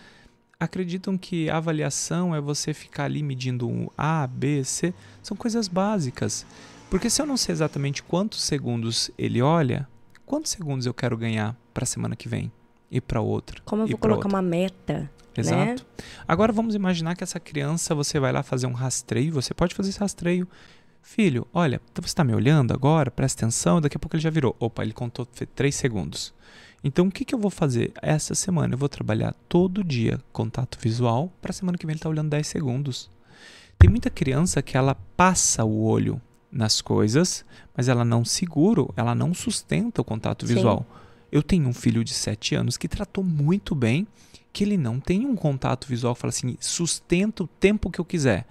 acreditam 0.59 1.17
que 1.17 1.49
a 1.49 1.57
avaliação 1.57 2.35
é 2.35 2.41
você 2.41 2.73
ficar 2.73 3.05
ali 3.05 3.21
medindo 3.21 3.67
um 3.67 3.87
A, 3.97 4.25
B, 4.27 4.63
C. 4.63 4.93
São 5.21 5.35
coisas 5.35 5.67
básicas. 5.67 6.45
Porque 6.89 7.09
se 7.09 7.21
eu 7.21 7.25
não 7.25 7.37
sei 7.37 7.53
exatamente 7.53 8.03
quantos 8.03 8.41
segundos 8.43 9.11
ele 9.17 9.41
olha, 9.41 9.87
quantos 10.25 10.51
segundos 10.51 10.85
eu 10.85 10.93
quero 10.93 11.17
ganhar 11.17 11.55
para 11.73 11.83
a 11.83 11.87
semana 11.87 12.15
que 12.15 12.29
vem 12.29 12.51
e 12.89 13.01
para 13.01 13.21
outra? 13.21 13.61
Como 13.65 13.83
eu 13.83 13.87
vou 13.87 13.97
colocar 13.97 14.27
outra? 14.27 14.37
uma 14.37 14.41
meta? 14.41 14.99
Né? 14.99 15.09
Exato. 15.37 15.85
Né? 15.97 16.05
Agora 16.27 16.53
vamos 16.53 16.75
imaginar 16.75 17.15
que 17.15 17.23
essa 17.23 17.39
criança, 17.39 17.93
você 17.93 18.19
vai 18.19 18.31
lá 18.31 18.43
fazer 18.43 18.67
um 18.67 18.73
rastreio, 18.73 19.33
você 19.33 19.53
pode 19.53 19.75
fazer 19.75 19.89
esse 19.89 19.99
rastreio. 19.99 20.47
Filho, 21.01 21.47
olha, 21.53 21.79
você 21.93 22.07
está 22.07 22.23
me 22.23 22.33
olhando 22.33 22.73
agora, 22.73 23.11
presta 23.11 23.45
atenção, 23.45 23.79
daqui 23.79 23.95
a 23.95 23.99
pouco 23.99 24.15
ele 24.15 24.23
já 24.23 24.29
virou. 24.29 24.55
Opa, 24.59 24.81
ele 24.81 24.93
contou 24.93 25.25
três 25.53 25.75
segundos. 25.75 26.33
Então, 26.87 27.07
o 27.07 27.11
que, 27.11 27.25
que 27.25 27.33
eu 27.33 27.39
vou 27.39 27.49
fazer 27.49 27.91
essa 27.99 28.35
semana? 28.35 28.75
Eu 28.75 28.77
vou 28.77 28.87
trabalhar 28.87 29.33
todo 29.49 29.83
dia 29.83 30.21
contato 30.31 30.77
visual 30.79 31.33
para 31.41 31.49
a 31.49 31.53
semana 31.53 31.79
que 31.79 31.85
vem 31.87 31.93
ele 31.93 31.97
estar 31.97 32.09
tá 32.09 32.11
olhando 32.11 32.29
10 32.29 32.45
segundos. 32.45 33.09
Tem 33.79 33.89
muita 33.89 34.11
criança 34.11 34.61
que 34.61 34.77
ela 34.77 34.93
passa 35.17 35.65
o 35.65 35.81
olho 35.81 36.21
nas 36.51 36.81
coisas, 36.81 37.43
mas 37.75 37.87
ela 37.87 38.05
não 38.05 38.23
segura, 38.23 38.85
ela 38.95 39.15
não 39.15 39.33
sustenta 39.33 39.99
o 39.99 40.05
contato 40.05 40.45
visual. 40.45 40.85
Sim. 40.87 40.99
Eu 41.31 41.41
tenho 41.41 41.67
um 41.67 41.73
filho 41.73 42.03
de 42.03 42.13
7 42.13 42.53
anos 42.53 42.77
que 42.77 42.87
tratou 42.87 43.23
muito 43.23 43.73
bem, 43.73 44.07
que 44.53 44.63
ele 44.63 44.77
não 44.77 44.99
tem 44.99 45.25
um 45.25 45.35
contato 45.35 45.87
visual, 45.87 46.13
fala 46.13 46.29
assim, 46.29 46.55
sustenta 46.59 47.43
o 47.43 47.47
tempo 47.47 47.89
que 47.89 47.99
eu 47.99 48.05
quiser. 48.05 48.45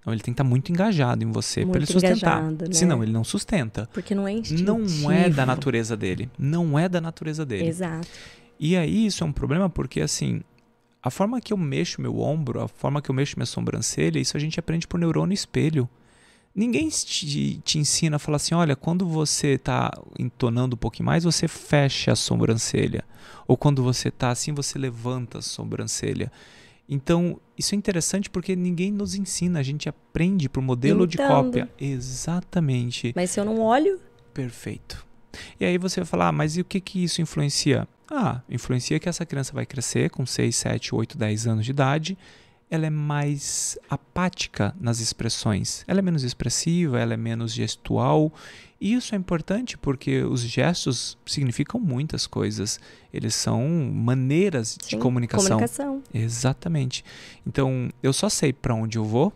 Então 0.00 0.12
ele 0.12 0.22
tem 0.22 0.32
que 0.32 0.40
estar 0.40 0.48
muito 0.48 0.72
engajado 0.72 1.22
em 1.22 1.30
você 1.30 1.64
para 1.64 1.78
ele 1.78 1.86
sustentar. 1.86 2.42
Né? 2.42 2.72
Senão 2.72 3.02
ele 3.02 3.12
não 3.12 3.22
sustenta. 3.22 3.88
Porque 3.92 4.14
não 4.14 4.26
é 4.26 4.32
instintivo. 4.32 4.78
Não 4.78 5.10
é 5.10 5.28
da 5.28 5.44
natureza 5.44 5.96
dele. 5.96 6.30
Não 6.38 6.78
é 6.78 6.88
da 6.88 7.00
natureza 7.00 7.44
dele. 7.44 7.66
Exato. 7.66 8.08
E 8.58 8.76
aí 8.76 9.06
isso 9.06 9.22
é 9.22 9.26
um 9.26 9.32
problema 9.32 9.68
porque 9.68 10.00
assim, 10.00 10.42
a 11.02 11.10
forma 11.10 11.40
que 11.40 11.52
eu 11.52 11.56
mexo 11.56 12.00
meu 12.00 12.18
ombro, 12.18 12.60
a 12.62 12.68
forma 12.68 13.00
que 13.00 13.10
eu 13.10 13.14
mexo 13.14 13.36
minha 13.36 13.46
sobrancelha, 13.46 14.18
isso 14.18 14.36
a 14.36 14.40
gente 14.40 14.58
aprende 14.58 14.86
por 14.86 14.98
neurônio 14.98 15.34
espelho. 15.34 15.88
Ninguém 16.54 16.88
te, 16.88 17.60
te 17.62 17.78
ensina 17.78 18.16
a 18.16 18.18
falar 18.18 18.36
assim, 18.36 18.54
olha, 18.54 18.74
quando 18.74 19.06
você 19.06 19.52
está 19.52 19.90
entonando 20.18 20.74
um 20.74 20.78
pouquinho 20.78 21.06
mais, 21.06 21.24
você 21.24 21.46
fecha 21.46 22.12
a 22.12 22.16
sobrancelha. 22.16 23.04
Ou 23.46 23.56
quando 23.56 23.82
você 23.82 24.08
está 24.08 24.30
assim, 24.30 24.52
você 24.52 24.78
levanta 24.78 25.38
a 25.38 25.42
sobrancelha. 25.42 26.30
Então, 26.90 27.40
isso 27.56 27.72
é 27.76 27.78
interessante 27.78 28.28
porque 28.28 28.56
ninguém 28.56 28.90
nos 28.90 29.14
ensina, 29.14 29.60
a 29.60 29.62
gente 29.62 29.88
aprende 29.88 30.48
por 30.48 30.60
modelo 30.60 31.06
de 31.06 31.16
cópia. 31.16 31.70
Exatamente. 31.80 33.12
Mas 33.14 33.30
se 33.30 33.38
eu 33.38 33.44
não 33.44 33.60
olho? 33.60 34.00
Perfeito. 34.34 35.06
E 35.60 35.64
aí 35.64 35.78
você 35.78 36.00
vai 36.00 36.06
falar, 36.06 36.28
ah, 36.28 36.32
mas 36.32 36.56
e 36.56 36.60
o 36.60 36.64
que, 36.64 36.80
que 36.80 37.04
isso 37.04 37.22
influencia? 37.22 37.86
Ah, 38.10 38.40
influencia 38.50 38.98
que 38.98 39.08
essa 39.08 39.24
criança 39.24 39.52
vai 39.52 39.64
crescer 39.64 40.10
com 40.10 40.26
6, 40.26 40.56
7, 40.56 40.92
8, 40.92 41.16
10 41.16 41.46
anos 41.46 41.64
de 41.64 41.70
idade, 41.70 42.18
ela 42.70 42.86
é 42.86 42.90
mais 42.90 43.78
apática 43.88 44.74
nas 44.80 45.00
expressões. 45.00 45.84
Ela 45.88 45.98
é 45.98 46.02
menos 46.02 46.22
expressiva, 46.22 47.00
ela 47.00 47.14
é 47.14 47.16
menos 47.16 47.52
gestual 47.52 48.32
e 48.80 48.94
isso 48.94 49.14
é 49.14 49.18
importante 49.18 49.76
porque 49.76 50.22
os 50.22 50.40
gestos 50.40 51.18
significam 51.26 51.78
muitas 51.78 52.26
coisas. 52.26 52.80
Eles 53.12 53.34
são 53.34 53.68
maneiras 53.92 54.78
Sim, 54.80 54.96
de 54.96 54.96
comunicação. 54.96 55.48
comunicação. 55.48 56.02
Exatamente. 56.14 57.04
Então, 57.46 57.90
eu 58.02 58.12
só 58.12 58.30
sei 58.30 58.52
para 58.52 58.74
onde 58.74 58.96
eu 58.96 59.04
vou 59.04 59.32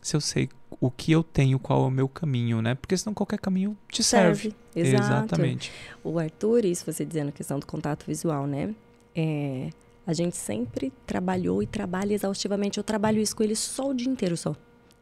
se 0.00 0.16
eu 0.16 0.20
sei 0.20 0.48
o 0.80 0.90
que 0.90 1.12
eu 1.12 1.22
tenho, 1.22 1.58
qual 1.58 1.84
é 1.84 1.86
o 1.88 1.90
meu 1.90 2.08
caminho, 2.08 2.62
né? 2.62 2.74
Porque 2.74 2.96
senão 2.96 3.12
qualquer 3.12 3.38
caminho 3.38 3.76
te 3.90 4.02
serve. 4.02 4.42
serve. 4.42 4.56
Exato. 4.74 5.04
Exatamente. 5.04 5.72
O 6.04 6.18
Arthur, 6.18 6.64
isso 6.64 6.86
você 6.86 7.04
dizendo 7.04 7.28
a 7.28 7.32
questão 7.32 7.58
do 7.58 7.66
contato 7.66 8.06
visual, 8.06 8.46
né? 8.46 8.74
É, 9.14 9.70
a 10.08 10.14
gente 10.14 10.38
sempre 10.38 10.90
trabalhou 11.06 11.62
e 11.62 11.66
trabalha 11.66 12.14
exaustivamente. 12.14 12.78
Eu 12.78 12.82
trabalho 12.82 13.20
isso 13.20 13.36
com 13.36 13.42
ele 13.42 13.54
só 13.54 13.90
o 13.90 13.94
dia 13.94 14.10
inteiro, 14.10 14.38
só 14.38 14.52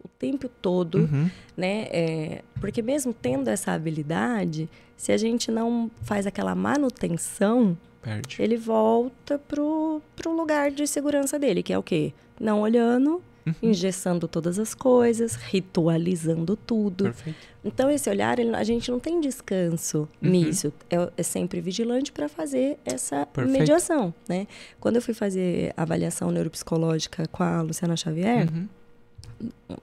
o 0.02 0.08
tempo 0.18 0.48
todo, 0.48 0.98
uhum. 0.98 1.30
né? 1.56 1.86
É, 1.92 2.42
porque 2.60 2.82
mesmo 2.82 3.14
tendo 3.14 3.46
essa 3.46 3.70
habilidade, 3.70 4.68
se 4.96 5.12
a 5.12 5.16
gente 5.16 5.48
não 5.48 5.88
faz 6.02 6.26
aquela 6.26 6.56
manutenção, 6.56 7.78
Perde. 8.02 8.42
ele 8.42 8.56
volta 8.56 9.38
pro, 9.38 10.02
pro 10.16 10.34
lugar 10.34 10.72
de 10.72 10.84
segurança 10.88 11.38
dele, 11.38 11.62
que 11.62 11.72
é 11.72 11.78
o 11.78 11.84
quê? 11.84 12.12
Não 12.40 12.60
olhando, 12.60 13.22
uhum. 13.46 13.54
engessando 13.62 14.26
todas 14.26 14.58
as 14.58 14.74
coisas, 14.74 15.34
ritualizando 15.34 16.56
tudo. 16.56 17.04
Perfeito. 17.04 17.38
Então, 17.64 17.90
esse 17.90 18.08
olhar, 18.08 18.38
ele, 18.38 18.54
a 18.54 18.64
gente 18.64 18.90
não 18.90 19.00
tem 19.00 19.20
descanso 19.20 20.08
uhum. 20.22 20.30
nisso. 20.30 20.72
É, 20.90 21.10
é, 21.16 21.22
sempre 21.22 21.60
vigilante 21.60 22.12
para 22.12 22.28
fazer 22.28 22.78
essa 22.84 23.26
Perfeito. 23.26 23.58
mediação, 23.58 24.14
né? 24.28 24.46
Quando 24.80 24.96
eu 24.96 25.02
fui 25.02 25.14
fazer 25.14 25.72
avaliação 25.76 26.30
neuropsicológica 26.30 27.26
com 27.28 27.42
a 27.42 27.62
Luciana 27.62 27.96
Xavier, 27.96 28.48
uhum 28.52 28.68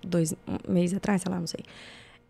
dois 0.03 0.33
meses 0.67 0.97
atrás, 0.97 1.21
sei 1.21 1.31
lá, 1.31 1.39
não 1.39 1.47
sei. 1.47 1.63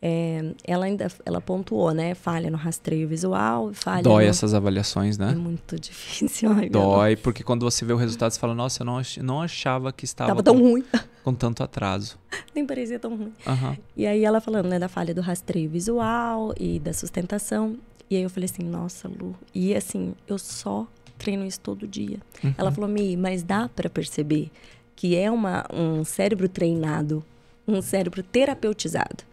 É, 0.06 0.54
ela 0.66 0.84
ainda 0.84 1.10
ela 1.26 1.40
pontuou, 1.40 1.94
né? 1.94 2.14
Falha 2.14 2.52
no 2.52 2.58
rastreio 2.58 3.08
visual, 3.08 3.72
falha. 3.74 4.04
Dói 4.04 4.26
no... 4.26 4.30
essas 4.30 4.54
avaliações, 4.54 5.18
né? 5.18 5.32
É 5.32 5.36
muito 5.36 5.80
difícil. 5.80 6.52
Ai, 6.52 6.68
Dói, 6.68 7.16
porque 7.16 7.42
quando 7.42 7.64
você 7.64 7.86
vê 7.86 7.94
o 7.94 7.96
resultado, 7.96 8.32
você 8.32 8.40
fala, 8.40 8.54
nossa, 8.54 8.82
eu 8.82 8.86
não, 8.86 9.02
não 9.22 9.42
achava 9.42 9.94
que 9.94 10.04
estava 10.04 10.28
Tava 10.28 10.44
tão 10.44 10.60
com, 10.60 10.72
ruim. 10.72 10.84
com 11.24 11.34
tanto 11.34 11.64
atraso. 11.64 12.20
Nem 12.54 12.66
parecia 12.66 13.00
tão 13.00 13.16
ruim. 13.16 13.32
Uhum. 13.48 13.78
E 13.96 14.06
aí 14.06 14.26
ela 14.26 14.42
falando, 14.42 14.68
né, 14.68 14.78
da 14.78 14.90
falha 14.90 15.14
do 15.14 15.22
rastreio 15.22 15.70
visual 15.70 16.54
e 16.60 16.80
da 16.80 16.92
sustentação. 16.92 17.78
E 18.10 18.18
aí 18.18 18.24
eu 18.24 18.30
falei 18.30 18.50
assim, 18.52 18.64
nossa, 18.64 19.08
Lu. 19.08 19.34
E 19.56 19.74
assim, 19.74 20.14
eu 20.28 20.38
só 20.38 20.86
treino 21.18 21.46
isso 21.46 21.62
todo 21.62 21.88
dia. 21.88 22.20
Uhum. 22.44 22.54
Ela 22.58 22.74
falou, 22.74 22.90
Mi, 22.90 23.16
mas 23.16 23.42
dá 23.42 23.70
para 23.70 23.90
perceber 23.90 24.52
que 24.98 25.16
é 25.16 25.32
uma, 25.32 25.66
um 25.74 26.04
cérebro 26.04 26.50
treinado, 26.50 27.24
um 27.66 27.82
cérebro 27.82 28.22
terapeutizado. 28.22 29.24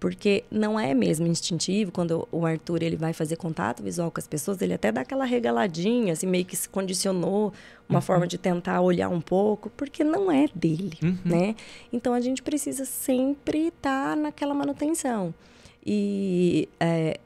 Porque 0.00 0.44
não 0.50 0.78
é 0.78 0.94
mesmo 0.94 1.26
instintivo, 1.26 1.90
quando 1.90 2.28
o 2.30 2.46
Arthur 2.46 2.82
ele 2.82 2.96
vai 2.96 3.12
fazer 3.12 3.34
contato 3.36 3.82
visual 3.82 4.10
com 4.10 4.20
as 4.20 4.28
pessoas, 4.28 4.62
ele 4.62 4.74
até 4.74 4.92
dá 4.92 5.00
aquela 5.00 5.24
regaladinha, 5.24 6.12
assim, 6.12 6.26
meio 6.26 6.44
que 6.44 6.54
se 6.54 6.68
condicionou 6.68 7.52
uma 7.88 7.98
uhum. 7.98 8.02
forma 8.02 8.26
de 8.26 8.38
tentar 8.38 8.80
olhar 8.80 9.08
um 9.08 9.20
pouco, 9.20 9.70
porque 9.70 10.04
não 10.04 10.30
é 10.30 10.46
dele, 10.54 10.98
uhum. 11.02 11.18
né? 11.24 11.56
Então 11.92 12.14
a 12.14 12.20
gente 12.20 12.42
precisa 12.42 12.84
sempre 12.84 13.68
estar 13.68 14.10
tá 14.10 14.16
naquela 14.16 14.54
manutenção. 14.54 15.34
E 15.84 16.68
é, 16.78 17.18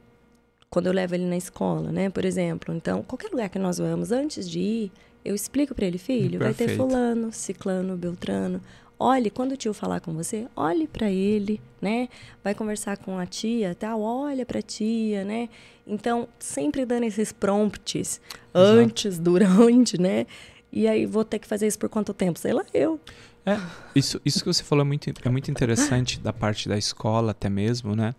quando 0.70 0.86
eu 0.86 0.92
levo 0.92 1.14
ele 1.14 1.26
na 1.26 1.36
escola, 1.36 1.92
né, 1.92 2.08
por 2.08 2.24
exemplo, 2.24 2.74
então, 2.74 3.02
qualquer 3.02 3.28
lugar 3.30 3.50
que 3.50 3.58
nós 3.58 3.76
vamos, 3.76 4.10
antes 4.10 4.48
de 4.48 4.58
ir, 4.58 4.92
eu 5.24 5.34
explico 5.34 5.74
para 5.74 5.84
ele, 5.84 5.98
filho, 5.98 6.38
Perfeito. 6.38 6.40
vai 6.40 6.54
ter 6.54 6.76
fulano, 6.76 7.32
ciclano, 7.32 7.96
beltrano, 7.96 8.60
Olhe, 9.02 9.30
quando 9.30 9.50
o 9.50 9.56
tio 9.56 9.74
falar 9.74 10.00
com 10.00 10.12
você, 10.14 10.46
olhe 10.54 10.86
para 10.86 11.10
ele, 11.10 11.60
né? 11.80 12.08
Vai 12.44 12.54
conversar 12.54 12.96
com 12.98 13.18
a 13.18 13.26
tia, 13.26 13.74
tal, 13.74 14.00
olha 14.00 14.46
para 14.46 14.60
a 14.60 14.62
tia, 14.62 15.24
né? 15.24 15.48
Então, 15.84 16.28
sempre 16.38 16.86
dando 16.86 17.02
esses 17.02 17.32
prompts 17.32 18.20
Exato. 18.54 18.78
antes, 18.78 19.18
durante, 19.20 20.00
né? 20.00 20.24
E 20.70 20.86
aí 20.86 21.04
vou 21.04 21.24
ter 21.24 21.40
que 21.40 21.48
fazer 21.48 21.66
isso 21.66 21.80
por 21.80 21.88
quanto 21.88 22.14
tempo? 22.14 22.38
Sei 22.38 22.52
lá, 22.52 22.64
eu. 22.72 23.00
É, 23.44 23.58
isso, 23.92 24.20
isso 24.24 24.38
que 24.38 24.46
você 24.46 24.62
falou 24.62 24.84
é 24.84 24.86
muito, 24.86 25.10
é 25.10 25.28
muito 25.28 25.50
interessante 25.50 26.20
da 26.20 26.32
parte 26.32 26.68
da 26.68 26.78
escola 26.78 27.32
até 27.32 27.50
mesmo, 27.50 27.96
né? 27.96 28.14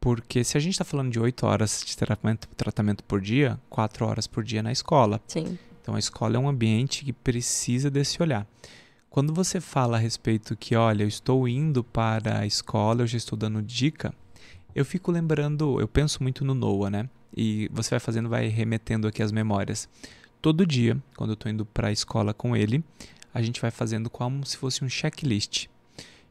Porque 0.00 0.42
se 0.42 0.56
a 0.56 0.60
gente 0.60 0.72
está 0.72 0.84
falando 0.84 1.12
de 1.12 1.20
oito 1.20 1.46
horas 1.46 1.84
de 1.84 1.94
tratamento, 1.94 2.48
tratamento 2.56 3.04
por 3.04 3.20
dia, 3.20 3.60
quatro 3.68 4.06
horas 4.06 4.26
por 4.26 4.42
dia 4.42 4.62
na 4.62 4.72
escola. 4.72 5.20
Sim. 5.26 5.58
Então 5.82 5.94
a 5.94 5.98
escola 5.98 6.36
é 6.36 6.38
um 6.38 6.48
ambiente 6.48 7.04
que 7.04 7.12
precisa 7.12 7.90
desse 7.90 8.22
olhar. 8.22 8.46
Quando 9.16 9.32
você 9.32 9.62
fala 9.62 9.96
a 9.96 9.98
respeito 9.98 10.54
que, 10.54 10.76
olha, 10.76 11.02
eu 11.02 11.08
estou 11.08 11.48
indo 11.48 11.82
para 11.82 12.40
a 12.40 12.46
escola, 12.46 13.00
eu 13.00 13.06
já 13.06 13.16
estou 13.16 13.34
dando 13.34 13.62
dica, 13.62 14.12
eu 14.74 14.84
fico 14.84 15.10
lembrando, 15.10 15.80
eu 15.80 15.88
penso 15.88 16.22
muito 16.22 16.44
no 16.44 16.54
Noah, 16.54 16.90
né? 16.90 17.08
E 17.34 17.66
você 17.72 17.88
vai 17.88 17.98
fazendo, 17.98 18.28
vai 18.28 18.48
remetendo 18.48 19.08
aqui 19.08 19.22
as 19.22 19.32
memórias. 19.32 19.88
Todo 20.42 20.66
dia, 20.66 21.02
quando 21.16 21.30
eu 21.30 21.32
estou 21.32 21.50
indo 21.50 21.64
para 21.64 21.88
a 21.88 21.92
escola 21.92 22.34
com 22.34 22.54
ele, 22.54 22.84
a 23.32 23.40
gente 23.40 23.58
vai 23.58 23.70
fazendo 23.70 24.10
como 24.10 24.44
se 24.44 24.58
fosse 24.58 24.84
um 24.84 24.88
checklist. 24.90 25.68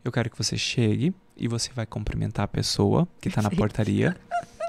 Eu 0.03 0.11
quero 0.11 0.29
que 0.29 0.37
você 0.37 0.55
chegue 0.55 1.11
e 1.35 1.47
você 1.47 1.71
vai 1.73 1.87
cumprimentar 1.87 2.45
a 2.45 2.47
pessoa 2.47 3.07
que 3.19 3.29
está 3.29 3.41
na 3.41 3.49
portaria. 3.49 4.15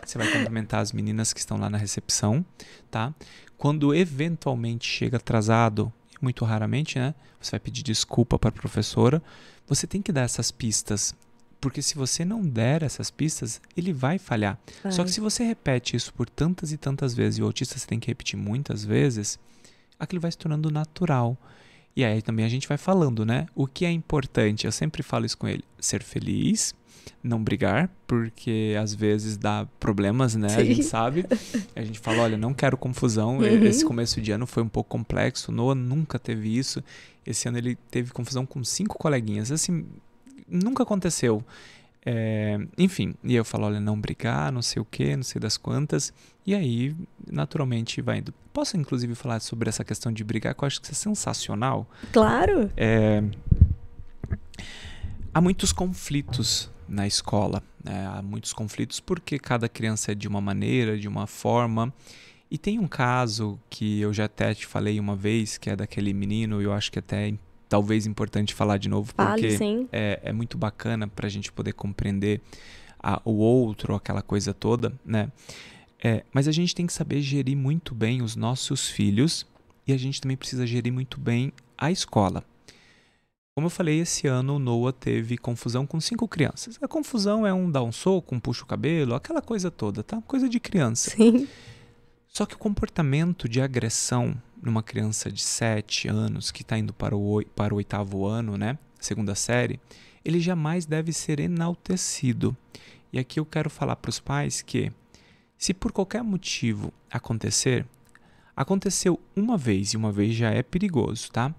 Você 0.02 0.16
vai 0.16 0.32
cumprimentar 0.32 0.80
as 0.80 0.90
meninas 0.90 1.34
que 1.34 1.40
estão 1.40 1.58
lá 1.58 1.68
na 1.68 1.76
recepção, 1.76 2.42
tá? 2.90 3.14
Quando 3.58 3.94
eventualmente 3.94 4.88
chega 4.88 5.18
atrasado, 5.18 5.92
muito 6.20 6.44
raramente, 6.44 6.98
né? 6.98 7.14
Você 7.40 7.52
vai 7.52 7.60
pedir 7.60 7.82
desculpa 7.82 8.38
para 8.38 8.48
a 8.48 8.52
professora. 8.52 9.22
Você 9.66 9.86
tem 9.86 10.00
que 10.00 10.12
dar 10.12 10.22
essas 10.22 10.50
pistas, 10.50 11.14
porque 11.60 11.82
se 11.82 11.94
você 11.96 12.24
não 12.24 12.42
der 12.42 12.82
essas 12.82 13.10
pistas, 13.10 13.60
ele 13.76 13.92
vai 13.92 14.18
falhar. 14.18 14.58
Vai. 14.82 14.92
Só 14.92 15.04
que 15.04 15.10
se 15.10 15.20
você 15.20 15.44
repete 15.44 15.96
isso 15.96 16.12
por 16.14 16.28
tantas 16.28 16.72
e 16.72 16.76
tantas 16.76 17.14
vezes, 17.14 17.38
e 17.38 17.42
o 17.42 17.46
autista 17.46 17.78
você 17.78 17.86
tem 17.86 17.98
que 17.98 18.08
repetir 18.08 18.38
muitas 18.38 18.84
vezes, 18.84 19.38
aquilo 19.98 20.20
vai 20.20 20.30
se 20.30 20.38
tornando 20.38 20.70
natural. 20.70 21.36
E 21.94 22.04
aí 22.04 22.20
também 22.20 22.44
a 22.44 22.48
gente 22.48 22.68
vai 22.68 22.76
falando, 22.76 23.24
né? 23.24 23.46
O 23.54 23.66
que 23.66 23.86
é 23.86 23.90
importante, 23.90 24.66
eu 24.66 24.72
sempre 24.72 25.02
falo 25.02 25.24
isso 25.24 25.38
com 25.38 25.48
ele: 25.48 25.64
ser 25.80 26.02
feliz, 26.02 26.74
não 27.22 27.42
brigar, 27.42 27.90
porque 28.06 28.76
às 28.80 28.94
vezes 28.94 29.36
dá 29.36 29.66
problemas, 29.78 30.34
né? 30.34 30.48
Sim. 30.48 30.60
A 30.60 30.64
gente 30.64 30.82
sabe. 30.82 31.26
A 31.74 31.82
gente 31.82 31.98
fala, 31.98 32.22
olha, 32.22 32.36
não 32.36 32.54
quero 32.54 32.76
confusão. 32.76 33.38
Uhum. 33.38 33.64
Esse 33.64 33.84
começo 33.84 34.20
de 34.20 34.32
ano 34.32 34.46
foi 34.46 34.62
um 34.62 34.68
pouco 34.68 34.90
complexo. 34.90 35.50
Noah 35.52 35.74
nunca 35.74 36.18
teve 36.18 36.56
isso. 36.56 36.82
Esse 37.26 37.48
ano 37.48 37.58
ele 37.58 37.76
teve 37.90 38.12
confusão 38.12 38.46
com 38.46 38.62
cinco 38.62 38.96
coleguinhas. 38.98 39.50
Assim, 39.50 39.86
nunca 40.48 40.82
aconteceu. 40.82 41.44
É, 42.08 42.56
enfim, 42.78 43.14
e 43.24 43.34
eu 43.34 43.44
falo, 43.44 43.66
olha, 43.66 43.80
não 43.80 44.00
brigar, 44.00 44.52
não 44.52 44.62
sei 44.62 44.80
o 44.80 44.84
que, 44.84 45.16
não 45.16 45.24
sei 45.24 45.40
das 45.40 45.56
quantas. 45.56 46.12
E 46.46 46.54
aí, 46.54 46.94
naturalmente, 47.28 48.00
vai 48.00 48.18
indo. 48.18 48.32
Posso, 48.52 48.76
inclusive, 48.76 49.16
falar 49.16 49.40
sobre 49.40 49.68
essa 49.68 49.84
questão 49.84 50.12
de 50.12 50.22
brigar, 50.22 50.54
que 50.54 50.62
eu 50.62 50.66
acho 50.66 50.80
que 50.80 50.86
isso 50.86 50.92
é 50.92 51.10
sensacional. 51.10 51.90
Claro! 52.12 52.70
É, 52.76 53.24
há 55.34 55.40
muitos 55.40 55.72
conflitos 55.72 56.70
na 56.88 57.06
escola. 57.06 57.62
Né? 57.82 58.06
Há 58.06 58.22
muitos 58.22 58.52
conflitos 58.52 59.00
porque 59.00 59.38
cada 59.38 59.68
criança 59.68 60.12
é 60.12 60.14
de 60.14 60.28
uma 60.28 60.40
maneira, 60.40 60.98
de 60.98 61.08
uma 61.08 61.26
forma. 61.26 61.92
E 62.50 62.56
tem 62.56 62.78
um 62.78 62.86
caso 62.86 63.58
que 63.68 64.00
eu 64.00 64.12
já 64.12 64.26
até 64.26 64.54
te 64.54 64.66
falei 64.66 65.00
uma 65.00 65.16
vez, 65.16 65.58
que 65.58 65.68
é 65.68 65.76
daquele 65.76 66.12
menino, 66.12 66.62
eu 66.62 66.72
acho 66.72 66.92
que 66.92 66.98
até 66.98 67.28
é 67.28 67.34
talvez 67.68 68.06
importante 68.06 68.54
falar 68.54 68.78
de 68.78 68.88
novo, 68.88 69.12
porque 69.14 69.58
Fale, 69.58 69.88
é, 69.92 70.20
é, 70.22 70.32
muito 70.32 70.56
bacana 70.56 71.08
para 71.08 71.26
a 71.26 71.30
gente 71.30 71.50
poder 71.50 71.72
compreender 71.72 72.40
a, 73.02 73.20
o 73.24 73.32
outro, 73.32 73.94
aquela 73.94 74.22
coisa 74.22 74.54
toda, 74.54 74.92
né? 75.04 75.30
É, 76.02 76.24
mas 76.32 76.46
a 76.46 76.52
gente 76.52 76.74
tem 76.74 76.86
que 76.86 76.92
saber 76.92 77.20
gerir 77.22 77.56
muito 77.56 77.94
bem 77.94 78.22
os 78.22 78.36
nossos 78.36 78.88
filhos 78.88 79.46
e 79.86 79.92
a 79.92 79.96
gente 79.96 80.20
também 80.20 80.36
precisa 80.36 80.66
gerir 80.66 80.92
muito 80.92 81.18
bem 81.18 81.52
a 81.76 81.90
escola. 81.90 82.44
Como 83.56 83.68
eu 83.68 83.70
falei, 83.70 84.00
esse 84.00 84.26
ano 84.26 84.56
o 84.56 84.58
Noah 84.58 84.92
teve 84.92 85.38
confusão 85.38 85.86
com 85.86 85.98
cinco 85.98 86.28
crianças. 86.28 86.78
A 86.82 86.86
confusão 86.86 87.46
é 87.46 87.54
um 87.54 87.70
dar 87.70 87.82
um 87.82 87.90
soco, 87.90 88.34
um 88.34 88.38
puxa 88.38 88.64
o 88.64 88.66
cabelo, 88.66 89.14
aquela 89.14 89.40
coisa 89.40 89.70
toda, 89.70 90.02
tá? 90.02 90.20
Coisa 90.26 90.46
de 90.46 90.60
criança. 90.60 91.12
Sim. 91.12 91.48
Só 92.28 92.44
que 92.44 92.54
o 92.54 92.58
comportamento 92.58 93.48
de 93.48 93.62
agressão 93.62 94.36
numa 94.62 94.82
criança 94.82 95.32
de 95.32 95.40
sete 95.40 96.06
anos 96.06 96.50
que 96.50 96.60
está 96.60 96.76
indo 96.76 96.92
para 96.92 97.16
o, 97.16 97.42
para 97.56 97.72
o 97.72 97.78
oitavo 97.78 98.26
ano, 98.26 98.58
né? 98.58 98.78
Segunda 99.00 99.34
série, 99.34 99.80
ele 100.22 100.38
jamais 100.38 100.84
deve 100.84 101.10
ser 101.10 101.40
enaltecido. 101.40 102.54
E 103.10 103.18
aqui 103.18 103.40
eu 103.40 103.46
quero 103.46 103.70
falar 103.70 103.96
para 103.96 104.10
os 104.10 104.20
pais 104.20 104.60
que, 104.60 104.92
se 105.56 105.72
por 105.72 105.92
qualquer 105.92 106.22
motivo 106.22 106.92
acontecer, 107.10 107.86
aconteceu 108.54 109.18
uma 109.34 109.56
vez 109.56 109.94
e 109.94 109.96
uma 109.96 110.12
vez 110.12 110.34
já 110.34 110.50
é 110.50 110.62
perigoso, 110.62 111.32
tá? 111.32 111.54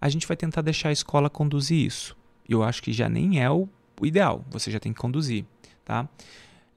A 0.00 0.08
gente 0.08 0.26
vai 0.26 0.36
tentar 0.36 0.62
deixar 0.62 0.90
a 0.90 0.92
escola 0.92 1.28
conduzir 1.28 1.84
isso. 1.84 2.16
Eu 2.48 2.62
acho 2.62 2.82
que 2.82 2.92
já 2.92 3.08
nem 3.08 3.42
é 3.42 3.50
o, 3.50 3.68
ideal, 4.02 4.44
você 4.50 4.70
já 4.70 4.78
tem 4.78 4.92
que 4.92 5.00
conduzir, 5.00 5.44
tá? 5.84 6.08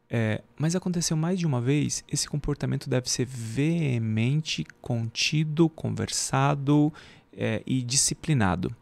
É, 0.09 0.41
mas 0.57 0.75
aconteceu 0.75 1.15
mais 1.15 1.39
de 1.39 1.45
uma 1.45 1.61
vez, 1.61 2.03
esse 2.11 2.27
comportamento 2.27 2.89
deve 2.89 3.09
ser 3.09 3.25
veemente, 3.25 4.65
contido, 4.81 5.69
conversado 5.69 6.91
é, 7.31 7.63
e 7.65 7.81
disciplinado. 7.81 8.75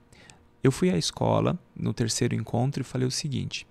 Eu 0.64 0.72
fui 0.72 0.90
à 0.90 0.98
escola 0.98 1.58
no 1.76 1.94
terceiro 1.94 2.34
encontro 2.34 2.82
e 2.82 2.84
falei 2.84 3.08
o 3.08 3.12
seguinte: 3.12 3.68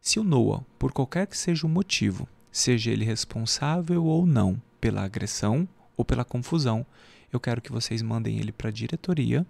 se 0.00 0.18
o 0.18 0.24
Noah, 0.24 0.64
por 0.78 0.92
qualquer 0.92 1.26
que 1.26 1.38
seja 1.38 1.66
o 1.66 1.70
motivo, 1.70 2.28
seja 2.50 2.90
ele 2.90 3.04
responsável 3.04 4.04
ou 4.04 4.26
não 4.26 4.60
pela 4.80 5.04
agressão 5.04 5.68
ou 5.96 6.04
pela 6.04 6.24
confusão, 6.24 6.84
eu 7.32 7.38
quero 7.38 7.60
que 7.60 7.70
vocês 7.70 8.02
mandem 8.02 8.38
ele 8.38 8.50
para 8.50 8.70
a 8.70 8.72
diretoria 8.72 9.46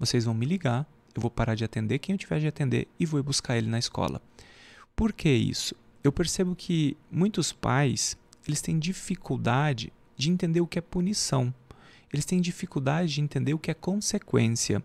vocês 0.00 0.24
vão 0.24 0.32
me 0.32 0.46
ligar, 0.46 0.86
eu 1.14 1.20
vou 1.20 1.30
parar 1.30 1.54
de 1.54 1.62
atender 1.62 1.98
quem 1.98 2.14
eu 2.14 2.18
tiver 2.18 2.40
de 2.40 2.46
atender 2.46 2.88
e 2.98 3.04
vou 3.04 3.22
buscar 3.22 3.58
ele 3.58 3.68
na 3.68 3.78
escola. 3.78 4.22
Por 4.96 5.12
que 5.12 5.28
isso? 5.28 5.76
Eu 6.02 6.10
percebo 6.10 6.56
que 6.56 6.96
muitos 7.10 7.52
pais, 7.52 8.16
eles 8.48 8.62
têm 8.62 8.78
dificuldade 8.78 9.92
de 10.16 10.30
entender 10.30 10.62
o 10.62 10.66
que 10.66 10.78
é 10.78 10.82
punição. 10.82 11.54
Eles 12.10 12.24
têm 12.24 12.40
dificuldade 12.40 13.12
de 13.12 13.20
entender 13.20 13.52
o 13.52 13.58
que 13.58 13.70
é 13.70 13.74
consequência. 13.74 14.82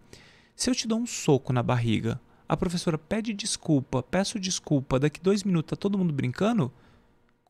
Se 0.55 0.69
eu 0.69 0.75
te 0.75 0.87
dou 0.87 0.99
um 0.99 1.05
soco 1.05 1.53
na 1.53 1.63
barriga, 1.63 2.19
a 2.47 2.57
professora 2.57 2.97
pede 2.97 3.33
desculpa, 3.33 4.03
peço 4.03 4.37
desculpa, 4.37 4.99
daqui 4.99 5.21
dois 5.21 5.43
minutos 5.43 5.69
tá 5.69 5.75
todo 5.75 5.97
mundo 5.97 6.13
brincando, 6.13 6.71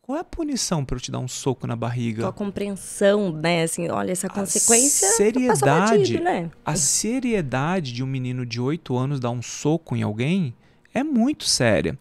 qual 0.05 0.19
é 0.19 0.21
a 0.21 0.23
punição 0.23 0.85
para 0.85 0.97
eu 0.97 1.01
te 1.01 1.09
dar 1.09 1.17
um 1.17 1.27
soco 1.27 1.65
na 1.65 1.75
barriga? 1.75 2.21
Qual 2.21 2.29
a 2.29 2.33
compreensão, 2.33 3.31
né? 3.31 3.63
Assim, 3.63 3.89
olha, 3.89 4.11
essa 4.11 4.29
consequência. 4.29 5.07
A 5.07 5.11
seriedade, 5.13 5.97
batido, 5.97 6.23
né? 6.23 6.51
a 6.63 6.75
seriedade 6.75 7.91
de 7.91 8.03
um 8.03 8.05
menino 8.05 8.45
de 8.45 8.61
8 8.61 8.95
anos 8.95 9.19
dar 9.19 9.31
um 9.31 9.41
soco 9.41 9.95
em 9.95 10.03
alguém 10.03 10.53
é 10.93 11.03
muito 11.03 11.45
séria. 11.45 11.97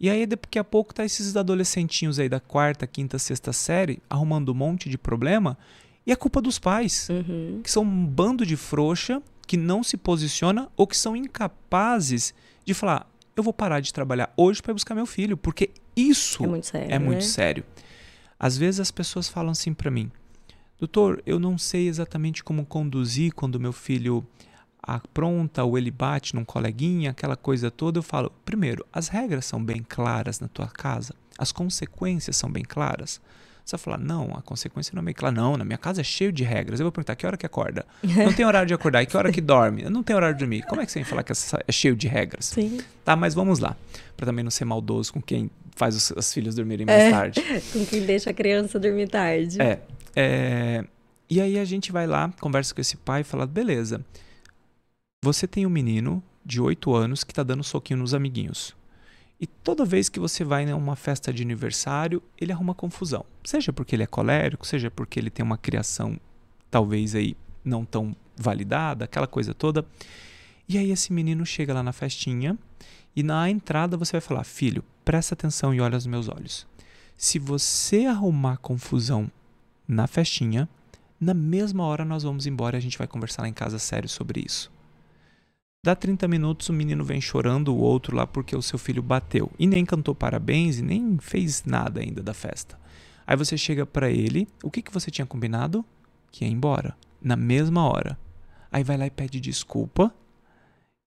E 0.00 0.10
aí, 0.10 0.26
daqui 0.26 0.58
a 0.58 0.64
pouco, 0.64 0.92
tá 0.92 1.04
esses 1.04 1.36
adolescentinhos 1.36 2.18
aí 2.18 2.28
da 2.28 2.40
quarta, 2.40 2.88
quinta, 2.88 3.20
sexta 3.20 3.52
série 3.52 4.02
arrumando 4.10 4.48
um 4.48 4.54
monte 4.56 4.88
de 4.90 4.98
problema. 4.98 5.56
E 6.04 6.10
é 6.10 6.16
culpa 6.16 6.42
dos 6.42 6.58
pais, 6.58 7.08
uhum. 7.08 7.60
que 7.62 7.70
são 7.70 7.84
um 7.84 8.04
bando 8.04 8.44
de 8.44 8.56
frouxa, 8.56 9.22
que 9.46 9.56
não 9.56 9.84
se 9.84 9.96
posiciona 9.96 10.68
ou 10.76 10.88
que 10.88 10.96
são 10.96 11.14
incapazes 11.14 12.34
de 12.64 12.74
falar: 12.74 13.08
eu 13.36 13.44
vou 13.44 13.52
parar 13.52 13.78
de 13.78 13.92
trabalhar 13.92 14.32
hoje 14.36 14.60
para 14.60 14.74
buscar 14.74 14.96
meu 14.96 15.06
filho, 15.06 15.36
porque 15.36 15.70
Isso 15.96 16.44
é 16.44 16.46
muito 16.46 16.66
sério. 16.66 16.92
É 16.92 16.98
muito 16.98 17.16
né? 17.16 17.20
sério. 17.22 17.64
Às 18.38 18.56
vezes 18.56 18.80
as 18.80 18.90
pessoas 18.90 19.28
falam 19.28 19.52
assim 19.52 19.72
para 19.72 19.90
mim: 19.90 20.10
Doutor, 20.78 21.22
eu 21.24 21.38
não 21.38 21.56
sei 21.56 21.88
exatamente 21.88 22.42
como 22.42 22.66
conduzir 22.66 23.32
quando 23.32 23.60
meu 23.60 23.72
filho 23.72 24.26
apronta 24.82 25.64
ou 25.64 25.78
ele 25.78 25.90
bate 25.90 26.34
num 26.34 26.44
coleguinha, 26.44 27.10
aquela 27.10 27.36
coisa 27.36 27.70
toda. 27.70 27.98
Eu 27.98 28.02
falo: 28.02 28.30
primeiro, 28.44 28.84
as 28.92 29.08
regras 29.08 29.46
são 29.46 29.62
bem 29.64 29.84
claras 29.86 30.40
na 30.40 30.48
tua 30.48 30.68
casa, 30.68 31.14
as 31.38 31.52
consequências 31.52 32.36
são 32.36 32.50
bem 32.50 32.64
claras. 32.64 33.20
Você 33.64 33.78
vai 33.78 33.82
falar, 33.82 33.98
não, 33.98 34.34
a 34.36 34.42
consequência 34.42 34.92
não 34.94 35.00
é 35.00 35.06
bem 35.06 35.14
clara. 35.14 35.34
Não, 35.34 35.56
na 35.56 35.64
minha 35.64 35.78
casa 35.78 36.02
é 36.02 36.04
cheio 36.04 36.30
de 36.30 36.44
regras. 36.44 36.80
Eu 36.80 36.84
vou 36.84 36.92
perguntar, 36.92 37.16
que 37.16 37.26
hora 37.26 37.34
que 37.34 37.46
acorda? 37.46 37.86
Não 38.02 38.30
tem 38.30 38.44
horário 38.44 38.68
de 38.68 38.74
acordar. 38.74 39.02
E 39.02 39.06
que 39.06 39.16
hora 39.16 39.32
que 39.32 39.40
dorme? 39.42 39.84
Não 39.84 40.02
tem 40.02 40.14
horário 40.14 40.36
de 40.36 40.40
dormir. 40.40 40.66
Como 40.66 40.82
é 40.82 40.84
que 40.84 40.92
você 40.92 40.98
vem 40.98 41.08
falar 41.08 41.22
que 41.22 41.32
é 41.32 41.72
cheio 41.72 41.96
de 41.96 42.06
regras? 42.06 42.44
Sim. 42.44 42.78
Tá, 43.02 43.16
mas 43.16 43.32
vamos 43.32 43.60
lá. 43.60 43.74
Para 44.18 44.26
também 44.26 44.44
não 44.44 44.50
ser 44.50 44.66
maldoso 44.66 45.14
com 45.14 45.22
quem 45.22 45.50
faz 45.74 45.96
os, 45.96 46.10
os 46.10 46.32
filhos 46.32 46.54
dormirem 46.54 46.86
mais 46.86 47.02
É. 47.04 47.10
tarde. 47.10 47.40
Com 47.72 47.84
quem 47.86 48.04
deixa 48.06 48.30
a 48.30 48.34
criança 48.34 48.78
dormir 48.78 49.08
tarde. 49.08 49.60
É, 49.60 49.80
é, 50.14 50.84
E 51.28 51.40
aí 51.40 51.58
a 51.58 51.64
gente 51.64 51.90
vai 51.92 52.06
lá, 52.06 52.32
conversa 52.40 52.74
com 52.74 52.80
esse 52.80 52.96
pai 52.96 53.22
e 53.22 53.24
fala: 53.24 53.46
beleza, 53.46 54.04
você 55.22 55.46
tem 55.46 55.66
um 55.66 55.70
menino 55.70 56.22
de 56.44 56.60
8 56.60 56.94
anos 56.94 57.24
que 57.24 57.32
tá 57.32 57.42
dando 57.42 57.64
soquinho 57.64 58.00
nos 58.00 58.12
amiguinhos. 58.14 58.74
E 59.40 59.46
toda 59.46 59.84
vez 59.84 60.08
que 60.08 60.20
você 60.20 60.44
vai 60.44 60.62
em 60.64 60.72
uma 60.72 60.94
festa 60.96 61.32
de 61.32 61.42
aniversário, 61.42 62.22
ele 62.40 62.52
arruma 62.52 62.74
confusão. 62.74 63.24
Seja 63.42 63.72
porque 63.72 63.96
ele 63.96 64.02
é 64.02 64.06
colérico, 64.06 64.66
seja 64.66 64.90
porque 64.90 65.18
ele 65.18 65.30
tem 65.30 65.44
uma 65.44 65.58
criação 65.58 66.18
talvez 66.70 67.14
aí 67.14 67.36
não 67.64 67.84
tão 67.84 68.14
validada, 68.36 69.04
aquela 69.06 69.26
coisa 69.26 69.52
toda. 69.54 69.84
E 70.68 70.78
aí 70.78 70.90
esse 70.90 71.12
menino 71.12 71.44
chega 71.44 71.74
lá 71.74 71.82
na 71.82 71.92
festinha 71.92 72.56
e 73.16 73.22
na 73.22 73.48
entrada 73.50 73.96
você 73.96 74.12
vai 74.12 74.20
falar: 74.20 74.44
"Filho, 74.44 74.84
presta 75.04 75.34
atenção 75.34 75.74
e 75.74 75.80
olha 75.80 75.94
nos 75.94 76.06
meus 76.06 76.28
olhos. 76.28 76.66
Se 77.16 77.38
você 77.38 78.06
arrumar 78.06 78.56
confusão 78.56 79.30
na 79.86 80.06
festinha, 80.06 80.68
na 81.20 81.34
mesma 81.34 81.84
hora 81.84 82.04
nós 82.04 82.22
vamos 82.22 82.46
embora 82.46 82.76
e 82.76 82.78
a 82.78 82.82
gente 82.82 82.98
vai 82.98 83.06
conversar 83.06 83.42
lá 83.42 83.48
em 83.48 83.52
casa 83.52 83.78
sério 83.78 84.08
sobre 84.08 84.42
isso. 84.44 84.72
Dá 85.84 85.94
30 85.94 86.26
minutos, 86.26 86.70
o 86.70 86.72
menino 86.72 87.04
vem 87.04 87.20
chorando, 87.20 87.68
o 87.68 87.78
outro 87.78 88.16
lá 88.16 88.26
porque 88.26 88.56
o 88.56 88.62
seu 88.62 88.78
filho 88.78 89.02
bateu. 89.02 89.50
E 89.58 89.66
nem 89.66 89.84
cantou 89.84 90.14
parabéns 90.14 90.78
e 90.78 90.82
nem 90.82 91.18
fez 91.18 91.62
nada 91.64 92.00
ainda 92.00 92.22
da 92.22 92.32
festa. 92.32 92.78
Aí 93.26 93.36
você 93.36 93.56
chega 93.58 93.84
pra 93.84 94.10
ele, 94.10 94.48
o 94.62 94.70
que, 94.70 94.80
que 94.80 94.92
você 94.92 95.10
tinha 95.10 95.26
combinado? 95.26 95.84
Que 96.30 96.44
ia 96.44 96.50
embora. 96.50 96.96
Na 97.20 97.36
mesma 97.36 97.86
hora. 97.86 98.18
Aí 98.72 98.82
vai 98.82 98.96
lá 98.96 99.06
e 99.06 99.10
pede 99.10 99.38
desculpa 99.38 100.12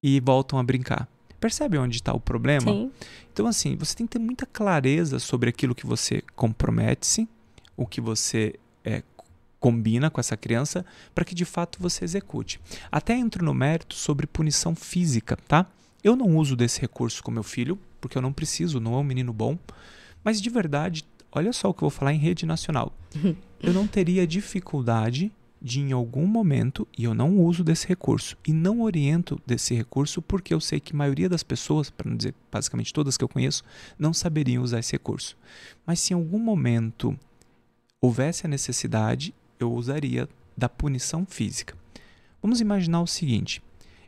e 0.02 0.20
voltam 0.20 0.60
a 0.60 0.64
brincar. 0.64 1.08
Percebe 1.40 1.78
onde 1.78 1.98
está 1.98 2.14
o 2.14 2.20
problema? 2.20 2.72
Sim. 2.72 2.92
Então, 3.32 3.48
assim, 3.48 3.76
você 3.76 3.96
tem 3.96 4.08
que 4.08 4.14
ter 4.14 4.20
muita 4.20 4.46
clareza 4.46 5.20
sobre 5.20 5.50
aquilo 5.50 5.76
que 5.76 5.86
você 5.86 6.24
compromete-se, 6.36 7.28
o 7.76 7.86
que 7.86 8.02
você 8.02 8.56
é, 8.84 9.04
combina 9.60 10.10
com 10.10 10.20
essa 10.20 10.36
criança, 10.36 10.86
para 11.14 11.24
que 11.24 11.36
de 11.36 11.46
fato 11.46 11.78
você 11.80 12.04
execute. 12.04 12.60
Até 12.92 13.16
entro 13.16 13.46
no 13.46 13.54
mérito 13.54 13.96
sobre 13.96 14.26
punição 14.26 14.76
física, 14.76 15.38
tá? 15.48 15.68
Eu 16.04 16.16
não 16.16 16.38
uso 16.38 16.56
desse 16.56 16.80
recurso 16.82 17.24
com 17.24 17.32
meu 17.32 17.44
filho, 17.44 17.78
porque 18.00 18.18
eu 18.18 18.22
não 18.22 18.34
preciso, 18.34 18.80
não 18.80 18.94
é 18.96 18.98
um 18.98 19.04
menino 19.04 19.34
bom. 19.34 19.58
Mas 20.24 20.42
de 20.42 20.50
verdade, 20.50 21.06
olha 21.32 21.54
só 21.54 21.70
o 21.70 21.74
que 21.74 21.84
eu 21.84 21.90
vou 21.90 21.98
falar 21.98 22.14
em 22.14 22.20
rede 22.20 22.46
nacional. 22.46 22.94
eu 23.62 23.74
não 23.74 23.86
teria 23.88 24.26
dificuldade 24.26 25.32
de 25.68 25.82
em 25.82 25.92
algum 25.92 26.26
momento, 26.26 26.88
e 26.98 27.04
eu 27.04 27.14
não 27.14 27.38
uso 27.38 27.62
desse 27.62 27.86
recurso, 27.86 28.38
e 28.48 28.54
não 28.54 28.82
oriento 28.82 29.40
desse 29.46 29.76
recurso 29.76 30.22
porque 30.22 30.54
eu 30.54 30.62
sei 30.62 30.80
que 30.80 30.94
a 30.94 30.96
maioria 30.96 31.28
das 31.28 31.44
pessoas, 31.44 31.90
para 31.90 32.10
não 32.10 32.16
dizer 32.16 32.34
basicamente 32.50 32.94
todas 32.94 33.18
que 33.18 33.24
eu 33.24 33.28
conheço, 33.28 33.64
não 34.00 34.14
saberiam 34.14 34.64
usar 34.64 34.80
esse 34.80 34.94
recurso. 34.94 35.38
Mas 35.86 36.00
se 36.00 36.14
em 36.14 36.16
algum 36.16 36.40
momento 36.40 37.20
houvesse 38.02 38.46
a 38.46 38.50
necessidade, 38.50 39.36
eu 39.60 39.74
usaria 39.74 40.30
da 40.56 40.70
punição 40.70 41.26
física. 41.26 41.76
Vamos 42.42 42.62
imaginar 42.62 43.02
o 43.02 43.08
seguinte: 43.08 43.62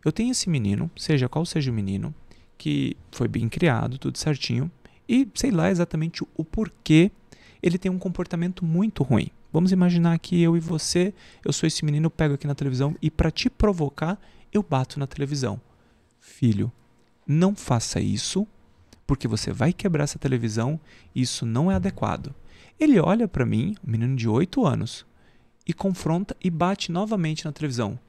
eu 0.04 0.14
tenho 0.14 0.32
esse 0.32 0.50
menino, 0.50 0.90
seja 0.96 1.28
qual 1.28 1.46
seja 1.46 1.70
o 1.70 1.74
menino, 1.74 2.16
que 2.58 2.96
foi 3.12 3.28
bem 3.28 3.50
criado, 3.50 3.98
tudo 3.98 4.18
certinho, 4.18 4.72
e 5.08 5.28
sei 5.36 5.52
lá 5.52 5.70
exatamente 5.70 6.24
o 6.38 6.46
porquê 6.46 7.12
ele 7.62 7.78
tem 7.78 7.92
um 7.92 8.00
comportamento 8.00 8.64
muito 8.64 9.04
ruim. 9.04 9.30
Vamos 9.52 9.72
imaginar 9.72 10.18
que 10.20 10.40
eu 10.42 10.56
e 10.56 10.60
você, 10.60 11.14
eu 11.44 11.52
sou 11.52 11.66
esse 11.66 11.84
menino, 11.84 12.10
pego 12.10 12.36
aqui 12.36 12.46
na 12.46 12.56
televisão 12.56 12.96
e 13.02 13.10
para 13.10 13.32
te 13.32 13.50
provocar, 13.50 14.20
eu 14.54 14.62
bato 14.62 15.00
na 15.00 15.08
televisão. 15.08 15.60
Filho, 16.20 16.72
não 17.26 17.56
faça 17.56 18.00
isso, 18.00 18.48
porque 19.08 19.28
você 19.28 19.52
vai 19.52 19.74
quebrar 19.74 20.04
essa 20.04 20.20
televisão 20.20 20.80
e 21.16 21.22
isso 21.22 21.46
não 21.46 21.72
é 21.72 21.76
adequado. 21.76 22.34
Ele 22.80 23.00
olha 23.00 23.28
para 23.28 23.46
mim, 23.46 23.76
um 23.86 23.92
menino 23.92 24.16
de 24.16 24.30
8 24.30 24.66
anos, 24.66 25.06
e 25.66 25.74
confronta 25.74 26.36
e 26.44 26.50
bate 26.50 26.92
novamente 26.92 27.46
na 27.46 27.52
televisão. 27.52 28.00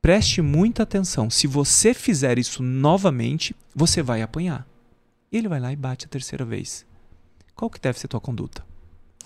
Preste 0.00 0.40
muita 0.40 0.84
atenção. 0.84 1.28
Se 1.28 1.46
você 1.46 1.92
fizer 1.92 2.38
isso 2.38 2.62
novamente, 2.62 3.54
você 3.74 4.02
vai 4.02 4.22
apanhar. 4.22 4.66
Ele 5.30 5.48
vai 5.48 5.60
lá 5.60 5.72
e 5.72 5.76
bate 5.76 6.06
a 6.06 6.08
terceira 6.08 6.44
vez. 6.44 6.86
Qual 7.54 7.70
que 7.70 7.80
deve 7.80 7.98
ser 7.98 8.08
tua 8.08 8.20
conduta? 8.20 8.69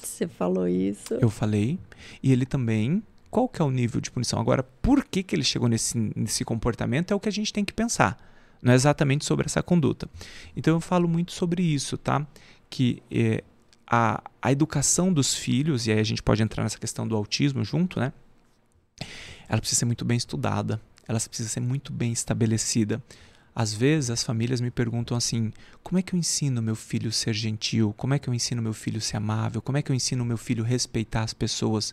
Você 0.00 0.26
falou 0.28 0.68
isso. 0.68 1.14
Eu 1.14 1.30
falei. 1.30 1.78
E 2.22 2.32
ele 2.32 2.46
também. 2.46 3.02
Qual 3.30 3.48
que 3.48 3.60
é 3.60 3.64
o 3.64 3.70
nível 3.70 4.00
de 4.00 4.10
punição? 4.10 4.40
Agora, 4.40 4.62
por 4.62 5.04
que, 5.04 5.22
que 5.22 5.34
ele 5.34 5.42
chegou 5.42 5.68
nesse, 5.68 5.98
nesse 6.14 6.44
comportamento 6.44 7.12
é 7.12 7.14
o 7.14 7.20
que 7.20 7.28
a 7.28 7.32
gente 7.32 7.52
tem 7.52 7.64
que 7.64 7.72
pensar. 7.72 8.16
Não 8.62 8.72
é 8.72 8.76
exatamente 8.76 9.24
sobre 9.24 9.46
essa 9.46 9.62
conduta. 9.62 10.08
Então 10.56 10.74
eu 10.74 10.80
falo 10.80 11.08
muito 11.08 11.32
sobre 11.32 11.62
isso, 11.62 11.98
tá? 11.98 12.26
Que 12.70 13.02
é, 13.10 13.42
a, 13.86 14.22
a 14.40 14.52
educação 14.52 15.12
dos 15.12 15.34
filhos, 15.34 15.86
e 15.86 15.92
aí 15.92 16.00
a 16.00 16.04
gente 16.04 16.22
pode 16.22 16.42
entrar 16.42 16.62
nessa 16.62 16.78
questão 16.78 17.06
do 17.06 17.16
autismo 17.16 17.64
junto, 17.64 18.00
né? 18.00 18.12
Ela 19.48 19.60
precisa 19.60 19.80
ser 19.80 19.84
muito 19.84 20.04
bem 20.04 20.16
estudada, 20.16 20.80
ela 21.06 21.20
precisa 21.20 21.48
ser 21.48 21.60
muito 21.60 21.92
bem 21.92 22.12
estabelecida. 22.12 23.02
Às 23.54 23.72
vezes 23.72 24.10
as 24.10 24.22
famílias 24.22 24.60
me 24.60 24.70
perguntam 24.70 25.16
assim: 25.16 25.52
como 25.82 25.98
é 25.98 26.02
que 26.02 26.14
eu 26.14 26.18
ensino 26.18 26.60
meu 26.60 26.74
filho 26.74 27.08
a 27.08 27.12
ser 27.12 27.34
gentil? 27.34 27.94
Como 27.96 28.14
é 28.14 28.18
que 28.18 28.28
eu 28.28 28.34
ensino 28.34 28.60
meu 28.60 28.72
filho 28.72 28.98
a 28.98 29.00
ser 29.00 29.16
amável? 29.16 29.62
Como 29.62 29.78
é 29.78 29.82
que 29.82 29.92
eu 29.92 29.96
ensino 29.96 30.24
meu 30.24 30.36
filho 30.36 30.64
a 30.64 30.66
respeitar 30.66 31.22
as 31.22 31.32
pessoas? 31.32 31.92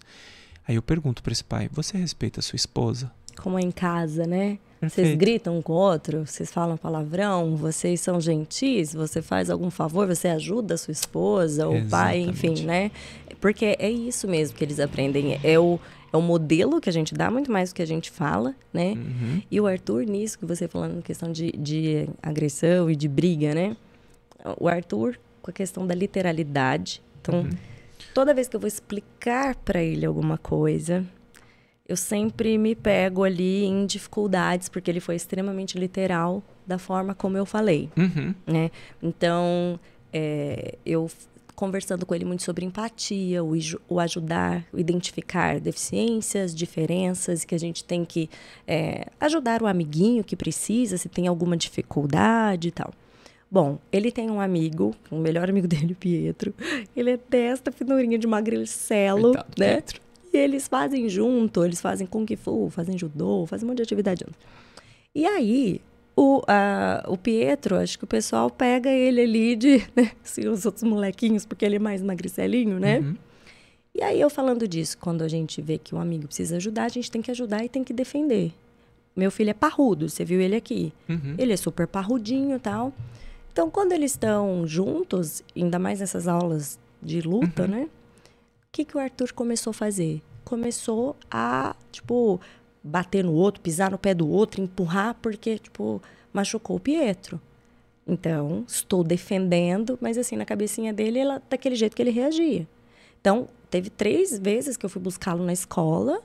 Aí 0.67 0.75
eu 0.75 0.81
pergunto 0.81 1.21
para 1.21 1.31
esse 1.31 1.43
pai: 1.43 1.69
você 1.71 1.97
respeita 1.97 2.39
a 2.39 2.43
sua 2.43 2.55
esposa? 2.55 3.11
Como 3.37 3.57
é 3.57 3.61
em 3.61 3.71
casa, 3.71 4.25
né? 4.25 4.57
Vocês 4.81 5.09
Perfeito. 5.09 5.19
gritam 5.19 5.57
um 5.59 5.61
com 5.61 5.73
o 5.73 5.75
outro, 5.75 6.25
vocês 6.25 6.51
falam 6.51 6.75
palavrão, 6.75 7.55
vocês 7.55 8.01
são 8.01 8.19
gentis, 8.19 8.93
você 8.93 9.21
faz 9.21 9.51
algum 9.51 9.69
favor, 9.69 10.07
você 10.07 10.27
ajuda 10.27 10.73
a 10.73 10.77
sua 10.77 10.91
esposa, 10.91 11.69
o 11.69 11.87
pai, 11.87 12.21
enfim, 12.21 12.63
né? 12.63 12.89
Porque 13.39 13.75
é 13.77 13.89
isso 13.89 14.27
mesmo 14.27 14.57
que 14.57 14.63
eles 14.63 14.79
aprendem. 14.79 15.39
É 15.43 15.59
o, 15.59 15.79
é 16.13 16.17
o 16.17 16.21
modelo 16.21 16.81
que 16.81 16.89
a 16.89 16.93
gente 16.93 17.13
dá, 17.13 17.29
muito 17.31 17.51
mais 17.51 17.71
do 17.71 17.75
que 17.75 17.81
a 17.81 17.87
gente 17.87 18.11
fala, 18.11 18.53
né? 18.73 18.93
Uhum. 18.93 19.41
E 19.49 19.61
o 19.61 19.67
Arthur, 19.67 20.03
nisso 20.03 20.37
que 20.37 20.45
você 20.45 20.67
falando, 20.67 20.95
na 20.97 21.01
questão 21.01 21.31
de, 21.31 21.51
de 21.53 22.07
agressão 22.21 22.89
e 22.89 22.95
de 22.95 23.07
briga, 23.07 23.53
né? 23.55 23.75
O 24.59 24.67
Arthur, 24.67 25.17
com 25.41 25.49
a 25.51 25.53
questão 25.53 25.85
da 25.87 25.95
literalidade. 25.95 27.01
Então, 27.21 27.41
Uhum. 27.41 27.49
toda 28.13 28.33
vez 28.33 28.47
que 28.47 28.55
eu 28.55 28.59
vou 28.59 28.67
explicar 28.67 29.55
para 29.55 29.81
ele 29.81 30.05
alguma 30.05 30.37
coisa, 30.37 31.05
eu 31.87 31.95
sempre 31.95 32.57
me 32.57 32.75
pego 32.75 33.23
ali 33.23 33.63
em 33.65 33.85
dificuldades, 33.85 34.67
porque 34.69 34.89
ele 34.89 34.99
foi 34.99 35.15
extremamente 35.15 35.77
literal 35.77 36.43
da 36.65 36.77
forma 36.77 37.13
como 37.13 37.37
eu 37.37 37.45
falei, 37.45 37.89
Uhum. 37.97 38.33
né? 38.47 38.69
Então, 39.01 39.79
é, 40.11 40.75
eu 40.85 41.09
conversando 41.61 42.07
com 42.07 42.15
ele 42.15 42.25
muito 42.25 42.41
sobre 42.41 42.65
empatia, 42.65 43.43
o, 43.43 43.51
o 43.87 43.99
ajudar, 43.99 44.65
o 44.73 44.79
identificar 44.79 45.59
deficiências, 45.59 46.55
diferenças, 46.55 47.45
que 47.45 47.53
a 47.53 47.59
gente 47.59 47.83
tem 47.83 48.03
que 48.03 48.27
é, 48.65 49.05
ajudar 49.19 49.61
o 49.61 49.67
amiguinho 49.67 50.23
que 50.23 50.35
precisa, 50.35 50.97
se 50.97 51.07
tem 51.07 51.27
alguma 51.27 51.55
dificuldade 51.55 52.69
e 52.69 52.71
tal. 52.71 52.91
Bom, 53.49 53.77
ele 53.91 54.11
tem 54.11 54.31
um 54.31 54.41
amigo, 54.41 54.95
o 55.11 55.17
melhor 55.17 55.51
amigo 55.51 55.67
dele, 55.69 55.93
o 55.93 55.95
Pietro. 55.95 56.51
Ele 56.95 57.11
é 57.11 57.19
desta 57.29 57.71
finurinha 57.71 58.17
de 58.17 58.25
magricelo, 58.25 59.33
Coitado, 59.33 59.53
né? 59.59 59.73
Pietro. 59.73 60.01
E 60.33 60.37
eles 60.37 60.67
fazem 60.67 61.07
junto, 61.09 61.63
eles 61.63 61.79
fazem 61.79 62.07
Kung 62.07 62.25
Fu, 62.37 62.71
fazem 62.71 62.97
judô, 62.97 63.45
fazem 63.45 63.67
um 63.67 63.69
monte 63.69 63.77
de 63.77 63.83
atividade 63.83 64.25
junto. 64.25 64.39
E 65.13 65.27
aí, 65.27 65.79
o, 66.15 66.41
a- 66.47 67.03
o 67.07 67.17
Pietro, 67.17 67.77
acho 67.77 67.97
que 67.97 68.03
o 68.03 68.07
pessoal 68.07 68.49
pega 68.49 68.89
ele 68.89 69.21
ali 69.21 69.55
de, 69.55 69.77
né, 69.95 70.11
assim, 70.23 70.47
os 70.47 70.65
outros 70.65 70.83
molequinhos, 70.83 71.45
porque 71.45 71.65
ele 71.65 71.77
é 71.77 71.79
mais 71.79 72.01
magricelinho, 72.01 72.79
né? 72.79 72.99
Uhum. 72.99 73.15
E 73.93 74.01
aí, 74.01 74.21
eu 74.21 74.29
falando 74.29 74.67
disso, 74.67 74.97
quando 74.97 75.21
a 75.21 75.27
gente 75.27 75.61
vê 75.61 75.77
que 75.77 75.93
um 75.93 75.99
amigo 75.99 76.25
precisa 76.27 76.55
ajudar, 76.57 76.85
a 76.85 76.89
gente 76.89 77.11
tem 77.11 77.21
que 77.21 77.29
ajudar 77.31 77.63
e 77.65 77.69
tem 77.69 77.83
que 77.83 77.91
defender. 77.93 78.53
Meu 79.13 79.29
filho 79.29 79.49
é 79.49 79.53
parrudo, 79.53 80.07
você 80.07 80.23
viu 80.23 80.39
ele 80.39 80.55
aqui. 80.55 80.93
Uhum. 81.09 81.35
Ele 81.37 81.51
é 81.51 81.57
super 81.57 81.85
parrudinho 81.87 82.55
e 82.55 82.59
tal. 82.59 82.93
Então, 83.51 83.69
quando 83.69 83.91
eles 83.91 84.11
estão 84.11 84.65
juntos, 84.65 85.43
ainda 85.53 85.77
mais 85.77 85.99
nessas 85.99 86.25
aulas 86.25 86.79
de 87.01 87.19
luta, 87.19 87.67
né? 87.67 87.89
O 88.63 88.67
que, 88.71 88.85
que 88.85 88.95
o 88.95 88.99
Arthur 88.99 89.33
começou 89.33 89.71
a 89.71 89.73
fazer? 89.73 90.21
Começou 90.45 91.17
a, 91.29 91.75
tipo, 91.91 92.39
bater 92.83 93.23
no 93.23 93.33
outro, 93.33 93.61
pisar 93.61 93.91
no 93.91 93.97
pé 93.97 94.13
do 94.13 94.27
outro, 94.29 94.61
empurrar, 94.61 95.15
porque, 95.21 95.57
tipo, 95.57 96.01
machucou 96.33 96.77
o 96.77 96.79
Pietro. 96.79 97.39
Então, 98.07 98.65
estou 98.67 99.03
defendendo, 99.03 99.97
mas 100.01 100.17
assim, 100.17 100.35
na 100.35 100.45
cabecinha 100.45 100.91
dele, 100.91 101.19
ela, 101.19 101.41
daquele 101.49 101.75
jeito 101.75 101.95
que 101.95 102.01
ele 102.01 102.09
reagia. 102.09 102.67
Então, 103.19 103.47
teve 103.69 103.89
três 103.89 104.37
vezes 104.37 104.75
que 104.75 104.85
eu 104.85 104.89
fui 104.89 105.01
buscá-lo 105.01 105.45
na 105.45 105.53
escola. 105.53 106.21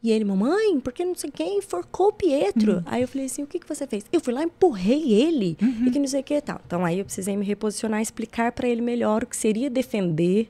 E 0.00 0.12
ele, 0.12 0.24
mamãe, 0.24 0.78
porque 0.78 1.04
não 1.04 1.16
sei 1.16 1.28
quem 1.28 1.58
enforcou 1.58 2.08
o 2.08 2.12
Pietro. 2.12 2.74
Uhum. 2.74 2.82
Aí 2.86 3.02
eu 3.02 3.08
falei 3.08 3.26
assim, 3.26 3.42
o 3.42 3.48
que, 3.48 3.58
que 3.58 3.68
você 3.68 3.84
fez? 3.84 4.04
Eu 4.12 4.20
fui 4.20 4.32
lá, 4.32 4.44
empurrei 4.44 5.12
ele 5.12 5.56
uhum. 5.60 5.86
e 5.86 5.90
que 5.90 5.98
não 5.98 6.06
sei 6.06 6.20
o 6.20 6.24
que 6.24 6.34
e 6.34 6.40
tal. 6.40 6.60
Então 6.64 6.84
aí 6.84 7.00
eu 7.00 7.04
precisei 7.04 7.36
me 7.36 7.44
reposicionar, 7.44 8.00
explicar 8.00 8.52
para 8.52 8.68
ele 8.68 8.80
melhor 8.80 9.24
o 9.24 9.26
que 9.26 9.36
seria 9.36 9.68
defender, 9.68 10.48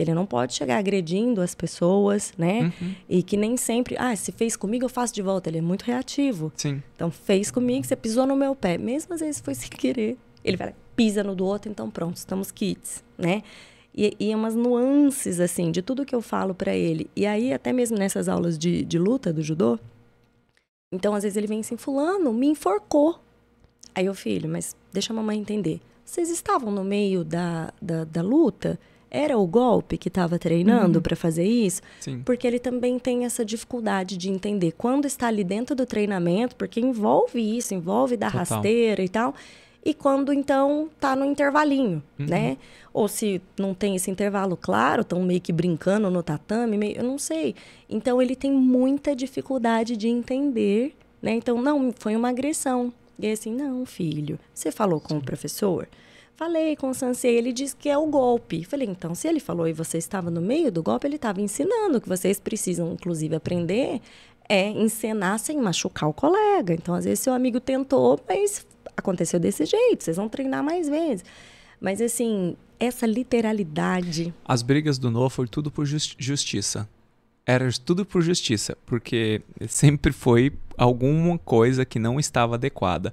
que 0.00 0.04
ele 0.04 0.14
não 0.14 0.24
pode 0.24 0.54
chegar 0.54 0.78
agredindo 0.78 1.42
as 1.42 1.54
pessoas, 1.54 2.32
né? 2.38 2.72
Uhum. 2.80 2.94
E 3.06 3.22
que 3.22 3.36
nem 3.36 3.58
sempre, 3.58 3.96
ah, 3.98 4.16
se 4.16 4.32
fez 4.32 4.56
comigo, 4.56 4.86
eu 4.86 4.88
faço 4.88 5.12
de 5.12 5.20
volta. 5.20 5.50
Ele 5.50 5.58
é 5.58 5.60
muito 5.60 5.82
reativo. 5.82 6.50
Sim. 6.56 6.82
Então 6.96 7.10
fez 7.10 7.50
comigo, 7.50 7.84
você 7.84 7.94
pisou 7.94 8.26
no 8.26 8.34
meu 8.34 8.56
pé. 8.56 8.78
Mesmo 8.78 9.12
às 9.12 9.20
vezes 9.20 9.42
foi 9.42 9.54
sem 9.54 9.68
querer. 9.76 10.16
Ele 10.42 10.56
vai, 10.56 10.74
pisa 10.96 11.22
no 11.22 11.34
do 11.34 11.44
outro, 11.44 11.70
então 11.70 11.90
pronto, 11.90 12.16
estamos 12.16 12.50
kits, 12.50 13.04
né? 13.18 13.42
E, 13.94 14.16
e 14.18 14.34
umas 14.34 14.54
nuances, 14.54 15.38
assim, 15.38 15.70
de 15.70 15.82
tudo 15.82 16.06
que 16.06 16.14
eu 16.14 16.22
falo 16.22 16.54
para 16.54 16.74
ele. 16.74 17.10
E 17.14 17.26
aí, 17.26 17.52
até 17.52 17.70
mesmo 17.70 17.98
nessas 17.98 18.26
aulas 18.26 18.56
de, 18.58 18.82
de 18.86 18.98
luta 18.98 19.30
do 19.30 19.42
judô, 19.42 19.78
então 20.90 21.14
às 21.14 21.24
vezes 21.24 21.36
ele 21.36 21.46
vem 21.46 21.60
assim, 21.60 21.76
fulano, 21.76 22.32
me 22.32 22.46
enforcou. 22.46 23.20
Aí 23.94 24.06
eu, 24.06 24.14
filho, 24.14 24.48
mas 24.48 24.74
deixa 24.90 25.12
a 25.12 25.16
mamãe 25.16 25.38
entender. 25.38 25.78
Vocês 26.06 26.30
estavam 26.30 26.72
no 26.72 26.82
meio 26.82 27.22
da, 27.22 27.70
da, 27.82 28.04
da 28.04 28.22
luta? 28.22 28.80
Era 29.10 29.36
o 29.36 29.46
golpe 29.46 29.98
que 29.98 30.08
estava 30.08 30.38
treinando 30.38 30.98
uhum. 30.98 31.02
para 31.02 31.16
fazer 31.16 31.44
isso? 31.44 31.82
Sim. 31.98 32.22
Porque 32.24 32.46
ele 32.46 32.58
também 32.58 32.98
tem 32.98 33.24
essa 33.24 33.44
dificuldade 33.44 34.16
de 34.16 34.30
entender 34.30 34.72
quando 34.72 35.06
está 35.06 35.26
ali 35.26 35.42
dentro 35.42 35.74
do 35.74 35.84
treinamento, 35.84 36.54
porque 36.54 36.80
envolve 36.80 37.40
isso, 37.40 37.74
envolve 37.74 38.16
dar 38.16 38.30
Total. 38.30 38.46
rasteira 38.46 39.02
e 39.02 39.08
tal 39.08 39.34
e 39.84 39.94
quando 39.94 40.32
então 40.32 40.90
tá 41.00 41.16
no 41.16 41.24
intervalinho, 41.24 42.02
uhum. 42.18 42.26
né? 42.26 42.58
Ou 42.92 43.08
se 43.08 43.40
não 43.58 43.72
tem 43.72 43.96
esse 43.96 44.10
intervalo 44.10 44.56
claro, 44.56 45.02
estão 45.02 45.22
meio 45.22 45.40
que 45.40 45.52
brincando 45.52 46.10
no 46.10 46.22
tatame, 46.22 46.76
meio, 46.76 46.98
eu 46.98 47.04
não 47.04 47.18
sei. 47.18 47.54
Então 47.88 48.20
ele 48.20 48.36
tem 48.36 48.52
muita 48.52 49.16
dificuldade 49.16 49.96
de 49.96 50.08
entender, 50.08 50.94
né? 51.22 51.32
Então 51.32 51.62
não, 51.62 51.92
foi 51.98 52.14
uma 52.14 52.28
agressão. 52.28 52.92
E 53.18 53.26
aí, 53.26 53.32
assim, 53.32 53.54
não, 53.54 53.84
filho, 53.84 54.38
você 54.54 54.70
falou 54.70 55.00
com 55.00 55.18
o 55.18 55.22
professor? 55.22 55.88
Falei 56.40 56.74
com 56.74 56.88
o 56.88 56.94
sensei, 56.94 57.36
ele 57.36 57.52
disse 57.52 57.76
que 57.76 57.86
é 57.86 57.98
o 57.98 58.06
golpe. 58.06 58.64
Falei, 58.64 58.88
então, 58.88 59.14
se 59.14 59.28
ele 59.28 59.38
falou 59.38 59.68
e 59.68 59.74
você 59.74 59.98
estava 59.98 60.30
no 60.30 60.40
meio 60.40 60.72
do 60.72 60.82
golpe, 60.82 61.06
ele 61.06 61.16
estava 61.16 61.38
ensinando 61.38 62.00
que 62.00 62.08
vocês 62.08 62.40
precisam, 62.40 62.94
inclusive, 62.94 63.36
aprender 63.36 64.00
é 64.48 64.70
encenar 64.70 65.38
sem 65.38 65.58
machucar 65.58 66.08
o 66.08 66.14
colega. 66.14 66.72
Então, 66.72 66.94
às 66.94 67.04
vezes, 67.04 67.20
seu 67.20 67.34
amigo 67.34 67.60
tentou, 67.60 68.18
mas 68.26 68.66
aconteceu 68.96 69.38
desse 69.38 69.66
jeito, 69.66 70.02
vocês 70.02 70.16
vão 70.16 70.30
treinar 70.30 70.64
mais 70.64 70.88
vezes. 70.88 71.26
Mas 71.78 72.00
assim, 72.00 72.56
essa 72.78 73.06
literalidade. 73.06 74.32
As 74.42 74.62
brigas 74.62 74.96
do 74.96 75.10
Noah 75.10 75.28
foi 75.28 75.46
tudo 75.46 75.70
por 75.70 75.84
justi 75.84 76.16
justiça. 76.18 76.88
Era 77.44 77.70
tudo 77.84 78.06
por 78.06 78.22
justiça, 78.22 78.78
porque 78.86 79.42
sempre 79.68 80.10
foi 80.10 80.54
alguma 80.78 81.36
coisa 81.36 81.84
que 81.84 81.98
não 81.98 82.18
estava 82.18 82.54
adequada. 82.54 83.12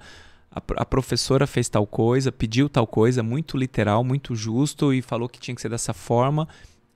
A, 0.52 0.62
a, 0.78 0.86
professora 0.86 1.46
fez 1.46 1.70
tal 1.70 1.86
coisa, 1.86 2.32
pediu 2.32 2.68
tal 2.70 2.88
coisa, 2.88 3.22
muito 3.22 3.58
literal, 3.58 4.04
muito 4.04 4.36
justo, 4.36 4.94
e 4.94 5.02
falou 5.02 5.30
que 5.30 5.40
tinha 5.40 5.54
que 5.54 5.62
ser 5.62 5.70
dessa 5.70 5.94
forma. 5.94 6.48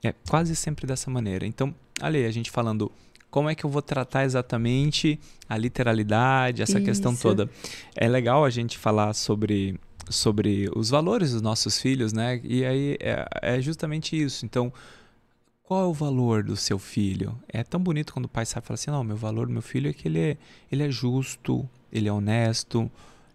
É 0.02 0.12
quase 0.28 0.56
sempre 0.56 0.86
dessa 0.86 1.10
maneira. 1.10 1.46
Então, 1.46 1.74
ali, 2.00 2.24
a 2.24 2.30
gente 2.30 2.50
falando 2.50 2.90
como 3.30 3.48
é 3.48 3.54
que 3.54 3.64
eu 3.64 3.70
vou 3.70 3.80
tratar 3.80 4.24
exatamente 4.24 5.18
a 5.48 5.56
literalidade, 5.56 6.60
essa 6.60 6.78
Isso. 6.78 6.84
questão 6.84 7.16
toda. 7.16 7.48
É 7.96 8.06
legal 8.06 8.44
a 8.44 8.50
gente 8.50 8.76
falar 8.76 9.14
sobre 9.14 9.78
sobre 10.10 10.68
os 10.74 10.90
valores 10.90 11.32
dos 11.32 11.40
nossos 11.40 11.80
filhos, 11.80 12.12
né? 12.12 12.40
E 12.42 12.64
aí 12.64 12.96
é, 13.00 13.26
é, 13.40 13.60
justamente 13.60 14.20
isso. 14.20 14.44
Então, 14.44 14.72
qual 15.62 15.84
é 15.84 15.86
o 15.86 15.92
valor 15.92 16.42
do 16.42 16.56
seu 16.56 16.78
filho? 16.78 17.38
É 17.48 17.62
tão 17.62 17.80
bonito 17.80 18.12
quando 18.12 18.26
o 18.26 18.28
pai 18.28 18.44
sabe 18.44 18.66
falar 18.66 18.74
assim, 18.74 18.90
não, 18.90 19.04
meu 19.04 19.16
valor 19.16 19.46
do 19.46 19.52
meu 19.52 19.62
filho 19.62 19.88
é 19.88 19.92
que 19.92 20.08
ele 20.08 20.20
é, 20.20 20.36
ele 20.70 20.82
é 20.82 20.90
justo, 20.90 21.68
ele 21.90 22.08
é 22.08 22.12
honesto. 22.12 22.90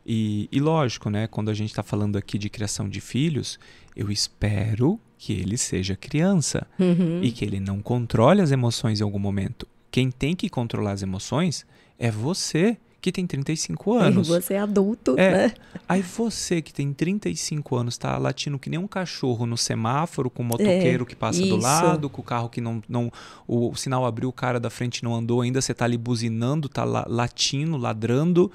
E, 0.07 0.47
e 0.49 0.59
lógico, 0.61 1.09
né? 1.09 1.27
Quando 1.27 1.51
a 1.51 1.53
gente 1.53 1.69
está 1.69 1.83
falando 1.83 2.17
aqui 2.17 2.37
de 2.37 2.49
criação 2.49 2.87
de 2.87 3.01
filhos, 3.01 3.59
eu 3.93 4.09
espero 4.09 4.97
que 5.17 5.33
ele 5.33 5.57
seja 5.57 5.97
criança 5.97 6.65
uhum. 6.79 7.21
e 7.21 7.29
que 7.31 7.43
ele 7.43 7.59
não 7.59 7.81
controle 7.81 8.41
as 8.41 8.51
emoções 8.51 9.01
em 9.01 9.03
algum 9.03 9.19
momento. 9.19 9.67
Quem 9.91 10.09
tem 10.09 10.33
que 10.33 10.47
controlar 10.47 10.93
as 10.93 11.01
emoções 11.01 11.65
é 11.99 12.09
você 12.09 12.77
que 13.01 13.11
tem 13.11 13.27
35 13.27 13.93
anos. 13.97 14.27
Você 14.29 14.53
é 14.53 14.59
adulto, 14.59 15.15
é. 15.17 15.31
né? 15.31 15.53
Aí 15.89 16.01
você 16.01 16.61
que 16.61 16.73
tem 16.73 16.93
35 16.93 17.75
anos 17.75 17.95
está 17.95 18.17
latindo 18.17 18.57
que 18.57 18.69
nem 18.69 18.79
um 18.79 18.87
cachorro 18.87 19.45
no 19.45 19.57
semáforo 19.57 20.29
com 20.29 20.41
o 20.41 20.45
motoqueiro 20.45 21.03
é, 21.03 21.05
que 21.05 21.15
passa 21.15 21.41
isso. 21.41 21.49
do 21.49 21.57
lado, 21.57 22.09
com 22.09 22.21
o 22.21 22.23
carro 22.23 22.47
que 22.47 22.61
não, 22.61 22.81
não 22.87 23.11
o, 23.45 23.75
sinal 23.75 24.05
abriu, 24.05 24.29
o 24.29 24.33
cara 24.33 24.59
da 24.59 24.69
frente 24.69 25.03
não 25.03 25.15
andou 25.15 25.41
ainda, 25.41 25.59
você 25.59 25.73
está 25.73 25.83
ali 25.83 25.97
buzinando, 25.97 26.67
está 26.67 26.85
latindo, 26.85 27.75
ladrando. 27.75 28.49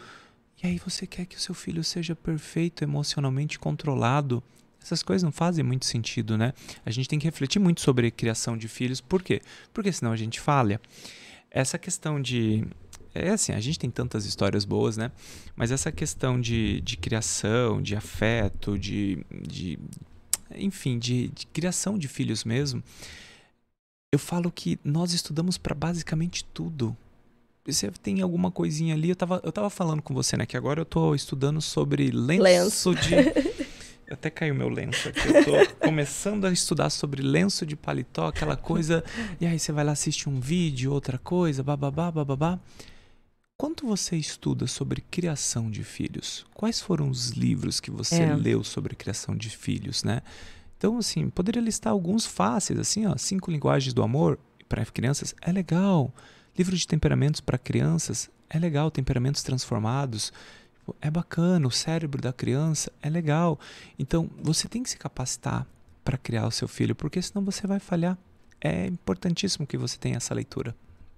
E 0.63 0.69
aí 0.69 0.79
você 0.79 1.07
quer 1.07 1.27
que 1.27 1.37
o 1.37 1.41
seu 1.41 1.55
filho 1.55 1.83
seja 1.83 2.15
perfeito, 2.15 2.85
emocionalmente 2.85 3.59
controlado. 3.59 4.43
Essas 4.81 5.03
coisas 5.03 5.23
não 5.25 5.33
fazem 5.33 5.65
muito 5.65 5.85
sentido, 5.85 6.39
né? 6.39 6.53
A 6.87 6.91
gente 6.91 7.09
tem 7.09 7.19
que 7.19 7.25
refletir 7.25 7.59
muito 7.59 7.81
sobre 7.81 8.07
a 8.07 8.11
criação 8.11 8.57
de 8.57 8.69
filhos. 8.69 9.01
Por 9.01 9.23
quê? 9.23 9.43
Porque 9.73 9.93
senão 9.93 10.13
a 10.13 10.17
gente 10.17 10.41
falha. 10.41 10.81
Essa 11.51 11.79
questão 11.79 12.21
de. 12.21 12.65
É 13.15 13.31
assim, 13.31 13.53
a 13.53 13.61
gente 13.61 13.79
tem 13.79 13.91
tantas 13.91 14.25
histórias 14.25 14.65
boas, 14.65 14.97
né? 14.97 15.11
Mas 15.57 15.71
essa 15.71 15.91
questão 15.91 16.41
de, 16.41 16.81
de 16.81 16.97
criação, 16.97 17.83
de 17.83 17.97
afeto, 17.97 18.79
de. 18.79 19.25
de 19.31 19.79
enfim, 20.55 20.99
de, 20.99 21.29
de 21.29 21.47
criação 21.47 21.99
de 21.99 22.07
filhos 22.07 22.45
mesmo. 22.45 22.83
Eu 24.13 24.19
falo 24.19 24.51
que 24.53 24.79
nós 24.85 25.13
estudamos 25.13 25.59
para 25.59 25.75
basicamente 25.75 26.45
tudo 26.45 26.97
você 27.65 27.91
tem 27.91 28.21
alguma 28.21 28.51
coisinha 28.51 28.95
ali. 28.95 29.11
Eu 29.11 29.17
tava, 29.17 29.41
eu 29.45 29.53
tava 29.53 29.71
falando 29.71 30.03
com 30.03 30.13
você, 30.13 30.37
né? 30.37 30.47
Que 30.47 30.57
agora 30.57 30.81
eu 30.81 30.85
tô 30.85 31.15
estudando 31.15 31.61
sobre 31.61 32.11
lenço, 32.11 32.43
lenço. 32.43 32.95
de. 32.95 33.15
Até 34.11 34.29
caiu 34.29 34.55
meu 34.55 34.69
lenço 34.69 35.09
aqui. 35.09 35.27
Eu 35.27 35.45
tô 35.45 35.75
começando 35.87 36.45
a 36.45 36.53
estudar 36.53 36.91
sobre 36.91 37.23
lenço 37.23 37.65
de 37.65 37.77
paletó, 37.77 38.27
aquela 38.27 38.57
coisa. 38.57 39.03
E 39.41 39.47
aí 39.47 39.59
você 39.59 39.73
vai 39.73 39.85
lá 39.85 39.93
assistir 39.93 40.29
um 40.29 40.39
vídeo, 40.39 40.93
outra 40.93 41.17
coisa, 41.17 41.63
bababá, 41.63 42.11
bababá. 42.11 42.59
Quanto 43.57 43.87
você 43.87 44.17
estuda 44.17 44.67
sobre 44.67 45.01
criação 45.01 45.71
de 45.71 45.85
filhos? 45.85 46.45
Quais 46.53 46.81
foram 46.81 47.09
os 47.09 47.31
livros 47.31 47.81
que 47.81 47.91
você 47.91 48.23
é. 48.23 48.35
leu 48.35 48.65
sobre 48.65 48.97
criação 48.97 49.37
de 49.37 49.49
filhos, 49.49 50.03
né? 50.03 50.21
Então, 50.77 50.99
assim, 50.99 51.31
poderia 51.31 51.63
listar 51.63 51.93
alguns 51.93 52.27
fáceis, 52.27 52.79
assim, 52.79 53.07
ó, 53.07 53.17
cinco 53.17 53.53
linguagens 53.53 53.95
do 53.95 54.03
amor 54.03 54.37
para 54.69 54.85
crianças 54.85 55.33
é 55.41 55.53
legal. 55.53 56.13
Livro 56.57 56.77
de 56.77 56.87
temperamentos 56.87 57.41
para 57.41 57.57
crianças 57.57 58.31
é 58.49 58.59
legal, 58.59 58.91
temperamentos 58.91 59.43
transformados 59.43 60.33
é 61.01 61.11
bacana, 61.11 61.67
o 61.67 61.71
cérebro 61.71 62.21
da 62.21 62.33
criança 62.33 62.93
é 63.03 63.09
legal. 63.09 63.59
Então, 63.99 64.29
você 64.43 64.69
tem 64.69 64.83
que 64.83 64.91
se 64.91 64.99
capacitar 64.99 65.67
para 66.05 66.19
criar 66.19 66.47
o 66.47 66.51
seu 66.51 66.69
filho, 66.69 66.95
porque 66.95 67.23
senão 67.23 67.45
você 67.45 67.67
vai 67.67 67.79
falhar. 67.79 68.19
É 68.61 68.87
importantíssimo 68.87 69.67
que 69.67 69.77
você 69.77 69.97
tenha 69.97 70.17
essa 70.17 70.35
leitura. 70.35 70.75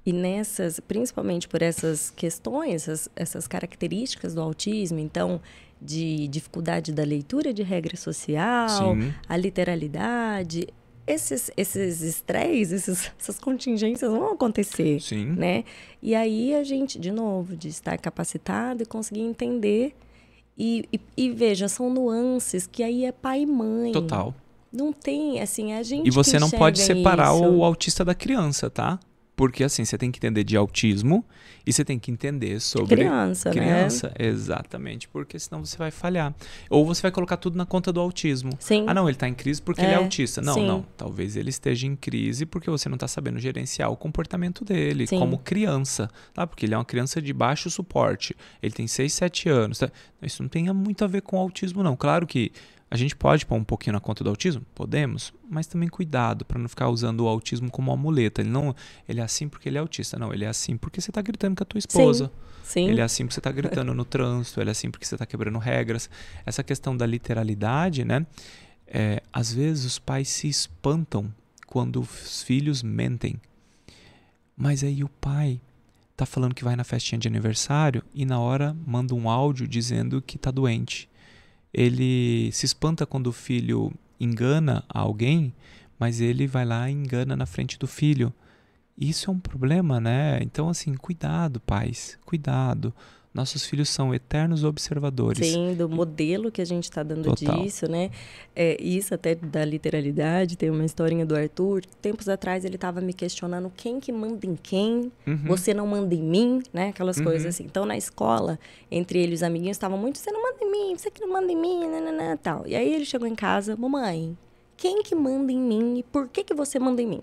E 0.07 0.13
nessas, 0.13 0.79
principalmente 0.81 1.49
por 1.49 1.63
essas 1.63 2.11
questões, 2.11 2.83
essas, 2.83 3.09
essas 3.17 3.49
características 3.49 4.35
do 4.35 4.41
autismo, 4.41 4.99
então, 4.99 5.41
de 5.81 6.29
dificuldade 6.29 6.93
da 6.93 7.03
leitura 7.03 7.53
de 7.53 7.63
regra 7.63 7.97
social, 7.97 8.95
Sim. 8.95 9.15
a 9.27 9.37
literalidade, 9.37 10.69
esses 11.07 11.51
esses 11.57 12.01
estresses, 12.03 13.11
essas 13.19 13.39
contingências 13.39 14.11
vão 14.11 14.33
acontecer, 14.33 15.01
Sim. 15.01 15.27
né? 15.27 15.65
E 16.03 16.15
aí 16.15 16.55
a 16.55 16.63
gente, 16.63 16.99
de 16.99 17.11
novo, 17.11 17.57
de 17.57 17.69
estar 17.69 17.99
capacitado 17.99 18.83
e 18.83 18.87
conseguir 18.87 19.23
entender 19.23 19.95
e, 20.57 20.89
e, 20.93 21.01
e, 21.17 21.31
veja, 21.31 21.69
são 21.69 21.91
nuances 21.91 22.67
que 22.67 22.83
aí 22.83 23.05
é 23.05 23.13
pai 23.13 23.43
e 23.43 23.47
mãe. 23.47 23.93
Total. 23.93 24.35
Não 24.73 24.93
tem, 24.93 25.41
assim, 25.41 25.73
a 25.73 25.83
gente. 25.83 26.07
E 26.07 26.11
você 26.11 26.39
não 26.39 26.51
pode 26.51 26.81
separar 26.81 27.35
isso. 27.35 27.45
o 27.45 27.65
autista 27.65 28.05
da 28.05 28.15
criança, 28.15 28.71
tá? 28.71 28.99
Porque 29.37 29.65
assim, 29.65 29.85
você 29.85 29.99
tem 29.99 30.11
que 30.11 30.19
entender 30.19 30.45
de 30.45 30.57
autismo 30.57 31.25
e 31.67 31.73
você 31.73 31.85
tem 31.85 31.99
que 31.99 32.11
entender 32.11 32.61
sobre 32.61 32.97
criança, 32.97 33.51
criança. 33.51 34.09
né? 34.09 34.27
Exatamente, 34.27 35.09
porque 35.09 35.39
senão 35.39 35.65
você 35.65 35.77
vai 35.77 35.91
falhar. 35.91 36.35
Ou 36.71 36.87
você 36.87 37.03
vai 37.03 37.11
colocar 37.11 37.37
tudo 37.37 37.57
na 37.57 37.67
conta 37.67 37.93
do 37.93 38.01
autismo. 38.01 38.53
Sim. 38.61 38.85
Ah, 38.87 38.95
não, 38.95 39.09
ele 39.09 39.17
está 39.17 39.29
em 39.29 39.35
crise 39.35 39.61
porque 39.61 39.81
é, 39.81 39.85
ele 39.85 39.95
é 39.95 39.97
autista. 39.97 40.41
Não, 40.41 40.55
sim. 40.55 40.67
não. 40.67 40.87
Talvez 40.97 41.37
ele 41.37 41.51
esteja 41.51 41.87
em 41.87 41.97
crise 41.97 42.47
porque 42.47 42.71
você 42.71 42.89
não 42.89 42.95
está 42.97 43.09
sabendo 43.09 43.39
gerenciar 43.39 43.91
o 43.91 43.97
comportamento 43.97 44.65
dele 44.65 45.07
sim. 45.07 45.19
como 45.19 45.39
criança, 45.39 46.09
tá? 46.33 46.47
Porque 46.47 46.67
ele 46.67 46.75
é 46.75 46.79
uma 46.79 46.85
criança 46.85 47.21
de 47.21 47.33
baixo 47.33 47.69
suporte. 47.71 48.37
Ele 48.63 48.73
tem 48.73 48.87
6, 48.87 49.13
7 49.13 49.49
anos. 49.49 49.79
Tá? 49.79 49.91
Isso 50.23 50.43
não 50.43 50.49
tem 50.49 50.73
muito 50.73 51.03
a 51.05 51.09
ver 51.09 51.23
com 51.23 51.39
autismo, 51.39 51.83
não. 51.83 51.97
Claro 51.97 52.27
que 52.27 52.53
A 52.95 52.97
gente 52.97 53.17
pode 53.17 53.45
pôr 53.45 53.57
um 53.57 53.65
pouquinho 53.65 53.95
na 53.95 53.99
conta 53.99 54.23
do 54.23 54.31
autismo? 54.31 54.65
Podemos, 54.73 55.35
mas 55.51 55.67
também 55.67 55.89
cuidado 55.89 56.45
para 56.45 56.61
não 56.61 56.69
ficar 56.69 56.89
usando 56.91 57.23
o 57.23 57.27
autismo 57.27 57.69
como 57.69 57.91
uma 57.91 57.97
muleta. 57.97 58.41
Ele 58.41 58.51
não, 58.51 58.73
ele 59.09 59.19
é 59.19 59.25
assim 59.25 59.49
porque 59.49 59.69
ele 59.69 59.77
é 59.77 59.81
autista. 59.81 60.17
Não, 60.17 60.33
ele 60.33 60.45
é 60.45 60.47
assim 60.47 60.77
porque 60.77 61.01
você 61.01 61.11
está 61.11 61.21
gritando 61.21 61.57
com 61.57 61.65
a 61.65 61.67
tua 61.67 61.81
esposa. 61.81 62.31
Sim, 62.63 62.85
sim. 62.85 62.89
Ele 62.91 63.01
é 63.01 63.03
assim 63.03 63.25
porque 63.25 63.35
você 63.35 63.41
está 63.41 63.51
gritando 63.51 63.93
no 63.93 64.05
trânsito. 64.05 64.61
Ele 64.61 64.71
é 64.71 64.73
assim 64.73 64.93
porque 64.93 65.05
você 65.05 65.17
está 65.17 65.27
quebrando 65.27 65.59
regras. 65.59 66.09
Essa 66.47 66.63
questão 66.63 66.97
da 66.97 67.05
literalidade, 67.05 68.05
né? 68.05 68.25
É, 68.87 69.21
às 69.33 69.53
vezes 69.53 69.85
os 69.85 69.99
pais 69.99 70.29
se 70.29 70.47
espantam 70.47 71.35
quando 71.67 72.01
os 72.01 72.45
filhos 72.45 72.81
mentem. 72.81 73.41
Mas 74.57 74.85
aí 74.85 75.03
o 75.03 75.09
pai 75.09 75.61
tá 76.17 76.25
falando 76.25 76.55
que 76.55 76.63
vai 76.63 76.77
na 76.77 76.85
festinha 76.85 77.19
de 77.19 77.27
aniversário 77.27 78.05
e 78.15 78.25
na 78.25 78.39
hora 78.39 78.77
manda 78.87 79.17
um 79.17 79.29
áudio 79.29 79.67
dizendo 79.67 80.23
que 80.23 80.39
tá 80.39 80.53
doente. 80.53 81.09
Ele 81.75 82.51
se 82.53 82.65
espanta 82.65 83.05
quando 83.05 83.27
o 83.27 83.33
filho 83.33 83.93
engana 84.21 84.85
alguém, 84.89 85.53
mas 85.99 86.21
ele 86.21 86.47
vai 86.47 86.65
lá 86.65 86.89
e 86.89 86.93
engana 86.93 87.35
na 87.35 87.47
frente 87.47 87.77
do 87.79 87.89
filho. 87.89 88.33
Isso 88.97 89.29
é 89.29 89.35
um 89.35 89.41
problema, 89.41 90.01
né? 90.01 90.39
Então, 90.41 90.69
assim, 90.69 90.95
cuidado, 90.95 91.59
pais, 91.59 92.17
cuidado. 92.25 92.95
Nossos 93.35 93.67
filhos 93.67 93.89
são 93.89 94.15
eternos 94.15 94.63
observadores. 94.63 95.45
Sim, 95.45 95.75
do 95.75 95.89
modelo 95.89 96.53
que 96.53 96.63
a 96.63 96.65
gente 96.65 96.85
está 96.85 97.03
dando 97.03 97.35
Total. 97.35 97.65
disso, 97.65 97.91
né? 97.91 98.13
É, 98.55 98.81
isso 98.81 99.13
até 99.13 99.35
da 99.35 99.65
literalidade, 99.65 100.57
tem 100.57 100.71
uma 100.71 100.85
historinha 100.85 101.27
do 101.27 101.35
Arthur. 101.35 101.85
Tempos 102.01 102.29
atrás 102.29 102.65
ele 102.65 102.77
estava 102.77 103.01
me 103.01 103.13
questionando 103.13 103.73
quem 103.77 103.99
que 103.99 104.13
manda 104.13 104.47
em 104.47 104.55
quem, 104.55 105.11
uhum. 105.27 105.37
você 105.47 105.75
não 105.75 105.85
manda 105.85 106.15
em 106.15 106.23
mim, 106.23 106.63
né? 106.73 106.91
Aquelas 106.91 107.17
uhum. 107.17 107.25
coisas 107.25 107.47
assim. 107.47 107.65
Então, 107.65 107.85
na 107.85 107.97
escola, 107.97 108.57
entre 108.89 109.19
ele 109.19 109.33
e 109.33 109.35
os 109.35 109.43
amiguinhos, 109.43 109.77
estavam 109.77 109.99
muito, 109.99 110.17
você 110.17 110.31
não 110.31 110.41
manda 110.41 110.65
em 110.65 110.71
mim, 110.71 110.97
você 110.97 111.11
que 111.11 111.21
não 111.21 111.33
manda 111.33 111.51
em 111.51 111.57
mim, 111.57 111.89
nanana, 111.89 112.39
tal. 112.41 112.65
E 112.69 112.77
aí 112.77 112.95
ele 112.95 113.05
chegou 113.05 113.27
em 113.27 113.35
casa, 113.35 113.77
mamãe, 113.77 114.39
quem 114.77 115.03
que 115.03 115.17
manda 115.17 115.51
em 115.51 115.59
mim 115.59 115.99
e 115.99 116.03
por 116.05 116.29
que 116.29 116.45
que 116.45 116.55
você 116.55 116.79
manda 116.79 117.03
em 117.03 117.07
mim? 117.07 117.21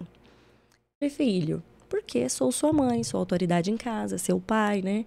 Eu 1.00 1.10
falei, 1.10 1.10
filho, 1.10 1.64
porque 1.88 2.28
sou 2.28 2.52
sua 2.52 2.74
mãe, 2.74 3.02
sou 3.02 3.18
autoridade 3.18 3.72
em 3.72 3.78
casa, 3.78 4.18
seu 4.18 4.42
pai, 4.42 4.82
né? 4.82 5.06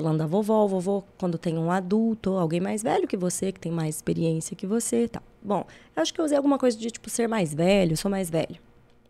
Falando 0.00 0.18
da 0.18 0.26
vovó, 0.26 0.64
o 0.64 0.68
vovô, 0.68 1.02
quando 1.18 1.36
tem 1.36 1.58
um 1.58 1.72
adulto, 1.72 2.30
alguém 2.30 2.60
mais 2.60 2.84
velho 2.84 3.08
que 3.08 3.16
você, 3.16 3.50
que 3.50 3.58
tem 3.58 3.72
mais 3.72 3.96
experiência 3.96 4.56
que 4.56 4.66
você, 4.66 5.08
tá. 5.08 5.20
Bom, 5.42 5.66
eu 5.96 6.02
acho 6.02 6.14
que 6.14 6.20
eu 6.20 6.24
usei 6.24 6.36
alguma 6.36 6.56
coisa 6.56 6.78
de, 6.78 6.88
tipo, 6.88 7.10
ser 7.10 7.28
mais 7.28 7.52
velho, 7.52 7.96
sou 7.96 8.08
mais 8.08 8.30
velho, 8.30 8.56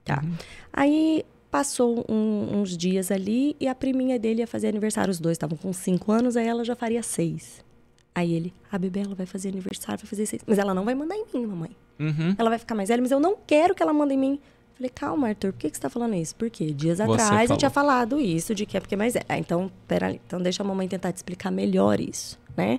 tá. 0.02 0.22
Uhum. 0.24 0.32
Aí, 0.72 1.26
passou 1.50 2.06
um, 2.08 2.60
uns 2.60 2.74
dias 2.74 3.10
ali 3.10 3.54
e 3.60 3.68
a 3.68 3.74
priminha 3.74 4.18
dele 4.18 4.40
ia 4.40 4.46
fazer 4.46 4.68
aniversário. 4.68 5.10
Os 5.10 5.20
dois 5.20 5.34
estavam 5.34 5.58
com 5.58 5.72
cinco 5.74 6.10
anos, 6.10 6.36
aí 6.36 6.46
ela 6.46 6.64
já 6.64 6.74
faria 6.74 7.02
seis. 7.02 7.62
Aí 8.14 8.32
ele, 8.32 8.52
a 8.72 8.78
bebê, 8.78 9.00
ela 9.00 9.14
vai 9.14 9.26
fazer 9.26 9.50
aniversário, 9.50 10.00
vai 10.00 10.08
fazer 10.08 10.24
seis. 10.24 10.42
Mas 10.46 10.58
ela 10.58 10.72
não 10.72 10.84
vai 10.84 10.94
mandar 10.94 11.16
em 11.16 11.24
mim, 11.34 11.46
mamãe. 11.46 11.70
Uhum. 11.98 12.34
Ela 12.38 12.48
vai 12.48 12.58
ficar 12.58 12.74
mais 12.74 12.88
velha, 12.88 13.02
mas 13.02 13.10
eu 13.10 13.20
não 13.20 13.36
quero 13.46 13.74
que 13.74 13.82
ela 13.82 13.92
mande 13.92 14.14
em 14.14 14.18
mim. 14.18 14.40
Falei, 14.78 14.92
calma, 14.94 15.28
Arthur, 15.28 15.52
por 15.52 15.58
que, 15.58 15.70
que 15.70 15.76
você 15.76 15.82
tá 15.82 15.90
falando 15.90 16.14
isso? 16.14 16.36
Porque 16.36 16.72
dias 16.72 16.98
Você 16.98 17.02
atrás 17.02 17.28
falou. 17.30 17.50
eu 17.50 17.56
tinha 17.56 17.70
falado 17.70 18.20
isso, 18.20 18.54
de 18.54 18.64
que 18.64 18.76
é 18.76 18.80
porque 18.80 18.94
mais 18.94 19.16
é. 19.16 19.22
Ah, 19.28 19.36
então, 19.36 19.68
peraí, 19.88 20.20
então 20.24 20.40
deixa 20.40 20.62
a 20.62 20.66
mamãe 20.66 20.86
tentar 20.86 21.10
te 21.10 21.16
explicar 21.16 21.50
melhor 21.50 22.00
isso, 22.00 22.38
né? 22.56 22.78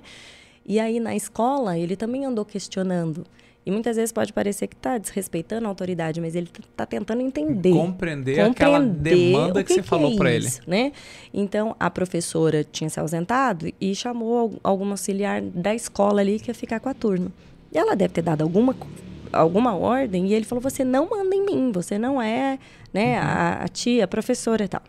E 0.64 0.80
aí, 0.80 0.98
na 0.98 1.14
escola, 1.14 1.76
ele 1.76 1.96
também 1.96 2.24
andou 2.24 2.42
questionando. 2.42 3.26
E 3.66 3.70
muitas 3.70 3.96
vezes 3.96 4.12
pode 4.12 4.32
parecer 4.32 4.66
que 4.66 4.76
está 4.76 4.96
desrespeitando 4.96 5.66
a 5.66 5.68
autoridade, 5.68 6.22
mas 6.22 6.34
ele 6.34 6.48
está 6.58 6.86
tentando 6.86 7.20
entender. 7.20 7.72
Compreender, 7.72 8.36
compreender 8.36 8.50
aquela 8.50 8.80
demanda 8.80 9.62
que, 9.62 9.68
que, 9.68 9.74
você 9.74 9.82
que 9.82 9.88
falou 9.88 10.14
é 10.14 10.16
para 10.16 10.32
ele. 10.32 10.48
Né? 10.66 10.92
Então, 11.34 11.76
a 11.78 11.90
professora 11.90 12.64
tinha 12.64 12.88
se 12.88 12.98
ausentado 12.98 13.70
e 13.78 13.94
chamou 13.94 14.58
algum 14.64 14.90
auxiliar 14.90 15.42
da 15.42 15.74
escola 15.74 16.22
ali 16.22 16.40
que 16.40 16.50
ia 16.50 16.54
ficar 16.54 16.80
com 16.80 16.88
a 16.88 16.94
turma. 16.94 17.30
E 17.70 17.76
ela 17.76 17.94
deve 17.94 18.14
ter 18.14 18.22
dado 18.22 18.40
alguma 18.40 18.74
alguma 19.32 19.74
ordem 19.74 20.26
e 20.26 20.34
ele 20.34 20.44
falou: 20.44 20.62
você 20.62 20.84
não 20.84 21.08
manda 21.08 21.34
em 21.34 21.44
mim, 21.44 21.72
você 21.72 21.98
não 21.98 22.20
é 22.20 22.58
né, 22.92 23.20
uhum. 23.20 23.26
a, 23.26 23.52
a, 23.64 23.68
tia, 23.68 24.04
a 24.04 24.08
professora 24.08 24.64
e 24.64 24.68
tal. 24.68 24.82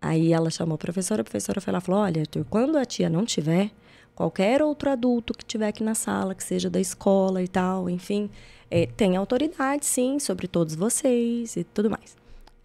Aí 0.00 0.32
ela 0.32 0.50
chamou 0.50 0.74
a 0.74 0.78
professora, 0.78 1.22
a 1.22 1.24
professora 1.24 1.60
foi 1.60 1.72
lá 1.72 1.78
e 1.78 1.82
falou: 1.82 2.00
olha, 2.00 2.20
Arthur, 2.22 2.44
quando 2.48 2.76
a 2.76 2.84
tia 2.84 3.08
não 3.08 3.24
tiver, 3.24 3.70
qualquer 4.14 4.62
outro 4.62 4.90
adulto 4.90 5.34
que 5.34 5.44
tiver 5.44 5.68
aqui 5.68 5.82
na 5.82 5.94
sala, 5.94 6.34
que 6.34 6.44
seja 6.44 6.70
da 6.70 6.80
escola 6.80 7.42
e 7.42 7.48
tal, 7.48 7.88
enfim, 7.90 8.30
é, 8.70 8.86
tem 8.86 9.16
autoridade 9.16 9.86
sim 9.86 10.18
sobre 10.18 10.46
todos 10.46 10.74
vocês 10.74 11.56
e 11.56 11.64
tudo 11.64 11.90
mais. 11.90 12.16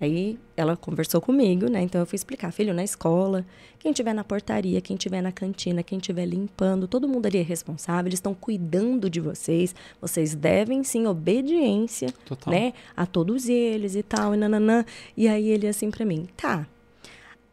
Aí 0.02 0.40
ela 0.58 0.76
conversou 0.76 1.22
comigo, 1.22 1.70
né? 1.70 1.84
Então 1.84 2.02
eu 2.02 2.08
fui 2.08 2.16
explicar, 2.16 2.52
filho, 2.52 2.74
na 2.74 2.84
escola, 2.84 3.46
quem 3.78 3.94
tiver 3.94 4.14
na 4.14 4.24
portaria, 4.24 4.82
quem 4.82 4.98
tiver 4.98 5.22
na 5.22 5.32
cantina, 5.32 5.84
quem 5.84 6.00
tiver 6.00 6.26
limpando, 6.26 6.88
todo 6.88 7.08
mundo 7.08 7.28
ali 7.28 7.38
é 7.38 7.44
responsável, 7.44 8.10
eles 8.10 8.18
estão 8.18 8.34
cuidando 8.34 9.12
de 9.12 9.20
vocês. 9.20 9.76
Vocês 10.02 10.34
devem 10.34 10.84
sim 10.84 11.06
obediência, 11.06 12.12
Total. 12.26 12.52
né, 12.52 12.74
a 12.98 13.06
todos 13.06 13.48
eles 13.48 13.96
e 13.96 14.02
tal, 14.02 14.34
e 14.34 14.38
nananã. 14.38 14.84
E 15.16 15.28
aí 15.28 15.48
ele 15.50 15.68
assim 15.68 15.92
para 15.92 16.04
mim, 16.04 16.28
tá. 16.36 16.66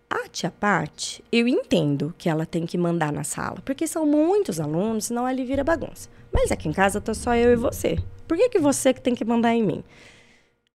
A 0.08 0.26
tia 0.26 0.50
Paty, 0.50 1.22
eu 1.30 1.46
entendo 1.46 2.14
que 2.16 2.30
ela 2.30 2.46
tem 2.46 2.64
que 2.64 2.78
mandar 2.78 3.12
na 3.12 3.24
sala, 3.24 3.58
porque 3.62 3.86
são 3.86 4.06
muitos 4.06 4.58
alunos, 4.58 5.04
senão 5.04 5.26
ali 5.26 5.44
vira 5.44 5.62
bagunça. 5.62 6.08
Mas 6.32 6.50
aqui 6.50 6.66
em 6.66 6.72
casa 6.72 6.98
tá 6.98 7.12
só 7.12 7.34
eu 7.34 7.52
e 7.52 7.56
você. 7.56 7.98
Por 8.26 8.38
que 8.38 8.48
que 8.48 8.58
você 8.58 8.94
que 8.94 9.02
tem 9.02 9.14
que 9.14 9.24
mandar 9.24 9.54
em 9.54 9.62
mim? 9.62 9.84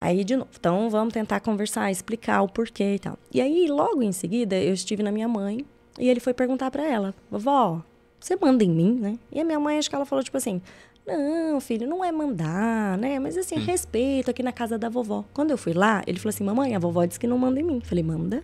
Aí, 0.02 0.24
de 0.24 0.36
novo, 0.36 0.50
então 0.60 0.90
vamos 0.90 1.14
tentar 1.14 1.40
conversar, 1.42 1.92
explicar 1.92 2.42
o 2.42 2.50
porquê 2.50 2.96
e 2.96 3.00
tal. 3.00 3.20
E 3.32 3.40
aí, 3.40 3.68
logo 3.68 4.02
em 4.02 4.12
seguida, 4.12 4.56
eu 4.56 4.74
estive 4.74 5.04
na 5.04 5.12
minha 5.12 5.28
mãe 5.28 5.64
e 6.00 6.10
ele 6.10 6.20
foi 6.20 6.34
perguntar 6.34 6.72
para 6.72 6.84
ela: 6.84 7.14
vovó, 7.30 7.84
você 8.20 8.36
manda 8.36 8.64
em 8.64 8.70
mim, 8.72 8.98
né? 9.00 9.20
E 9.32 9.40
a 9.40 9.46
minha 9.46 9.60
mãe, 9.60 9.78
acho 9.78 9.88
que 9.88 9.96
ela 9.96 10.06
falou 10.06 10.24
tipo 10.24 10.38
assim: 10.38 10.60
não, 11.06 11.62
filho, 11.62 11.88
não 11.88 12.04
é 12.04 12.12
mandar, 12.12 12.98
né? 12.98 13.20
Mas 13.20 13.38
assim, 13.38 13.58
hum. 13.58 13.64
respeito 13.64 14.32
aqui 14.32 14.42
na 14.42 14.52
casa 14.52 14.76
da 14.76 14.90
vovó. 14.90 15.24
Quando 15.34 15.52
eu 15.52 15.58
fui 15.58 15.74
lá, 15.74 16.02
ele 16.08 16.18
falou 16.18 16.30
assim: 16.30 16.44
mamãe, 16.44 16.76
a 16.76 16.80
vovó 16.80 17.06
disse 17.06 17.20
que 17.20 17.28
não 17.28 17.38
manda 17.38 17.60
em 17.60 17.64
mim. 17.64 17.76
Eu 17.76 17.82
falei: 17.82 18.04
manda. 18.04 18.44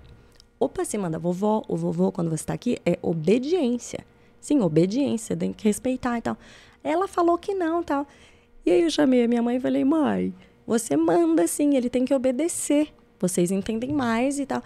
Opa, 0.59 0.85
você 0.85 0.97
manda 0.97 1.17
a 1.17 1.19
vovó, 1.19 1.63
o 1.67 1.75
vovô, 1.75 2.11
quando 2.11 2.29
você 2.29 2.43
tá 2.43 2.53
aqui, 2.53 2.77
é 2.85 2.97
obediência. 3.01 3.99
Sim, 4.39 4.61
obediência, 4.61 5.35
tem 5.35 5.53
que 5.53 5.63
respeitar 5.65 6.17
e 6.17 6.21
tal. 6.21 6.37
Ela 6.83 7.07
falou 7.07 7.37
que 7.37 7.53
não 7.55 7.83
tal. 7.83 8.07
E 8.65 8.71
aí 8.71 8.81
eu 8.81 8.89
chamei 8.91 9.23
a 9.23 9.27
minha 9.27 9.41
mãe 9.41 9.57
e 9.57 9.59
falei: 9.59 9.83
mãe 9.83 10.33
você 10.67 10.97
manda 10.97 11.47
sim, 11.47 11.75
ele 11.77 11.89
tem 11.89 12.03
que 12.03 12.13
obedecer. 12.13 12.89
Vocês 13.19 13.49
entendem 13.49 13.93
mais 13.93 14.37
e 14.37 14.45
tal. 14.45 14.61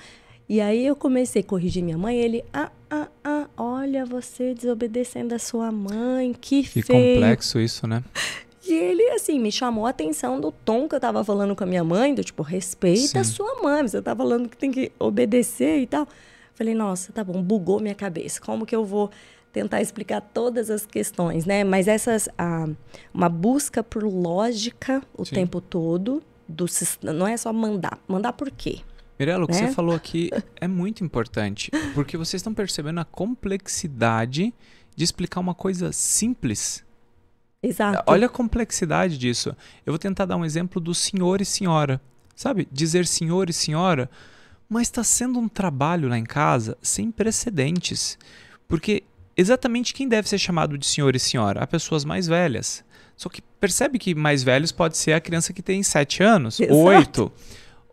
E 0.49 0.59
aí 0.59 0.85
eu 0.85 0.95
comecei 0.95 1.41
a 1.41 1.45
corrigir 1.45 1.81
minha 1.81 1.97
mãe, 1.97 2.17
ele, 2.17 2.43
ah, 2.51 2.69
ah, 2.89 3.07
ah, 3.23 3.47
olha 3.55 4.05
você 4.05 4.53
desobedecendo 4.53 5.33
a 5.33 5.39
sua 5.39 5.71
mãe, 5.71 6.33
que, 6.33 6.63
que 6.63 6.81
feio. 6.81 7.15
complexo 7.15 7.59
isso, 7.59 7.87
né? 7.87 8.03
E 8.63 8.73
ele, 8.73 9.09
assim, 9.09 9.39
me 9.39 9.51
chamou 9.51 9.87
a 9.87 9.89
atenção 9.89 10.39
do 10.39 10.51
tom 10.51 10.87
que 10.87 10.93
eu 10.93 10.99
tava 10.99 11.23
falando 11.25 11.55
com 11.55 11.63
a 11.63 11.67
minha 11.67 11.83
mãe, 11.83 12.13
do 12.13 12.23
tipo, 12.23 12.43
respeita 12.43 13.07
Sim. 13.07 13.17
a 13.17 13.23
sua 13.23 13.61
mãe, 13.61 13.81
você 13.81 13.99
tá 14.01 14.15
falando 14.15 14.47
que 14.47 14.55
tem 14.55 14.71
que 14.71 14.91
obedecer 14.99 15.79
e 15.79 15.87
tal. 15.87 16.07
Falei, 16.53 16.75
nossa, 16.75 17.11
tá 17.11 17.23
bom, 17.23 17.41
bugou 17.41 17.79
minha 17.79 17.95
cabeça. 17.95 18.39
Como 18.39 18.65
que 18.65 18.75
eu 18.75 18.85
vou 18.85 19.09
tentar 19.51 19.81
explicar 19.81 20.21
todas 20.21 20.69
as 20.69 20.85
questões, 20.85 21.45
né? 21.45 21.63
Mas 21.63 21.87
essas 21.87 22.29
uma 23.13 23.29
busca 23.29 23.83
por 23.83 24.03
lógica 24.03 25.01
o 25.17 25.25
Sim. 25.25 25.35
tempo 25.35 25.61
todo 25.61 26.23
do 26.47 26.65
não 27.01 27.27
é 27.27 27.37
só 27.37 27.51
mandar, 27.53 27.99
mandar 28.07 28.33
por 28.33 28.51
quê? 28.51 28.79
Mirella, 29.19 29.45
o 29.45 29.47
que 29.47 29.53
né? 29.53 29.67
você 29.67 29.73
falou 29.73 29.93
aqui 29.95 30.29
é 30.59 30.67
muito 30.67 31.03
importante, 31.03 31.69
porque 31.93 32.17
vocês 32.17 32.39
estão 32.39 32.53
percebendo 32.53 32.99
a 32.99 33.05
complexidade 33.05 34.53
de 34.95 35.03
explicar 35.03 35.39
uma 35.39 35.53
coisa 35.53 35.91
simples. 35.91 36.83
Exato. 37.63 38.03
Olha 38.07 38.25
a 38.25 38.29
complexidade 38.29 39.17
disso. 39.17 39.55
Eu 39.85 39.93
vou 39.93 39.99
tentar 39.99 40.25
dar 40.25 40.35
um 40.35 40.43
exemplo 40.43 40.81
do 40.81 40.95
senhor 40.95 41.41
e 41.41 41.45
senhora. 41.45 42.01
Sabe? 42.35 42.67
Dizer 42.71 43.05
senhor 43.05 43.49
e 43.49 43.53
senhora, 43.53 44.09
mas 44.67 44.87
está 44.87 45.03
sendo 45.03 45.37
um 45.37 45.47
trabalho 45.47 46.09
lá 46.09 46.17
em 46.17 46.23
casa 46.23 46.75
sem 46.81 47.11
precedentes. 47.11 48.17
Porque 48.67 49.03
exatamente 49.41 49.93
quem 49.93 50.07
deve 50.07 50.29
ser 50.29 50.37
chamado 50.37 50.77
de 50.77 50.85
senhor 50.85 51.15
e 51.15 51.19
senhora? 51.19 51.61
A 51.61 51.67
pessoas 51.67 52.05
mais 52.05 52.27
velhas. 52.27 52.83
Só 53.17 53.29
que 53.29 53.41
percebe 53.59 53.99
que 53.99 54.15
mais 54.15 54.43
velhos 54.43 54.71
pode 54.71 54.97
ser 54.97 55.13
a 55.13 55.21
criança 55.21 55.53
que 55.53 55.61
tem 55.61 55.83
7 55.83 56.23
anos, 56.23 56.59
Exato. 56.59 56.75
8. 56.75 57.31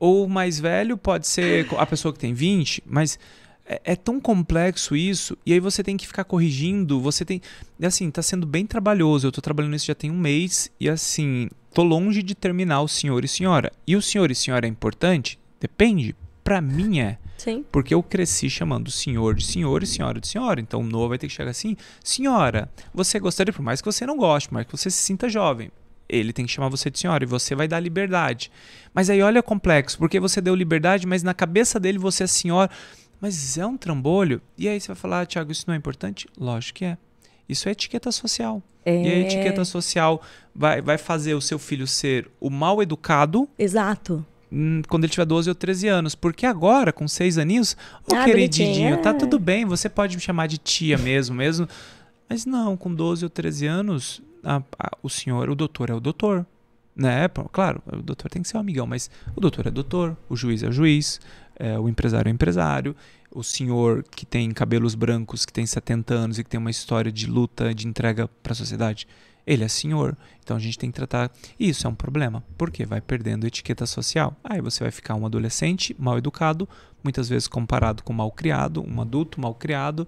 Ou 0.00 0.28
mais 0.28 0.60
velho 0.60 0.96
pode 0.96 1.26
ser 1.26 1.66
a 1.76 1.84
pessoa 1.84 2.12
que 2.12 2.18
tem 2.18 2.32
20, 2.32 2.84
mas 2.86 3.18
é, 3.66 3.80
é, 3.84 3.96
tão 3.96 4.18
complexo 4.18 4.96
isso, 4.96 5.36
e 5.44 5.52
aí 5.52 5.60
você 5.60 5.82
tem 5.82 5.96
que 5.96 6.06
ficar 6.06 6.24
corrigindo, 6.24 7.00
você 7.00 7.24
tem... 7.24 7.42
Assim, 7.82 8.10
tá 8.10 8.22
sendo 8.22 8.46
bem 8.46 8.64
trabalhoso, 8.64 9.26
eu 9.26 9.32
tô 9.32 9.42
trabalhando 9.42 9.72
nisso 9.72 9.86
já 9.86 9.94
tem 9.94 10.10
um 10.10 10.16
mês, 10.16 10.70
e 10.80 10.88
assim, 10.88 11.50
tô 11.74 11.82
longe 11.82 12.22
de 12.22 12.34
terminar 12.34 12.80
o 12.80 12.88
senhor 12.88 13.24
e 13.24 13.28
senhora. 13.28 13.70
E 13.86 13.96
o 13.96 14.00
senhor 14.00 14.30
e 14.30 14.34
senhora 14.34 14.66
é 14.66 14.70
importante? 14.70 15.38
Depende. 15.60 16.16
Para 16.42 16.62
mim 16.62 17.00
é. 17.00 17.18
Sim. 17.38 17.64
Porque 17.70 17.94
eu 17.94 18.02
cresci 18.02 18.50
chamando 18.50 18.90
senhor 18.90 19.36
de 19.36 19.46
senhor 19.46 19.82
e 19.82 19.86
senhora 19.86 20.20
de 20.20 20.26
senhora. 20.26 20.60
Então 20.60 20.80
o 20.80 20.84
novo 20.84 21.10
vai 21.10 21.18
ter 21.18 21.28
que 21.28 21.32
chegar 21.32 21.52
assim: 21.52 21.76
senhora, 22.02 22.68
você 22.92 23.18
gostaria, 23.18 23.52
por 23.52 23.62
mais 23.62 23.80
que 23.80 23.86
você 23.86 24.04
não 24.04 24.16
goste, 24.18 24.52
mas 24.52 24.66
que 24.66 24.72
você 24.72 24.90
se 24.90 24.98
sinta 24.98 25.28
jovem. 25.28 25.70
Ele 26.08 26.32
tem 26.32 26.46
que 26.46 26.50
chamar 26.50 26.68
você 26.68 26.90
de 26.90 26.98
senhora 26.98 27.22
e 27.22 27.26
você 27.26 27.54
vai 27.54 27.68
dar 27.68 27.78
liberdade. 27.78 28.50
Mas 28.92 29.08
aí 29.08 29.22
olha 29.22 29.42
complexo, 29.42 29.98
porque 29.98 30.18
você 30.18 30.40
deu 30.40 30.54
liberdade, 30.54 31.06
mas 31.06 31.22
na 31.22 31.34
cabeça 31.34 31.78
dele 31.78 31.98
você 31.98 32.24
é 32.24 32.26
senhora. 32.26 32.70
Mas 33.20 33.58
é 33.58 33.66
um 33.66 33.76
trambolho. 33.76 34.40
E 34.56 34.68
aí 34.68 34.80
você 34.80 34.88
vai 34.88 34.96
falar, 34.96 35.20
ah, 35.20 35.26
Tiago, 35.26 35.52
isso 35.52 35.64
não 35.66 35.74
é 35.74 35.76
importante? 35.76 36.26
Lógico 36.38 36.78
que 36.78 36.84
é. 36.84 36.98
Isso 37.48 37.68
é 37.68 37.72
etiqueta 37.72 38.10
social. 38.10 38.62
É... 38.84 39.02
E 39.02 39.08
a 39.08 39.18
etiqueta 39.18 39.64
social 39.64 40.22
vai, 40.54 40.80
vai 40.80 40.96
fazer 40.96 41.34
o 41.34 41.40
seu 41.40 41.58
filho 41.58 41.86
ser 41.86 42.30
o 42.40 42.48
mal 42.48 42.82
educado. 42.82 43.48
Exato 43.58 44.24
quando 44.88 45.04
ele 45.04 45.12
tiver 45.12 45.24
12 45.24 45.48
ou 45.48 45.54
13 45.54 45.88
anos. 45.88 46.14
Porque 46.14 46.46
agora, 46.46 46.92
com 46.92 47.06
6 47.06 47.38
aninhos, 47.38 47.76
ô 48.10 48.14
ah, 48.14 48.24
queridinho, 48.24 49.00
tá 49.02 49.10
é. 49.10 49.14
tudo 49.14 49.38
bem, 49.38 49.64
você 49.64 49.88
pode 49.88 50.16
me 50.16 50.22
chamar 50.22 50.46
de 50.46 50.58
tia 50.58 50.98
mesmo, 50.98 51.36
mesmo. 51.36 51.68
Mas 52.28 52.44
não, 52.44 52.76
com 52.76 52.92
12 52.94 53.24
ou 53.24 53.30
13 53.30 53.66
anos, 53.66 54.22
a, 54.44 54.62
a, 54.78 54.90
o 55.02 55.08
senhor, 55.08 55.48
o 55.48 55.54
doutor 55.54 55.90
é 55.90 55.94
o 55.94 56.00
doutor. 56.00 56.46
Né? 56.94 57.28
Claro, 57.52 57.80
o 57.86 58.02
doutor 58.02 58.28
tem 58.28 58.42
que 58.42 58.48
ser 58.48 58.56
um 58.56 58.60
amigão, 58.60 58.86
mas 58.86 59.08
o 59.36 59.40
doutor 59.40 59.68
é 59.68 59.70
doutor, 59.70 60.16
o 60.28 60.34
juiz 60.34 60.64
é 60.64 60.68
o 60.68 60.72
juiz, 60.72 61.20
é, 61.56 61.78
o 61.78 61.88
empresário 61.88 62.28
é 62.28 62.32
o 62.32 62.34
empresário, 62.34 62.96
o 63.30 63.42
senhor 63.44 64.04
que 64.10 64.26
tem 64.26 64.50
cabelos 64.50 64.96
brancos, 64.96 65.46
que 65.46 65.52
tem 65.52 65.64
70 65.64 66.12
anos 66.12 66.38
e 66.38 66.44
que 66.44 66.50
tem 66.50 66.58
uma 66.58 66.70
história 66.70 67.12
de 67.12 67.26
luta, 67.26 67.72
de 67.72 67.86
entrega 67.86 68.28
para 68.42 68.52
a 68.52 68.56
sociedade, 68.56 69.06
ele 69.48 69.64
é 69.64 69.68
senhor. 69.68 70.16
Então 70.44 70.56
a 70.56 70.60
gente 70.60 70.78
tem 70.78 70.90
que 70.90 70.96
tratar. 70.96 71.30
E 71.58 71.68
isso 71.68 71.86
é 71.86 71.90
um 71.90 71.94
problema, 71.94 72.44
porque 72.56 72.84
vai 72.84 73.00
perdendo 73.00 73.46
etiqueta 73.46 73.86
social. 73.86 74.36
Aí 74.44 74.60
você 74.60 74.84
vai 74.84 74.90
ficar 74.90 75.14
um 75.14 75.24
adolescente 75.24 75.96
mal 75.98 76.18
educado, 76.18 76.68
muitas 77.02 77.28
vezes 77.28 77.48
comparado 77.48 78.02
com 78.02 78.12
mal 78.12 78.30
criado, 78.30 78.84
um 78.86 79.00
adulto 79.00 79.40
mal 79.40 79.54
criado, 79.54 80.06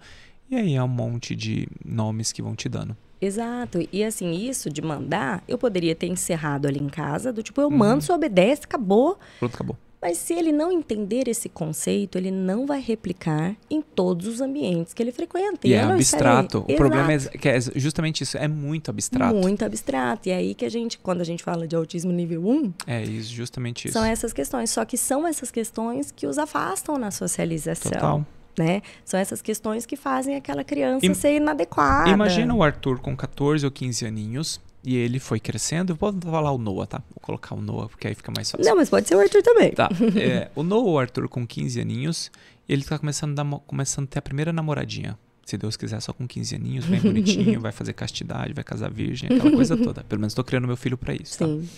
e 0.51 0.57
aí 0.57 0.75
é 0.75 0.83
um 0.83 0.89
monte 0.89 1.35
de 1.35 1.67
nomes 1.85 2.33
que 2.33 2.43
vão 2.43 2.55
te 2.55 2.69
dando. 2.69 2.97
Exato. 3.21 3.87
E 3.93 4.03
assim, 4.03 4.33
isso 4.33 4.71
de 4.71 4.83
mandar, 4.83 5.43
eu 5.47 5.59
poderia 5.59 5.95
ter 5.95 6.07
encerrado 6.07 6.67
ali 6.67 6.79
em 6.79 6.89
casa, 6.89 7.33
do 7.33 7.43
tipo, 7.43 7.61
eu 7.61 7.69
uhum. 7.69 7.77
mando, 7.77 8.03
você 8.03 8.13
obedece, 8.13 8.63
acabou. 8.65 9.19
Pronto, 9.39 9.55
acabou. 9.55 9.77
Mas 10.03 10.17
se 10.17 10.33
ele 10.33 10.51
não 10.51 10.73
entender 10.73 11.29
esse 11.29 11.49
conceito, 11.49 12.17
ele 12.17 12.31
não 12.31 12.67
vai 12.67 12.81
replicar 12.81 13.55
em 13.69 13.83
todos 13.83 14.27
os 14.27 14.41
ambientes 14.41 14.95
que 14.95 15.03
ele 15.03 15.13
frequenta. 15.13 15.67
E, 15.67 15.71
e 15.71 15.75
é 15.75 15.83
abstrato. 15.83 16.59
O 16.59 16.61
Exato. 16.63 16.77
problema 16.77 17.13
é 17.13 17.19
que 17.19 17.49
é 17.49 17.61
justamente 17.77 18.23
isso, 18.23 18.39
é 18.39 18.49
muito 18.49 18.91
abstrato. 18.91 19.35
Muito 19.35 19.63
abstrato. 19.63 20.29
E 20.29 20.33
é 20.33 20.37
aí 20.37 20.55
que 20.55 20.65
a 20.65 20.71
gente, 20.71 20.99
quando 20.99 21.21
a 21.21 21.25
gente 21.25 21.43
fala 21.43 21.69
de 21.69 21.77
autismo 21.77 22.11
nível 22.13 22.47
1, 22.49 22.73
é 22.87 23.03
isso, 23.03 23.31
justamente 23.33 23.89
isso. 23.89 23.93
São 23.93 24.05
essas 24.05 24.33
questões. 24.33 24.71
Só 24.71 24.85
que 24.87 24.97
são 24.97 25.27
essas 25.27 25.51
questões 25.51 26.11
que 26.11 26.27
os 26.27 26.39
afastam 26.39 26.97
na 26.97 27.11
socialização. 27.11 27.93
Total. 27.93 28.27
Né? 28.59 28.83
São 29.05 29.21
essas 29.21 29.41
questões 29.41 29.87
que 29.87 29.97
fazem 29.97 30.35
aquela 30.35 30.65
criança 30.65 31.07
I 31.07 31.15
ser 31.15 31.37
inadequada. 31.37 32.11
Imagina 32.11 32.55
o 32.55 32.63
Arthur 32.63 33.01
com 33.01 33.17
14 33.17 33.65
ou 33.65 33.71
15 33.71 34.07
aninhos 34.07 34.61
e 34.83 34.97
ele 34.97 35.19
foi 35.19 35.39
crescendo. 35.39 35.93
Eu 35.93 35.97
vou 35.97 36.13
falar 36.13 36.53
o 36.53 36.59
Noah, 36.59 36.87
tá? 36.87 37.03
Vou 37.11 37.21
colocar 37.21 37.55
o 37.55 37.61
Noah, 37.61 37.89
porque 37.89 38.09
aí 38.09 38.15
fica 38.15 38.33
mais 38.35 38.51
fácil. 38.51 38.67
Não, 38.67 38.77
mas 38.77 38.89
pode 38.89 39.07
ser 39.07 39.15
o 39.15 39.21
Arthur 39.21 39.43
também. 39.43 39.73
Tá. 39.73 39.89
É, 40.17 40.51
o 40.55 40.63
Noah, 40.63 40.91
o 40.91 40.99
Arthur, 40.99 41.29
com 41.29 41.47
15 41.47 41.81
aninhos, 41.81 42.31
ele 42.69 42.83
tá 42.83 42.99
começando 42.99 43.39
a, 43.39 43.45
começando 43.67 44.05
a 44.05 44.09
ter 44.09 44.19
a 44.19 44.23
primeira 44.23 44.53
namoradinha. 44.53 45.19
Se 45.45 45.57
Deus 45.57 45.77
quiser, 45.77 46.01
só 46.01 46.13
com 46.13 46.29
15 46.29 46.55
aninhos, 46.55 46.87
bem 46.87 47.01
bonitinho, 47.01 47.59
vai 47.61 47.73
fazer 47.73 47.93
castidade, 47.93 48.53
vai 48.53 48.63
casar 48.63 48.91
virgem, 48.91 49.29
aquela 49.33 49.51
coisa 49.51 49.77
toda. 49.83 50.05
Pelo 50.05 50.21
menos 50.21 50.35
tô 50.35 50.45
criando 50.45 50.67
meu 50.67 50.77
filho 50.77 50.97
para 50.97 51.15
isso, 51.15 51.39
tá? 51.39 51.47
Sim. 51.47 51.69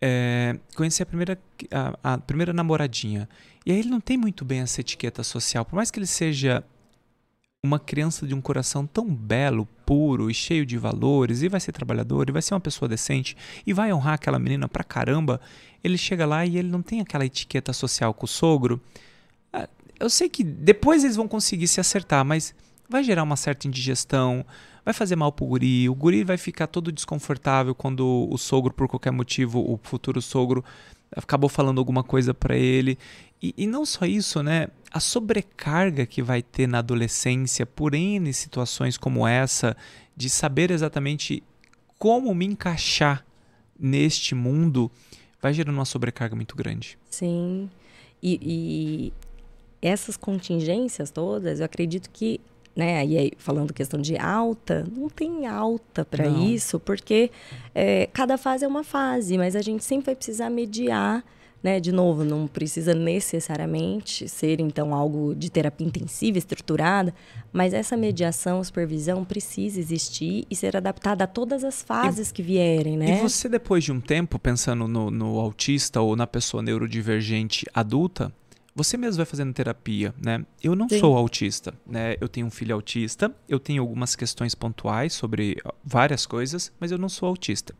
É, 0.00 0.58
conheci 0.74 1.02
a 1.02 1.06
primeira, 1.06 1.38
a, 1.70 2.14
a 2.14 2.18
primeira 2.18 2.52
namoradinha. 2.52 3.28
E 3.64 3.72
aí 3.72 3.78
ele 3.78 3.88
não 3.88 4.00
tem 4.00 4.16
muito 4.16 4.44
bem 4.44 4.60
essa 4.60 4.80
etiqueta 4.80 5.22
social. 5.22 5.64
Por 5.64 5.76
mais 5.76 5.90
que 5.90 5.98
ele 5.98 6.06
seja 6.06 6.62
uma 7.66 7.78
criança 7.78 8.26
de 8.26 8.34
um 8.34 8.40
coração 8.40 8.86
tão 8.86 9.06
belo, 9.06 9.66
puro 9.84 10.30
e 10.30 10.34
cheio 10.34 10.64
de 10.64 10.78
valores, 10.78 11.42
e 11.42 11.48
vai 11.48 11.60
ser 11.60 11.72
trabalhador, 11.72 12.28
e 12.28 12.32
vai 12.32 12.40
ser 12.40 12.54
uma 12.54 12.60
pessoa 12.60 12.88
decente, 12.88 13.36
e 13.66 13.72
vai 13.72 13.92
honrar 13.92 14.14
aquela 14.14 14.38
menina 14.38 14.68
pra 14.68 14.84
caramba, 14.84 15.40
ele 15.82 15.98
chega 15.98 16.24
lá 16.24 16.44
e 16.46 16.56
ele 16.56 16.68
não 16.68 16.82
tem 16.82 17.00
aquela 17.00 17.26
etiqueta 17.26 17.72
social 17.72 18.14
com 18.14 18.24
o 18.24 18.28
sogro. 18.28 18.80
Ah, 19.52 19.68
eu 19.98 20.08
sei 20.08 20.28
que 20.28 20.42
depois 20.42 21.04
eles 21.04 21.16
vão 21.16 21.28
conseguir 21.28 21.68
se 21.68 21.80
acertar, 21.80 22.24
mas 22.24 22.54
vai 22.88 23.02
gerar 23.02 23.22
uma 23.22 23.36
certa 23.36 23.66
indigestão, 23.66 24.44
vai 24.84 24.94
fazer 24.94 25.16
mal 25.16 25.32
pro 25.32 25.46
guri, 25.46 25.88
o 25.88 25.94
guri 25.94 26.22
vai 26.22 26.36
ficar 26.36 26.68
todo 26.68 26.92
desconfortável 26.92 27.74
quando 27.74 28.28
o 28.30 28.38
sogro, 28.38 28.72
por 28.72 28.88
qualquer 28.88 29.10
motivo, 29.10 29.58
o 29.58 29.78
futuro 29.82 30.22
sogro, 30.22 30.64
acabou 31.16 31.48
falando 31.48 31.78
alguma 31.78 32.04
coisa 32.04 32.34
para 32.34 32.56
ele. 32.56 32.98
E, 33.42 33.54
e, 33.56 33.66
não 33.66 33.84
só 33.84 34.04
isso, 34.04 34.42
né? 34.42 34.68
A 34.92 35.00
sobrecarga 35.00 36.06
que 36.06 36.22
vai 36.22 36.42
ter 36.42 36.66
na 36.66 36.78
adolescência 36.78 37.66
por 37.66 37.94
N 37.94 38.32
situações 38.32 38.96
como 38.96 39.26
essa, 39.26 39.76
de 40.16 40.28
saber 40.28 40.70
exatamente 40.70 41.42
como 41.98 42.34
me 42.34 42.46
encaixar 42.46 43.24
neste 43.78 44.34
mundo, 44.34 44.90
vai 45.40 45.52
gerando 45.52 45.74
uma 45.74 45.84
sobrecarga 45.84 46.36
muito 46.36 46.54
grande. 46.56 46.98
Sim. 47.10 47.70
E, 48.22 48.40
e 48.42 49.12
essas 49.80 50.16
contingências 50.16 51.10
todas, 51.10 51.60
eu 51.60 51.66
acredito 51.66 52.10
que 52.10 52.40
né? 52.76 53.04
E 53.06 53.16
aí, 53.16 53.32
falando 53.38 53.72
questão 53.72 54.00
de 54.00 54.16
alta, 54.18 54.86
não 54.94 55.08
tem 55.08 55.46
alta 55.46 56.04
para 56.04 56.28
isso, 56.28 56.78
porque 56.78 57.30
é, 57.74 58.06
cada 58.12 58.36
fase 58.36 58.64
é 58.64 58.68
uma 58.68 58.84
fase, 58.84 59.38
mas 59.38 59.56
a 59.56 59.62
gente 59.62 59.82
sempre 59.82 60.06
vai 60.06 60.14
precisar 60.14 60.50
mediar 60.50 61.24
né? 61.66 61.80
De 61.80 61.90
novo, 61.90 62.22
não 62.22 62.46
precisa 62.46 62.94
necessariamente 62.94 64.28
ser 64.28 64.60
então 64.60 64.94
algo 64.94 65.34
de 65.34 65.50
terapia 65.50 65.84
intensiva, 65.84 66.38
estruturada, 66.38 67.12
mas 67.52 67.74
essa 67.74 67.96
mediação, 67.96 68.62
supervisão 68.62 69.24
precisa 69.24 69.80
existir 69.80 70.46
e 70.48 70.54
ser 70.54 70.76
adaptada 70.76 71.24
a 71.24 71.26
todas 71.26 71.64
as 71.64 71.82
fases 71.82 72.30
e, 72.30 72.34
que 72.34 72.40
vierem, 72.40 72.96
né? 72.96 73.18
E 73.18 73.20
você 73.20 73.48
depois 73.48 73.82
de 73.82 73.90
um 73.90 74.00
tempo 74.00 74.38
pensando 74.38 74.86
no, 74.86 75.10
no 75.10 75.40
autista 75.40 76.00
ou 76.00 76.14
na 76.14 76.26
pessoa 76.26 76.62
neurodivergente 76.62 77.66
adulta, 77.74 78.32
você 78.76 78.96
mesmo 78.96 79.16
vai 79.16 79.26
fazendo 79.26 79.52
terapia, 79.52 80.14
né? 80.22 80.44
Eu 80.62 80.76
não 80.76 80.88
Sim. 80.88 81.00
sou 81.00 81.16
autista, 81.16 81.74
né? 81.84 82.16
Eu 82.20 82.28
tenho 82.28 82.46
um 82.46 82.50
filho 82.50 82.74
autista, 82.74 83.34
eu 83.48 83.58
tenho 83.58 83.82
algumas 83.82 84.14
questões 84.14 84.54
pontuais 84.54 85.14
sobre 85.14 85.56
várias 85.82 86.26
coisas, 86.26 86.70
mas 86.78 86.92
eu 86.92 86.98
não 86.98 87.08
sou 87.08 87.28
autista. 87.28 87.74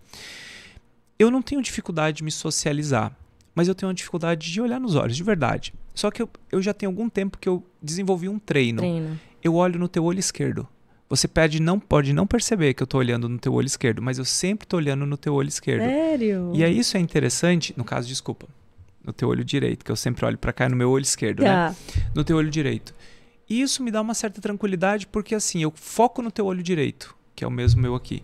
Eu 1.18 1.30
não 1.30 1.42
tenho 1.42 1.62
dificuldade 1.62 2.18
de 2.18 2.24
me 2.24 2.32
socializar 2.32 3.14
mas 3.56 3.68
eu 3.68 3.74
tenho 3.74 3.88
uma 3.88 3.94
dificuldade 3.94 4.52
de 4.52 4.60
olhar 4.60 4.78
nos 4.78 4.94
olhos, 4.94 5.16
de 5.16 5.22
verdade. 5.24 5.72
Só 5.94 6.10
que 6.10 6.20
eu, 6.20 6.28
eu 6.52 6.60
já 6.60 6.74
tenho 6.74 6.90
algum 6.92 7.08
tempo 7.08 7.38
que 7.38 7.48
eu 7.48 7.64
desenvolvi 7.80 8.28
um 8.28 8.38
treino. 8.38 8.82
treino. 8.82 9.18
Eu 9.42 9.54
olho 9.54 9.78
no 9.78 9.88
teu 9.88 10.04
olho 10.04 10.20
esquerdo. 10.20 10.68
Você 11.08 11.26
pede, 11.26 11.58
não 11.58 11.80
pode 11.80 12.12
não 12.12 12.26
perceber 12.26 12.74
que 12.74 12.82
eu 12.82 12.84
estou 12.84 13.00
olhando 13.00 13.30
no 13.30 13.38
teu 13.38 13.54
olho 13.54 13.66
esquerdo, 13.66 14.02
mas 14.02 14.18
eu 14.18 14.26
sempre 14.26 14.66
estou 14.66 14.78
olhando 14.78 15.06
no 15.06 15.16
teu 15.16 15.32
olho 15.32 15.48
esquerdo. 15.48 15.84
Sério? 15.84 16.52
E 16.54 16.62
aí 16.62 16.78
isso 16.78 16.98
é 16.98 17.00
interessante, 17.00 17.72
no 17.78 17.84
caso, 17.84 18.06
desculpa, 18.08 18.46
no 19.06 19.12
teu 19.12 19.28
olho 19.28 19.44
direito, 19.44 19.84
que 19.84 19.90
eu 19.90 19.96
sempre 19.96 20.26
olho 20.26 20.36
para 20.36 20.52
cá 20.52 20.68
no 20.68 20.76
meu 20.76 20.90
olho 20.90 21.04
esquerdo, 21.04 21.42
tá. 21.42 21.70
né? 21.70 21.76
No 22.14 22.24
teu 22.24 22.36
olho 22.36 22.50
direito. 22.50 22.94
E 23.48 23.60
isso 23.60 23.82
me 23.82 23.90
dá 23.90 24.00
uma 24.00 24.14
certa 24.14 24.40
tranquilidade, 24.40 25.06
porque 25.06 25.34
assim, 25.34 25.62
eu 25.62 25.72
foco 25.74 26.20
no 26.20 26.30
teu 26.30 26.46
olho 26.46 26.62
direito, 26.62 27.16
que 27.34 27.44
é 27.44 27.46
o 27.46 27.50
mesmo 27.50 27.80
meu 27.80 27.94
aqui. 27.94 28.22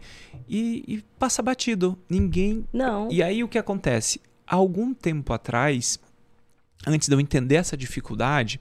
E, 0.49 0.85
e 0.89 1.05
passa 1.19 1.41
batido. 1.41 1.97
Ninguém. 2.11 2.67
Não. 2.73 3.09
E 3.11 3.23
aí 3.23 3.45
o 3.45 3.49
que 3.49 3.57
acontece? 3.57 4.21
algum 4.47 4.93
tempo 4.93 5.33
atrás, 5.33 5.99
antes 6.87 7.09
de 7.09 7.15
eu 7.15 7.21
entender 7.21 7.57
essa 7.57 7.77
dificuldade, 7.77 8.61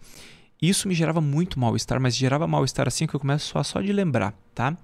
isso 0.61 0.87
me 0.87 0.93
gerava 0.93 1.19
muito 1.19 1.59
mal-estar, 1.59 1.99
mas 1.99 2.15
gerava 2.15 2.47
mal-estar 2.47 2.87
assim 2.87 3.05
que 3.05 3.13
eu 3.13 3.19
começo 3.19 3.57
a 3.57 3.63
só 3.63 3.81
de 3.81 3.91
lembrar, 3.91 4.33
tá? 4.55 4.77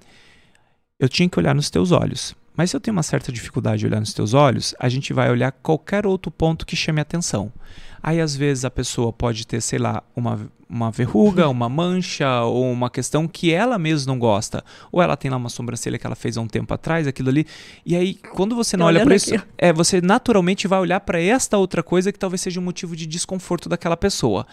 Eu 0.99 1.07
tinha 1.07 1.29
que 1.29 1.39
olhar 1.39 1.55
nos 1.55 1.69
teus 1.69 1.91
olhos. 1.91 2.35
Mas 2.57 2.71
se 2.71 2.75
eu 2.75 2.81
tenho 2.81 2.97
uma 2.97 3.03
certa 3.03 3.31
dificuldade 3.31 3.81
de 3.81 3.85
olhar 3.85 3.99
nos 3.99 4.13
teus 4.13 4.33
olhos, 4.33 4.73
a 4.79 4.89
gente 4.89 5.13
vai 5.13 5.29
olhar 5.29 5.51
qualquer 5.51 6.07
outro 6.07 6.31
ponto 6.31 6.65
que 6.65 6.75
chame 6.75 6.99
a 6.99 7.03
atenção. 7.03 7.53
Aí 8.01 8.19
às 8.19 8.35
vezes 8.35 8.65
a 8.65 8.71
pessoa 8.71 9.13
pode 9.13 9.45
ter, 9.45 9.61
sei 9.61 9.77
lá, 9.77 10.01
uma, 10.15 10.49
uma 10.67 10.89
verruga, 10.89 11.47
uma 11.49 11.69
mancha 11.69 12.41
ou 12.41 12.71
uma 12.71 12.89
questão 12.89 13.27
que 13.27 13.53
ela 13.53 13.77
mesma 13.77 14.11
não 14.11 14.19
gosta. 14.19 14.63
Ou 14.91 15.01
ela 15.03 15.15
tem 15.15 15.29
lá 15.29 15.37
uma 15.37 15.49
sobrancelha 15.49 15.99
que 15.99 16.07
ela 16.07 16.15
fez 16.15 16.35
há 16.35 16.41
um 16.41 16.47
tempo 16.47 16.73
atrás, 16.73 17.05
aquilo 17.05 17.29
ali. 17.29 17.45
E 17.85 17.95
aí, 17.95 18.15
quando 18.15 18.55
você 18.55 18.75
não 18.75 18.87
olha 18.87 19.03
para 19.03 19.15
isso, 19.15 19.35
é, 19.55 19.71
você 19.71 20.01
naturalmente 20.01 20.67
vai 20.67 20.79
olhar 20.79 20.99
para 21.01 21.21
esta 21.21 21.59
outra 21.59 21.83
coisa 21.83 22.11
que 22.11 22.17
talvez 22.17 22.41
seja 22.41 22.59
um 22.59 22.63
motivo 22.63 22.95
de 22.95 23.05
desconforto 23.05 23.69
daquela 23.69 23.95
pessoa. 23.95 24.47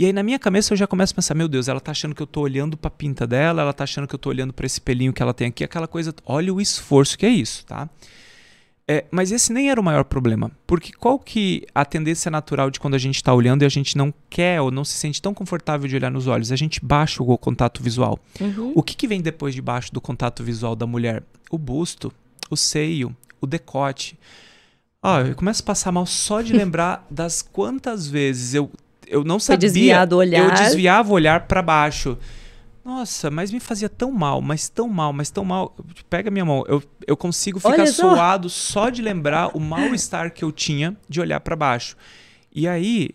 E 0.00 0.06
aí 0.06 0.14
na 0.14 0.22
minha 0.22 0.38
cabeça 0.38 0.72
eu 0.72 0.78
já 0.78 0.86
começo 0.86 1.12
a 1.12 1.16
pensar, 1.16 1.34
meu 1.34 1.46
Deus, 1.46 1.68
ela 1.68 1.78
tá 1.78 1.90
achando 1.90 2.14
que 2.14 2.22
eu 2.22 2.26
tô 2.26 2.40
olhando 2.40 2.74
pra 2.74 2.90
pinta 2.90 3.26
dela, 3.26 3.60
ela 3.60 3.72
tá 3.74 3.84
achando 3.84 4.08
que 4.08 4.14
eu 4.14 4.18
tô 4.18 4.30
olhando 4.30 4.50
para 4.50 4.64
esse 4.64 4.80
pelinho 4.80 5.12
que 5.12 5.22
ela 5.22 5.34
tem 5.34 5.48
aqui, 5.48 5.62
aquela 5.62 5.86
coisa, 5.86 6.14
olha 6.24 6.54
o 6.54 6.58
esforço 6.58 7.18
que 7.18 7.26
é 7.26 7.28
isso, 7.28 7.66
tá? 7.66 7.86
É, 8.88 9.04
mas 9.10 9.30
esse 9.30 9.52
nem 9.52 9.70
era 9.70 9.78
o 9.78 9.84
maior 9.84 10.04
problema, 10.04 10.50
porque 10.66 10.90
qual 10.90 11.18
que 11.18 11.66
a 11.74 11.84
tendência 11.84 12.30
natural 12.30 12.70
de 12.70 12.80
quando 12.80 12.94
a 12.94 12.98
gente 12.98 13.16
está 13.16 13.34
olhando 13.34 13.60
e 13.60 13.66
a 13.66 13.68
gente 13.68 13.94
não 13.94 14.10
quer 14.30 14.62
ou 14.62 14.70
não 14.70 14.86
se 14.86 14.94
sente 14.94 15.20
tão 15.20 15.34
confortável 15.34 15.86
de 15.86 15.94
olhar 15.94 16.10
nos 16.10 16.26
olhos? 16.26 16.50
A 16.50 16.56
gente 16.56 16.82
baixa 16.82 17.22
o 17.22 17.36
contato 17.36 17.82
visual. 17.82 18.18
Uhum. 18.40 18.72
O 18.74 18.82
que, 18.82 18.96
que 18.96 19.06
vem 19.06 19.20
depois 19.20 19.54
de 19.54 19.60
baixo 19.60 19.92
do 19.92 20.00
contato 20.00 20.42
visual 20.42 20.74
da 20.74 20.86
mulher? 20.86 21.22
O 21.50 21.58
busto, 21.58 22.10
o 22.48 22.56
seio, 22.56 23.14
o 23.38 23.46
decote. 23.46 24.18
Ó, 25.02 25.20
eu 25.20 25.34
começo 25.34 25.62
a 25.62 25.66
passar 25.66 25.92
mal 25.92 26.06
só 26.06 26.40
de 26.40 26.54
lembrar 26.56 27.06
das 27.10 27.42
quantas 27.42 28.08
vezes 28.08 28.54
eu, 28.54 28.70
eu 29.10 29.24
não 29.24 29.40
sabia. 29.40 29.58
Desviado 29.58 30.14
o 30.14 30.18
olhar. 30.18 30.44
Eu 30.44 30.54
desviava 30.54 31.10
o 31.10 31.14
olhar 31.14 31.46
para 31.46 31.60
baixo. 31.60 32.16
Nossa, 32.84 33.30
mas 33.30 33.52
me 33.52 33.60
fazia 33.60 33.88
tão 33.88 34.10
mal, 34.10 34.40
mas 34.40 34.68
tão 34.68 34.88
mal, 34.88 35.12
mas 35.12 35.30
tão 35.30 35.44
mal. 35.44 35.76
Pega 36.08 36.30
minha 36.30 36.44
mão, 36.44 36.64
eu, 36.66 36.82
eu 37.06 37.16
consigo 37.16 37.60
ficar 37.60 37.86
só. 37.86 38.14
suado 38.14 38.48
só 38.48 38.88
de 38.88 39.02
lembrar 39.02 39.54
o 39.54 39.60
mal-estar 39.60 40.32
que 40.32 40.42
eu 40.42 40.50
tinha 40.50 40.96
de 41.08 41.20
olhar 41.20 41.40
para 41.40 41.54
baixo. 41.54 41.96
E 42.52 42.66
aí, 42.66 43.10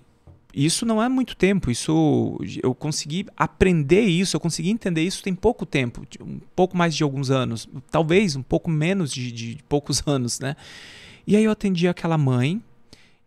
isso 0.53 0.85
não 0.85 1.01
é 1.01 1.09
muito 1.09 1.35
tempo, 1.35 1.71
isso 1.71 2.37
eu 2.63 2.75
consegui 2.75 3.25
aprender 3.35 4.01
isso, 4.01 4.35
eu 4.35 4.39
consegui 4.39 4.69
entender 4.69 5.01
isso 5.01 5.23
tem 5.23 5.33
pouco 5.33 5.65
tempo, 5.65 6.05
um 6.21 6.39
pouco 6.55 6.77
mais 6.77 6.95
de 6.95 7.03
alguns 7.03 7.29
anos, 7.29 7.67
talvez 7.91 8.35
um 8.35 8.43
pouco 8.43 8.69
menos 8.69 9.11
de, 9.11 9.31
de 9.31 9.57
poucos 9.67 10.01
anos, 10.07 10.39
né? 10.39 10.55
E 11.27 11.35
aí 11.35 11.43
eu 11.43 11.51
atendi 11.51 11.87
aquela 11.87 12.17
mãe, 12.17 12.61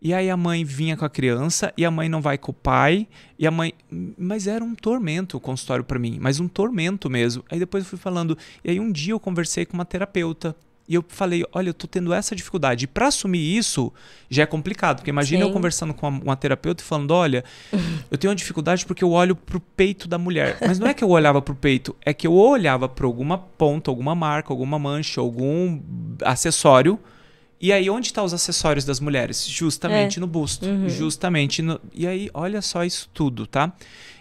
e 0.01 0.13
aí 0.13 0.29
a 0.29 0.37
mãe 0.37 0.63
vinha 0.63 0.95
com 0.95 1.03
a 1.03 1.09
criança 1.09 1.73
e 1.75 1.83
a 1.83 1.91
mãe 1.91 2.07
não 2.07 2.21
vai 2.21 2.37
com 2.37 2.51
o 2.51 2.53
pai 2.53 3.07
e 3.37 3.45
a 3.45 3.51
mãe, 3.51 3.73
mas 4.17 4.47
era 4.47 4.63
um 4.63 4.73
tormento 4.73 5.37
o 5.37 5.39
consultório 5.39 5.83
para 5.83 5.99
mim, 5.99 6.17
mas 6.21 6.39
um 6.39 6.47
tormento 6.47 7.09
mesmo. 7.09 7.43
Aí 7.51 7.59
depois 7.59 7.83
eu 7.83 7.89
fui 7.89 7.99
falando, 7.99 8.37
e 8.63 8.71
aí 8.71 8.79
um 8.79 8.91
dia 8.91 9.13
eu 9.13 9.19
conversei 9.19 9.65
com 9.65 9.73
uma 9.73 9.85
terapeuta 9.85 10.55
e 10.89 10.95
eu 10.95 11.05
falei, 11.07 11.45
olha, 11.53 11.69
eu 11.69 11.73
tô 11.73 11.85
tendo 11.85 12.11
essa 12.11 12.35
dificuldade. 12.35 12.85
E 12.85 12.87
para 12.87 13.07
assumir 13.07 13.55
isso 13.55 13.93
já 14.27 14.41
é 14.41 14.45
complicado, 14.47 14.97
porque 14.97 15.11
imagina 15.11 15.43
Sim. 15.43 15.49
eu 15.49 15.53
conversando 15.53 15.93
com 15.93 16.07
uma, 16.07 16.19
uma, 16.23 16.35
terapeuta 16.35 16.81
e 16.81 16.85
falando, 16.85 17.11
olha, 17.11 17.43
eu 18.09 18.17
tenho 18.17 18.31
uma 18.31 18.35
dificuldade 18.35 18.83
porque 18.87 19.03
eu 19.03 19.11
olho 19.11 19.35
pro 19.35 19.59
peito 19.59 20.07
da 20.07 20.17
mulher. 20.17 20.57
Mas 20.65 20.79
não 20.79 20.87
é 20.87 20.93
que 20.95 21.03
eu 21.03 21.09
olhava 21.09 21.43
pro 21.43 21.53
peito, 21.53 21.95
é 22.03 22.11
que 22.11 22.25
eu 22.25 22.33
olhava 22.33 22.89
para 22.89 23.05
alguma 23.05 23.37
ponta, 23.37 23.91
alguma 23.91 24.15
marca, 24.15 24.51
alguma 24.51 24.79
mancha, 24.79 25.21
algum 25.21 25.79
acessório. 26.23 26.97
E 27.61 27.73
aí, 27.73 27.89
onde 27.89 28.07
estão 28.07 28.23
tá 28.23 28.25
os 28.25 28.33
acessórios 28.33 28.85
das 28.85 28.99
mulheres? 28.99 29.45
Justamente 29.45 30.17
é. 30.17 30.19
no 30.21 30.27
busto. 30.27 30.65
Uhum. 30.65 30.87
Justamente 30.87 31.61
no. 31.61 31.79
E 31.93 32.07
aí, 32.07 32.29
olha 32.33 32.61
só 32.61 32.85
isso 32.85 33.09
tudo, 33.13 33.45
tá? 33.45 33.73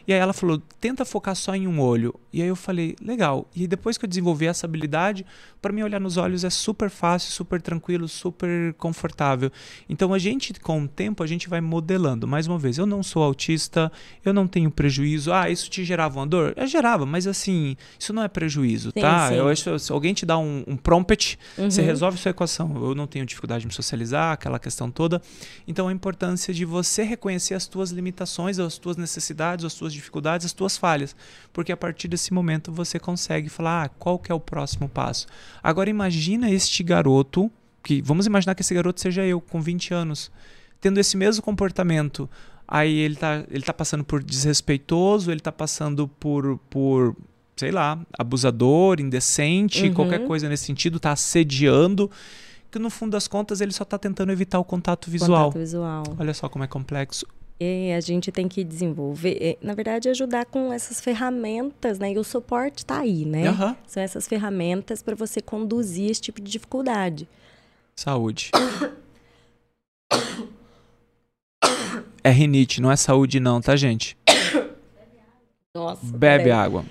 E 0.08 0.12
aí 0.14 0.18
ela 0.18 0.32
falou: 0.32 0.58
tenta 0.80 1.04
focar 1.04 1.36
só 1.36 1.54
em 1.54 1.68
um 1.68 1.78
olho. 1.78 2.14
E 2.32 2.40
aí 2.40 2.48
eu 2.48 2.56
falei: 2.56 2.96
legal. 2.98 3.46
E 3.54 3.66
depois 3.66 3.98
que 3.98 4.06
eu 4.06 4.08
desenvolvi 4.08 4.46
essa 4.46 4.66
habilidade, 4.66 5.26
para 5.60 5.70
mim 5.70 5.82
olhar 5.82 6.00
nos 6.00 6.16
olhos 6.16 6.44
é 6.44 6.50
super 6.50 6.88
fácil, 6.88 7.30
super 7.30 7.60
tranquilo, 7.60 8.08
super 8.08 8.72
confortável. 8.78 9.52
Então 9.86 10.14
a 10.14 10.18
gente, 10.18 10.54
com 10.54 10.82
o 10.82 10.88
tempo, 10.88 11.22
a 11.22 11.26
gente 11.26 11.46
vai 11.46 11.60
modelando. 11.60 12.26
Mais 12.26 12.46
uma 12.46 12.58
vez, 12.58 12.78
eu 12.78 12.86
não 12.86 13.02
sou 13.02 13.22
autista, 13.22 13.92
eu 14.24 14.32
não 14.32 14.46
tenho 14.46 14.70
prejuízo. 14.70 15.30
Ah, 15.30 15.50
isso 15.50 15.68
te 15.68 15.84
gerava 15.84 16.18
uma 16.18 16.26
dor? 16.26 16.54
Eu 16.56 16.66
gerava, 16.66 17.04
mas 17.04 17.26
assim, 17.26 17.76
isso 17.98 18.14
não 18.14 18.22
é 18.22 18.28
prejuízo, 18.28 18.90
sim, 18.94 19.00
tá? 19.02 19.28
Sim. 19.28 19.34
Eu 19.34 19.48
acho 19.48 19.78
se 19.78 19.92
alguém 19.92 20.14
te 20.14 20.24
dá 20.24 20.38
um, 20.38 20.64
um 20.66 20.76
prompt, 20.76 21.38
uhum. 21.58 21.70
você 21.70 21.82
resolve 21.82 22.16
sua 22.16 22.30
equação. 22.30 22.74
Eu 22.76 22.94
não 22.94 23.06
tenho 23.06 23.26
dificuldade 23.26 23.60
de 23.60 23.66
me 23.66 23.74
socializar, 23.74 24.32
aquela 24.32 24.58
questão 24.58 24.90
toda. 24.90 25.20
Então 25.66 25.86
a 25.86 25.92
importância 25.92 26.54
de 26.54 26.64
você 26.64 27.02
reconhecer 27.02 27.52
as 27.52 27.66
tuas 27.66 27.90
limitações, 27.90 28.58
as 28.58 28.78
tuas 28.78 28.96
necessidades, 28.96 29.66
as 29.66 29.74
tuas 29.74 29.97
dificuldades, 29.98 30.46
as 30.46 30.52
tuas 30.52 30.76
falhas, 30.76 31.14
porque 31.52 31.72
a 31.72 31.76
partir 31.76 32.08
desse 32.08 32.32
momento 32.32 32.72
você 32.72 32.98
consegue 32.98 33.48
falar 33.48 33.84
ah, 33.84 33.88
qual 33.88 34.18
que 34.18 34.32
é 34.32 34.34
o 34.34 34.40
próximo 34.40 34.88
passo. 34.88 35.26
Agora 35.62 35.90
imagina 35.90 36.50
este 36.50 36.82
garoto, 36.82 37.50
que 37.82 38.00
vamos 38.02 38.26
imaginar 38.26 38.54
que 38.54 38.62
esse 38.62 38.74
garoto 38.74 39.00
seja 39.00 39.24
eu 39.24 39.40
com 39.40 39.60
20 39.60 39.94
anos, 39.94 40.30
tendo 40.80 40.98
esse 40.98 41.16
mesmo 41.16 41.42
comportamento. 41.42 42.28
Aí 42.66 42.98
ele 42.98 43.16
tá, 43.16 43.44
ele 43.50 43.62
tá 43.62 43.72
passando 43.72 44.04
por 44.04 44.22
desrespeitoso, 44.22 45.30
ele 45.30 45.40
tá 45.40 45.50
passando 45.50 46.06
por, 46.06 46.58
por 46.70 47.16
sei 47.56 47.70
lá, 47.70 47.98
abusador, 48.18 49.00
indecente, 49.00 49.88
uhum. 49.88 49.94
qualquer 49.94 50.26
coisa 50.26 50.48
nesse 50.48 50.64
sentido, 50.64 51.00
tá 51.00 51.12
assediando 51.12 52.10
que 52.70 52.78
no 52.78 52.90
fundo 52.90 53.12
das 53.12 53.26
contas 53.26 53.60
ele 53.60 53.72
só 53.72 53.82
está 53.82 53.98
tentando 53.98 54.30
evitar 54.30 54.58
o 54.58 54.64
contato 54.64 55.10
visual. 55.10 55.46
Contato 55.46 55.58
visual. 55.58 56.02
Olha 56.18 56.34
só 56.34 56.48
como 56.48 56.64
é 56.64 56.66
complexo. 56.66 57.26
E 57.60 57.92
a 57.92 58.00
gente 58.00 58.30
tem 58.30 58.46
que 58.46 58.62
desenvolver, 58.62 59.58
na 59.60 59.74
verdade, 59.74 60.08
ajudar 60.08 60.46
com 60.46 60.72
essas 60.72 61.00
ferramentas, 61.00 61.98
né? 61.98 62.12
E 62.12 62.18
o 62.18 62.22
suporte 62.22 62.78
está 62.78 63.00
aí, 63.00 63.24
né? 63.24 63.50
Uhum. 63.50 63.74
São 63.84 64.00
essas 64.00 64.28
ferramentas 64.28 65.02
para 65.02 65.16
você 65.16 65.40
conduzir 65.40 66.08
esse 66.08 66.20
tipo 66.20 66.40
de 66.40 66.48
dificuldade. 66.48 67.28
Saúde. 67.96 68.52
é 72.22 72.30
rinite, 72.30 72.80
não 72.80 72.92
é 72.92 72.96
saúde 72.96 73.40
não, 73.40 73.60
tá, 73.60 73.74
gente? 73.74 74.16
Nossa. 75.74 76.00
Bebe 76.04 76.44
peraí. 76.44 76.52
água. 76.52 76.84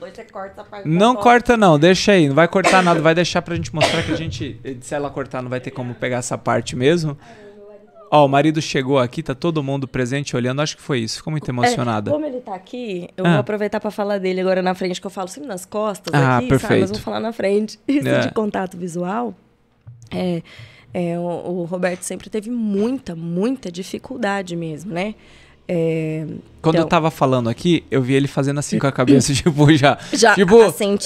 Você 0.00 0.24
corta 0.24 0.60
a 0.60 0.64
parte 0.64 0.88
Não 0.88 1.16
corta 1.16 1.56
não, 1.56 1.78
deixa 1.78 2.12
aí, 2.12 2.28
não 2.28 2.34
vai 2.34 2.48
cortar 2.48 2.82
nada, 2.82 3.00
vai 3.00 3.14
deixar 3.14 3.40
pra 3.40 3.54
gente 3.54 3.74
mostrar 3.74 4.02
que 4.02 4.12
a 4.12 4.16
gente, 4.16 4.60
se 4.82 4.94
ela 4.94 5.08
cortar, 5.08 5.40
não 5.42 5.48
vai 5.48 5.60
ter 5.60 5.70
como 5.70 5.94
pegar 5.94 6.18
essa 6.18 6.36
parte 6.36 6.76
mesmo. 6.76 7.16
Ó, 8.12 8.22
oh, 8.22 8.26
o 8.26 8.28
marido 8.28 8.60
chegou 8.60 8.98
aqui, 8.98 9.22
tá 9.22 9.36
todo 9.36 9.62
mundo 9.62 9.86
presente 9.86 10.34
olhando, 10.34 10.60
acho 10.60 10.76
que 10.76 10.82
foi 10.82 10.98
isso. 10.98 11.18
Ficou 11.18 11.30
muito 11.30 11.48
é, 11.48 11.52
emocionada. 11.52 12.10
É, 12.10 12.12
como 12.12 12.26
ele 12.26 12.40
tá 12.40 12.54
aqui, 12.54 13.08
eu 13.16 13.24
ah. 13.24 13.30
vou 13.30 13.38
aproveitar 13.38 13.78
para 13.78 13.90
falar 13.92 14.18
dele 14.18 14.40
agora 14.40 14.60
na 14.60 14.74
frente, 14.74 15.00
que 15.00 15.06
eu 15.06 15.10
falo 15.10 15.28
sempre 15.28 15.48
nas 15.48 15.64
costas 15.64 16.12
ah, 16.12 16.38
aqui, 16.38 16.48
perfeito. 16.48 16.68
sabe? 16.68 16.80
Mas 16.80 16.90
vou 16.90 17.00
falar 17.00 17.20
na 17.20 17.32
frente. 17.32 17.78
Isso 17.86 18.08
é. 18.08 18.18
de 18.20 18.32
contato 18.32 18.76
visual, 18.76 19.32
é, 20.10 20.42
é 20.92 21.16
o, 21.20 21.22
o 21.22 21.64
Roberto 21.64 22.02
sempre 22.02 22.28
teve 22.28 22.50
muita, 22.50 23.14
muita 23.14 23.70
dificuldade 23.70 24.56
mesmo, 24.56 24.92
né? 24.92 25.14
É, 25.72 26.24
Quando 26.60 26.74
então... 26.74 26.84
eu 26.84 26.88
tava 26.88 27.12
falando 27.12 27.48
aqui, 27.48 27.84
eu 27.92 28.02
vi 28.02 28.14
ele 28.14 28.26
fazendo 28.26 28.58
assim 28.58 28.76
com 28.76 28.88
a 28.88 28.92
cabeça, 28.92 29.30
tipo, 29.32 29.72
já. 29.76 29.96
Já 30.12 30.34
tipo, 30.34 30.56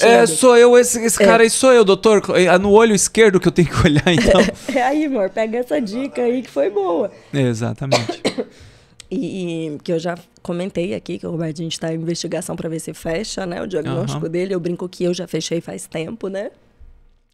é, 0.01 0.25
sou 0.25 0.57
eu, 0.57 0.75
esse, 0.75 0.99
esse 1.05 1.21
é. 1.21 1.25
cara 1.25 1.43
aí 1.43 1.51
sou 1.51 1.71
eu, 1.71 1.85
doutor. 1.85 2.23
É 2.35 2.57
no 2.57 2.71
olho 2.71 2.95
esquerdo 2.95 3.39
que 3.39 3.47
eu 3.47 3.51
tenho 3.51 3.67
que 3.67 3.87
olhar, 3.87 4.07
então. 4.11 4.41
É 4.73 4.81
aí, 4.81 5.05
amor, 5.05 5.29
pega 5.29 5.59
essa 5.59 5.79
dica 5.79 6.23
aí 6.23 6.41
que 6.41 6.49
foi 6.49 6.71
boa. 6.71 7.11
Exatamente. 7.31 8.21
E, 9.11 9.75
e, 9.75 9.77
que 9.83 9.93
eu 9.93 9.99
já 9.99 10.17
comentei 10.41 10.95
aqui, 10.95 11.19
que 11.19 11.27
o 11.27 11.31
Roberto, 11.31 11.61
a 11.61 11.63
gente 11.63 11.79
tá 11.79 11.93
em 11.93 11.95
investigação 11.95 12.55
para 12.55 12.67
ver 12.67 12.79
se 12.79 12.91
fecha, 12.91 13.45
né? 13.45 13.61
O 13.61 13.67
diagnóstico 13.67 14.25
uhum. 14.25 14.31
dele. 14.31 14.55
Eu 14.55 14.59
brinco 14.59 14.89
que 14.89 15.03
eu 15.03 15.13
já 15.13 15.27
fechei 15.27 15.61
faz 15.61 15.85
tempo, 15.85 16.27
né? 16.27 16.49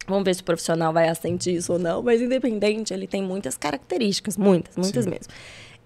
Vamos 0.06 0.22
ver 0.22 0.34
se 0.34 0.42
o 0.42 0.44
profissional 0.44 0.92
vai 0.92 1.08
assentir 1.08 1.54
isso 1.54 1.72
ou 1.72 1.78
não, 1.78 2.02
mas 2.02 2.20
independente, 2.20 2.92
ele 2.92 3.06
tem 3.06 3.22
muitas 3.22 3.56
características, 3.56 4.36
muitas, 4.36 4.76
muitas 4.76 5.04
Sim. 5.04 5.10
mesmo. 5.10 5.32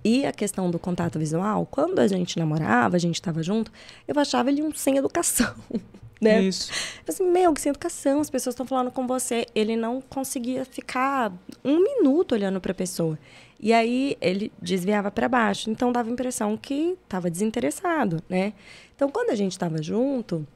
E 0.07 0.24
a 0.24 0.31
questão 0.31 0.70
do 0.70 0.78
contato 0.78 1.19
visual, 1.19 1.66
quando 1.69 1.99
a 1.99 2.07
gente 2.07 2.39
namorava, 2.39 2.95
a 2.95 2.99
gente 2.99 3.16
estava 3.16 3.43
junto, 3.43 3.73
eu 4.07 4.16
achava 4.16 4.49
ele 4.51 4.62
um 4.62 4.73
sem 4.73 4.97
educação. 4.97 5.53
Né? 6.19 6.45
Isso. 6.45 6.73
Eu 7.07 7.12
assim, 7.12 7.31
meu, 7.31 7.53
que 7.53 7.61
sem 7.61 7.69
educação, 7.69 8.20
as 8.20 8.31
pessoas 8.31 8.55
estão 8.55 8.65
falando 8.65 8.91
com 8.91 9.07
você. 9.07 9.45
Ele 9.55 9.77
não 9.77 10.01
conseguia 10.01 10.65
ficar 10.65 11.31
um 11.62 11.78
minuto 11.78 12.33
olhando 12.33 12.59
para 12.59 12.73
a 12.73 12.74
pessoa. 12.74 13.19
E 13.61 13.70
aí 13.70 14.16
ele 14.19 14.51
desviava 14.59 15.11
para 15.11 15.28
baixo. 15.28 15.69
Então 15.69 15.93
dava 15.93 16.09
a 16.09 16.12
impressão 16.12 16.57
que 16.57 16.97
estava 17.05 17.28
desinteressado, 17.28 18.23
né? 18.31 18.55
Então 18.95 19.11
quando 19.11 19.28
a 19.28 19.35
gente 19.35 19.53
estava 19.53 19.83
junto, 19.83 20.47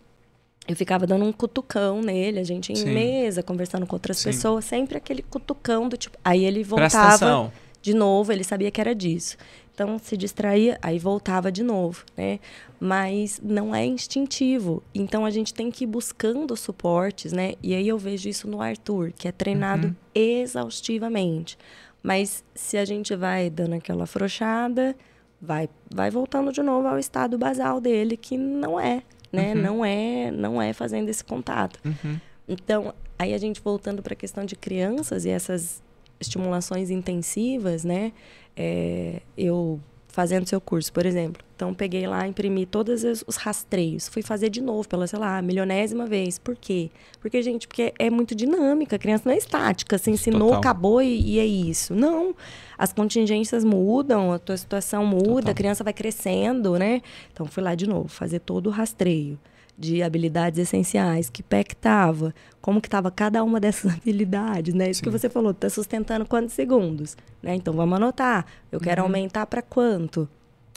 eu 0.66 0.74
ficava 0.74 1.06
dando 1.06 1.26
um 1.26 1.32
cutucão 1.32 2.00
nele, 2.00 2.40
a 2.40 2.44
gente 2.44 2.72
em 2.72 2.76
Sim. 2.76 2.94
mesa, 2.94 3.42
conversando 3.42 3.86
com 3.86 3.96
outras 3.96 4.16
Sim. 4.16 4.30
pessoas, 4.30 4.64
sempre 4.64 4.96
aquele 4.96 5.20
cutucão 5.20 5.90
do 5.90 5.96
tipo. 5.98 6.16
Aí 6.24 6.42
ele 6.42 6.64
voltava 6.64 7.52
de 7.82 7.94
novo, 7.94 8.32
ele 8.32 8.44
sabia 8.44 8.70
que 8.70 8.80
era 8.80 8.94
disso. 8.94 9.36
Então 9.72 9.98
se 9.98 10.16
distraía, 10.16 10.78
aí 10.82 10.98
voltava 10.98 11.50
de 11.50 11.62
novo, 11.62 12.04
né? 12.14 12.38
Mas 12.78 13.40
não 13.42 13.74
é 13.74 13.84
instintivo. 13.86 14.82
Então 14.94 15.24
a 15.24 15.30
gente 15.30 15.54
tem 15.54 15.70
que 15.70 15.84
ir 15.84 15.86
buscando 15.86 16.54
suportes, 16.56 17.32
né? 17.32 17.54
E 17.62 17.74
aí 17.74 17.88
eu 17.88 17.96
vejo 17.96 18.28
isso 18.28 18.46
no 18.46 18.60
Arthur, 18.60 19.12
que 19.12 19.26
é 19.26 19.32
treinado 19.32 19.88
uhum. 19.88 19.94
exaustivamente. 20.14 21.56
Mas 22.02 22.44
se 22.54 22.76
a 22.76 22.84
gente 22.84 23.16
vai 23.16 23.48
dando 23.48 23.74
aquela 23.74 24.04
afrouxada, 24.04 24.94
vai 25.40 25.68
vai 25.90 26.10
voltando 26.10 26.52
de 26.52 26.62
novo 26.62 26.86
ao 26.86 26.98
estado 26.98 27.38
basal 27.38 27.80
dele, 27.80 28.16
que 28.18 28.36
não 28.36 28.78
é, 28.78 29.02
né? 29.32 29.54
Uhum. 29.54 29.62
Não 29.62 29.84
é, 29.84 30.30
não 30.30 30.60
é 30.60 30.74
fazendo 30.74 31.08
esse 31.08 31.24
contato. 31.24 31.80
Uhum. 31.84 32.18
Então, 32.46 32.92
aí 33.18 33.32
a 33.32 33.38
gente 33.38 33.60
voltando 33.62 34.02
para 34.02 34.12
a 34.12 34.16
questão 34.16 34.44
de 34.44 34.56
crianças 34.56 35.24
e 35.24 35.30
essas 35.30 35.82
estimulações 36.20 36.90
intensivas, 36.90 37.84
né? 37.84 38.12
É, 38.56 39.22
eu 39.36 39.80
fazendo 40.10 40.46
seu 40.46 40.60
curso, 40.60 40.92
por 40.92 41.06
exemplo. 41.06 41.42
Então, 41.54 41.72
peguei 41.72 42.06
lá, 42.06 42.26
imprimi 42.26 42.66
todos 42.66 43.04
os 43.26 43.36
rastreios. 43.36 44.08
Fui 44.08 44.22
fazer 44.22 44.48
de 44.48 44.60
novo, 44.60 44.88
pela, 44.88 45.06
sei 45.06 45.18
lá, 45.18 45.40
milionésima 45.40 46.06
vez. 46.06 46.38
Por 46.38 46.56
quê? 46.56 46.90
Porque, 47.20 47.42
gente, 47.42 47.68
porque 47.68 47.94
é 47.98 48.10
muito 48.10 48.34
dinâmica. 48.34 48.96
A 48.96 48.98
criança 48.98 49.24
não 49.26 49.32
é 49.32 49.38
estática. 49.38 49.96
Você 49.96 50.10
ensinou, 50.10 50.48
Total. 50.48 50.58
acabou 50.58 51.02
e, 51.02 51.34
e, 51.34 51.38
é 51.38 51.46
isso. 51.46 51.94
Não. 51.94 52.34
As 52.76 52.92
contingências 52.92 53.64
mudam, 53.64 54.32
a 54.32 54.38
tua 54.38 54.56
situação 54.56 55.06
muda, 55.06 55.24
Total. 55.24 55.52
a 55.52 55.54
criança 55.54 55.84
vai 55.84 55.92
crescendo, 55.92 56.78
né? 56.78 57.02
Então, 57.32 57.46
fui 57.46 57.62
lá 57.62 57.74
de 57.74 57.86
novo, 57.86 58.08
fazer 58.08 58.40
todo 58.40 58.66
o 58.66 58.70
rastreio 58.70 59.38
de 59.80 60.02
habilidades 60.02 60.58
essenciais, 60.58 61.30
que 61.30 61.42
pé 61.42 61.64
que 61.64 61.72
estava, 61.72 62.34
como 62.60 62.82
que 62.82 62.86
estava 62.86 63.10
cada 63.10 63.42
uma 63.42 63.58
dessas 63.58 63.90
habilidades, 63.96 64.74
né? 64.74 64.90
Isso 64.90 64.98
Sim. 64.98 65.04
que 65.04 65.10
você 65.10 65.30
falou, 65.30 65.52
está 65.52 65.70
sustentando 65.70 66.26
quantos 66.26 66.52
segundos, 66.54 67.16
né? 67.42 67.54
Então 67.54 67.72
vamos 67.72 67.96
anotar. 67.96 68.44
Eu 68.70 68.78
uhum. 68.78 68.84
quero 68.84 69.02
aumentar 69.02 69.46
para 69.46 69.62
quanto? 69.62 70.28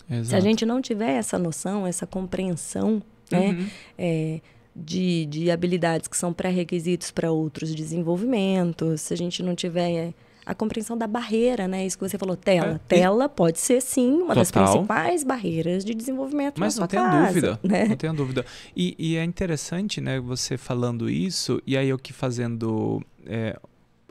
Exato. 0.10 0.30
Se 0.30 0.36
a 0.38 0.40
gente 0.40 0.66
não 0.66 0.82
tiver 0.82 1.12
essa 1.12 1.38
noção, 1.38 1.86
essa 1.86 2.08
compreensão, 2.08 3.04
né? 3.30 3.50
Uhum. 3.50 3.68
É, 3.98 4.42
de, 4.76 5.26
de 5.26 5.52
habilidades 5.52 6.08
que 6.08 6.18
são 6.18 6.34
pré-requisitos 6.34 7.12
para 7.12 7.30
outros 7.30 7.76
desenvolvimentos, 7.76 9.02
se 9.02 9.14
a 9.14 9.18
gente 9.18 9.44
não 9.44 9.54
tiver 9.54 10.14
a 10.46 10.54
compreensão 10.54 10.98
da 10.98 11.08
barreira, 11.08 11.68
né? 11.68 11.86
Isso 11.86 11.98
que 11.98 12.08
você 12.08 12.18
falou, 12.18 12.36
tela. 12.36 12.76
É, 12.76 12.88
Tela 12.88 13.30
pode 13.30 13.60
ser, 13.60 13.82
sim, 13.82 14.14
uma 14.14 14.36
Total. 14.36 14.36
das 14.36 14.52
principais 14.52 15.24
barreiras 15.24 15.86
de 15.86 15.94
desenvolvimento 15.94 16.60
Mas 16.60 16.78
não 16.78 16.88
tenho 16.88 17.04
casa, 17.04 17.28
dúvida, 17.28 17.60
né? 17.64 17.86
não 17.86 17.96
tenho 17.96 18.14
dúvida. 18.14 18.46
E, 18.76 18.96
e, 18.98 19.16
é 19.16 19.24
interessante, 19.24 20.02
né, 20.02 20.20
você 20.20 20.58
falando 20.58 21.10
isso, 21.10 21.62
e 21.66 21.78
aí 21.78 21.90
eu 21.90 21.98
que 21.98 22.14
fazendo... 22.14 23.02
É, 23.26 23.58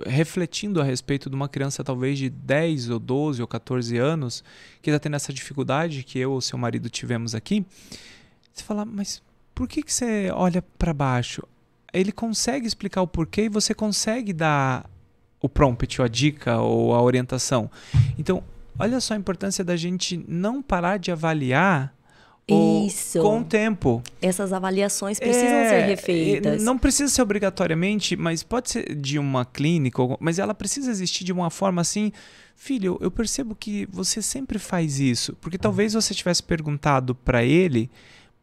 refletindo 0.05 0.81
a 0.81 0.85
respeito 0.85 1.29
de 1.31 1.37
uma 1.37 1.49
criança 1.49 1.85
talvez 1.85 2.19
de 2.19 2.29
10 2.29 2.91
ou 2.91 2.99
12 2.99 3.41
ou 3.41 3.47
14 3.47 3.97
anos 3.99 4.43
que 4.81 4.91
está 4.91 4.99
tendo 4.99 5.15
essa 5.15 5.33
dificuldade 5.33 6.03
que 6.03 6.19
eu 6.19 6.33
ou 6.33 6.41
seu 6.41 6.59
marido 6.59 6.89
tivemos 6.89 7.37
aqui, 7.37 7.65
você 8.53 8.65
fala, 8.65 8.85
mas 8.85 9.23
por 9.55 9.69
que, 9.69 9.83
que 9.83 9.93
você 9.93 10.31
olha 10.33 10.63
para 10.79 10.93
baixo? 10.93 11.43
Ele 11.93 12.11
consegue 12.11 12.67
explicar 12.67 13.03
o 13.03 13.07
porquê 13.07 13.43
e 13.43 13.49
você 13.49 13.75
consegue 13.75 14.33
dar 14.33 14.91
o 15.43 15.49
prompt, 15.49 16.01
ou 16.01 16.05
a 16.05 16.09
dica 16.09 16.59
ou 16.59 16.95
a 16.95 17.03
orientação. 17.03 17.71
Então, 18.17 18.43
olha 18.79 19.01
só 19.01 19.15
a 19.15 19.17
importância 19.17 19.65
da 19.65 19.77
gente 19.77 20.25
não 20.29 20.63
parar 20.63 20.99
de 20.99 21.11
avaliar 21.11 21.93
isso. 22.49 23.21
Com 23.21 23.41
o 23.41 23.45
tempo. 23.45 24.03
Essas 24.21 24.53
avaliações 24.53 25.19
precisam 25.19 25.49
é, 25.49 25.69
ser 25.69 25.81
refeitas. 25.87 26.63
Não 26.63 26.77
precisa 26.77 27.13
ser 27.13 27.23
obrigatoriamente, 27.23 28.17
mas 28.17 28.43
pode 28.43 28.71
ser 28.71 28.95
de 28.95 29.19
uma 29.19 29.45
clínica, 29.45 30.03
mas 30.19 30.39
ela 30.39 30.55
precisa 30.55 30.91
existir 30.91 31.25
de 31.25 31.33
uma 31.33 31.51
forma 31.51 31.81
assim. 31.81 32.13
Filho, 32.57 32.99
eu 33.01 33.11
percebo 33.11 33.55
que 33.55 33.87
você 33.91 34.21
sempre 34.21 34.59
faz 34.59 34.99
isso. 34.99 35.37
Porque 35.41 35.59
talvez 35.59 35.95
você 35.95 36.15
tivesse 36.15 36.43
perguntado 36.43 37.15
para 37.15 37.45
ele 37.45 37.91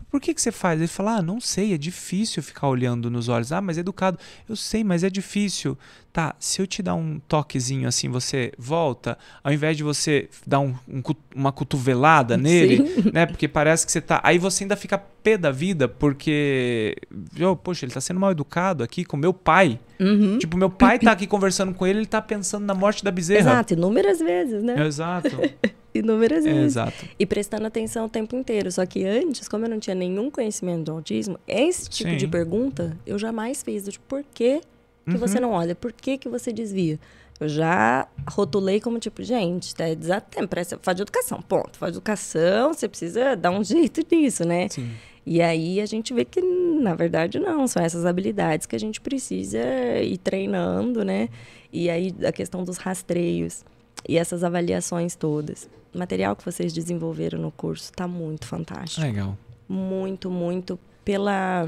por 0.09 0.19
que, 0.19 0.33
que 0.33 0.41
você 0.41 0.51
faz? 0.51 0.79
Ele 0.79 0.87
fala, 0.87 1.17
ah, 1.17 1.21
não 1.21 1.39
sei, 1.39 1.73
é 1.73 1.77
difícil 1.77 2.41
ficar 2.41 2.67
olhando 2.67 3.11
nos 3.11 3.29
olhos. 3.29 3.51
Ah, 3.51 3.61
mas 3.61 3.77
é 3.77 3.81
educado. 3.81 4.17
Eu 4.47 4.55
sei, 4.55 4.83
mas 4.83 5.03
é 5.03 5.09
difícil. 5.09 5.77
Tá, 6.11 6.35
se 6.39 6.59
eu 6.59 6.65
te 6.65 6.81
dar 6.81 6.95
um 6.95 7.19
toquezinho 7.27 7.87
assim, 7.87 8.09
você 8.09 8.51
volta, 8.57 9.15
ao 9.43 9.53
invés 9.53 9.77
de 9.77 9.83
você 9.83 10.27
dar 10.47 10.59
um, 10.59 10.73
um, 10.87 11.03
uma 11.35 11.51
cotovelada 11.51 12.35
nele, 12.35 12.77
Sim. 12.77 13.11
né? 13.13 13.27
Porque 13.27 13.47
parece 13.47 13.85
que 13.85 13.91
você 13.91 14.01
tá. 14.01 14.19
Aí 14.23 14.39
você 14.39 14.63
ainda 14.63 14.75
fica 14.75 14.97
pé 14.97 15.37
da 15.37 15.51
vida, 15.51 15.87
porque. 15.87 16.95
Oh, 17.39 17.55
poxa, 17.55 17.85
ele 17.85 17.93
tá 17.93 18.01
sendo 18.01 18.19
mal 18.19 18.31
educado 18.31 18.83
aqui 18.83 19.05
com 19.05 19.15
meu 19.15 19.33
pai. 19.33 19.79
Uhum. 19.99 20.39
Tipo, 20.39 20.57
meu 20.57 20.71
pai 20.71 20.97
tá 20.97 21.11
aqui 21.11 21.27
conversando 21.27 21.73
com 21.75 21.85
ele, 21.85 21.99
ele 21.99 22.07
tá 22.07 22.21
pensando 22.21 22.65
na 22.65 22.73
morte 22.73 23.03
da 23.03 23.11
bezerra. 23.11 23.51
Exato, 23.51 23.73
inúmeras 23.73 24.17
vezes, 24.17 24.63
né? 24.63 24.83
Exato. 24.83 25.29
inúmeras 25.93 26.43
vezes. 26.43 26.61
É, 26.61 26.65
exato. 26.65 27.05
E 27.17 27.25
prestando 27.25 27.65
atenção 27.65 28.05
o 28.05 28.09
tempo 28.09 28.35
inteiro. 28.35 28.71
Só 28.71 28.85
que 28.85 29.05
antes, 29.05 29.47
como 29.47 29.65
eu 29.65 29.69
não 29.69 29.79
tinha 29.79 29.95
nenhum 29.95 30.29
conhecimento 30.29 30.85
do 30.85 30.91
autismo, 30.91 31.39
esse 31.47 31.89
tipo 31.89 32.11
Sim. 32.11 32.17
de 32.17 32.27
pergunta 32.27 32.97
eu 33.05 33.17
jamais 33.17 33.63
fiz. 33.63 33.85
Tipo, 33.87 34.05
por 34.07 34.23
que, 34.33 34.61
que 35.05 35.11
uhum. 35.13 35.17
você 35.17 35.39
não 35.39 35.51
olha? 35.51 35.75
Por 35.75 35.91
que, 35.91 36.17
que 36.17 36.29
você 36.29 36.51
desvia? 36.51 36.99
Eu 37.39 37.47
já 37.47 38.07
rotulei 38.29 38.81
como 38.81 38.99
tipo, 38.99 39.23
gente, 39.23 39.73
tá 39.73 39.93
desatento, 39.93 40.49
faz 40.81 40.95
de 40.95 41.03
educação, 41.03 41.41
ponto. 41.41 41.77
Faz 41.77 41.93
de 41.93 41.97
educação, 41.97 42.73
você 42.73 42.87
precisa 42.87 43.35
dar 43.35 43.51
um 43.51 43.63
jeito 43.63 44.01
nisso, 44.11 44.43
né? 44.45 44.67
Sim. 44.69 44.91
E 45.25 45.41
aí 45.41 45.79
a 45.79 45.85
gente 45.85 46.13
vê 46.13 46.25
que, 46.25 46.41
na 46.41 46.95
verdade, 46.95 47.39
não. 47.39 47.67
São 47.67 47.83
essas 47.83 48.05
habilidades 48.05 48.65
que 48.65 48.75
a 48.75 48.79
gente 48.79 48.99
precisa 48.99 49.59
ir 50.01 50.17
treinando, 50.17 51.05
né? 51.05 51.29
E 51.71 51.89
aí 51.89 52.13
a 52.25 52.31
questão 52.31 52.63
dos 52.63 52.77
rastreios 52.77 53.63
e 54.07 54.17
essas 54.17 54.43
avaliações 54.43 55.15
todas. 55.15 55.69
Material 55.93 56.35
que 56.35 56.45
vocês 56.45 56.73
desenvolveram 56.73 57.39
no 57.39 57.51
curso 57.51 57.85
está 57.85 58.07
muito 58.07 58.45
fantástico. 58.45 59.01
Legal. 59.01 59.37
Muito, 59.67 60.29
muito 60.29 60.79
pela 61.03 61.67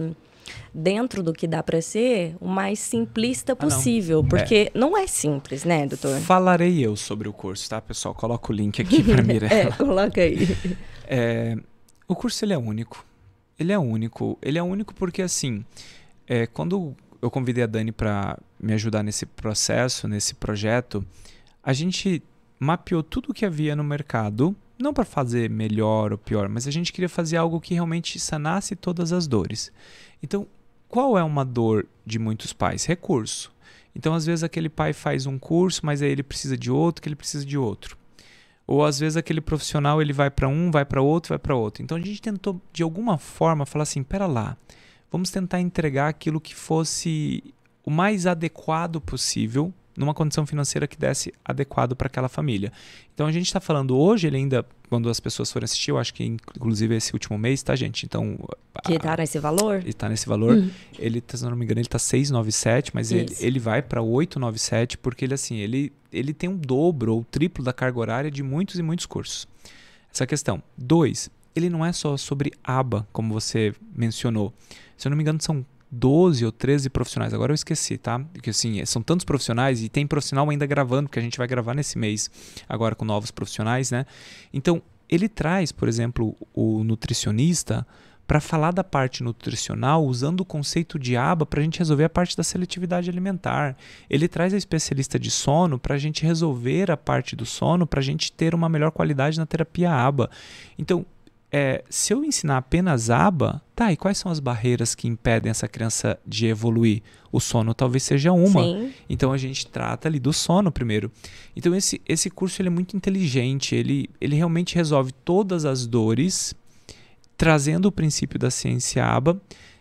dentro 0.74 1.22
do 1.24 1.34
que 1.34 1.48
dá 1.48 1.62
para 1.62 1.82
ser 1.82 2.36
o 2.40 2.48
mais 2.48 2.80
simplista 2.80 3.56
possível, 3.56 4.20
ah, 4.20 4.22
não. 4.22 4.30
porque 4.30 4.72
é. 4.74 4.78
não 4.78 4.98
é 4.98 5.08
simples, 5.08 5.64
né, 5.64 5.86
doutor? 5.86 6.20
Falarei 6.20 6.80
eu 6.86 6.96
sobre 6.96 7.28
o 7.28 7.34
curso, 7.34 7.70
tá, 7.70 7.82
pessoal? 7.82 8.14
Coloca 8.14 8.52
o 8.52 8.56
link 8.56 8.82
aqui 8.82 9.04
para 9.04 9.22
Mirella. 9.24 9.54
é, 9.54 9.72
coloca 9.72 10.22
aí. 10.22 10.48
É, 11.08 11.56
o 12.08 12.16
curso 12.16 12.44
ele 12.44 12.54
é 12.54 12.58
único. 12.58 13.06
Ele 13.58 13.72
é 13.72 13.80
único. 13.80 14.38
Ele 14.42 14.58
é 14.58 14.64
único 14.64 14.94
porque 14.94 15.22
assim, 15.22 15.64
é, 16.28 16.48
quando 16.48 16.96
eu 17.22 17.30
convidei 17.30 17.64
a 17.64 17.68
Dani 17.68 17.92
para 17.92 18.38
me 18.60 18.74
ajudar 18.74 19.04
nesse 19.04 19.26
processo, 19.26 20.08
nesse 20.08 20.34
projeto, 20.36 21.06
a 21.64 21.74
gente 21.74 22.24
mapeou 22.62 23.02
tudo 23.02 23.32
o 23.32 23.34
que 23.34 23.44
havia 23.44 23.76
no 23.76 23.84
mercado, 23.84 24.56
não 24.78 24.94
para 24.94 25.04
fazer 25.04 25.50
melhor 25.50 26.12
ou 26.12 26.18
pior, 26.18 26.48
mas 26.48 26.68
a 26.68 26.72
gente 26.72 26.94
queria 26.94 27.10
fazer 27.10 27.38
algo 27.38 27.60
que 27.60 27.74
realmente 27.74 28.20
sanasse 28.20 28.76
todas 28.76 29.12
as 29.12 29.26
dores. 29.26 29.72
Então, 30.22 30.46
qual 30.88 31.18
é 31.18 31.24
uma 31.24 31.44
dor 31.44 31.88
de 32.06 32.20
muitos 32.20 32.54
pais? 32.54 32.86
Recurso. 32.86 33.52
Então, 33.96 34.14
às 34.14 34.28
vezes, 34.28 34.44
aquele 34.44 34.70
pai 34.70 34.94
faz 34.94 35.26
um 35.26 35.40
curso, 35.40 35.84
mas 35.84 36.04
aí 36.04 36.12
ele 36.12 36.22
precisa 36.22 36.56
de 36.56 36.70
outro, 36.70 37.02
que 37.02 37.10
ele 37.10 37.16
precisa 37.16 37.44
de 37.44 37.58
outro. 37.58 37.98
Ou 38.68 38.86
às 38.86 39.00
vezes 39.00 39.18
aquele 39.18 39.42
profissional 39.42 40.00
ele 40.00 40.14
vai 40.14 40.30
para 40.30 40.48
um, 40.48 40.70
vai 40.70 40.86
para 40.86 41.02
outro, 41.02 41.30
vai 41.30 41.40
para 41.40 41.56
outro. 41.56 41.84
Então 41.84 41.98
a 41.98 42.00
gente 42.00 42.22
tentou 42.22 42.62
de 42.72 42.84
alguma 42.84 43.18
forma 43.18 43.66
falar 43.66 43.84
assim, 43.84 44.04
pera 44.04 44.28
lá, 44.28 44.56
vamos 45.12 45.32
tentar 45.32 45.60
entregar 45.60 46.10
aquilo 46.10 46.40
que 46.40 46.56
fosse 46.56 47.44
o 47.84 47.90
mais 47.90 48.28
adequado 48.28 49.02
possível 49.02 49.74
numa 49.96 50.14
condição 50.14 50.46
financeira 50.46 50.88
que 50.88 50.98
desse 50.98 51.34
adequado 51.44 51.96
para 51.96 52.08
aquela 52.08 52.30
família. 52.30 52.72
Então 53.14 53.28
a 53.28 53.32
gente 53.32 53.46
está 53.46 53.60
falando 53.60 53.98
hoje, 53.98 54.28
ele 54.28 54.38
ainda, 54.38 54.66
quando 54.90 55.10
as 55.10 55.20
pessoas 55.20 55.52
forem 55.52 55.66
assistir, 55.66 55.92
eu 55.92 55.98
acho 55.98 56.14
que 56.14 56.24
inclusive 56.24 56.96
esse 56.96 57.14
último 57.14 57.38
mês, 57.38 57.62
tá, 57.62 57.76
gente? 57.76 58.06
Então. 58.06 58.38
Que 58.84 58.94
está 58.94 59.18
nesse 59.18 59.40
valor? 59.40 59.78
Ele 59.78 59.90
está 59.90 60.10
nesse 60.10 60.28
valor. 60.28 60.56
Uhum. 60.56 60.70
Ele, 60.98 61.24
se 61.28 61.44
não 61.44 61.56
me 61.56 61.66
engano, 61.66 61.80
ele 61.80 61.88
está 61.88 62.00
697, 62.00 62.92
mas 62.94 63.12
ele, 63.12 63.36
ele 63.40 63.60
vai 63.60 63.82
para 63.82 64.02
897, 64.02 64.98
porque 64.98 65.26
ele, 65.26 65.34
assim, 65.34 65.58
ele, 65.58 65.92
ele 66.12 66.34
tem 66.34 66.50
um 66.50 66.58
dobro 66.58 67.14
ou 67.14 67.24
triplo 67.24 67.64
da 67.64 67.74
carga 67.74 68.00
horária 68.00 68.32
de 68.32 68.42
muitos 68.42 68.80
e 68.80 68.84
muitos 68.84 69.06
cursos. 69.06 69.48
Essa 70.14 70.26
questão. 70.26 70.62
Dois, 70.78 71.30
ele 71.56 71.70
não 71.70 71.86
é 71.86 71.92
só 71.92 72.18
sobre 72.18 72.52
aba, 72.64 73.08
como 73.12 73.34
você 73.34 73.74
mencionou. 73.96 74.54
Se 74.98 75.08
eu 75.08 75.10
não 75.10 75.18
me 75.18 75.24
engano, 75.24 75.42
são 75.42 75.66
12 75.92 76.46
ou 76.46 76.52
13 76.52 76.90
profissionais. 76.90 77.34
Agora 77.34 77.52
eu 77.52 77.56
esqueci, 77.56 77.98
tá? 77.98 78.20
Porque 78.20 78.52
assim, 78.52 78.84
são 78.86 79.02
tantos 79.02 79.26
profissionais 79.26 79.84
e 79.84 79.90
tem 79.90 80.08
profissional 80.08 80.50
ainda 80.50 80.66
gravando, 80.66 81.10
que 81.10 81.20
a 81.20 81.22
gente 81.22 81.38
vai 81.38 81.48
gravar 81.48 81.74
nesse 81.74 81.98
mês 81.98 82.32
agora 82.70 82.96
com 82.96 83.04
novos 83.04 83.32
profissionais, 83.32 83.92
né? 83.92 84.06
Então, 84.54 84.82
ele 85.10 85.28
traz, 85.28 85.72
por 85.74 85.90
exemplo, 85.90 86.36
o 86.54 86.84
nutricionista 86.86 87.86
para 88.26 88.40
falar 88.40 88.72
da 88.72 88.82
parte 88.82 89.22
nutricional 89.22 90.06
usando 90.06 90.40
o 90.40 90.46
conceito 90.46 90.98
de 90.98 91.18
aba 91.18 91.46
para 91.46 91.60
a 91.60 91.64
gente 91.64 91.80
resolver 91.80 92.06
a 92.06 92.10
parte 92.10 92.38
da 92.38 92.44
seletividade 92.44 93.10
alimentar. 93.10 93.76
Ele 94.10 94.26
traz 94.26 94.54
a 94.54 94.58
especialista 94.58 95.20
de 95.20 95.30
sono 95.30 95.78
para 95.78 95.96
a 95.96 95.98
gente 95.98 96.26
resolver 96.26 96.90
a 96.90 96.96
parte 96.96 97.36
do 97.36 97.46
sono, 97.46 97.86
para 97.86 98.00
a 98.00 98.04
gente 98.04 98.32
ter 98.32 98.56
uma 98.56 98.70
melhor 98.70 98.92
qualidade 98.92 99.38
na 99.38 99.46
terapia 99.46 99.92
aba. 99.92 100.30
Então, 100.80 101.06
é, 101.52 101.84
se 101.90 102.14
eu 102.14 102.24
ensinar 102.24 102.58
apenas 102.58 103.10
aba, 103.10 103.62
tá, 103.76 103.92
e 103.92 103.98
quais 103.98 104.18
são 104.18 104.32
as 104.32 104.40
barreiras 104.40 104.96
que 104.96 105.08
impedem 105.08 105.50
essa 105.50 105.68
criança 105.68 106.18
de 106.26 106.48
evoluir? 106.48 107.04
O 107.30 107.42
sono 107.42 107.74
talvez 107.74 108.04
seja 108.04 108.32
uma. 108.32 108.64
Sim. 108.64 108.94
Então 109.10 109.34
a 109.34 109.38
gente 109.38 109.68
trata 109.68 110.08
ali 110.08 110.18
do 110.18 110.32
sono 110.32 110.72
primeiro. 110.72 111.12
Então 111.54 111.76
esse, 111.76 112.02
esse 112.08 112.30
curso 112.30 112.62
ele 112.62 112.70
é 112.70 112.72
muito 112.72 112.96
inteligente, 112.96 113.76
ele, 113.76 114.10
ele 114.22 114.36
realmente 114.36 114.76
resolve 114.76 115.12
todas 115.12 115.66
as 115.66 115.86
dores, 115.86 116.56
trazendo 117.36 117.88
o 117.88 117.92
princípio 117.92 118.40
da 118.40 118.50
ciência 118.50 119.06
aba 119.06 119.40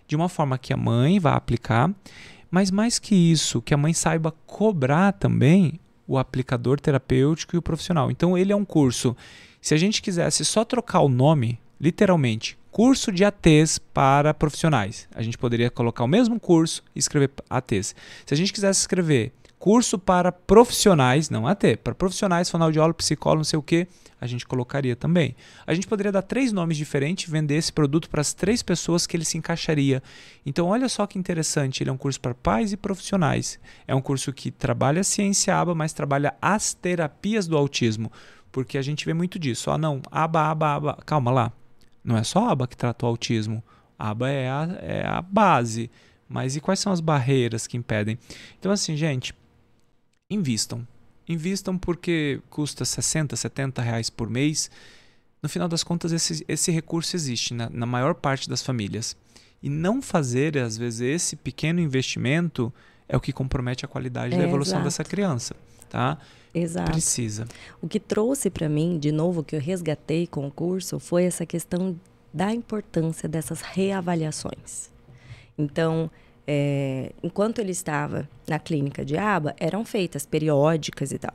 de 0.09 0.16
uma 0.16 0.28
forma 0.28 0.59
que 0.59 0.72
a 0.72 0.76
mãe 0.76 1.20
vai 1.20 1.34
aplicar, 1.34 1.88
mas 2.51 2.72
mais 2.72 2.98
que 2.98 3.14
isso, 3.14 3.62
que 3.62 3.72
a 3.72 3.76
mãe 3.76 3.92
saiba 3.92 4.34
cobrar 4.44 5.12
também 5.12 5.78
o 6.05 6.18
aplicador 6.18 6.80
terapêutico 6.80 7.55
e 7.55 7.59
o 7.59 7.62
profissional. 7.62 8.10
Então 8.10 8.36
ele 8.36 8.51
é 8.52 8.56
um 8.56 8.64
curso 8.64 9.16
se 9.60 9.74
a 9.74 9.76
gente 9.76 10.00
quisesse 10.00 10.44
só 10.44 10.64
trocar 10.64 11.00
o 11.00 11.08
nome, 11.08 11.60
literalmente, 11.80 12.58
curso 12.70 13.12
de 13.12 13.24
ATs 13.24 13.78
para 13.78 14.32
profissionais, 14.32 15.08
a 15.14 15.22
gente 15.22 15.36
poderia 15.36 15.70
colocar 15.70 16.04
o 16.04 16.08
mesmo 16.08 16.38
curso 16.38 16.82
e 16.94 16.98
escrever 16.98 17.30
ATs. 17.48 17.94
Se 18.24 18.34
a 18.34 18.36
gente 18.36 18.52
quisesse 18.52 18.80
escrever 18.80 19.32
curso 19.60 19.98
para 19.98 20.32
profissionais, 20.32 21.28
não 21.28 21.46
AT, 21.46 21.76
para 21.84 21.94
profissionais, 21.94 22.48
fonoaudiólogo, 22.48 22.96
psicólogo, 22.96 23.40
não 23.40 23.44
sei 23.44 23.58
o 23.58 23.62
que, 23.62 23.86
a 24.18 24.26
gente 24.26 24.46
colocaria 24.46 24.96
também. 24.96 25.36
A 25.66 25.74
gente 25.74 25.86
poderia 25.86 26.10
dar 26.10 26.22
três 26.22 26.50
nomes 26.50 26.78
diferentes, 26.78 27.30
vender 27.30 27.56
esse 27.56 27.70
produto 27.70 28.08
para 28.08 28.22
as 28.22 28.32
três 28.32 28.62
pessoas 28.62 29.06
que 29.06 29.14
ele 29.14 29.24
se 29.24 29.36
encaixaria. 29.36 30.02
Então, 30.46 30.68
olha 30.68 30.88
só 30.88 31.06
que 31.06 31.18
interessante, 31.18 31.82
ele 31.82 31.90
é 31.90 31.92
um 31.92 31.98
curso 31.98 32.18
para 32.18 32.34
pais 32.34 32.72
e 32.72 32.76
profissionais. 32.76 33.60
É 33.86 33.94
um 33.94 34.00
curso 34.00 34.32
que 34.32 34.50
trabalha 34.50 35.02
a 35.02 35.04
ciência 35.04 35.54
aba, 35.54 35.74
mas 35.74 35.92
trabalha 35.92 36.34
as 36.40 36.72
terapias 36.72 37.46
do 37.46 37.56
autismo. 37.56 38.10
Porque 38.52 38.77
a 38.78 38.82
gente 38.82 39.05
vê 39.05 39.14
muito 39.14 39.39
disso. 39.39 39.70
Ah, 39.70 39.78
não, 39.78 40.02
aba, 40.10 40.51
aba, 40.51 40.74
aba. 40.74 40.98
Calma 41.06 41.31
lá. 41.31 41.52
Não 42.02 42.16
é 42.16 42.24
só 42.24 42.48
a 42.48 42.52
aba 42.52 42.66
que 42.66 42.77
trata 42.77 43.06
o 43.06 43.09
autismo. 43.09 43.62
A 43.98 44.10
aba 44.10 44.28
é 44.28 44.48
a, 44.48 44.78
é 44.81 45.06
a 45.06 45.22
base. 45.22 45.90
Mas 46.28 46.56
e 46.56 46.60
quais 46.60 46.81
são 46.81 46.93
as 46.93 47.01
barreiras 47.01 47.66
que 47.66 47.77
impedem? 47.77 48.18
Então, 48.59 48.70
assim, 48.70 48.97
gente, 48.97 49.35
invistam. 50.31 50.86
Invistam 51.28 51.77
porque 51.77 52.40
custa 52.48 52.85
60, 52.85 53.36
70 53.36 53.82
reais 53.82 54.10
por 54.10 54.31
mês. 54.31 54.70
No 55.43 55.48
final 55.48 55.68
das 55.68 55.82
contas, 55.82 56.12
esse, 56.12 56.44
esse 56.48 56.70
recurso 56.70 57.16
existe 57.16 57.55
na, 57.55 57.68
na 57.70 57.86
maior 57.86 58.14
parte 58.14 58.48
das 58.48 58.62
famílias. 58.62 59.16
E 59.62 59.68
não 59.68 60.01
fazer, 60.01 60.56
às 60.59 60.77
vezes, 60.77 61.01
esse 61.01 61.36
pequeno 61.36 61.81
investimento 61.81 62.72
é 63.09 63.16
o 63.16 63.20
que 63.20 63.32
compromete 63.32 63.85
a 63.85 63.89
qualidade 63.89 64.35
é, 64.35 64.39
da 64.39 64.44
evolução 64.44 64.78
exato. 64.78 64.85
dessa 64.85 65.05
criança. 65.05 65.55
Tá? 65.89 66.16
Exato. 66.52 66.93
Precisa. 66.93 67.47
O 67.81 67.89
que 67.89 68.01
trouxe 68.01 68.51
para 68.51 68.68
mim, 68.68 68.98
de 68.98 69.12
novo, 69.12 69.43
que 69.43 69.55
eu 69.55 69.60
resgatei 69.60 70.27
com 70.27 70.47
o 70.47 70.51
curso, 70.51 70.98
foi 70.98 71.24
essa 71.24 71.47
questão 71.47 71.98
da 72.32 72.52
importância 72.52 73.28
dessas 73.28 73.60
reavaliações. 73.60 74.90
Então, 75.56 76.10
é, 76.47 77.12
enquanto 77.22 77.60
ele 77.60 77.72
estava 77.72 78.28
na 78.48 78.59
clínica 78.59 79.05
de 79.05 79.16
aba, 79.16 79.55
eram 79.59 79.85
feitas 79.85 80.27
periódicas 80.27 81.12
e 81.12 81.18
tal. 81.18 81.35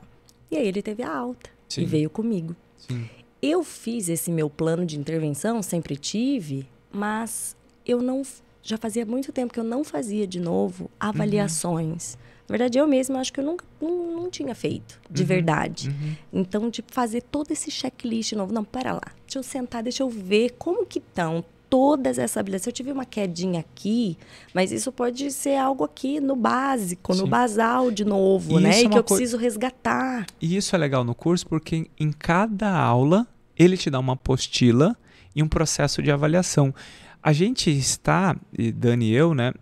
E 0.50 0.56
aí 0.56 0.66
ele 0.66 0.82
teve 0.82 1.02
a 1.02 1.14
alta 1.14 1.50
Sim. 1.68 1.82
e 1.82 1.84
veio 1.86 2.10
comigo. 2.10 2.54
Sim. 2.76 3.08
Eu 3.40 3.62
fiz 3.62 4.08
esse 4.08 4.30
meu 4.30 4.48
plano 4.48 4.84
de 4.84 4.98
intervenção, 4.98 5.62
sempre 5.62 5.96
tive, 5.96 6.68
mas 6.92 7.56
eu 7.84 8.02
não. 8.02 8.22
Já 8.62 8.76
fazia 8.76 9.06
muito 9.06 9.32
tempo 9.32 9.52
que 9.52 9.60
eu 9.60 9.64
não 9.64 9.84
fazia 9.84 10.26
de 10.26 10.40
novo 10.40 10.90
avaliações. 10.98 12.14
Uhum. 12.14 12.20
Na 12.48 12.52
verdade, 12.52 12.78
eu 12.78 12.86
mesma 12.86 13.18
acho 13.18 13.32
que 13.32 13.40
eu 13.40 13.44
nunca 13.44 13.64
não, 13.80 14.22
não 14.22 14.30
tinha 14.30 14.54
feito, 14.54 15.00
de 15.10 15.22
uhum. 15.22 15.28
verdade. 15.28 15.88
Uhum. 15.88 16.16
Então, 16.32 16.70
de 16.70 16.84
fazer 16.86 17.22
todo 17.22 17.50
esse 17.50 17.70
checklist 17.70 18.32
novo. 18.32 18.52
Não, 18.52 18.64
pera 18.64 18.92
lá. 18.92 19.12
Deixa 19.26 19.38
eu 19.38 19.42
sentar, 19.42 19.82
deixa 19.82 20.02
eu 20.02 20.08
ver 20.08 20.54
como 20.58 20.86
que 20.86 21.00
estão 21.00 21.44
todas 21.68 22.18
essas 22.18 22.36
habilidades. 22.36 22.64
Se 22.64 22.70
eu 22.70 22.72
tive 22.72 22.92
uma 22.92 23.04
quedinha 23.04 23.60
aqui, 23.60 24.16
mas 24.54 24.72
isso 24.72 24.92
pode 24.92 25.30
ser 25.32 25.56
algo 25.56 25.84
aqui 25.84 26.20
no 26.20 26.36
básico, 26.36 27.12
Sim. 27.12 27.22
no 27.22 27.26
basal 27.26 27.90
de 27.90 28.04
novo, 28.04 28.58
e 28.58 28.62
né? 28.62 28.82
E 28.82 28.86
é 28.86 28.88
que 28.88 28.98
eu 28.98 29.04
preciso 29.04 29.36
resgatar. 29.36 30.26
E 30.40 30.56
isso 30.56 30.74
é 30.74 30.78
legal 30.78 31.04
no 31.04 31.14
curso 31.14 31.46
porque 31.46 31.90
em 31.98 32.12
cada 32.12 32.70
aula 32.70 33.26
ele 33.58 33.76
te 33.76 33.90
dá 33.90 33.98
uma 33.98 34.12
apostila 34.12 34.96
e 35.34 35.42
um 35.42 35.48
processo 35.48 36.02
de 36.02 36.10
avaliação. 36.10 36.74
A 37.22 37.32
gente 37.32 37.70
está, 37.70 38.36
Dani 38.74 39.10
e 39.10 39.14
eu, 39.14 39.34
né, 39.34 39.52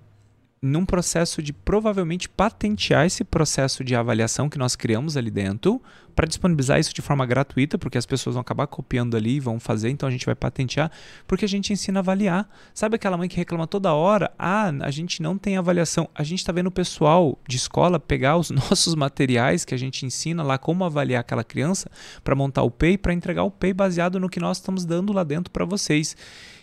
num 0.64 0.86
processo 0.86 1.42
de 1.42 1.52
provavelmente 1.52 2.26
patentear 2.26 3.04
esse 3.04 3.22
processo 3.22 3.84
de 3.84 3.94
avaliação 3.94 4.48
que 4.48 4.58
nós 4.58 4.74
criamos 4.74 5.14
ali 5.14 5.30
dentro, 5.30 5.80
para 6.14 6.26
disponibilizar 6.26 6.78
isso 6.78 6.94
de 6.94 7.02
forma 7.02 7.26
gratuita, 7.26 7.76
porque 7.76 7.98
as 7.98 8.06
pessoas 8.06 8.34
vão 8.34 8.40
acabar 8.40 8.66
copiando 8.66 9.14
ali 9.16 9.36
e 9.36 9.40
vão 9.40 9.60
fazer, 9.60 9.90
então 9.90 10.08
a 10.08 10.12
gente 10.12 10.24
vai 10.24 10.34
patentear, 10.34 10.90
porque 11.26 11.44
a 11.44 11.48
gente 11.48 11.72
ensina 11.72 11.98
a 11.98 12.02
avaliar. 12.02 12.48
Sabe 12.72 12.96
aquela 12.96 13.16
mãe 13.16 13.28
que 13.28 13.36
reclama 13.36 13.66
toda 13.66 13.92
hora? 13.92 14.32
Ah, 14.38 14.72
a 14.80 14.90
gente 14.90 15.20
não 15.20 15.36
tem 15.36 15.56
avaliação. 15.56 16.08
A 16.14 16.22
gente 16.22 16.38
está 16.38 16.52
vendo 16.52 16.68
o 16.68 16.72
pessoal 16.72 17.38
de 17.46 17.56
escola 17.56 18.00
pegar 18.00 18.36
os 18.36 18.48
nossos 18.50 18.94
materiais 18.94 19.64
que 19.64 19.74
a 19.74 19.78
gente 19.78 20.06
ensina 20.06 20.42
lá 20.42 20.56
como 20.56 20.84
avaliar 20.84 21.20
aquela 21.20 21.44
criança 21.44 21.90
para 22.22 22.34
montar 22.34 22.62
o 22.62 22.70
PEI, 22.70 22.96
para 22.96 23.12
entregar 23.12 23.42
o 23.42 23.50
PEI 23.50 23.74
baseado 23.74 24.18
no 24.18 24.30
que 24.30 24.40
nós 24.40 24.58
estamos 24.58 24.84
dando 24.84 25.12
lá 25.12 25.24
dentro 25.24 25.50
para 25.50 25.64
vocês. 25.64 26.16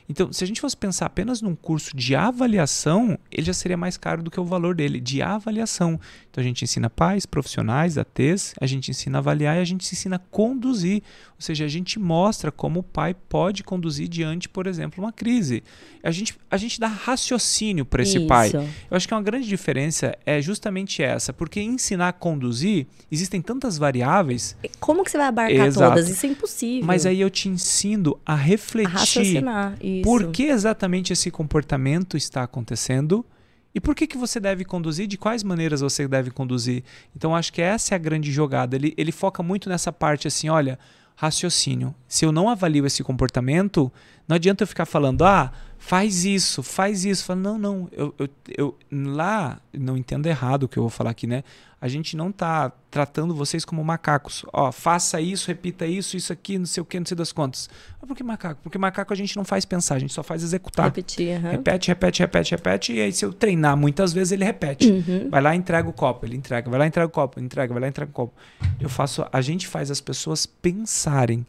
Então, 0.10 0.32
se 0.32 0.44
a 0.44 0.48
gente 0.48 0.60
fosse 0.60 0.76
pensar 0.76 1.06
apenas 1.06 1.42
num 1.42 1.56
curso 1.56 1.96
de 1.96 2.16
avaliação, 2.16 3.18
ele 3.32 3.46
já 3.46 3.54
seria 3.54 3.78
mais 3.78 3.98
caro 3.98 4.22
do 4.22 4.30
que 4.30 4.40
o 4.40 4.46
valor 4.46 4.76
dele, 4.76 5.00
de 5.00 5.22
avaliação. 5.22 6.00
Então, 6.30 6.42
a 6.42 6.44
gente 6.44 6.64
ensina 6.64 6.90
pais, 6.90 7.26
profissionais, 7.26 7.98
ATs, 7.98 8.54
a 8.60 8.66
gente 8.66 8.92
ensina 8.92 9.18
a 9.18 9.20
avaliar 9.20 9.58
e 9.58 9.60
a 9.60 9.66
gente 9.66 9.90
ensina 9.92 10.18
a 10.18 10.20
conduzir. 10.20 11.02
Ou 11.36 11.42
seja, 11.42 11.66
a 11.66 11.68
gente 11.68 11.98
mostra 11.98 12.52
como 12.52 12.82
o 12.82 12.84
pai 12.84 13.16
pode 13.28 13.64
conduzir 13.64 14.08
diante, 14.08 14.48
por 14.48 14.68
exemplo, 14.68 15.04
uma 15.04 15.12
crise. 15.12 15.64
A 16.04 16.12
gente, 16.12 16.36
a 16.50 16.58
gente 16.58 16.80
dá 16.80 16.88
raciocínio 16.88 17.86
para 17.86 18.04
esse 18.04 18.18
Isso. 18.18 18.28
pai. 18.28 18.52
Eu 18.54 18.98
acho 18.98 19.08
que 19.08 19.14
uma 19.14 19.22
grande 19.22 19.48
diferença 19.48 20.16
é 20.26 20.42
justamente 20.42 21.02
essa, 21.02 21.34
porque 21.34 21.62
ensinar 21.62 22.10
a 22.10 22.14
conduzir, 22.14 22.88
existem 23.12 23.42
tantas 23.42 23.78
variáveis. 23.78 24.56
Como 24.80 25.04
que 25.04 25.12
você 25.12 25.18
vai 25.18 25.28
abarcar 25.28 25.68
Exato. 25.68 25.96
todas? 25.96 26.10
Isso 26.10 26.26
é 26.26 26.30
impossível. 26.30 26.86
Mas 26.86 27.06
aí 27.06 27.20
eu 27.22 27.30
te 27.30 27.50
ensino 27.50 28.18
a 28.26 28.36
refletir. 28.36 28.96
A 28.96 29.00
raciocinar. 29.00 29.78
Isso. 29.82 30.01
Por 30.02 30.32
que 30.32 30.44
exatamente 30.44 31.14
esse 31.14 31.30
comportamento 31.32 32.18
está 32.18 32.44
acontecendo? 32.44 33.26
E 33.74 33.80
por 33.80 33.96
que, 33.96 34.06
que 34.06 34.18
você 34.18 34.40
deve 34.40 34.66
conduzir? 34.66 35.08
De 35.08 35.18
quais 35.18 35.44
maneiras 35.44 35.82
você 35.82 36.08
deve 36.08 36.30
conduzir? 36.32 36.84
Então, 37.16 37.36
acho 37.36 37.54
que 37.54 37.62
essa 37.62 37.94
é 37.94 37.96
a 37.96 38.00
grande 38.00 38.32
jogada. 38.32 38.76
Ele, 38.76 38.94
ele 38.98 39.12
foca 39.12 39.42
muito 39.42 39.70
nessa 39.70 39.92
parte 39.92 40.28
assim: 40.28 40.50
olha, 40.50 40.78
raciocínio. 41.16 41.94
Se 42.08 42.26
eu 42.26 42.32
não 42.32 42.50
avalio 42.50 42.86
esse 42.86 43.04
comportamento, 43.04 43.92
não 44.28 44.36
adianta 44.36 44.64
eu 44.64 44.68
ficar 44.68 44.86
falando, 44.86 45.24
ah, 45.24 45.52
faz 45.82 46.24
isso, 46.26 46.62
faz 46.62 47.04
isso. 47.04 47.26
Falo, 47.26 47.40
não, 47.42 47.58
não, 47.58 47.90
eu, 47.92 48.14
eu, 48.18 48.30
eu 48.56 48.78
lá, 48.92 49.60
não 49.74 49.98
entendo 49.98 50.28
errado 50.28 50.64
o 50.64 50.70
que 50.70 50.78
eu 50.78 50.84
vou 50.84 50.90
falar 50.90 51.10
aqui, 51.10 51.26
né? 51.26 51.44
A 51.82 51.88
gente 51.88 52.16
não 52.16 52.30
está 52.30 52.72
tratando 52.92 53.34
vocês 53.34 53.66
como 53.66 53.84
macacos. 53.84 54.46
Ó, 54.54 54.72
faça 54.72 55.20
isso, 55.20 55.48
repita 55.48 55.88
isso, 55.88 56.16
isso 56.16 56.32
aqui, 56.32 56.60
não 56.60 56.68
sei 56.68 56.82
o 56.82 56.86
que, 56.86 57.00
não 57.00 57.06
sei 57.08 57.18
das 57.18 57.32
contas. 57.32 57.68
Mas 58.00 58.08
por 58.08 58.16
que 58.16 58.24
macaco? 58.24 58.62
Porque 58.62 58.78
macaco 58.78 59.12
a 59.12 59.16
gente 59.16 59.36
não 59.36 59.44
faz 59.44 59.66
pensar, 59.66 59.96
a 59.96 60.00
gente 60.00 60.14
só 60.14 60.22
faz 60.22 60.44
executar. 60.44 60.86
Repetir, 60.86 61.44
uhum. 61.44 61.50
Repete, 61.50 61.88
repete, 61.88 62.22
repete, 62.22 62.52
repete. 62.52 62.94
E 62.94 63.02
aí, 63.02 63.12
se 63.12 63.26
eu 63.26 63.34
treinar 63.34 63.76
muitas 63.76 64.14
vezes, 64.14 64.32
ele 64.32 64.46
repete. 64.46 64.92
Uhum. 64.92 65.30
Vai 65.32 65.42
lá, 65.42 65.56
entrega 65.56 65.90
o 65.90 65.94
copo, 65.94 66.24
ele 66.28 66.38
entrega. 66.38 66.70
Vai 66.70 66.78
lá, 66.78 66.86
entrega 66.86 67.08
o 67.08 67.12
copo, 67.12 67.40
ele 67.40 67.48
entrega. 67.48 67.74
Vai 67.74 67.82
lá, 67.82 67.88
entrega 67.88 68.12
o 68.12 68.14
copo. 68.14 68.34
Eu 68.80 68.88
faço, 68.88 69.26
a 69.34 69.42
gente 69.42 69.68
faz 69.68 69.90
as 69.90 70.00
pessoas 70.00 70.46
pensarem. 70.46 71.44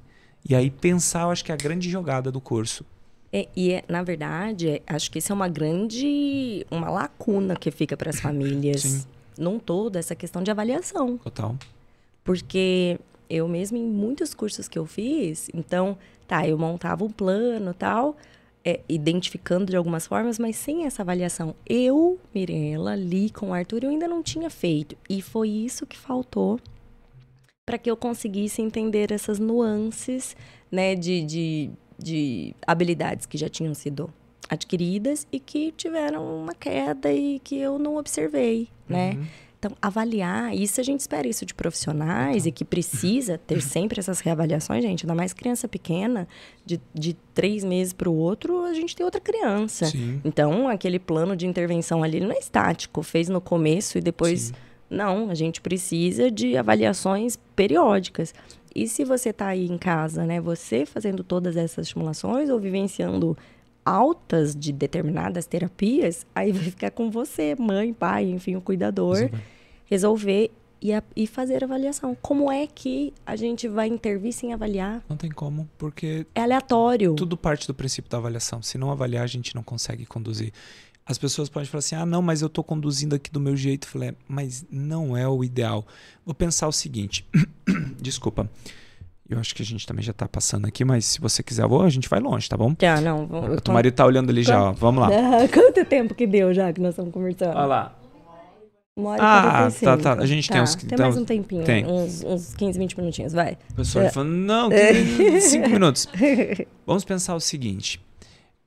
E 0.48 0.54
aí, 0.56 0.70
pensar, 0.70 1.24
eu 1.24 1.30
acho 1.30 1.44
que 1.44 1.52
é 1.52 1.54
a 1.54 1.59
grande 1.59 1.90
jogada 1.90 2.32
do 2.32 2.40
curso. 2.40 2.86
É, 3.32 3.48
e, 3.56 3.72
é, 3.72 3.84
na 3.88 4.02
verdade, 4.02 4.68
é, 4.68 4.82
acho 4.86 5.10
que 5.10 5.18
isso 5.18 5.32
é 5.32 5.34
uma 5.34 5.48
grande 5.48 6.66
uma 6.70 6.90
lacuna 6.90 7.56
que 7.56 7.70
fica 7.70 7.96
para 7.96 8.10
as 8.10 8.20
famílias 8.20 8.82
Sim. 8.82 9.04
num 9.38 9.59
todo, 9.59 9.96
essa 9.96 10.14
questão 10.14 10.42
de 10.42 10.50
avaliação. 10.50 11.16
Total. 11.16 11.56
Porque 12.22 12.98
eu 13.30 13.48
mesmo, 13.48 13.78
em 13.78 13.86
muitos 13.86 14.34
cursos 14.34 14.68
que 14.68 14.78
eu 14.78 14.84
fiz, 14.84 15.48
então, 15.54 15.96
tá, 16.28 16.46
eu 16.46 16.59
montava 16.59 17.02
um 17.04 17.10
plano 17.10 17.72
tal, 17.72 18.16
é, 18.64 18.80
identificando 18.88 19.70
de 19.70 19.76
algumas 19.76 20.06
formas, 20.06 20.38
mas 20.38 20.56
sem 20.56 20.84
essa 20.84 21.02
avaliação. 21.02 21.54
Eu, 21.66 22.18
Mirella, 22.34 22.94
li 22.94 23.30
com 23.30 23.48
o 23.48 23.54
Arthur, 23.54 23.84
eu 23.84 23.90
ainda 23.90 24.06
não 24.06 24.22
tinha 24.22 24.50
feito. 24.50 24.96
E 25.09 25.22
foi 25.22 25.48
isso 25.48 25.86
que 25.86 25.96
faltou 25.96 26.60
para 27.64 27.78
que 27.78 27.90
eu 27.90 27.96
conseguisse 27.96 28.60
entender 28.60 29.10
essas 29.10 29.38
nuances, 29.38 30.36
né, 30.70 30.94
de, 30.94 31.22
de 31.22 31.70
de 32.02 32.54
habilidades 32.66 33.26
que 33.26 33.38
já 33.38 33.48
tinham 33.48 33.74
sido 33.74 34.12
adquiridas 34.48 35.26
e 35.32 35.40
que 35.40 35.72
tiveram 35.72 36.42
uma 36.42 36.54
queda 36.54 37.12
e 37.12 37.38
que 37.38 37.56
eu 37.56 37.78
não 37.78 37.96
observei, 37.96 38.68
né? 38.88 39.12
Uhum. 39.12 39.26
Então, 39.62 39.76
avaliar, 39.80 40.52
isso 40.52 40.80
a 40.80 40.84
gente 40.84 40.98
espera 40.98 41.28
isso 41.28 41.46
de 41.46 41.54
profissionais 41.54 42.42
uhum. 42.42 42.48
e 42.48 42.52
que 42.52 42.64
precisa 42.64 43.38
ter 43.38 43.62
sempre 43.62 44.00
essas 44.00 44.18
reavaliações, 44.18 44.82
gente. 44.82 45.06
Ainda 45.06 45.14
mais 45.14 45.32
criança 45.32 45.68
pequena, 45.68 46.26
de, 46.66 46.80
de 46.92 47.14
três 47.32 47.62
meses 47.62 47.92
para 47.92 48.10
o 48.10 48.14
outro, 48.16 48.64
a 48.64 48.74
gente 48.74 48.96
tem 48.96 49.04
outra 49.04 49.20
criança. 49.20 49.86
Sim. 49.86 50.20
Então, 50.24 50.66
aquele 50.66 50.98
plano 50.98 51.36
de 51.36 51.46
intervenção 51.46 52.02
ali 52.02 52.18
não 52.18 52.32
é 52.32 52.38
estático, 52.38 53.04
fez 53.04 53.28
no 53.28 53.40
começo 53.40 53.98
e 53.98 54.00
depois. 54.00 54.40
Sim. 54.40 54.52
Não, 54.90 55.30
a 55.30 55.34
gente 55.34 55.60
precisa 55.60 56.28
de 56.28 56.56
avaliações 56.56 57.38
periódicas. 57.54 58.34
E 58.74 58.89
se 58.89 59.05
você 59.05 59.31
está 59.31 59.49
aí 59.49 59.66
em 59.66 59.78
casa, 59.78 60.24
né, 60.24 60.40
você 60.40 60.86
fazendo 60.86 61.23
todas 61.23 61.57
essas 61.57 61.86
estimulações 61.86 62.51
ou 62.51 62.59
vivenciando 62.59 63.36
altas 63.85 64.55
de 64.55 64.73
determinadas 64.73 65.47
terapias, 65.47 66.27
aí 66.35 66.53
vai 66.53 66.65
ficar 66.65 66.90
com 66.90 67.11
você, 67.11 67.57
mãe, 67.59 67.93
pai, 67.93 68.31
enfim, 68.31 68.57
o 68.57 68.61
cuidador, 68.61 69.16
resolver, 69.16 69.43
resolver 69.86 70.51
e, 70.82 70.93
a, 70.93 71.03
e 71.15 71.27
fazer 71.27 71.62
avaliação. 71.62 72.16
Como 72.20 72.51
é 72.51 72.66
que 72.66 73.15
a 73.24 73.36
gente 73.36 73.69
vai 73.69 73.86
intervir 73.86 74.32
sem 74.32 74.53
avaliar? 74.53 75.03
Não 75.09 75.16
tem 75.16 75.31
como, 75.31 75.69
porque. 75.78 76.27
É 76.35 76.43
aleatório. 76.43 77.15
Tudo 77.15 77.36
parte 77.36 77.66
do 77.66 77.74
princípio 77.74 78.11
da 78.11 78.19
avaliação. 78.19 78.61
Se 78.61 78.77
não 78.77 78.90
avaliar, 78.90 79.23
a 79.23 79.28
gente 79.28 79.55
não 79.55 79.62
consegue 79.62 80.05
conduzir. 80.05 80.53
As 81.04 81.18
pessoas 81.18 81.48
podem 81.48 81.68
falar 81.68 81.80
assim: 81.80 81.94
ah, 81.94 82.06
não, 82.06 82.22
mas 82.22 82.42
eu 82.42 82.46
estou 82.46 82.62
conduzindo 82.62 83.14
aqui 83.14 83.30
do 83.30 83.40
meu 83.40 83.56
jeito. 83.56 83.86
Eu 83.86 83.90
falei, 83.90 84.08
é, 84.10 84.14
mas 84.28 84.64
não 84.70 85.16
é 85.16 85.28
o 85.28 85.42
ideal. 85.42 85.86
Vou 86.24 86.34
pensar 86.34 86.68
o 86.68 86.72
seguinte: 86.72 87.26
desculpa. 88.00 88.48
Eu 89.28 89.38
acho 89.38 89.54
que 89.54 89.62
a 89.62 89.64
gente 89.64 89.86
também 89.86 90.04
já 90.04 90.10
está 90.10 90.28
passando 90.28 90.66
aqui, 90.66 90.84
mas 90.84 91.06
se 91.06 91.18
você 91.18 91.42
quiser, 91.42 91.66
vou, 91.66 91.80
a 91.80 91.88
gente 91.88 92.06
vai 92.06 92.20
longe, 92.20 92.46
tá 92.46 92.56
bom? 92.56 92.76
Já, 92.78 93.00
não. 93.00 93.26
Vou, 93.26 93.52
o 93.52 93.60
teu 93.62 93.72
marido 93.72 93.94
tá 93.94 94.04
olhando 94.04 94.28
ali 94.28 94.42
já, 94.42 94.62
ó. 94.62 94.72
Vamos 94.72 95.00
lá. 95.00 95.08
Quanto 95.50 95.82
tempo 95.86 96.14
que 96.14 96.26
deu 96.26 96.52
já 96.52 96.70
que 96.70 96.80
nós 96.82 96.90
estamos 96.90 97.14
conversando? 97.14 97.56
Olha 97.56 97.64
lá. 97.64 97.98
Uma 98.94 99.10
hora 99.12 99.22
ah, 99.22 99.70
tá, 99.70 99.96
tá. 99.96 100.12
A 100.14 100.26
gente 100.26 100.48
tá. 100.48 100.54
tem 100.54 100.62
uns. 100.62 100.74
Tem 100.74 100.98
mais 100.98 101.16
um 101.16 101.24
tempinho. 101.24 101.64
Tem. 101.64 101.86
Uns, 101.86 102.22
uns 102.22 102.52
15, 102.54 102.78
20 102.78 102.98
minutinhos, 102.98 103.32
vai. 103.32 103.56
O 103.70 103.74
pessoal 103.76 104.04
é. 104.04 104.10
falando, 104.10 104.32
não, 104.32 104.68
5 105.40 105.68
minutos. 105.70 106.06
Vamos 106.86 107.02
pensar 107.02 107.34
o 107.34 107.40
seguinte. 107.40 107.98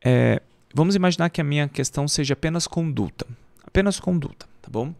É, 0.03 0.41
Vamos 0.75 0.93
imaginar 0.93 1.29
que 1.29 1.39
a 1.39 1.43
minha 1.43 1.69
questão 1.69 2.05
seja 2.05 2.33
apenas 2.33 2.67
conduta. 2.67 3.25
Apenas 3.63 3.97
conduta, 3.97 4.45
tá 4.61 4.67
bom? 4.69 4.93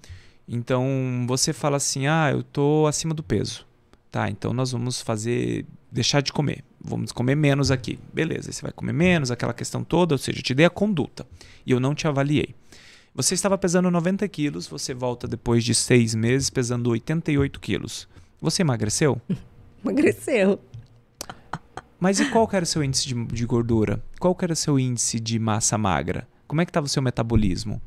Então 0.47 1.25
você 1.27 1.51
fala 1.51 1.75
assim: 1.75 2.07
ah, 2.07 2.31
eu 2.31 2.43
tô 2.43 2.87
acima 2.87 3.13
do 3.13 3.21
peso. 3.21 3.67
Tá, 4.09 4.29
então 4.29 4.53
nós 4.53 4.71
vamos 4.71 5.01
fazer. 5.01 5.65
deixar 5.91 6.21
de 6.21 6.31
comer. 6.31 6.63
Vamos 6.79 7.11
comer 7.11 7.35
menos 7.35 7.71
aqui. 7.71 7.99
Beleza, 8.13 8.53
você 8.53 8.61
vai 8.61 8.71
comer 8.71 8.93
menos, 8.93 9.31
aquela 9.31 9.53
questão 9.53 9.83
toda, 9.83 10.13
ou 10.13 10.17
seja, 10.17 10.39
eu 10.39 10.43
te 10.43 10.55
dei 10.55 10.65
a 10.65 10.69
conduta 10.69 11.27
e 11.65 11.71
eu 11.71 11.79
não 11.81 11.93
te 11.93 12.07
avaliei. 12.07 12.55
Você 13.13 13.33
estava 13.33 13.57
pesando 13.57 13.91
90 13.91 14.25
quilos, 14.29 14.67
você 14.67 14.93
volta 14.93 15.27
depois 15.27 15.61
de 15.61 15.75
seis 15.75 16.15
meses 16.15 16.49
pesando 16.49 16.89
88 16.89 17.59
quilos. 17.59 18.07
Você 18.39 18.61
emagreceu? 18.61 19.21
Emagreceu. 19.83 20.57
Mas 22.05 22.19
e 22.19 22.29
qual 22.29 22.47
era 22.53 22.61
o 22.61 22.67
seu 22.67 22.83
índice 22.83 23.07
de, 23.07 23.25
de 23.25 23.45
gordura? 23.47 23.99
Qual 24.19 24.37
era 24.39 24.53
o 24.53 24.55
seu 24.55 24.77
índice 24.77 25.19
de 25.19 25.39
massa 25.39 25.75
magra? 25.75 26.27
Como 26.47 26.61
é 26.61 26.65
que 26.65 26.69
estava 26.69 26.85
o 26.85 26.89
seu 26.89 27.01
metabolismo? 27.01 27.81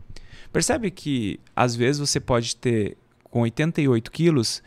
Percebe 0.52 0.90
que 0.90 1.38
às 1.54 1.76
vezes 1.76 2.00
você 2.00 2.18
pode 2.18 2.56
ter 2.56 2.96
com 3.22 3.42
88 3.42 4.10
quilos 4.10 4.60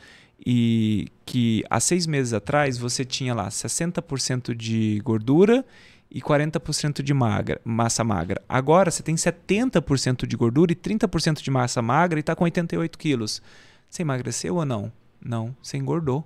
e 0.46 1.10
que 1.26 1.66
há 1.70 1.82
seis 1.82 2.08
meses 2.08 2.32
atrás 2.32 2.78
você 2.78 3.04
tinha 3.04 3.34
lá 3.34 3.50
60% 3.50 4.56
de 4.56 5.02
gordura 5.04 5.66
e 6.10 6.22
40% 6.22 7.02
de 7.02 7.14
magra, 7.14 7.60
massa 7.66 8.06
magra. 8.06 8.42
Agora 8.48 8.90
você 8.90 9.04
tem 9.04 9.16
70% 9.16 10.26
de 10.26 10.38
gordura 10.38 10.72
e 10.72 10.76
30% 10.78 11.42
de 11.42 11.52
massa 11.52 11.82
magra 11.82 12.18
e 12.18 12.22
está 12.22 12.38
com 12.38 12.46
88 12.46 12.98
quilos. 12.98 13.42
Você 13.90 14.02
emagreceu 14.02 14.56
ou 14.56 14.66
não? 14.66 14.90
Não, 15.20 15.54
você 15.62 15.76
engordou. 15.76 16.26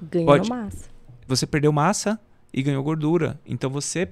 Ganhou 0.00 0.26
Pode... 0.26 0.48
massa. 0.48 0.88
Você 1.26 1.48
perdeu 1.48 1.72
massa 1.72 2.16
e 2.52 2.62
ganhou 2.62 2.82
gordura. 2.82 3.38
Então 3.46 3.70
você 3.70 4.08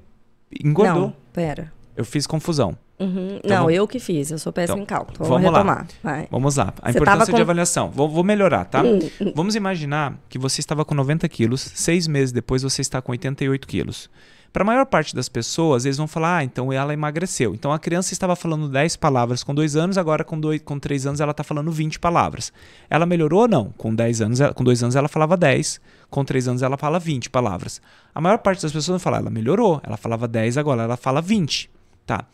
engordou. 0.62 1.08
Não, 1.08 1.16
pera. 1.32 1.72
Eu 1.96 2.04
fiz 2.04 2.26
confusão. 2.26 2.76
Uhum. 2.98 3.38
Então, 3.44 3.62
não, 3.62 3.70
eu 3.70 3.86
que 3.86 4.00
fiz, 4.00 4.30
eu 4.30 4.38
sou 4.38 4.52
péssimo 4.52 4.82
então, 4.82 4.82
em 4.82 4.86
cálculo. 4.86 5.16
Vamos, 5.18 5.42
vamos 5.42 5.50
retomar. 5.50 5.86
Lá. 6.02 6.26
Vamos 6.30 6.56
lá. 6.56 6.74
A 6.82 6.90
você 6.90 6.98
importância 6.98 7.30
com... 7.30 7.36
de 7.36 7.42
avaliação. 7.42 7.90
Vou, 7.90 8.08
vou 8.08 8.24
melhorar, 8.24 8.64
tá? 8.64 8.82
Hum, 8.82 8.98
hum. 9.20 9.32
Vamos 9.34 9.54
imaginar 9.54 10.18
que 10.28 10.38
você 10.38 10.60
estava 10.60 10.84
com 10.84 10.94
90 10.94 11.28
quilos, 11.28 11.60
seis 11.60 12.08
meses 12.08 12.32
depois 12.32 12.62
você 12.62 12.80
está 12.80 13.00
com 13.00 13.12
88 13.12 13.68
quilos. 13.68 14.10
Para 14.52 14.62
a 14.62 14.66
maior 14.66 14.86
parte 14.86 15.14
das 15.14 15.28
pessoas, 15.28 15.84
eles 15.84 15.98
vão 15.98 16.08
falar, 16.08 16.38
ah, 16.38 16.44
então 16.44 16.72
ela 16.72 16.92
emagreceu. 16.92 17.54
Então 17.54 17.72
a 17.72 17.78
criança 17.78 18.12
estava 18.12 18.34
falando 18.34 18.68
10 18.68 18.96
palavras 18.96 19.44
com 19.44 19.54
2 19.54 19.76
anos, 19.76 19.98
agora 19.98 20.24
com, 20.24 20.40
dois, 20.40 20.60
com 20.62 20.78
3 20.78 21.06
anos 21.06 21.20
ela 21.20 21.32
está 21.32 21.44
falando 21.44 21.70
20 21.70 21.98
palavras. 21.98 22.52
Ela 22.88 23.04
melhorou 23.04 23.42
ou 23.42 23.48
não? 23.48 23.72
Com 23.76 23.94
10 23.94 24.20
anos, 24.22 24.38
com 24.54 24.64
2 24.64 24.82
anos 24.82 24.96
ela 24.96 25.08
falava 25.08 25.36
10, 25.36 25.80
com 26.08 26.24
3 26.24 26.48
anos 26.48 26.62
ela 26.62 26.78
fala 26.78 26.98
20 26.98 27.28
palavras. 27.30 27.80
A 28.14 28.20
maior 28.20 28.38
parte 28.38 28.62
das 28.62 28.72
pessoas 28.72 29.00
vai 29.00 29.04
falar, 29.04 29.18
ela 29.18 29.30
melhorou, 29.30 29.80
ela 29.84 29.96
falava 29.96 30.26
10, 30.26 30.56
agora 30.56 30.82
ela 30.82 30.96
fala 30.96 31.20
20. 31.20 31.70
Tá. 32.06 32.24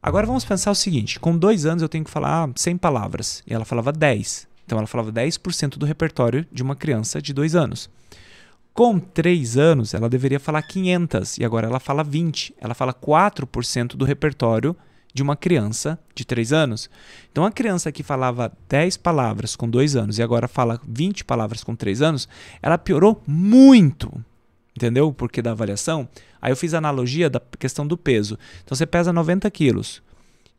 Agora 0.00 0.26
vamos 0.26 0.44
pensar 0.44 0.70
o 0.70 0.76
seguinte: 0.76 1.18
com 1.18 1.36
2 1.36 1.66
anos 1.66 1.82
eu 1.82 1.88
tenho 1.88 2.04
que 2.04 2.10
falar 2.10 2.48
100 2.54 2.76
palavras, 2.78 3.42
e 3.46 3.52
ela 3.52 3.64
falava 3.64 3.92
10. 3.92 4.46
Então 4.64 4.78
ela 4.78 4.86
falava 4.86 5.10
10% 5.10 5.78
do 5.78 5.86
repertório 5.86 6.46
de 6.52 6.62
uma 6.62 6.76
criança 6.76 7.20
de 7.20 7.32
2 7.32 7.56
anos. 7.56 7.90
Com 8.78 9.00
3 9.00 9.58
anos, 9.58 9.92
ela 9.92 10.08
deveria 10.08 10.38
falar 10.38 10.62
500 10.62 11.38
e 11.38 11.44
agora 11.44 11.66
ela 11.66 11.80
fala 11.80 12.04
20. 12.04 12.54
Ela 12.60 12.74
fala 12.74 12.94
4% 12.94 13.96
do 13.96 14.04
repertório 14.04 14.76
de 15.12 15.20
uma 15.20 15.34
criança 15.34 15.98
de 16.14 16.24
3 16.24 16.52
anos. 16.52 16.88
Então, 17.32 17.44
a 17.44 17.50
criança 17.50 17.90
que 17.90 18.04
falava 18.04 18.52
10 18.68 18.96
palavras 18.98 19.56
com 19.56 19.68
2 19.68 19.96
anos 19.96 20.18
e 20.18 20.22
agora 20.22 20.46
fala 20.46 20.80
20 20.86 21.24
palavras 21.24 21.64
com 21.64 21.74
3 21.74 22.02
anos, 22.02 22.28
ela 22.62 22.78
piorou 22.78 23.20
muito. 23.26 24.24
Entendeu? 24.76 25.12
Porque 25.12 25.42
da 25.42 25.50
avaliação. 25.50 26.08
Aí 26.40 26.52
eu 26.52 26.56
fiz 26.56 26.72
a 26.72 26.78
analogia 26.78 27.28
da 27.28 27.42
questão 27.58 27.84
do 27.84 27.96
peso. 27.96 28.38
Então, 28.62 28.76
você 28.76 28.86
pesa 28.86 29.12
90 29.12 29.50
quilos. 29.50 30.00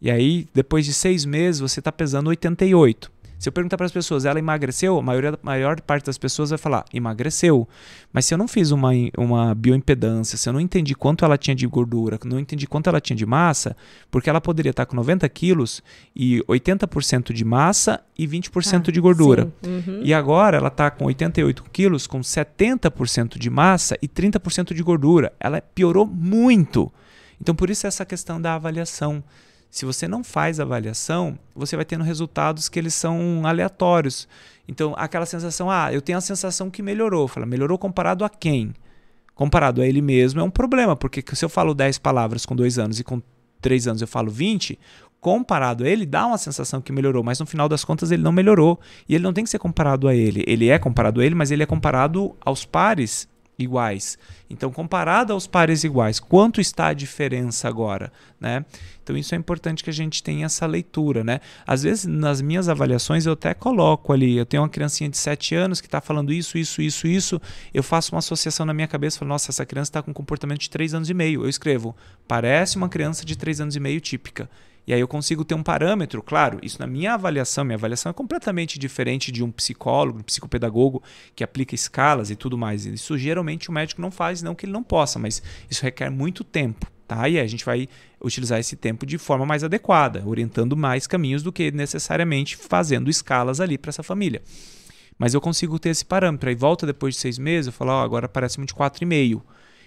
E 0.01 0.11
aí, 0.11 0.45
depois 0.53 0.85
de 0.85 0.93
6 0.93 1.23
meses, 1.23 1.61
você 1.61 1.79
está 1.79 1.89
pesando 1.89 2.27
88. 2.27 3.09
Se 3.39 3.47
eu 3.47 3.53
perguntar 3.53 3.77
para 3.77 3.85
as 3.85 3.91
pessoas, 3.91 4.25
ela 4.25 4.37
emagreceu? 4.37 4.99
A 4.99 5.01
maioria, 5.01 5.39
maior 5.41 5.79
parte 5.79 6.05
das 6.05 6.17
pessoas 6.17 6.49
vai 6.49 6.59
falar, 6.59 6.83
emagreceu. 6.93 7.65
Mas 8.11 8.25
se 8.25 8.33
eu 8.33 8.37
não 8.37 8.49
fiz 8.49 8.71
uma, 8.71 8.89
uma 9.17 9.55
bioimpedância, 9.55 10.37
se 10.37 10.49
eu 10.49 10.51
não 10.51 10.59
entendi 10.59 10.93
quanto 10.93 11.23
ela 11.23 11.37
tinha 11.37 11.55
de 11.55 11.65
gordura, 11.65 12.19
não 12.25 12.37
entendi 12.37 12.67
quanto 12.67 12.89
ela 12.89 12.99
tinha 12.99 13.15
de 13.15 13.25
massa, 13.25 13.77
porque 14.11 14.29
ela 14.29 14.41
poderia 14.41 14.71
estar 14.71 14.85
com 14.85 14.93
90 14.93 15.27
quilos 15.29 15.81
e 16.13 16.43
80% 16.49 17.31
de 17.31 17.45
massa 17.45 18.01
e 18.17 18.27
20% 18.27 18.89
ah, 18.89 18.91
de 18.91 18.99
gordura. 18.99 19.49
Uhum. 19.65 20.01
E 20.03 20.13
agora 20.13 20.57
ela 20.57 20.67
está 20.67 20.91
com 20.91 21.05
88 21.05 21.63
quilos, 21.71 22.05
com 22.05 22.19
70% 22.19 23.39
de 23.39 23.49
massa 23.49 23.97
e 24.01 24.07
30% 24.07 24.73
de 24.73 24.83
gordura. 24.83 25.31
Ela 25.39 25.61
piorou 25.61 26.05
muito. 26.05 26.91
Então, 27.39 27.55
por 27.55 27.69
isso 27.69 27.87
essa 27.87 28.05
questão 28.05 28.41
da 28.41 28.55
avaliação. 28.55 29.23
Se 29.69 29.85
você 29.85 30.07
não 30.07 30.23
faz 30.23 30.59
avaliação, 30.59 31.37
você 31.53 31.75
vai 31.75 31.85
tendo 31.85 32.03
resultados 32.03 32.67
que 32.67 32.79
eles 32.79 32.93
são 32.93 33.45
aleatórios. 33.45 34.27
Então, 34.67 34.93
aquela 34.97 35.25
sensação, 35.25 35.69
ah, 35.69 35.93
eu 35.93 36.01
tenho 36.01 36.17
a 36.17 36.21
sensação 36.21 36.69
que 36.69 36.81
melhorou. 36.81 37.27
Fala, 37.27 37.45
melhorou 37.45 37.77
comparado 37.77 38.25
a 38.25 38.29
quem? 38.29 38.73
Comparado 39.35 39.81
a 39.81 39.87
ele 39.87 40.01
mesmo 40.01 40.41
é 40.41 40.43
um 40.43 40.49
problema, 40.49 40.95
porque 40.95 41.23
se 41.33 41.45
eu 41.45 41.49
falo 41.49 41.73
10 41.73 41.97
palavras 41.99 42.45
com 42.45 42.55
2 42.55 42.79
anos 42.79 42.99
e 42.99 43.03
com 43.03 43.21
3 43.61 43.87
anos 43.87 44.01
eu 44.01 44.07
falo 44.07 44.29
20, 44.29 44.77
comparado 45.21 45.83
a 45.83 45.87
ele, 45.87 46.05
dá 46.05 46.25
uma 46.25 46.37
sensação 46.37 46.81
que 46.81 46.91
melhorou, 46.91 47.23
mas 47.23 47.39
no 47.39 47.45
final 47.45 47.69
das 47.69 47.85
contas 47.85 48.11
ele 48.11 48.23
não 48.23 48.31
melhorou. 48.31 48.79
E 49.07 49.15
ele 49.15 49.23
não 49.23 49.33
tem 49.33 49.43
que 49.43 49.49
ser 49.49 49.59
comparado 49.59 50.07
a 50.07 50.15
ele. 50.15 50.43
Ele 50.47 50.69
é 50.69 50.79
comparado 50.79 51.21
a 51.21 51.25
ele, 51.25 51.35
mas 51.35 51.51
ele 51.51 51.63
é 51.63 51.65
comparado 51.65 52.35
aos 52.41 52.65
pares 52.65 53.27
iguais. 53.59 54.17
Então, 54.49 54.71
comparado 54.71 55.33
aos 55.33 55.45
pares 55.45 55.83
iguais, 55.83 56.19
quanto 56.19 56.59
está 56.61 56.87
a 56.87 56.93
diferença 56.93 57.67
agora, 57.67 58.11
né? 58.39 58.65
Então, 59.03 59.17
isso 59.17 59.35
é 59.35 59.37
importante 59.37 59.83
que 59.83 59.89
a 59.89 59.93
gente 59.93 60.23
tenha 60.23 60.45
essa 60.45 60.65
leitura, 60.65 61.23
né? 61.23 61.41
Às 61.67 61.83
vezes, 61.83 62.05
nas 62.05 62.41
minhas 62.41 62.69
avaliações, 62.69 63.25
eu 63.25 63.33
até 63.33 63.53
coloco 63.53 64.13
ali, 64.13 64.37
eu 64.37 64.45
tenho 64.45 64.63
uma 64.63 64.69
criancinha 64.69 65.09
de 65.09 65.17
7 65.17 65.55
anos 65.55 65.81
que 65.81 65.87
está 65.87 65.99
falando 65.99 66.31
isso, 66.31 66.57
isso, 66.57 66.81
isso, 66.81 67.07
isso, 67.07 67.41
eu 67.73 67.83
faço 67.83 68.15
uma 68.15 68.19
associação 68.19 68.65
na 68.65 68.73
minha 68.73 68.87
cabeça, 68.87 69.19
falo, 69.19 69.29
nossa, 69.29 69.51
essa 69.51 69.65
criança 69.65 69.89
está 69.89 70.01
com 70.01 70.11
um 70.11 70.13
comportamento 70.13 70.61
de 70.61 70.69
3 70.69 70.93
anos 70.93 71.09
e 71.09 71.13
meio. 71.13 71.43
Eu 71.43 71.49
escrevo, 71.49 71.95
parece 72.27 72.77
uma 72.77 72.87
criança 72.87 73.25
de 73.25 73.35
3 73.35 73.61
anos 73.61 73.75
e 73.75 73.79
meio 73.79 73.99
típica. 73.99 74.49
E 74.85 74.93
aí 74.93 74.99
eu 74.99 75.07
consigo 75.07 75.45
ter 75.45 75.53
um 75.53 75.61
parâmetro, 75.61 76.21
claro, 76.23 76.59
isso 76.63 76.79
na 76.79 76.87
minha 76.87 77.13
avaliação, 77.13 77.63
minha 77.63 77.75
avaliação 77.75 78.09
é 78.09 78.13
completamente 78.13 78.79
diferente 78.79 79.31
de 79.31 79.43
um 79.43 79.51
psicólogo, 79.51 80.19
um 80.19 80.23
psicopedagogo 80.23 81.03
que 81.35 81.43
aplica 81.43 81.75
escalas 81.75 82.31
e 82.31 82.35
tudo 82.35 82.57
mais. 82.57 82.85
Isso 82.85 83.17
geralmente 83.17 83.69
o 83.69 83.71
médico 83.71 84.01
não 84.01 84.09
faz, 84.09 84.41
não 84.41 84.55
que 84.55 84.65
ele 84.65 84.73
não 84.73 84.83
possa, 84.83 85.19
mas 85.19 85.43
isso 85.69 85.83
requer 85.83 86.09
muito 86.09 86.43
tempo, 86.43 86.87
tá? 87.07 87.29
E 87.29 87.37
aí 87.37 87.45
a 87.45 87.47
gente 87.47 87.63
vai 87.63 87.87
utilizar 88.23 88.59
esse 88.59 88.75
tempo 88.75 89.05
de 89.05 89.17
forma 89.17 89.45
mais 89.45 89.63
adequada, 89.63 90.23
orientando 90.25 90.75
mais 90.75 91.05
caminhos 91.05 91.43
do 91.43 91.51
que 91.51 91.71
necessariamente 91.71 92.57
fazendo 92.57 93.09
escalas 93.09 93.61
ali 93.61 93.77
para 93.77 93.89
essa 93.89 94.03
família. 94.03 94.41
Mas 95.19 95.33
eu 95.33 95.41
consigo 95.41 95.77
ter 95.77 95.89
esse 95.89 96.05
parâmetro. 96.05 96.49
Aí 96.49 96.55
volta 96.55 96.87
depois 96.87 97.13
de 97.13 97.19
seis 97.19 97.37
meses, 97.37 97.67
eu 97.67 97.73
falo, 97.73 97.91
oh, 97.91 98.01
agora 98.01 98.29
parece 98.29 98.57
uma 98.57 98.65
de 98.65 98.73
4,5. 98.73 99.41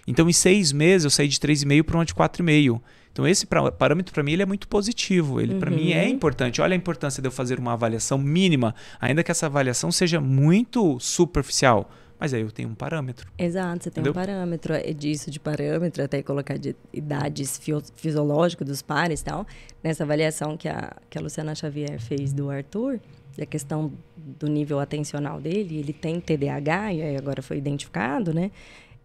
Então, 0.05 0.29
em 0.29 0.33
seis 0.33 0.71
meses, 0.71 1.05
eu 1.05 1.09
saí 1.09 1.27
de 1.27 1.39
3,5 1.39 1.83
para 1.83 1.97
uma 1.97 2.05
de 2.05 2.13
4,5. 2.13 2.79
Então 3.13 3.27
esse 3.27 3.45
parâmetro 3.45 4.11
para 4.11 4.23
mim 4.23 4.33
ele 4.33 4.41
é 4.41 4.45
muito 4.45 4.67
positivo, 4.67 5.39
ele 5.39 5.53
uhum. 5.53 5.59
para 5.59 5.69
mim 5.69 5.91
é 5.91 6.09
importante. 6.09 6.61
Olha 6.61 6.73
a 6.73 6.75
importância 6.75 7.21
de 7.21 7.27
eu 7.27 7.31
fazer 7.31 7.59
uma 7.59 7.73
avaliação 7.73 8.17
mínima, 8.17 8.73
ainda 8.99 9.23
que 9.23 9.29
essa 9.29 9.45
avaliação 9.45 9.91
seja 9.91 10.19
muito 10.19 10.99
superficial. 10.99 11.89
Mas 12.19 12.33
aí 12.33 12.41
eu 12.41 12.51
tenho 12.51 12.69
um 12.69 12.75
parâmetro. 12.75 13.27
Exato, 13.37 13.83
você 13.83 13.91
tem 13.91 14.01
Entendeu? 14.01 14.11
um 14.11 14.15
parâmetro 14.25 14.73
é 14.73 14.93
disso 14.93 15.29
de 15.29 15.39
parâmetro, 15.39 16.03
até 16.03 16.23
colocar 16.23 16.57
de 16.57 16.75
idades 16.91 17.59
fisiológicas 17.95 18.67
dos 18.67 18.81
pares 18.81 19.21
e 19.21 19.25
tal. 19.25 19.45
Nessa 19.83 20.03
avaliação 20.03 20.55
que 20.55 20.69
a, 20.69 20.95
que 21.09 21.17
a 21.17 21.21
Luciana 21.21 21.53
Xavier 21.53 21.99
fez 21.99 22.31
do 22.31 22.49
Arthur, 22.49 22.99
a 23.37 23.45
questão 23.45 23.91
do 24.15 24.47
nível 24.47 24.79
atencional 24.79 25.41
dele, 25.41 25.77
ele 25.79 25.91
tem 25.91 26.19
TDAH, 26.19 26.93
e 26.93 27.17
agora 27.17 27.41
foi 27.41 27.57
identificado, 27.57 28.33
né? 28.33 28.51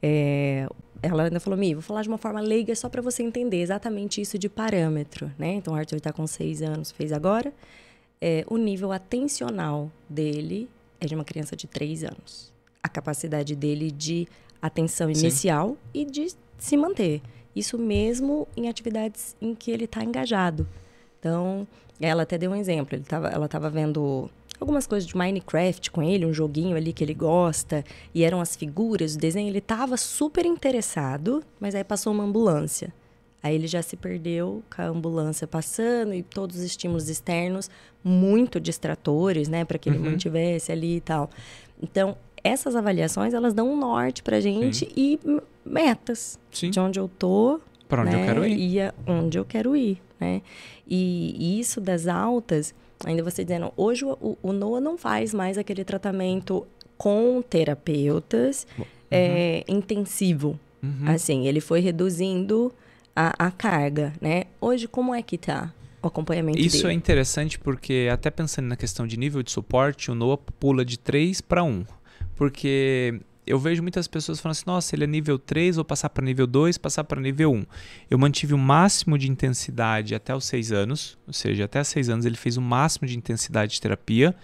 É, 0.02 0.68
ela 1.02 1.24
ainda 1.24 1.40
falou, 1.40 1.58
Mi, 1.58 1.74
vou 1.74 1.82
falar 1.82 2.02
de 2.02 2.08
uma 2.08 2.18
forma 2.18 2.40
leiga 2.40 2.74
só 2.74 2.88
para 2.88 3.00
você 3.00 3.22
entender 3.22 3.60
exatamente 3.60 4.20
isso 4.20 4.38
de 4.38 4.48
parâmetro, 4.48 5.30
né? 5.38 5.54
Então, 5.54 5.74
o 5.74 5.76
Arthur 5.76 5.96
está 5.96 6.12
com 6.12 6.26
seis 6.26 6.62
anos, 6.62 6.90
fez 6.90 7.12
agora. 7.12 7.52
É, 8.20 8.44
o 8.48 8.56
nível 8.56 8.90
atencional 8.90 9.90
dele 10.08 10.68
é 11.00 11.06
de 11.06 11.14
uma 11.14 11.24
criança 11.24 11.54
de 11.54 11.66
três 11.66 12.02
anos. 12.02 12.52
A 12.82 12.88
capacidade 12.88 13.54
dele 13.54 13.90
de 13.90 14.26
atenção 14.60 15.08
inicial 15.08 15.70
Sim. 15.70 15.76
e 15.94 16.04
de 16.04 16.28
se 16.58 16.76
manter. 16.76 17.22
Isso 17.54 17.78
mesmo 17.78 18.46
em 18.56 18.68
atividades 18.68 19.36
em 19.40 19.54
que 19.54 19.70
ele 19.70 19.84
está 19.84 20.02
engajado. 20.02 20.66
Então, 21.18 21.66
ela 22.00 22.22
até 22.22 22.36
deu 22.36 22.50
um 22.50 22.56
exemplo. 22.56 22.96
Ele 22.96 23.04
tava, 23.04 23.28
ela 23.28 23.46
estava 23.46 23.70
vendo 23.70 24.28
algumas 24.60 24.86
coisas 24.86 25.08
de 25.08 25.16
Minecraft 25.16 25.90
com 25.90 26.02
ele, 26.02 26.26
um 26.26 26.32
joguinho 26.32 26.76
ali 26.76 26.92
que 26.92 27.04
ele 27.04 27.14
gosta, 27.14 27.84
e 28.14 28.24
eram 28.24 28.40
as 28.40 28.56
figuras, 28.56 29.14
o 29.14 29.18
desenho, 29.18 29.48
ele 29.48 29.60
tava 29.60 29.96
super 29.96 30.44
interessado, 30.44 31.42
mas 31.60 31.74
aí 31.74 31.84
passou 31.84 32.12
uma 32.12 32.24
ambulância. 32.24 32.92
Aí 33.42 33.54
ele 33.54 33.68
já 33.68 33.82
se 33.82 33.96
perdeu 33.96 34.62
com 34.74 34.82
a 34.82 34.86
ambulância 34.86 35.46
passando 35.46 36.12
e 36.12 36.22
todos 36.22 36.56
os 36.56 36.62
estímulos 36.62 37.08
externos 37.08 37.70
muito 38.02 38.58
distratores, 38.58 39.48
né, 39.48 39.64
para 39.64 39.78
que 39.78 39.88
ele 39.88 39.98
uhum. 39.98 40.10
mantivesse 40.10 40.72
ali 40.72 40.96
e 40.96 41.00
tal. 41.00 41.30
Então, 41.80 42.16
essas 42.42 42.74
avaliações, 42.74 43.34
elas 43.34 43.54
dão 43.54 43.72
um 43.72 43.76
norte 43.76 44.22
pra 44.22 44.40
gente 44.40 44.86
Sim. 44.86 44.92
e 44.96 45.20
metas 45.64 46.38
Sim. 46.50 46.70
de 46.70 46.80
onde 46.80 46.98
eu 46.98 47.08
tô, 47.08 47.60
para 47.88 48.02
onde 48.02 48.10
né, 48.10 48.22
eu 48.22 48.26
quero 48.26 48.46
ir. 48.46 48.76
E 48.76 48.92
onde 49.06 49.38
eu 49.38 49.44
quero 49.44 49.76
ir, 49.76 50.00
né? 50.18 50.42
E, 50.86 51.34
e 51.38 51.60
isso 51.60 51.80
das 51.80 52.06
altas, 52.06 52.74
ainda 53.04 53.22
você 53.22 53.44
dizendo, 53.44 53.72
hoje 53.76 54.04
o, 54.04 54.38
o 54.42 54.52
Noah 54.52 54.80
não 54.80 54.96
faz 54.96 55.32
mais 55.32 55.58
aquele 55.58 55.84
tratamento 55.84 56.66
com 56.96 57.42
terapeutas 57.42 58.66
uhum. 58.78 58.84
é, 59.10 59.64
intensivo. 59.68 60.58
Uhum. 60.82 61.08
Assim, 61.08 61.46
ele 61.46 61.60
foi 61.60 61.80
reduzindo 61.80 62.72
a, 63.14 63.46
a, 63.46 63.50
carga, 63.50 64.12
né? 64.20 64.44
Hoje, 64.60 64.86
como 64.86 65.14
é 65.14 65.22
que 65.22 65.38
tá 65.38 65.72
o 66.02 66.06
acompanhamento 66.06 66.58
Isso 66.58 66.82
dele? 66.82 66.90
é 66.90 66.92
interessante 66.94 67.58
porque, 67.58 68.08
até 68.12 68.30
pensando 68.30 68.66
na 68.66 68.76
questão 68.76 69.06
de 69.06 69.16
nível 69.16 69.42
de 69.42 69.50
suporte, 69.50 70.10
o 70.10 70.14
Noah 70.14 70.40
pula 70.58 70.84
de 70.84 70.98
3 70.98 71.40
para 71.40 71.62
1. 71.62 71.84
Porque 72.36 73.20
eu 73.48 73.58
vejo 73.58 73.82
muitas 73.82 74.06
pessoas 74.06 74.40
falando 74.40 74.52
assim: 74.52 74.64
nossa, 74.66 74.94
ele 74.94 75.04
é 75.04 75.06
nível 75.06 75.38
3, 75.38 75.76
vou 75.76 75.84
passar 75.84 76.08
para 76.10 76.24
nível 76.24 76.46
2, 76.46 76.78
passar 76.78 77.04
para 77.04 77.20
nível 77.20 77.52
1. 77.52 77.66
Eu 78.10 78.18
mantive 78.18 78.54
o 78.54 78.58
máximo 78.58 79.16
de 79.18 79.30
intensidade 79.30 80.14
até 80.14 80.34
os 80.34 80.44
6 80.44 80.72
anos, 80.72 81.18
ou 81.26 81.32
seja, 81.32 81.64
até 81.64 81.80
os 81.80 81.88
6 81.88 82.08
anos 82.08 82.26
ele 82.26 82.36
fez 82.36 82.56
o 82.56 82.62
máximo 82.62 83.08
de 83.08 83.16
intensidade 83.16 83.72
de 83.72 83.80
terapia, 83.80 84.34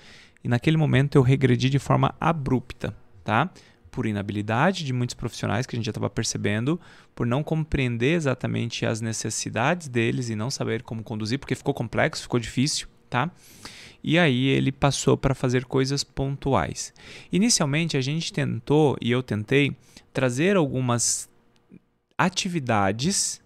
e 0.43 0.49
naquele 0.49 0.77
momento 0.77 1.17
eu 1.17 1.23
regredi 1.23 1.71
de 1.71 1.79
forma 1.79 2.15
abrupta, 2.21 2.95
tá? 3.23 3.51
por 3.95 4.07
inabilidade 4.07 4.85
de 4.85 4.93
muitos 4.93 5.15
profissionais 5.15 5.67
que 5.67 5.77
a 5.77 5.79
gente 5.79 5.87
já 5.87 5.91
estava 5.91 6.11
percebendo, 6.11 6.81
por 7.15 7.25
não 7.25 7.45
compreender 7.45 8.15
exatamente 8.15 8.85
as 8.85 9.01
necessidades 9.01 9.87
deles 9.87 10.29
e 10.29 10.35
não 10.35 10.51
saber 10.51 10.83
como 10.83 11.05
conduzir, 11.05 11.39
porque 11.39 11.55
ficou 11.55 11.73
complexo, 11.73 12.23
ficou 12.23 12.41
difícil, 12.41 12.89
tá? 13.09 13.31
E 14.07 14.19
aí 14.19 14.49
ele 14.49 14.71
passou 14.71 15.17
para 15.17 15.35
fazer 15.35 15.65
coisas 15.65 16.05
pontuais. 16.05 16.93
Inicialmente 17.33 17.97
a 17.97 18.03
gente 18.03 18.31
tentou 18.31 18.99
e 19.01 19.11
eu 19.11 19.23
tentei 19.23 19.75
trazer 20.13 20.57
algumas 20.57 21.27
atividades 22.19 23.41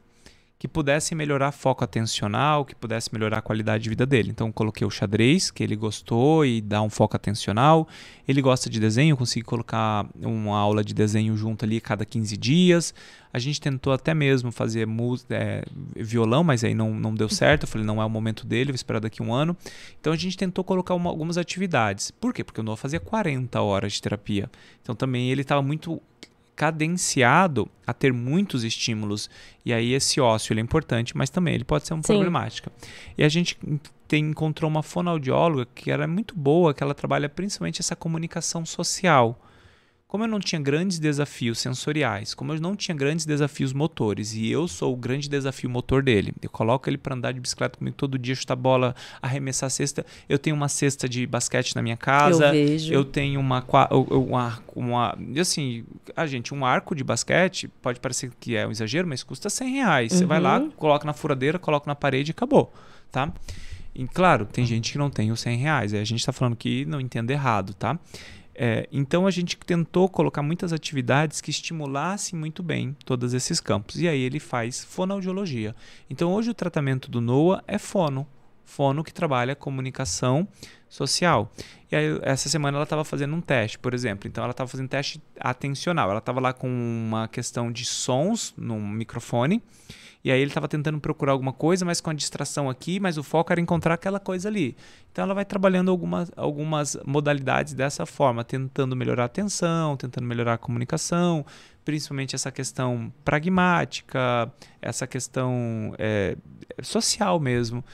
que 0.58 0.66
pudessem 0.66 1.16
melhorar 1.16 1.52
foco 1.52 1.84
atencional, 1.84 2.64
que 2.64 2.74
pudesse 2.74 3.12
melhorar 3.12 3.38
a 3.38 3.42
qualidade 3.42 3.84
de 3.84 3.88
vida 3.88 4.04
dele. 4.04 4.30
Então 4.30 4.50
coloquei 4.50 4.84
o 4.84 4.90
xadrez, 4.90 5.52
que 5.52 5.62
ele 5.62 5.76
gostou 5.76 6.44
e 6.44 6.60
dá 6.60 6.82
um 6.82 6.90
foco 6.90 7.14
atencional. 7.14 7.86
Ele 8.26 8.42
gosta 8.42 8.68
de 8.68 8.80
desenho, 8.80 9.16
consegui 9.16 9.44
colocar 9.44 10.04
uma 10.20 10.58
aula 10.58 10.82
de 10.82 10.92
desenho 10.92 11.36
junto 11.36 11.64
ali 11.64 11.80
cada 11.80 12.04
15 12.04 12.36
dias. 12.36 12.92
A 13.32 13.38
gente 13.38 13.60
tentou 13.60 13.92
até 13.92 14.12
mesmo 14.12 14.50
fazer 14.50 14.88
é, 15.30 15.62
violão, 15.94 16.42
mas 16.42 16.64
aí 16.64 16.74
não, 16.74 16.92
não 16.92 17.14
deu 17.14 17.28
certo. 17.28 17.62
Eu 17.62 17.68
falei, 17.68 17.86
não 17.86 18.02
é 18.02 18.04
o 18.04 18.10
momento 18.10 18.44
dele, 18.44 18.72
vou 18.72 18.76
esperar 18.76 18.98
daqui 18.98 19.22
um 19.22 19.32
ano. 19.32 19.56
Então 20.00 20.12
a 20.12 20.16
gente 20.16 20.36
tentou 20.36 20.64
colocar 20.64 20.94
uma, 20.94 21.08
algumas 21.08 21.38
atividades. 21.38 22.10
Por 22.10 22.34
quê? 22.34 22.42
Porque 22.42 22.60
o 22.60 22.64
Noah 22.64 22.76
fazia 22.76 22.98
40 22.98 23.60
horas 23.62 23.92
de 23.92 24.02
terapia. 24.02 24.50
Então 24.82 24.92
também 24.92 25.30
ele 25.30 25.42
estava 25.42 25.62
muito 25.62 26.02
cadenciado 26.58 27.70
a 27.86 27.94
ter 27.94 28.12
muitos 28.12 28.64
estímulos. 28.64 29.30
E 29.64 29.72
aí 29.72 29.92
esse 29.92 30.20
ócio 30.20 30.52
ele 30.52 30.58
é 30.58 30.62
importante, 30.64 31.16
mas 31.16 31.30
também 31.30 31.54
ele 31.54 31.62
pode 31.62 31.86
ser 31.86 31.94
uma 31.94 32.02
Sim. 32.02 32.14
problemática. 32.14 32.72
E 33.16 33.22
a 33.22 33.28
gente 33.28 33.56
tem, 34.08 34.30
encontrou 34.30 34.68
uma 34.68 34.82
fonoaudióloga 34.82 35.68
que 35.72 35.88
era 35.88 36.04
muito 36.08 36.34
boa, 36.34 36.74
que 36.74 36.82
ela 36.82 36.94
trabalha 36.94 37.28
principalmente 37.28 37.80
essa 37.80 37.94
comunicação 37.94 38.66
social. 38.66 39.40
Como 40.08 40.24
eu 40.24 40.28
não 40.28 40.40
tinha 40.40 40.58
grandes 40.58 40.98
desafios 40.98 41.58
sensoriais, 41.58 42.32
como 42.32 42.54
eu 42.54 42.60
não 42.62 42.74
tinha 42.74 42.96
grandes 42.96 43.26
desafios 43.26 43.74
motores, 43.74 44.32
e 44.32 44.50
eu 44.50 44.66
sou 44.66 44.94
o 44.94 44.96
grande 44.96 45.28
desafio 45.28 45.68
motor 45.68 46.02
dele, 46.02 46.32
eu 46.40 46.48
coloco 46.48 46.88
ele 46.88 46.96
para 46.96 47.14
andar 47.14 47.32
de 47.32 47.38
bicicleta 47.38 47.76
comigo 47.76 47.94
todo 47.94 48.18
dia, 48.18 48.34
chutar 48.34 48.56
bola, 48.56 48.96
arremessar 49.20 49.66
a 49.66 49.70
cesta. 49.70 50.06
Eu 50.26 50.38
tenho 50.38 50.56
uma 50.56 50.66
cesta 50.66 51.06
de 51.06 51.26
basquete 51.26 51.76
na 51.76 51.82
minha 51.82 51.96
casa. 51.96 52.46
Eu 52.46 52.52
vejo. 52.52 52.94
Eu 52.94 53.04
tenho 53.04 53.38
uma, 53.38 53.62
uma, 54.10 54.62
uma, 54.74 55.18
assim, 55.38 55.84
a 56.16 56.26
gente, 56.26 56.54
um 56.54 56.64
arco 56.64 56.94
de 56.94 57.04
basquete 57.04 57.68
pode 57.82 58.00
parecer 58.00 58.32
que 58.40 58.56
é 58.56 58.66
um 58.66 58.70
exagero, 58.70 59.06
mas 59.06 59.22
custa 59.22 59.50
100 59.50 59.74
reais. 59.74 60.12
Uhum. 60.12 60.18
Você 60.20 60.24
vai 60.24 60.40
lá, 60.40 60.58
uhum. 60.58 60.70
coloca 60.70 61.06
na 61.06 61.12
furadeira, 61.12 61.58
coloca 61.58 61.86
na 61.86 61.94
parede 61.94 62.30
e 62.30 62.32
acabou, 62.32 62.72
tá? 63.12 63.30
E 63.94 64.06
claro, 64.06 64.46
tem 64.46 64.64
gente 64.64 64.92
que 64.92 64.96
não 64.96 65.10
tem 65.10 65.30
os 65.32 65.40
100 65.40 65.58
reais. 65.58 65.92
A 65.92 66.04
gente 66.04 66.20
está 66.20 66.32
falando 66.32 66.56
que 66.56 66.86
não 66.86 66.98
entenda 66.98 67.30
errado, 67.30 67.74
tá? 67.74 67.98
É, 68.60 68.88
então 68.90 69.24
a 69.24 69.30
gente 69.30 69.56
tentou 69.56 70.08
colocar 70.08 70.42
muitas 70.42 70.72
atividades 70.72 71.40
que 71.40 71.48
estimulassem 71.48 72.36
muito 72.36 72.60
bem 72.60 72.96
todos 73.04 73.32
esses 73.32 73.60
campos. 73.60 74.00
E 74.00 74.08
aí 74.08 74.20
ele 74.20 74.40
faz 74.40 74.82
fonoaudiologia. 74.82 75.76
Então 76.10 76.32
hoje 76.32 76.50
o 76.50 76.54
tratamento 76.54 77.08
do 77.08 77.20
NOA 77.20 77.62
é 77.68 77.78
fono. 77.78 78.26
Fono 78.64 79.04
que 79.04 79.14
trabalha 79.14 79.54
comunicação 79.54 80.46
social. 80.88 81.52
E 81.90 81.94
aí 81.94 82.18
essa 82.22 82.48
semana 82.48 82.78
ela 82.78 82.82
estava 82.82 83.04
fazendo 83.04 83.36
um 83.36 83.40
teste, 83.40 83.78
por 83.78 83.94
exemplo. 83.94 84.28
Então 84.28 84.42
ela 84.42 84.50
estava 84.50 84.68
fazendo 84.68 84.88
teste 84.88 85.22
atencional. 85.38 86.10
Ela 86.10 86.18
estava 86.18 86.40
lá 86.40 86.52
com 86.52 86.68
uma 86.68 87.28
questão 87.28 87.70
de 87.70 87.84
sons 87.84 88.52
no 88.56 88.76
microfone 88.80 89.62
e 90.24 90.32
aí 90.32 90.40
ele 90.40 90.50
estava 90.50 90.66
tentando 90.66 90.98
procurar 91.00 91.32
alguma 91.32 91.52
coisa, 91.52 91.84
mas 91.84 92.00
com 92.00 92.10
a 92.10 92.12
distração 92.12 92.68
aqui, 92.68 92.98
mas 92.98 93.16
o 93.16 93.22
foco 93.22 93.52
era 93.52 93.60
encontrar 93.60 93.94
aquela 93.94 94.18
coisa 94.18 94.48
ali. 94.48 94.76
Então 95.12 95.24
ela 95.24 95.34
vai 95.34 95.44
trabalhando 95.44 95.90
algumas, 95.90 96.30
algumas 96.36 96.96
modalidades 97.06 97.72
dessa 97.74 98.04
forma, 98.04 98.42
tentando 98.44 98.96
melhorar 98.96 99.24
a 99.24 99.26
atenção, 99.26 99.96
tentando 99.96 100.26
melhorar 100.26 100.54
a 100.54 100.58
comunicação, 100.58 101.46
principalmente 101.84 102.34
essa 102.34 102.50
questão 102.50 103.12
pragmática, 103.24 104.52
essa 104.82 105.06
questão 105.06 105.94
é, 105.98 106.36
social 106.82 107.38
mesmo. 107.38 107.84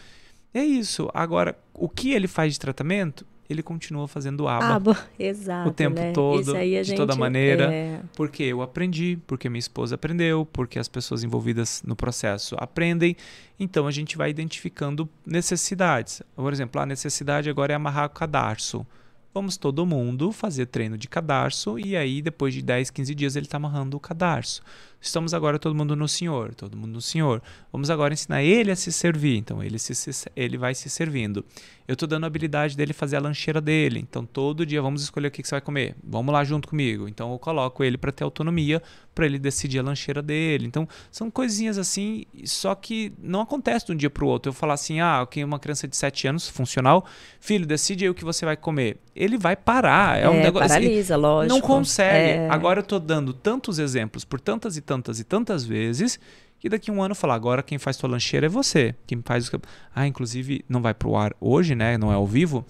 É 0.52 0.64
isso. 0.64 1.10
Agora, 1.12 1.58
o 1.74 1.88
que 1.88 2.12
ele 2.12 2.28
faz 2.28 2.54
de 2.54 2.60
tratamento? 2.60 3.26
Ele 3.48 3.62
continua 3.62 4.08
fazendo 4.08 4.48
aba. 4.48 4.74
Aba, 4.74 5.06
exato. 5.18 5.68
O 5.68 5.72
tempo 5.72 6.00
né? 6.00 6.12
todo, 6.12 6.54
de 6.54 6.94
toda 6.94 7.14
maneira. 7.14 7.72
É... 7.72 8.00
Porque 8.16 8.42
eu 8.42 8.62
aprendi, 8.62 9.18
porque 9.26 9.48
minha 9.48 9.58
esposa 9.58 9.94
aprendeu, 9.96 10.46
porque 10.46 10.78
as 10.78 10.88
pessoas 10.88 11.22
envolvidas 11.22 11.82
no 11.86 11.94
processo 11.94 12.56
aprendem. 12.58 13.16
Então 13.58 13.86
a 13.86 13.90
gente 13.90 14.16
vai 14.16 14.30
identificando 14.30 15.08
necessidades. 15.26 16.22
Por 16.34 16.52
exemplo, 16.52 16.80
a 16.80 16.86
necessidade 16.86 17.50
agora 17.50 17.72
é 17.72 17.76
amarrar 17.76 18.06
o 18.06 18.10
cadarço. 18.10 18.86
Vamos 19.34 19.56
todo 19.56 19.84
mundo 19.84 20.30
fazer 20.30 20.66
treino 20.66 20.96
de 20.96 21.08
cadarço 21.08 21.76
e 21.76 21.96
aí 21.96 22.22
depois 22.22 22.54
de 22.54 22.62
10, 22.62 22.90
15 22.90 23.14
dias 23.16 23.34
ele 23.34 23.46
está 23.46 23.56
amarrando 23.56 23.96
o 23.96 24.00
cadarço. 24.00 24.62
Estamos 25.04 25.34
agora 25.34 25.58
todo 25.58 25.74
mundo 25.74 25.94
no 25.94 26.08
Senhor, 26.08 26.54
todo 26.54 26.78
mundo 26.78 26.94
no 26.94 27.00
Senhor. 27.00 27.42
Vamos 27.70 27.90
agora 27.90 28.14
ensinar 28.14 28.42
ele 28.42 28.70
a 28.70 28.76
se 28.76 28.90
servir. 28.90 29.36
Então 29.36 29.62
ele, 29.62 29.78
se, 29.78 29.92
ele 30.34 30.56
vai 30.56 30.74
se 30.74 30.88
servindo. 30.88 31.44
Eu 31.86 31.92
estou 31.92 32.08
dando 32.08 32.24
a 32.24 32.26
habilidade 32.26 32.74
dele 32.74 32.94
fazer 32.94 33.16
a 33.16 33.20
lancheira 33.20 33.60
dele. 33.60 34.00
Então 34.00 34.24
todo 34.24 34.64
dia 34.64 34.80
vamos 34.80 35.02
escolher 35.02 35.28
o 35.28 35.30
que, 35.30 35.42
que 35.42 35.48
você 35.48 35.56
vai 35.56 35.60
comer. 35.60 35.94
Vamos 36.02 36.32
lá 36.32 36.42
junto 36.42 36.66
comigo. 36.66 37.06
Então 37.06 37.30
eu 37.32 37.38
coloco 37.38 37.84
ele 37.84 37.98
para 37.98 38.10
ter 38.10 38.24
autonomia, 38.24 38.82
para 39.14 39.26
ele 39.26 39.38
decidir 39.38 39.78
a 39.80 39.82
lancheira 39.82 40.22
dele. 40.22 40.66
Então 40.66 40.88
são 41.12 41.30
coisinhas 41.30 41.76
assim, 41.76 42.24
só 42.46 42.74
que 42.74 43.12
não 43.18 43.42
acontece 43.42 43.84
de 43.84 43.92
um 43.92 43.96
dia 43.96 44.08
para 44.08 44.24
o 44.24 44.28
outro. 44.28 44.48
Eu 44.48 44.54
falar 44.54 44.72
assim, 44.72 45.00
ah, 45.00 45.20
ok, 45.22 45.44
uma 45.44 45.58
criança 45.58 45.86
de 45.86 45.98
7 45.98 46.28
anos, 46.28 46.48
funcional, 46.48 47.04
filho, 47.38 47.66
decide 47.66 48.04
aí 48.04 48.10
o 48.10 48.14
que 48.14 48.24
você 48.24 48.46
vai 48.46 48.56
comer. 48.56 48.96
Ele 49.14 49.36
vai 49.36 49.54
parar. 49.54 50.18
É, 50.18 50.22
é 50.22 50.30
um 50.30 50.40
negócio. 50.40 50.64
Assim, 50.64 50.86
paralisa, 50.86 51.16
lógico. 51.16 51.54
Não 51.54 51.60
consegue. 51.60 52.38
É... 52.38 52.48
Agora 52.48 52.80
eu 52.80 52.82
estou 52.82 52.98
dando 52.98 53.34
tantos 53.34 53.78
exemplos 53.78 54.24
por 54.24 54.40
tantas 54.40 54.78
e 54.78 54.80
tantas 54.80 54.93
tantas 54.94 55.18
e 55.18 55.24
tantas 55.24 55.64
vezes 55.64 56.20
que 56.58 56.68
daqui 56.68 56.90
a 56.90 56.94
um 56.94 57.02
ano 57.02 57.14
falar, 57.14 57.34
agora 57.34 57.62
quem 57.62 57.78
faz 57.78 57.96
tua 57.96 58.08
lancheira 58.08 58.46
é 58.46 58.48
você. 58.48 58.94
Quem 59.06 59.20
faz 59.22 59.50
Ah, 59.94 60.06
inclusive 60.06 60.64
não 60.68 60.80
vai 60.80 60.94
pro 60.94 61.16
ar 61.16 61.34
hoje, 61.40 61.74
né? 61.74 61.98
Não 61.98 62.10
é 62.10 62.14
ao 62.14 62.26
vivo. 62.26 62.64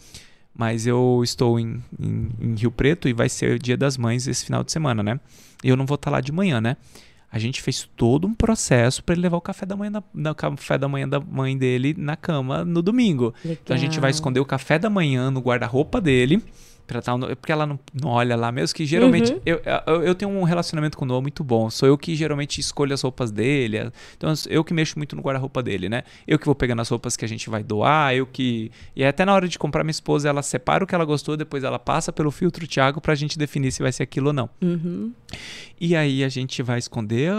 Mas 0.56 0.86
eu 0.86 1.20
estou 1.22 1.60
em, 1.60 1.82
em, 1.98 2.30
em 2.40 2.54
Rio 2.54 2.70
Preto 2.70 3.08
e 3.08 3.12
vai 3.12 3.28
ser 3.28 3.56
o 3.56 3.58
dia 3.58 3.76
das 3.76 3.96
mães 3.96 4.26
esse 4.26 4.44
final 4.44 4.64
de 4.64 4.72
semana, 4.72 5.02
né? 5.02 5.20
E 5.62 5.68
eu 5.68 5.76
não 5.76 5.86
vou 5.86 5.96
estar 5.96 6.10
tá 6.10 6.16
lá 6.16 6.20
de 6.20 6.32
manhã, 6.32 6.60
né? 6.60 6.76
A 7.30 7.38
gente 7.38 7.60
fez 7.60 7.88
todo 7.96 8.26
um 8.26 8.34
processo 8.34 9.02
para 9.02 9.14
ele 9.14 9.22
levar 9.22 9.36
o 9.36 9.40
café 9.40 9.66
da 9.66 9.76
manhã 9.76 9.92
da, 9.92 10.02
da, 10.14 10.34
café 10.34 10.78
da 10.78 10.88
manhã 10.88 11.08
da 11.08 11.18
mãe 11.18 11.58
dele 11.58 11.94
na 11.98 12.16
cama 12.16 12.64
no 12.64 12.80
domingo. 12.80 13.34
Legal. 13.44 13.58
Então 13.62 13.76
a 13.76 13.78
gente 13.78 13.98
vai 13.98 14.10
esconder 14.10 14.38
o 14.38 14.44
café 14.44 14.78
da 14.78 14.88
manhã 14.88 15.30
no 15.30 15.40
guarda-roupa 15.40 16.00
dele 16.00 16.42
Pra 16.86 17.00
tal, 17.00 17.18
porque 17.18 17.50
ela 17.50 17.66
não, 17.66 17.78
não, 17.94 18.10
olha 18.10 18.36
lá 18.36 18.52
mesmo, 18.52 18.76
que 18.76 18.84
geralmente 18.84 19.32
uhum. 19.32 19.40
eu, 19.46 19.60
eu, 19.86 20.02
eu, 20.02 20.14
tenho 20.14 20.30
um 20.30 20.42
relacionamento 20.42 20.98
com 20.98 21.04
o 21.04 21.08
Noah 21.08 21.22
muito 21.22 21.42
bom. 21.42 21.70
Sou 21.70 21.88
eu 21.88 21.96
que 21.96 22.14
geralmente 22.14 22.60
escolho 22.60 22.92
as 22.92 23.00
roupas 23.00 23.30
dele. 23.30 23.90
Então 24.16 24.32
eu 24.48 24.62
que 24.62 24.74
mexo 24.74 24.98
muito 24.98 25.16
no 25.16 25.22
guarda-roupa 25.22 25.62
dele, 25.62 25.88
né? 25.88 26.02
Eu 26.28 26.38
que 26.38 26.44
vou 26.44 26.54
pegando 26.54 26.82
as 26.82 26.88
roupas 26.88 27.16
que 27.16 27.24
a 27.24 27.28
gente 27.28 27.48
vai 27.48 27.62
doar, 27.62 28.14
eu 28.14 28.26
que. 28.26 28.70
E 28.94 29.02
até 29.02 29.24
na 29.24 29.32
hora 29.32 29.48
de 29.48 29.58
comprar 29.58 29.82
minha 29.82 29.92
esposa, 29.92 30.28
ela 30.28 30.42
separa 30.42 30.84
o 30.84 30.86
que 30.86 30.94
ela 30.94 31.06
gostou, 31.06 31.36
depois 31.36 31.64
ela 31.64 31.78
passa 31.78 32.12
pelo 32.12 32.30
filtro 32.30 32.66
Thiago 32.66 33.00
pra 33.00 33.14
gente 33.14 33.38
definir 33.38 33.72
se 33.72 33.82
vai 33.82 33.90
ser 33.90 34.02
aquilo 34.02 34.26
ou 34.28 34.32
não. 34.32 34.50
Uhum. 34.60 35.12
E 35.80 35.96
aí 35.96 36.22
a 36.22 36.28
gente 36.28 36.62
vai 36.62 36.78
esconder 36.78 37.32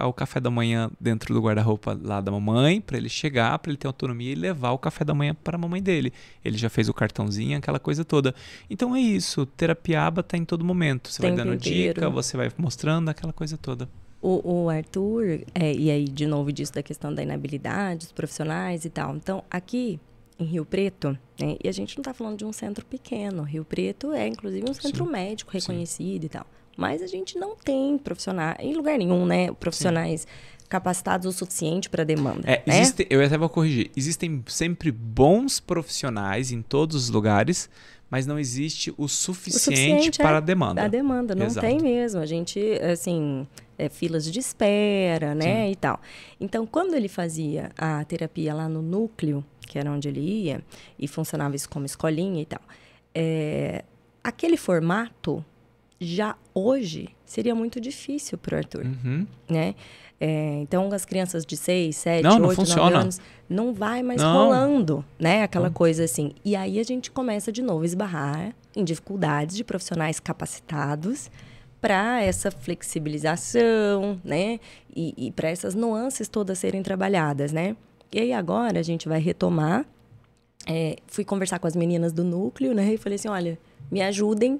o 0.00 0.12
café 0.12 0.40
da 0.40 0.50
manhã 0.50 0.90
dentro 1.00 1.34
do 1.34 1.40
guarda-roupa 1.40 1.98
lá 2.02 2.20
da 2.20 2.30
mamãe, 2.30 2.80
para 2.80 2.96
ele 2.96 3.08
chegar, 3.08 3.58
para 3.58 3.70
ele 3.70 3.76
ter 3.76 3.86
autonomia 3.86 4.32
e 4.32 4.34
levar 4.34 4.70
o 4.70 4.78
café 4.78 5.04
da 5.04 5.14
manhã 5.14 5.34
para 5.34 5.56
a 5.56 5.58
mamãe 5.58 5.82
dele. 5.82 6.12
Ele 6.44 6.56
já 6.56 6.68
fez 6.68 6.88
o 6.88 6.94
cartãozinho, 6.94 7.58
aquela 7.58 7.78
coisa 7.78 8.04
toda. 8.04 8.34
Então 8.70 8.83
é 8.92 9.00
isso, 9.00 9.46
terapia 9.46 10.02
aba 10.02 10.20
tá 10.20 10.36
em 10.36 10.44
todo 10.44 10.64
momento. 10.64 11.08
Você 11.08 11.22
Tempo 11.22 11.36
vai 11.36 11.44
dando 11.44 11.54
inteiro. 11.54 11.94
dica, 11.94 12.10
você 12.10 12.36
vai 12.36 12.50
mostrando 12.58 13.08
aquela 13.08 13.32
coisa 13.32 13.56
toda. 13.56 13.88
O, 14.20 14.64
o 14.64 14.68
Arthur, 14.68 15.44
é, 15.54 15.72
e 15.72 15.90
aí 15.90 16.04
de 16.06 16.26
novo 16.26 16.50
disso 16.52 16.72
da 16.72 16.82
questão 16.82 17.14
da 17.14 17.22
inabilidade, 17.22 18.00
dos 18.00 18.12
profissionais 18.12 18.84
e 18.84 18.90
tal. 18.90 19.14
Então, 19.14 19.44
aqui 19.48 20.00
em 20.38 20.44
Rio 20.44 20.64
Preto, 20.64 21.16
né, 21.38 21.56
e 21.62 21.68
a 21.68 21.72
gente 21.72 21.96
não 21.96 22.00
está 22.00 22.12
falando 22.12 22.38
de 22.38 22.44
um 22.44 22.52
centro 22.52 22.84
pequeno. 22.84 23.42
Rio 23.42 23.64
Preto 23.64 24.12
é, 24.12 24.26
inclusive, 24.26 24.68
um 24.68 24.74
centro 24.74 25.04
Sim. 25.04 25.12
médico 25.12 25.52
reconhecido 25.52 26.22
Sim. 26.22 26.26
e 26.26 26.28
tal. 26.28 26.46
Mas 26.76 27.02
a 27.02 27.06
gente 27.06 27.38
não 27.38 27.54
tem 27.54 27.96
profissionais, 27.98 28.56
em 28.60 28.74
lugar 28.74 28.98
nenhum, 28.98 29.24
né? 29.24 29.52
Profissionais 29.52 30.22
Sim. 30.22 30.66
capacitados 30.68 31.26
o 31.26 31.32
suficiente 31.32 31.88
para 31.88 32.02
a 32.02 32.04
demanda. 32.04 32.42
É, 32.50 32.62
né? 32.66 32.80
existe, 32.80 33.06
eu 33.08 33.24
até 33.24 33.38
vou 33.38 33.48
corrigir. 33.48 33.90
Existem 33.96 34.42
sempre 34.46 34.90
bons 34.90 35.60
profissionais 35.60 36.50
em 36.50 36.62
todos 36.62 36.96
os 36.96 37.10
lugares, 37.10 37.70
mas 38.14 38.28
não 38.28 38.38
existe 38.38 38.94
o 38.96 39.08
suficiente, 39.08 39.56
o 39.56 39.60
suficiente 39.60 40.18
para 40.18 40.34
é, 40.34 40.36
a 40.36 40.40
demanda. 40.40 40.84
A 40.84 40.86
demanda, 40.86 41.34
não 41.34 41.46
Exato. 41.46 41.66
tem 41.66 41.80
mesmo. 41.80 42.20
A 42.20 42.26
gente, 42.26 42.60
assim, 42.80 43.44
é, 43.76 43.88
filas 43.88 44.30
de 44.30 44.38
espera, 44.38 45.34
né? 45.34 45.66
Sim. 45.66 45.72
E 45.72 45.74
tal. 45.74 46.00
Então, 46.40 46.64
quando 46.64 46.94
ele 46.94 47.08
fazia 47.08 47.72
a 47.76 48.04
terapia 48.04 48.54
lá 48.54 48.68
no 48.68 48.80
núcleo, 48.80 49.44
que 49.62 49.80
era 49.80 49.90
onde 49.90 50.06
ele 50.06 50.20
ia, 50.20 50.62
e 50.96 51.08
funcionava 51.08 51.56
isso 51.56 51.68
como 51.68 51.86
escolinha 51.86 52.40
e 52.40 52.46
tal, 52.46 52.60
é, 53.12 53.82
aquele 54.22 54.56
formato 54.56 55.44
já 56.00 56.36
hoje 56.54 57.08
seria 57.26 57.52
muito 57.52 57.80
difícil 57.80 58.38
para 58.38 58.54
o 58.54 58.58
Arthur, 58.58 58.84
uhum. 58.84 59.26
né? 59.50 59.74
É, 60.20 60.60
então, 60.62 60.88
as 60.92 61.04
crianças 61.04 61.44
de 61.44 61.56
6, 61.56 61.96
7, 61.96 62.22
não, 62.22 62.46
8, 62.46 62.64
não 62.64 62.76
9 62.76 62.94
anos, 62.94 63.20
não 63.48 63.74
vai 63.74 64.02
mais 64.02 64.20
não. 64.20 64.32
rolando, 64.32 65.04
né? 65.18 65.42
Aquela 65.42 65.68
não. 65.68 65.74
coisa 65.74 66.04
assim. 66.04 66.32
E 66.44 66.54
aí 66.54 66.78
a 66.78 66.82
gente 66.82 67.10
começa 67.10 67.50
de 67.50 67.62
novo 67.62 67.82
a 67.82 67.86
esbarrar 67.86 68.54
em 68.74 68.84
dificuldades 68.84 69.56
de 69.56 69.64
profissionais 69.64 70.20
capacitados 70.20 71.30
para 71.80 72.22
essa 72.22 72.50
flexibilização, 72.50 74.18
né? 74.24 74.58
E, 74.94 75.26
e 75.26 75.30
para 75.32 75.50
essas 75.50 75.74
nuances 75.74 76.28
todas 76.28 76.58
serem 76.58 76.82
trabalhadas, 76.82 77.52
né? 77.52 77.76
E 78.10 78.20
aí 78.20 78.32
agora 78.32 78.78
a 78.78 78.82
gente 78.82 79.08
vai 79.08 79.20
retomar. 79.20 79.84
É, 80.66 80.96
fui 81.06 81.24
conversar 81.24 81.58
com 81.58 81.66
as 81.66 81.76
meninas 81.76 82.12
do 82.12 82.24
núcleo, 82.24 82.72
né? 82.72 82.94
E 82.94 82.96
falei 82.96 83.16
assim, 83.16 83.28
olha, 83.28 83.58
me 83.90 84.00
ajudem 84.00 84.58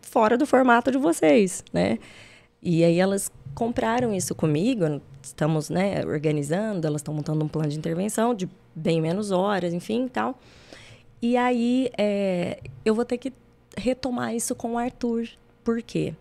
fora 0.00 0.36
do 0.36 0.44
formato 0.44 0.90
de 0.90 0.98
vocês, 0.98 1.62
né? 1.72 1.98
E 2.62 2.82
aí 2.82 2.98
elas 2.98 3.30
compraram 3.54 4.14
isso 4.14 4.34
comigo, 4.34 5.00
estamos, 5.22 5.68
né, 5.68 6.04
organizando, 6.04 6.86
elas 6.86 7.00
estão 7.00 7.14
montando 7.14 7.44
um 7.44 7.48
plano 7.48 7.68
de 7.68 7.78
intervenção 7.78 8.34
de 8.34 8.48
bem 8.74 9.00
menos 9.00 9.30
horas, 9.30 9.72
enfim, 9.72 10.08
tal. 10.08 10.38
E 11.22 11.36
aí 11.36 11.90
é, 11.98 12.60
eu 12.84 12.94
vou 12.94 13.04
ter 13.04 13.18
que 13.18 13.32
retomar 13.76 14.34
isso 14.34 14.54
com 14.54 14.74
o 14.74 14.78
Arthur. 14.78 15.28
Por 15.62 15.82
quê? 15.82 16.14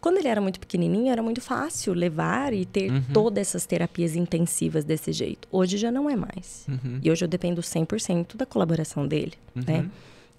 Quando 0.00 0.18
ele 0.18 0.28
era 0.28 0.40
muito 0.40 0.58
pequenininho, 0.58 1.12
era 1.12 1.22
muito 1.22 1.40
fácil 1.40 1.94
levar 1.94 2.52
e 2.52 2.66
ter 2.66 2.90
uhum. 2.90 3.02
todas 3.14 3.48
essas 3.48 3.64
terapias 3.64 4.16
intensivas 4.16 4.84
desse 4.84 5.12
jeito. 5.12 5.46
Hoje 5.50 5.76
já 5.76 5.92
não 5.92 6.10
é 6.10 6.16
mais. 6.16 6.66
Uhum. 6.68 6.98
E 7.00 7.10
hoje 7.10 7.24
eu 7.24 7.28
dependo 7.28 7.60
100% 7.60 8.36
da 8.36 8.44
colaboração 8.44 9.06
dele, 9.06 9.34
uhum. 9.54 9.62
né? 9.64 9.90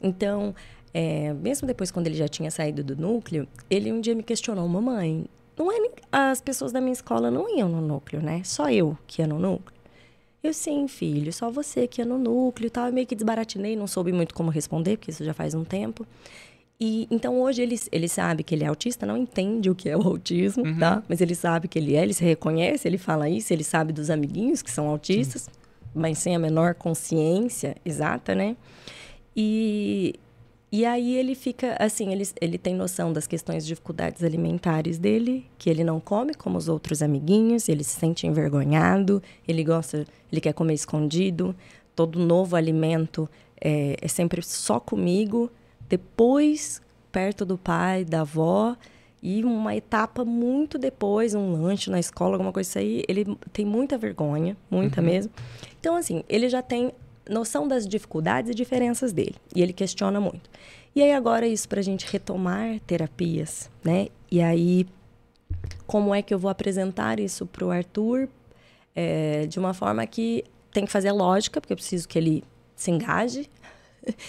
Então, 0.01 0.53
é, 0.93 1.33
mesmo 1.33 1.65
depois 1.65 1.89
quando 1.91 2.07
ele 2.07 2.17
já 2.17 2.27
tinha 2.27 2.51
saído 2.51 2.83
do 2.83 2.95
núcleo, 2.95 3.47
ele 3.69 3.89
um 3.89 4.01
dia 4.01 4.13
me 4.13 4.21
questionou, 4.21 4.67
mamãe, 4.67 5.25
não 5.57 5.71
é 5.71 5.89
as 6.11 6.41
pessoas 6.41 6.71
da 6.71 6.81
minha 6.81 6.93
escola 6.93 7.29
não 7.29 7.57
iam 7.57 7.69
no 7.69 7.81
núcleo, 7.81 8.21
né? 8.21 8.41
Só 8.43 8.69
eu 8.69 8.97
que 9.07 9.21
ia 9.21 9.27
no 9.27 9.39
núcleo. 9.39 9.73
Eu, 10.43 10.53
sim, 10.53 10.87
filho, 10.89 11.31
só 11.31 11.49
você 11.49 11.87
que 11.87 12.01
ia 12.01 12.05
no 12.05 12.17
núcleo 12.17 12.67
e 12.67 12.69
tal. 12.69 12.87
Eu 12.87 12.93
meio 12.93 13.07
que 13.07 13.15
desbaratinei, 13.15 13.75
não 13.75 13.87
soube 13.87 14.11
muito 14.11 14.33
como 14.33 14.49
responder, 14.49 14.97
porque 14.97 15.11
isso 15.11 15.23
já 15.23 15.33
faz 15.33 15.53
um 15.53 15.63
tempo. 15.63 16.05
E 16.79 17.07
então 17.09 17.39
hoje 17.39 17.61
ele, 17.61 17.79
ele 17.91 18.09
sabe 18.09 18.43
que 18.43 18.53
ele 18.53 18.63
é 18.63 18.67
autista, 18.67 19.05
não 19.05 19.15
entende 19.15 19.69
o 19.69 19.75
que 19.75 19.87
é 19.87 19.95
o 19.95 20.01
autismo, 20.01 20.65
uhum. 20.65 20.77
tá? 20.77 21.01
Mas 21.07 21.21
ele 21.21 21.33
sabe 21.33 21.67
que 21.67 21.79
ele 21.79 21.95
é, 21.95 22.03
ele 22.03 22.13
se 22.13 22.25
reconhece, 22.25 22.87
ele 22.87 22.97
fala 22.97 23.29
isso, 23.29 23.53
ele 23.53 23.63
sabe 23.63 23.93
dos 23.93 24.09
amiguinhos 24.09 24.61
que 24.61 24.69
são 24.69 24.89
autistas, 24.89 25.43
Sim. 25.43 25.51
mas 25.95 26.17
sem 26.17 26.35
a 26.35 26.39
menor 26.39 26.73
consciência 26.75 27.77
exata, 27.85 28.35
né? 28.35 28.57
E, 29.33 30.15
e 30.75 30.87
aí 30.87 31.15
ele 31.15 31.35
fica, 31.35 31.75
assim, 31.77 32.11
ele, 32.11 32.27
ele 32.41 32.57
tem 32.57 32.73
noção 32.73 33.13
das 33.13 33.27
questões 33.27 33.63
de 33.63 33.67
dificuldades 33.67 34.23
alimentares 34.23 34.97
dele, 34.97 35.45
que 35.55 35.69
ele 35.69 35.83
não 35.83 35.99
come 35.99 36.33
como 36.33 36.57
os 36.57 36.67
outros 36.67 37.03
amiguinhos, 37.03 37.69
ele 37.69 37.83
se 37.83 37.99
sente 37.99 38.25
envergonhado, 38.25 39.21
ele 39.47 39.63
gosta, 39.63 40.03
ele 40.31 40.41
quer 40.41 40.51
comer 40.51 40.73
escondido, 40.73 41.55
todo 41.95 42.17
novo 42.17 42.55
alimento 42.55 43.29
é, 43.61 43.97
é 44.01 44.07
sempre 44.07 44.41
só 44.41 44.79
comigo, 44.79 45.47
depois 45.87 46.81
perto 47.11 47.45
do 47.45 47.55
pai, 47.55 48.03
da 48.03 48.21
avó, 48.21 48.75
e 49.21 49.45
uma 49.45 49.75
etapa 49.75 50.25
muito 50.25 50.79
depois, 50.79 51.35
um 51.35 51.51
lanche 51.61 51.91
na 51.91 51.99
escola, 51.99 52.33
alguma 52.33 52.51
coisa 52.51 52.79
aí, 52.79 53.03
ele 53.07 53.37
tem 53.53 53.63
muita 53.63 53.95
vergonha, 53.95 54.57
muita 54.71 55.01
uhum. 55.01 55.07
mesmo. 55.07 55.31
Então, 55.79 55.95
assim, 55.95 56.23
ele 56.27 56.49
já 56.49 56.63
tem 56.63 56.91
noção 57.29 57.67
das 57.67 57.87
dificuldades 57.87 58.51
e 58.51 58.53
diferenças 58.53 59.13
dele. 59.13 59.35
E 59.55 59.61
ele 59.61 59.73
questiona 59.73 60.19
muito. 60.19 60.49
E 60.95 61.01
aí 61.01 61.11
agora 61.11 61.47
isso 61.47 61.67
para 61.67 61.79
a 61.79 61.83
gente 61.83 62.05
retomar 62.11 62.79
terapias, 62.81 63.69
né? 63.83 64.07
E 64.31 64.41
aí 64.41 64.85
como 65.87 66.13
é 66.13 66.21
que 66.21 66.33
eu 66.33 66.39
vou 66.39 66.49
apresentar 66.49 67.19
isso 67.19 67.45
para 67.45 67.65
o 67.65 67.71
Arthur 67.71 68.27
é, 68.95 69.45
de 69.47 69.59
uma 69.59 69.73
forma 69.73 70.05
que 70.05 70.43
tem 70.71 70.85
que 70.85 70.91
fazer 70.91 71.11
lógica, 71.11 71.61
porque 71.61 71.73
eu 71.73 71.77
preciso 71.77 72.07
que 72.07 72.17
ele 72.17 72.43
se 72.75 72.91
engaje. 72.91 73.49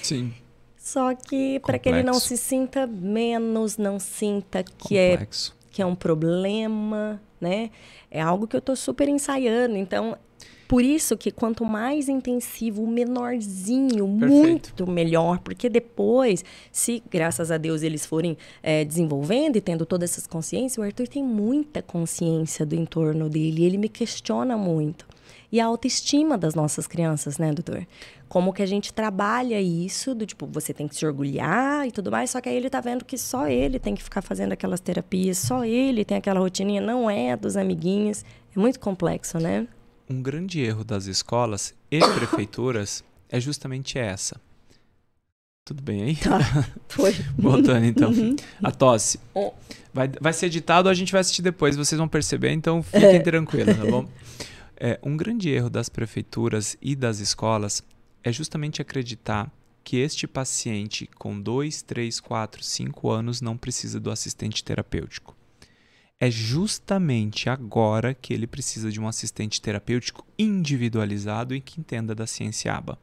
Sim. 0.03 0.33
Só 0.77 1.15
que 1.15 1.59
para 1.61 1.79
que 1.79 1.89
ele 1.89 2.03
não 2.03 2.15
se 2.15 2.37
sinta 2.37 2.87
menos, 2.87 3.79
não 3.79 3.99
sinta 3.99 4.63
que 4.63 4.99
é 4.99 5.13
Complexo. 5.13 5.57
é 5.59 5.73
que 5.73 5.81
é 5.81 5.87
um 5.87 5.95
problema, 5.95 7.21
né? 7.41 7.71
É 8.11 8.21
algo 8.21 8.47
que 8.47 8.55
eu 8.55 8.59
estou 8.59 8.77
super 8.77 9.09
ensaiando. 9.09 9.79
Então, 9.79 10.19
por 10.67 10.83
isso 10.83 11.17
que 11.17 11.31
quanto 11.31 11.65
mais 11.65 12.09
intensivo, 12.09 12.87
menorzinho, 12.87 14.07
Perfeito. 14.19 14.81
muito 14.81 14.87
melhor, 14.87 15.39
porque 15.39 15.69
depois, 15.69 16.45
se 16.73 17.03
graças 17.11 17.51
a 17.51 17.59
Deus 17.59 17.83
eles 17.83 18.07
forem 18.07 18.37
é, 18.63 18.85
desenvolvendo 18.85 19.57
e 19.57 19.61
tendo 19.61 19.85
todas 19.85 20.11
essas 20.11 20.27
consciências, 20.27 20.79
o 20.79 20.83
Arthur 20.83 21.09
tem 21.09 21.23
muita 21.23 21.83
consciência 21.83 22.65
do 22.65 22.75
entorno 22.75 23.29
dele, 23.29 23.65
ele 23.65 23.79
me 23.79 23.89
questiona 23.89 24.57
muito. 24.57 25.07
E 25.53 25.61
a 25.61 25.67
autoestima 25.67 26.37
das 26.37 26.55
nossas 26.55 26.87
crianças, 26.87 27.39
né, 27.39 27.53
doutor? 27.53 27.87
Como 28.29 28.53
que 28.53 28.61
a 28.61 28.67
gente 28.67 28.93
trabalha 28.93 29.61
isso, 29.61 30.13
do 30.13 30.27
tipo, 30.27 30.47
você 30.47 30.75
tem 30.75 30.89
que 30.89 30.97
se 30.97 31.07
orgulhar 31.07 31.87
e 31.87 31.93
tudo 31.93 32.11
mais, 32.11 32.31
só 32.31 32.41
que 32.41 32.49
aí 32.49 32.57
ele 32.57 32.69
tá 32.69 32.81
vendo 32.81 33.05
que 33.05 33.17
só 33.17 33.47
ele 33.47 33.79
tem 33.79 33.95
que 33.95 34.03
ficar 34.03 34.21
fazendo 34.21 34.53
aquelas 34.53 34.81
terapias, 34.81 35.39
só 35.39 35.65
ele 35.65 36.05
tem 36.05 36.17
aquela 36.17 36.41
rotininha, 36.41 36.81
não 36.81 37.09
é 37.09 37.37
dos 37.37 37.57
amiguinhos. 37.57 38.25
É 38.57 38.59
muito 38.59 38.81
complexo, 38.81 39.39
né? 39.39 39.69
Um 40.09 40.23
grande 40.23 40.61
erro 40.61 40.85
das 40.85 41.07
escolas 41.07 41.75
e 41.91 41.99
prefeituras 42.15 43.05
é 43.29 43.41
justamente 43.41 43.99
essa. 43.99 44.41
Tudo 45.65 45.83
bem 45.83 46.03
aí? 46.03 46.17
Tá, 46.17 46.39
foi. 46.89 47.13
Voltando 47.39 47.87
então. 47.87 48.11
Uhum. 48.11 48.37
A 48.63 48.71
tosse. 48.71 49.19
Vai, 49.93 50.09
vai 50.21 50.33
ser 50.33 50.47
editado, 50.47 50.89
a 50.89 50.95
gente 50.95 51.13
vai 51.13 51.23
assistir 51.23 51.41
depois, 51.41 51.77
vocês 51.77 51.99
vão 51.99 52.09
perceber, 52.09 52.51
então 52.51 52.83
fiquem 52.83 53.17
é. 53.17 53.21
tranquilos, 53.21 53.77
tá 53.77 53.85
bom? 53.85 54.09
É, 54.77 54.99
um 55.05 55.17
grande 55.17 55.49
erro 55.49 55.71
das 55.71 55.89
prefeituras 55.89 56.77
e 56.83 56.97
das 56.97 57.21
escolas 57.21 57.81
é 58.25 58.33
justamente 58.33 58.83
acreditar 58.83 59.49
que 59.85 59.99
este 59.99 60.27
paciente 60.27 61.09
com 61.17 61.41
2, 61.41 61.81
3, 61.83 62.19
4, 62.19 62.63
5 62.63 63.09
anos 63.09 63.41
não 63.41 63.57
precisa 63.57 64.01
do 64.01 64.11
assistente 64.11 64.65
terapêutico 64.65 65.37
é 66.21 66.31
justamente 66.31 67.49
agora 67.49 68.15
que 68.15 68.33
ele 68.33 68.47
precisa 68.47 68.91
de 68.91 69.01
um 69.01 69.09
assistente 69.09 69.61
terapêutico 69.61 70.25
individualizado 70.39 71.55
e 71.55 71.61
que 71.61 71.81
entenda 71.81 72.15
da 72.15 72.27
ciência 72.27 72.73
ABA. 72.73 72.99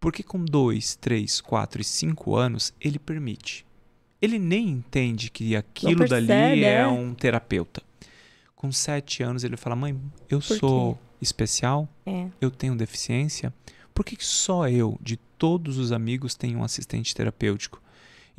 Porque 0.00 0.22
com 0.22 0.44
2, 0.44 0.96
3, 0.96 1.40
4 1.40 1.80
e 1.80 1.84
5 1.84 2.36
anos 2.36 2.72
ele 2.80 2.98
permite. 2.98 3.66
Ele 4.20 4.38
nem 4.38 4.68
entende 4.68 5.30
que 5.30 5.54
aquilo 5.56 5.98
percebe, 5.98 6.26
dali 6.26 6.64
é, 6.64 6.74
é 6.80 6.86
um 6.86 7.14
terapeuta. 7.14 7.82
Com 8.54 8.70
7 8.72 9.22
anos 9.22 9.44
ele 9.44 9.56
fala: 9.56 9.76
Mãe, 9.76 10.00
eu 10.28 10.40
sou 10.40 10.98
especial, 11.20 11.88
é. 12.06 12.28
eu 12.40 12.50
tenho 12.50 12.76
deficiência. 12.76 13.52
Por 13.92 14.04
que 14.04 14.16
só 14.20 14.68
eu, 14.68 14.96
de 15.00 15.16
todos 15.16 15.78
os 15.78 15.90
amigos, 15.90 16.34
tenho 16.34 16.60
um 16.60 16.64
assistente 16.64 17.14
terapêutico? 17.14 17.82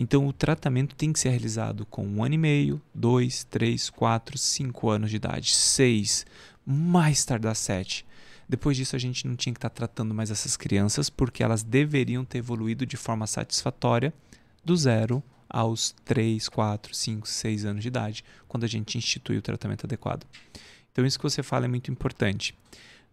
Então, 0.02 0.26
o 0.26 0.32
tratamento 0.32 0.96
tem 0.96 1.12
que 1.12 1.20
ser 1.20 1.28
realizado 1.28 1.86
com 1.86 2.08
um 2.08 2.24
ano 2.24 2.36
e 2.36 2.38
meio, 2.38 2.82
dois, 2.96 3.44
três, 3.44 3.90
quatro, 3.90 4.38
cinco 4.38 4.90
anos 4.90 5.10
de 5.10 5.18
idade, 5.18 5.54
seis, 5.54 6.26
mais 6.66 7.26
tardar 7.26 7.54
sete. 7.54 8.06
Depois 8.48 8.78
disso, 8.78 8.96
a 8.96 9.00
gente 9.00 9.28
não 9.28 9.36
tinha 9.36 9.52
que 9.52 9.58
estar 9.58 9.70
tratando 9.70 10.16
mais 10.16 10.32
essas 10.32 10.56
crianças, 10.56 11.10
porque 11.10 11.44
elas 11.44 11.64
deveriam 11.64 12.24
ter 12.24 12.38
evoluído 12.38 12.86
de 12.86 12.96
forma 12.96 13.28
satisfatória 13.28 14.14
do 14.64 14.74
zero 14.78 15.22
aos 15.50 15.94
3, 16.06 16.48
4, 16.48 16.96
5, 16.96 17.28
6 17.28 17.66
anos 17.66 17.82
de 17.82 17.90
idade, 17.90 18.24
quando 18.48 18.64
a 18.64 18.68
gente 18.68 18.98
institui 18.98 19.38
o 19.38 19.42
tratamento 19.42 19.86
adequado. 19.86 20.26
Então, 20.94 21.06
isso 21.06 21.20
que 21.20 21.24
você 21.24 21.44
fala 21.44 21.66
é 21.66 21.68
muito 21.68 21.92
importante. 21.92 22.58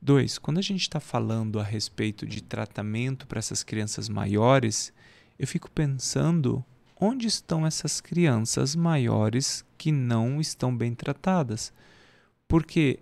Dois, 0.00 0.38
quando 0.38 0.58
a 0.58 0.62
gente 0.62 0.82
está 0.82 1.00
falando 1.00 1.58
a 1.58 1.64
respeito 1.64 2.24
de 2.24 2.40
tratamento 2.44 3.26
para 3.26 3.40
essas 3.40 3.64
crianças 3.64 4.08
maiores, 4.08 4.92
eu 5.36 5.48
fico 5.48 5.68
pensando 5.68 6.64
onde 7.00 7.26
estão 7.26 7.66
essas 7.66 8.00
crianças 8.00 8.74
maiores 8.74 9.64
que 9.76 9.92
não 9.92 10.40
estão 10.40 10.74
bem 10.76 10.94
tratadas? 10.94 11.72
Porque 12.48 12.98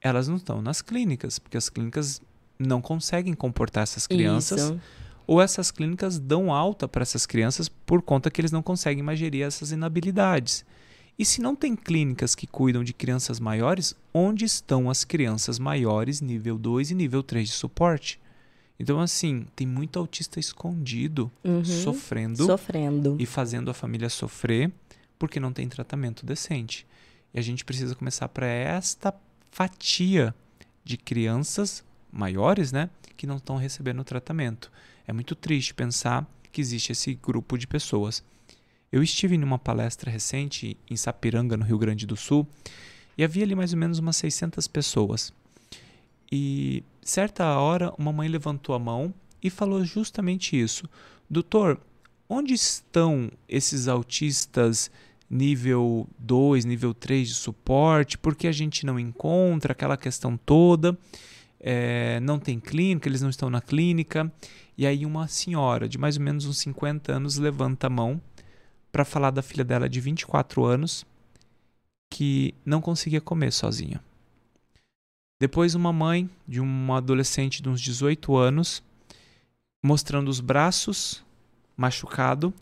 elas 0.00 0.28
não 0.28 0.36
estão 0.36 0.62
nas 0.62 0.82
clínicas, 0.82 1.38
porque 1.38 1.56
as 1.56 1.68
clínicas 1.68 2.20
não 2.58 2.80
conseguem 2.80 3.34
comportar 3.34 3.82
essas 3.82 4.06
crianças. 4.06 4.60
Isso. 4.62 4.80
Ou 5.26 5.40
essas 5.40 5.70
clínicas 5.70 6.18
dão 6.18 6.52
alta 6.52 6.88
para 6.88 7.02
essas 7.02 7.24
crianças 7.24 7.68
por 7.68 8.02
conta 8.02 8.30
que 8.30 8.40
eles 8.40 8.50
não 8.50 8.62
conseguem 8.62 9.02
mais 9.02 9.18
gerir 9.18 9.44
essas 9.44 9.70
inabilidades. 9.70 10.64
E 11.18 11.24
se 11.24 11.40
não 11.40 11.54
tem 11.54 11.76
clínicas 11.76 12.34
que 12.34 12.46
cuidam 12.46 12.82
de 12.82 12.92
crianças 12.92 13.38
maiores, 13.38 13.94
onde 14.12 14.44
estão 14.44 14.90
as 14.90 15.04
crianças 15.04 15.58
maiores 15.58 16.20
nível 16.20 16.58
2 16.58 16.90
e 16.90 16.94
nível 16.94 17.22
3 17.22 17.48
de 17.48 17.54
suporte? 17.54 18.18
Então, 18.80 18.98
assim, 18.98 19.46
tem 19.54 19.66
muito 19.66 19.98
autista 19.98 20.40
escondido, 20.40 21.30
uhum, 21.44 21.62
sofrendo, 21.62 22.46
sofrendo 22.46 23.14
e 23.20 23.26
fazendo 23.26 23.70
a 23.70 23.74
família 23.74 24.08
sofrer 24.08 24.72
porque 25.18 25.38
não 25.38 25.52
tem 25.52 25.68
tratamento 25.68 26.24
decente. 26.24 26.86
E 27.34 27.38
a 27.38 27.42
gente 27.42 27.62
precisa 27.62 27.94
começar 27.94 28.26
para 28.30 28.46
esta 28.46 29.14
fatia 29.50 30.34
de 30.82 30.96
crianças 30.96 31.84
maiores, 32.10 32.72
né, 32.72 32.88
que 33.18 33.26
não 33.26 33.36
estão 33.36 33.56
recebendo 33.56 34.02
tratamento. 34.02 34.72
É 35.06 35.12
muito 35.12 35.34
triste 35.34 35.74
pensar 35.74 36.26
que 36.50 36.62
existe 36.62 36.92
esse 36.92 37.12
grupo 37.12 37.58
de 37.58 37.66
pessoas. 37.66 38.24
Eu 38.90 39.02
estive 39.02 39.36
numa 39.36 39.58
palestra 39.58 40.10
recente 40.10 40.74
em 40.88 40.96
Sapiranga, 40.96 41.54
no 41.54 41.66
Rio 41.66 41.76
Grande 41.76 42.06
do 42.06 42.16
Sul, 42.16 42.48
e 43.18 43.22
havia 43.22 43.44
ali 43.44 43.54
mais 43.54 43.74
ou 43.74 43.78
menos 43.78 43.98
umas 43.98 44.16
600 44.16 44.66
pessoas. 44.66 45.34
E 46.30 46.84
certa 47.02 47.58
hora, 47.58 47.92
uma 47.98 48.12
mãe 48.12 48.28
levantou 48.28 48.74
a 48.74 48.78
mão 48.78 49.12
e 49.42 49.50
falou 49.50 49.84
justamente 49.84 50.60
isso: 50.60 50.88
Doutor, 51.28 51.80
onde 52.28 52.54
estão 52.54 53.30
esses 53.48 53.88
autistas 53.88 54.90
nível 55.28 56.08
2, 56.18 56.64
nível 56.64 56.92
3 56.92 57.28
de 57.28 57.34
suporte, 57.34 58.18
porque 58.18 58.48
a 58.48 58.52
gente 58.52 58.84
não 58.84 58.98
encontra 58.98 59.72
aquela 59.72 59.96
questão 59.96 60.36
toda, 60.36 60.98
é, 61.60 62.18
não 62.20 62.38
tem 62.38 62.58
clínica, 62.58 63.08
eles 63.08 63.22
não 63.22 63.30
estão 63.30 63.48
na 63.48 63.60
clínica. 63.60 64.30
E 64.76 64.86
aí 64.86 65.04
uma 65.04 65.28
senhora 65.28 65.88
de 65.88 65.98
mais 65.98 66.16
ou 66.16 66.22
menos 66.22 66.46
uns 66.46 66.58
50 66.58 67.12
anos 67.12 67.36
levanta 67.36 67.86
a 67.86 67.90
mão 67.90 68.20
para 68.90 69.04
falar 69.04 69.30
da 69.30 69.42
filha 69.42 69.64
dela 69.64 69.88
de 69.88 70.00
24 70.00 70.64
anos 70.64 71.04
que 72.10 72.54
não 72.64 72.80
conseguia 72.80 73.20
comer 73.20 73.52
sozinha. 73.52 74.02
Depois 75.40 75.74
uma 75.74 75.90
mãe 75.90 76.28
de 76.46 76.60
uma 76.60 76.98
adolescente 76.98 77.62
de 77.62 77.68
uns 77.70 77.80
18 77.80 78.36
anos 78.36 78.82
mostrando 79.82 80.28
os 80.28 80.38
braços 80.38 81.24
machucado 81.74 82.52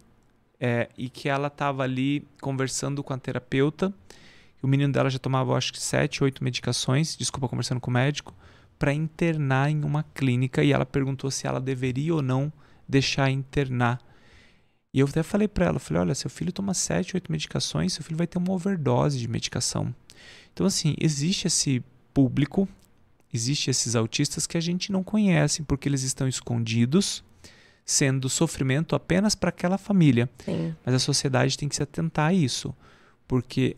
é, 0.60 0.88
e 0.96 1.08
que 1.08 1.28
ela 1.28 1.48
estava 1.48 1.82
ali 1.82 2.24
conversando 2.40 3.02
com 3.02 3.12
a 3.12 3.18
terapeuta. 3.18 3.92
O 4.62 4.68
menino 4.68 4.92
dela 4.92 5.10
já 5.10 5.18
tomava, 5.18 5.56
acho 5.56 5.72
que, 5.72 5.80
sete, 5.80 6.22
oito 6.22 6.42
medicações, 6.44 7.16
desculpa, 7.16 7.48
conversando 7.48 7.80
com 7.80 7.90
o 7.90 7.94
médico, 7.94 8.32
para 8.78 8.92
internar 8.92 9.68
em 9.70 9.82
uma 9.82 10.04
clínica. 10.14 10.62
E 10.62 10.72
ela 10.72 10.86
perguntou 10.86 11.32
se 11.32 11.48
ela 11.48 11.60
deveria 11.60 12.14
ou 12.14 12.22
não 12.22 12.52
deixar 12.88 13.28
internar. 13.28 14.00
E 14.94 15.00
eu 15.00 15.06
até 15.06 15.24
falei 15.24 15.48
para 15.48 15.66
ela, 15.66 15.80
falei, 15.80 16.02
olha, 16.02 16.14
seu 16.14 16.30
filho 16.30 16.52
toma 16.52 16.74
sete, 16.74 17.16
oito 17.16 17.30
medicações, 17.30 17.92
seu 17.92 18.04
filho 18.04 18.16
vai 18.16 18.26
ter 18.26 18.38
uma 18.38 18.52
overdose 18.52 19.18
de 19.18 19.26
medicação. 19.26 19.92
Então, 20.52 20.64
assim, 20.64 20.94
existe 20.98 21.48
esse 21.48 21.82
público, 22.18 22.68
existe 23.32 23.70
esses 23.70 23.94
autistas 23.94 24.44
que 24.44 24.56
a 24.56 24.60
gente 24.60 24.90
não 24.90 25.04
conhece 25.04 25.62
porque 25.62 25.88
eles 25.88 26.02
estão 26.02 26.26
escondidos 26.26 27.22
sendo 27.84 28.28
sofrimento 28.28 28.96
apenas 28.96 29.36
para 29.36 29.50
aquela 29.50 29.78
família. 29.78 30.28
Sim. 30.44 30.74
Mas 30.84 30.96
a 30.96 30.98
sociedade 30.98 31.56
tem 31.56 31.68
que 31.68 31.76
se 31.76 31.82
atentar 31.82 32.30
a 32.30 32.34
isso, 32.34 32.74
porque 33.28 33.76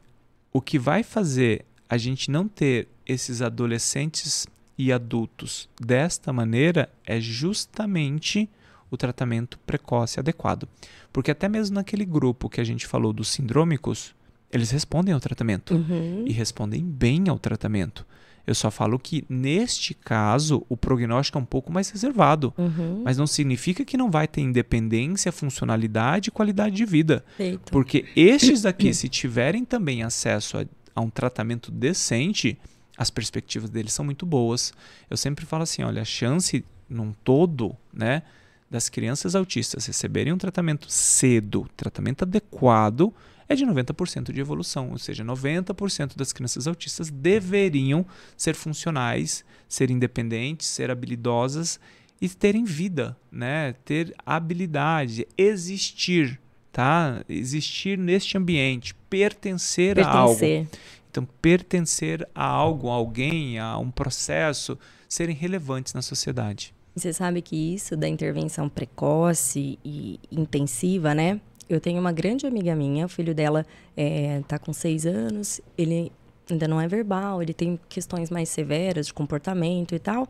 o 0.50 0.60
que 0.62 0.78
vai 0.78 1.02
fazer 1.02 1.66
a 1.86 1.98
gente 1.98 2.30
não 2.30 2.48
ter 2.48 2.88
esses 3.06 3.42
adolescentes 3.42 4.46
e 4.78 4.90
adultos 4.90 5.68
desta 5.78 6.32
maneira 6.32 6.88
é 7.06 7.20
justamente 7.20 8.48
o 8.90 8.96
tratamento 8.96 9.58
precoce 9.66 10.18
adequado. 10.18 10.66
Porque 11.12 11.30
até 11.30 11.46
mesmo 11.46 11.74
naquele 11.74 12.06
grupo 12.06 12.48
que 12.48 12.60
a 12.60 12.64
gente 12.64 12.86
falou 12.86 13.12
dos 13.12 13.28
sindrômicos, 13.28 14.14
eles 14.50 14.70
respondem 14.70 15.12
ao 15.12 15.20
tratamento 15.20 15.74
Uhum. 15.74 16.24
e 16.26 16.32
respondem 16.32 16.82
bem 16.82 17.28
ao 17.28 17.38
tratamento. 17.38 18.06
Eu 18.46 18.54
só 18.54 18.70
falo 18.70 18.98
que 18.98 19.24
neste 19.28 19.94
caso 19.94 20.64
o 20.68 20.76
prognóstico 20.76 21.38
é 21.38 21.40
um 21.40 21.44
pouco 21.44 21.72
mais 21.72 21.90
reservado, 21.90 22.52
Uhum. 22.58 23.02
mas 23.04 23.16
não 23.18 23.26
significa 23.26 23.84
que 23.84 23.96
não 23.96 24.10
vai 24.10 24.26
ter 24.26 24.40
independência, 24.40 25.30
funcionalidade 25.30 26.28
e 26.28 26.32
qualidade 26.32 26.74
de 26.74 26.84
vida. 26.84 27.24
Perfeito. 27.36 27.70
Porque 27.70 28.06
estes 28.16 28.62
daqui, 28.62 28.92
se 28.94 29.08
tiverem 29.08 29.64
também 29.64 30.02
acesso 30.02 30.58
a, 30.58 30.64
a 30.94 31.00
um 31.00 31.10
tratamento 31.10 31.70
decente, 31.70 32.58
as 32.96 33.10
perspectivas 33.10 33.70
deles 33.70 33.92
são 33.92 34.04
muito 34.04 34.26
boas. 34.26 34.72
Eu 35.08 35.16
sempre 35.16 35.46
falo 35.46 35.62
assim, 35.62 35.82
olha, 35.82 36.02
a 36.02 36.04
chance 36.04 36.64
num 36.88 37.12
todo, 37.24 37.76
né, 37.92 38.22
das 38.70 38.88
crianças 38.88 39.34
autistas 39.34 39.86
receberem 39.86 40.32
um 40.32 40.38
tratamento 40.38 40.86
cedo, 40.90 41.66
tratamento 41.76 42.22
adequado, 42.22 43.12
é 43.50 43.56
de 43.56 43.66
90% 43.66 44.32
de 44.32 44.40
evolução, 44.40 44.92
ou 44.92 44.98
seja, 44.98 45.24
90% 45.24 46.16
das 46.16 46.32
crianças 46.32 46.68
autistas 46.68 47.10
deveriam 47.10 48.06
ser 48.36 48.54
funcionais, 48.54 49.44
ser 49.68 49.90
independentes, 49.90 50.68
ser 50.68 50.88
habilidosas 50.88 51.80
e 52.20 52.28
terem 52.28 52.62
vida, 52.62 53.16
né? 53.30 53.74
Ter 53.84 54.14
habilidade, 54.24 55.26
existir, 55.36 56.40
tá? 56.70 57.24
Existir 57.28 57.98
neste 57.98 58.38
ambiente, 58.38 58.94
pertencer, 59.10 59.98
a 59.98 60.08
algo. 60.08 60.38
Pertencer. 60.38 60.80
Então, 61.10 61.26
pertencer 61.42 62.28
a 62.32 62.44
algo, 62.44 62.88
a 62.88 62.94
alguém, 62.94 63.58
a 63.58 63.76
um 63.78 63.90
processo, 63.90 64.78
serem 65.08 65.34
relevantes 65.34 65.92
na 65.92 66.02
sociedade. 66.02 66.72
Você 66.94 67.12
sabe 67.12 67.42
que 67.42 67.56
isso 67.74 67.96
da 67.96 68.06
intervenção 68.06 68.68
precoce 68.68 69.76
e 69.84 70.20
intensiva, 70.30 71.16
né? 71.16 71.40
Eu 71.70 71.80
tenho 71.80 72.00
uma 72.00 72.10
grande 72.10 72.48
amiga 72.48 72.74
minha, 72.74 73.06
o 73.06 73.08
filho 73.08 73.32
dela 73.32 73.64
é, 73.96 74.42
tá 74.48 74.58
com 74.58 74.72
seis 74.72 75.06
anos, 75.06 75.60
ele 75.78 76.10
ainda 76.50 76.66
não 76.66 76.80
é 76.80 76.88
verbal, 76.88 77.40
ele 77.40 77.54
tem 77.54 77.78
questões 77.88 78.28
mais 78.28 78.48
severas 78.48 79.06
de 79.06 79.14
comportamento 79.14 79.94
e 79.94 79.98
tal. 80.00 80.26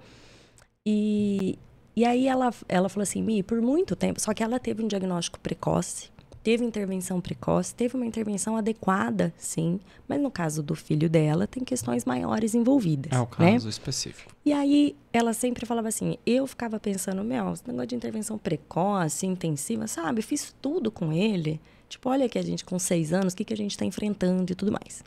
E, 0.84 1.58
e 1.96 2.04
aí 2.04 2.28
ela, 2.28 2.52
ela 2.68 2.90
falou 2.90 3.04
assim, 3.04 3.22
Mi, 3.22 3.42
por 3.42 3.60
muito 3.62 3.96
tempo, 3.96 4.20
só 4.20 4.34
que 4.34 4.42
ela 4.42 4.60
teve 4.60 4.84
um 4.84 4.86
diagnóstico 4.86 5.40
precoce, 5.40 6.10
teve 6.42 6.64
intervenção 6.64 7.20
precoce, 7.20 7.74
teve 7.74 7.96
uma 7.96 8.06
intervenção 8.06 8.56
adequada, 8.56 9.32
sim, 9.36 9.78
mas 10.08 10.20
no 10.20 10.30
caso 10.30 10.62
do 10.62 10.74
filho 10.74 11.08
dela, 11.08 11.46
tem 11.46 11.62
questões 11.62 12.04
maiores 12.04 12.54
envolvidas. 12.54 13.12
É 13.12 13.18
o 13.18 13.28
né? 13.38 13.52
caso 13.52 13.68
específico. 13.68 14.32
E 14.44 14.52
aí 14.52 14.96
ela 15.12 15.32
sempre 15.32 15.66
falava 15.66 15.88
assim, 15.88 16.16
eu 16.24 16.46
ficava 16.46 16.80
pensando, 16.80 17.22
meu, 17.22 17.52
esse 17.52 17.66
negócio 17.66 17.88
de 17.88 17.94
intervenção 17.94 18.38
precoce, 18.38 19.26
intensiva, 19.26 19.86
sabe? 19.86 20.22
Fiz 20.22 20.54
tudo 20.60 20.90
com 20.90 21.12
ele. 21.12 21.60
Tipo, 21.88 22.08
olha 22.08 22.28
que 22.28 22.38
a 22.38 22.42
gente 22.42 22.64
com 22.64 22.78
seis 22.78 23.12
anos, 23.12 23.32
o 23.32 23.36
que, 23.36 23.44
que 23.44 23.52
a 23.52 23.56
gente 23.56 23.72
está 23.72 23.84
enfrentando 23.84 24.52
e 24.52 24.54
tudo 24.54 24.72
mais. 24.72 25.02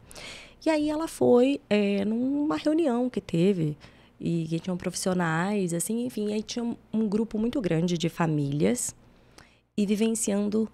E 0.65 0.69
aí 0.69 0.89
ela 0.89 1.07
foi 1.07 1.59
é, 1.69 2.05
numa 2.05 2.57
reunião 2.57 3.09
que 3.09 3.19
teve 3.19 3.77
e 4.19 4.45
que 4.47 4.59
tinham 4.59 4.77
profissionais, 4.77 5.73
assim, 5.73 6.05
enfim, 6.05 6.33
aí 6.33 6.41
tinha 6.41 6.75
um 6.93 7.07
grupo 7.07 7.37
muito 7.37 7.59
grande 7.59 7.97
de 7.97 8.07
famílias 8.07 8.95
e 9.75 9.85
vivenciando 9.85 10.69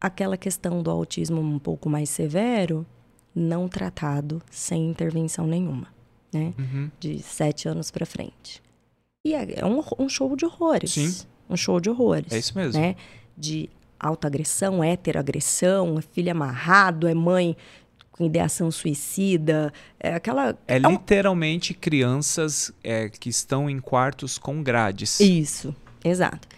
aquela 0.00 0.36
questão 0.36 0.82
do 0.82 0.90
autismo 0.90 1.40
um 1.40 1.58
pouco 1.58 1.88
mais 1.88 2.08
severo, 2.10 2.86
não 3.34 3.68
tratado, 3.68 4.42
sem 4.50 4.88
intervenção 4.88 5.46
nenhuma, 5.46 5.88
né? 6.32 6.52
Uhum. 6.58 6.90
de 6.98 7.20
sete 7.20 7.68
anos 7.68 7.90
pra 7.90 8.04
frente. 8.06 8.62
E 9.24 9.34
é 9.34 9.60
é 9.60 9.64
um, 9.66 9.82
um 9.98 10.08
show 10.08 10.34
de 10.36 10.44
horrores. 10.44 10.92
Sim. 10.92 11.14
Um 11.48 11.56
show 11.56 11.80
de 11.80 11.90
horrores. 11.90 12.32
É 12.32 12.38
isso 12.38 12.56
mesmo. 12.56 12.80
Né? 12.80 12.94
De 13.36 13.68
autoagressão, 13.98 14.82
heteroagressão, 14.82 15.98
é 15.98 16.02
filho 16.02 16.30
amarrado, 16.30 17.08
é 17.08 17.14
mãe 17.14 17.56
com 18.12 18.24
ideação 18.24 18.70
suicida, 18.70 19.72
é 20.00 20.14
aquela... 20.14 20.56
É 20.66 20.78
um- 20.86 20.90
literalmente 20.90 21.72
crianças 21.72 22.72
é, 22.82 23.08
que 23.08 23.28
estão 23.28 23.68
em 23.70 23.78
quartos 23.80 24.38
com 24.38 24.60
grades. 24.62 25.20
Isso, 25.20 25.74
exato. 26.04 26.48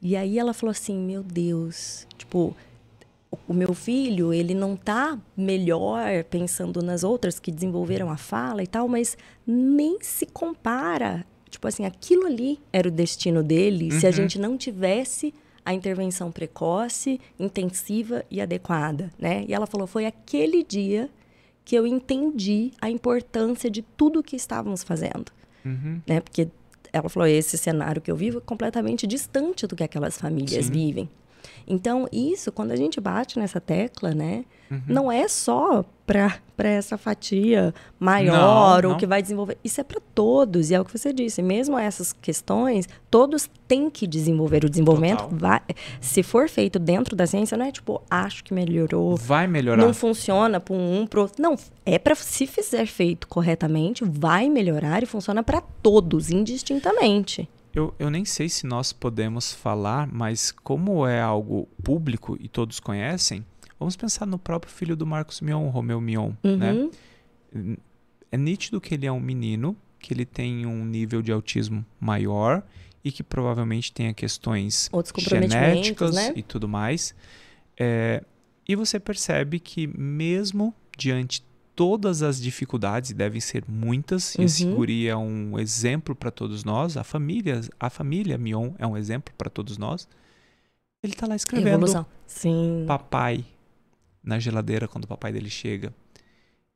E 0.00 0.16
aí 0.16 0.38
ela 0.38 0.52
falou 0.54 0.70
assim, 0.70 0.98
meu 0.98 1.22
Deus, 1.22 2.06
tipo, 2.16 2.56
o 3.48 3.54
meu 3.54 3.74
filho, 3.74 4.32
ele 4.32 4.54
não 4.54 4.76
tá 4.76 5.18
melhor 5.36 6.24
pensando 6.24 6.82
nas 6.82 7.02
outras 7.04 7.38
que 7.38 7.50
desenvolveram 7.52 8.10
a 8.10 8.16
fala 8.16 8.62
e 8.62 8.66
tal, 8.66 8.88
mas 8.88 9.16
nem 9.46 9.98
se 10.00 10.26
compara. 10.26 11.24
Tipo 11.50 11.68
assim, 11.68 11.84
aquilo 11.84 12.26
ali 12.26 12.58
era 12.72 12.88
o 12.88 12.90
destino 12.90 13.42
dele 13.42 13.90
se 13.92 14.06
a 14.06 14.10
Uhum. 14.10 14.14
gente 14.16 14.38
não 14.38 14.56
tivesse 14.56 15.32
a 15.64 15.72
intervenção 15.72 16.30
precoce, 16.32 17.20
intensiva 17.38 18.24
e 18.30 18.40
adequada, 18.40 19.10
né? 19.18 19.44
E 19.48 19.54
ela 19.54 19.66
falou, 19.66 19.86
foi 19.86 20.04
aquele 20.04 20.62
dia 20.62 21.08
que 21.64 21.74
eu 21.74 21.86
entendi 21.86 22.72
a 22.80 22.90
importância 22.90 23.70
de 23.70 23.80
tudo 23.80 24.22
que 24.22 24.36
estávamos 24.36 24.82
fazendo 24.82 25.32
Uhum. 25.64 26.00
né? 26.06 26.20
Porque 26.20 26.48
ela 26.92 27.08
falou, 27.08 27.26
esse 27.26 27.56
cenário 27.56 28.02
que 28.02 28.10
eu 28.10 28.16
vivo 28.16 28.38
é 28.38 28.40
completamente 28.40 29.06
distante 29.06 29.66
do 29.66 29.74
que 29.74 29.82
aquelas 29.82 30.18
famílias 30.18 30.66
Sim. 30.66 30.72
vivem. 30.72 31.08
Então, 31.66 32.08
isso, 32.12 32.52
quando 32.52 32.72
a 32.72 32.76
gente 32.76 33.00
bate 33.00 33.38
nessa 33.38 33.60
tecla, 33.60 34.14
né? 34.14 34.44
Uhum. 34.70 34.80
Não 34.88 35.12
é 35.12 35.28
só 35.28 35.84
para 36.06 36.40
essa 36.58 36.98
fatia 36.98 37.74
maior 37.98 38.82
Não, 38.82 38.88
ou 38.88 38.92
não. 38.92 38.98
que 38.98 39.06
vai 39.06 39.22
desenvolver. 39.22 39.56
Isso 39.64 39.80
é 39.80 39.84
para 39.84 40.00
todos. 40.14 40.70
E 40.70 40.74
é 40.74 40.80
o 40.80 40.84
que 40.84 40.96
você 40.96 41.12
disse. 41.12 41.42
Mesmo 41.42 41.78
essas 41.78 42.12
questões, 42.12 42.88
todos 43.10 43.48
têm 43.66 43.88
que 43.88 44.06
desenvolver. 44.06 44.64
O 44.64 44.70
desenvolvimento 44.70 45.28
vai. 45.30 45.60
Se 46.00 46.22
for 46.22 46.48
feito 46.48 46.78
dentro 46.78 47.16
da 47.16 47.26
ciência, 47.26 47.56
não 47.56 47.66
é 47.66 47.72
tipo, 47.72 48.02
acho 48.10 48.44
que 48.44 48.52
melhorou. 48.52 49.16
Vai 49.16 49.46
melhorar. 49.46 49.82
Não 49.82 49.94
funciona 49.94 50.60
para 50.60 50.74
um, 50.74 51.06
pro 51.06 51.22
outro. 51.22 51.42
Não, 51.42 51.56
é 51.86 51.98
para 51.98 52.14
se 52.14 52.46
fizer 52.46 52.86
feito 52.86 53.26
corretamente, 53.28 54.04
vai 54.04 54.48
melhorar 54.48 55.02
e 55.02 55.06
funciona 55.06 55.42
para 55.42 55.60
todos, 55.60 56.30
indistintamente. 56.30 57.48
Eu, 57.74 57.94
eu 57.98 58.08
nem 58.08 58.24
sei 58.24 58.48
se 58.48 58.66
nós 58.66 58.92
podemos 58.92 59.52
falar, 59.52 60.06
mas 60.06 60.52
como 60.52 61.06
é 61.06 61.20
algo 61.20 61.68
público 61.82 62.36
e 62.40 62.48
todos 62.48 62.78
conhecem, 62.78 63.44
vamos 63.78 63.96
pensar 63.96 64.26
no 64.26 64.38
próprio 64.38 64.72
filho 64.72 64.96
do 64.96 65.04
Marcos 65.04 65.40
Mion, 65.40 65.68
Romeu 65.68 66.00
Mion, 66.00 66.32
né? 66.42 66.88
Uhum. 67.52 67.76
É 68.30 68.36
nítido 68.36 68.80
que 68.80 68.94
ele 68.94 69.06
é 69.06 69.12
um 69.12 69.20
menino, 69.20 69.76
que 69.98 70.12
ele 70.12 70.24
tem 70.24 70.66
um 70.66 70.84
nível 70.84 71.20
de 71.20 71.32
autismo 71.32 71.84
maior 72.00 72.62
e 73.04 73.12
que 73.12 73.22
provavelmente 73.22 73.92
tenha 73.92 74.14
questões 74.14 74.90
genéticas 75.18 76.14
né? 76.14 76.32
e 76.34 76.42
tudo 76.42 76.68
mais. 76.68 77.14
É, 77.78 78.22
e 78.68 78.74
você 78.74 78.98
percebe 78.98 79.60
que 79.60 79.86
mesmo 79.86 80.74
diante 80.96 81.44
todas 81.74 82.22
as 82.22 82.40
dificuldades, 82.40 83.10
e 83.10 83.14
devem 83.14 83.40
ser 83.40 83.64
muitas, 83.68 84.34
e 84.34 84.38
Uhum. 84.38 84.44
a 84.44 84.48
Siguri 84.48 85.08
é 85.08 85.16
um 85.16 85.58
exemplo 85.58 86.14
para 86.14 86.30
todos 86.30 86.64
nós, 86.64 86.96
a 86.96 87.04
família, 87.04 87.60
a 87.78 87.90
família 87.90 88.38
Mion 88.38 88.72
é 88.78 88.86
um 88.86 88.96
exemplo 88.96 89.34
para 89.36 89.50
todos 89.50 89.76
nós. 89.78 90.08
Ele 91.02 91.12
está 91.12 91.26
lá 91.26 91.36
escrevendo 91.36 91.68
Evolução. 91.68 92.06
Sim. 92.26 92.84
papai, 92.86 93.44
na 94.22 94.38
geladeira 94.38 94.88
quando 94.88 95.04
o 95.04 95.08
papai 95.08 95.32
dele 95.32 95.50
chega. 95.50 95.92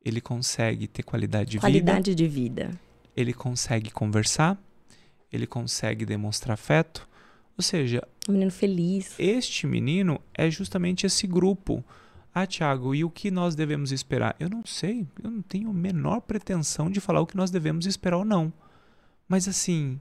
Ele 0.05 0.21
consegue 0.21 0.87
ter 0.87 1.03
qualidade 1.03 1.51
de 1.51 1.57
qualidade 1.59 1.81
vida. 1.81 1.91
Qualidade 1.91 2.15
de 2.15 2.27
vida. 2.27 2.79
Ele 3.15 3.33
consegue 3.33 3.89
conversar. 3.91 4.57
Ele 5.31 5.45
consegue 5.45 6.05
demonstrar 6.05 6.53
afeto. 6.53 7.07
Ou 7.57 7.61
seja, 7.63 8.01
um 8.27 8.33
menino 8.33 8.51
feliz. 8.51 9.13
Este 9.19 9.67
menino 9.67 10.21
é 10.33 10.49
justamente 10.49 11.05
esse 11.05 11.27
grupo. 11.27 11.83
Ah, 12.33 12.45
Tiago, 12.45 12.93
e 12.93 13.03
o 13.03 13.09
que 13.09 13.31
nós 13.31 13.55
devemos 13.55 13.91
esperar? 13.91 14.35
Eu 14.39 14.49
não 14.49 14.63
sei, 14.65 15.07
eu 15.21 15.31
não 15.31 15.41
tenho 15.41 15.69
a 15.69 15.73
menor 15.73 16.21
pretensão 16.21 16.89
de 16.89 16.99
falar 16.99 17.21
o 17.21 17.27
que 17.27 17.35
nós 17.35 17.49
devemos 17.49 17.85
esperar 17.85 18.17
ou 18.17 18.25
não. 18.25 18.53
Mas 19.27 19.47
assim, 19.47 19.99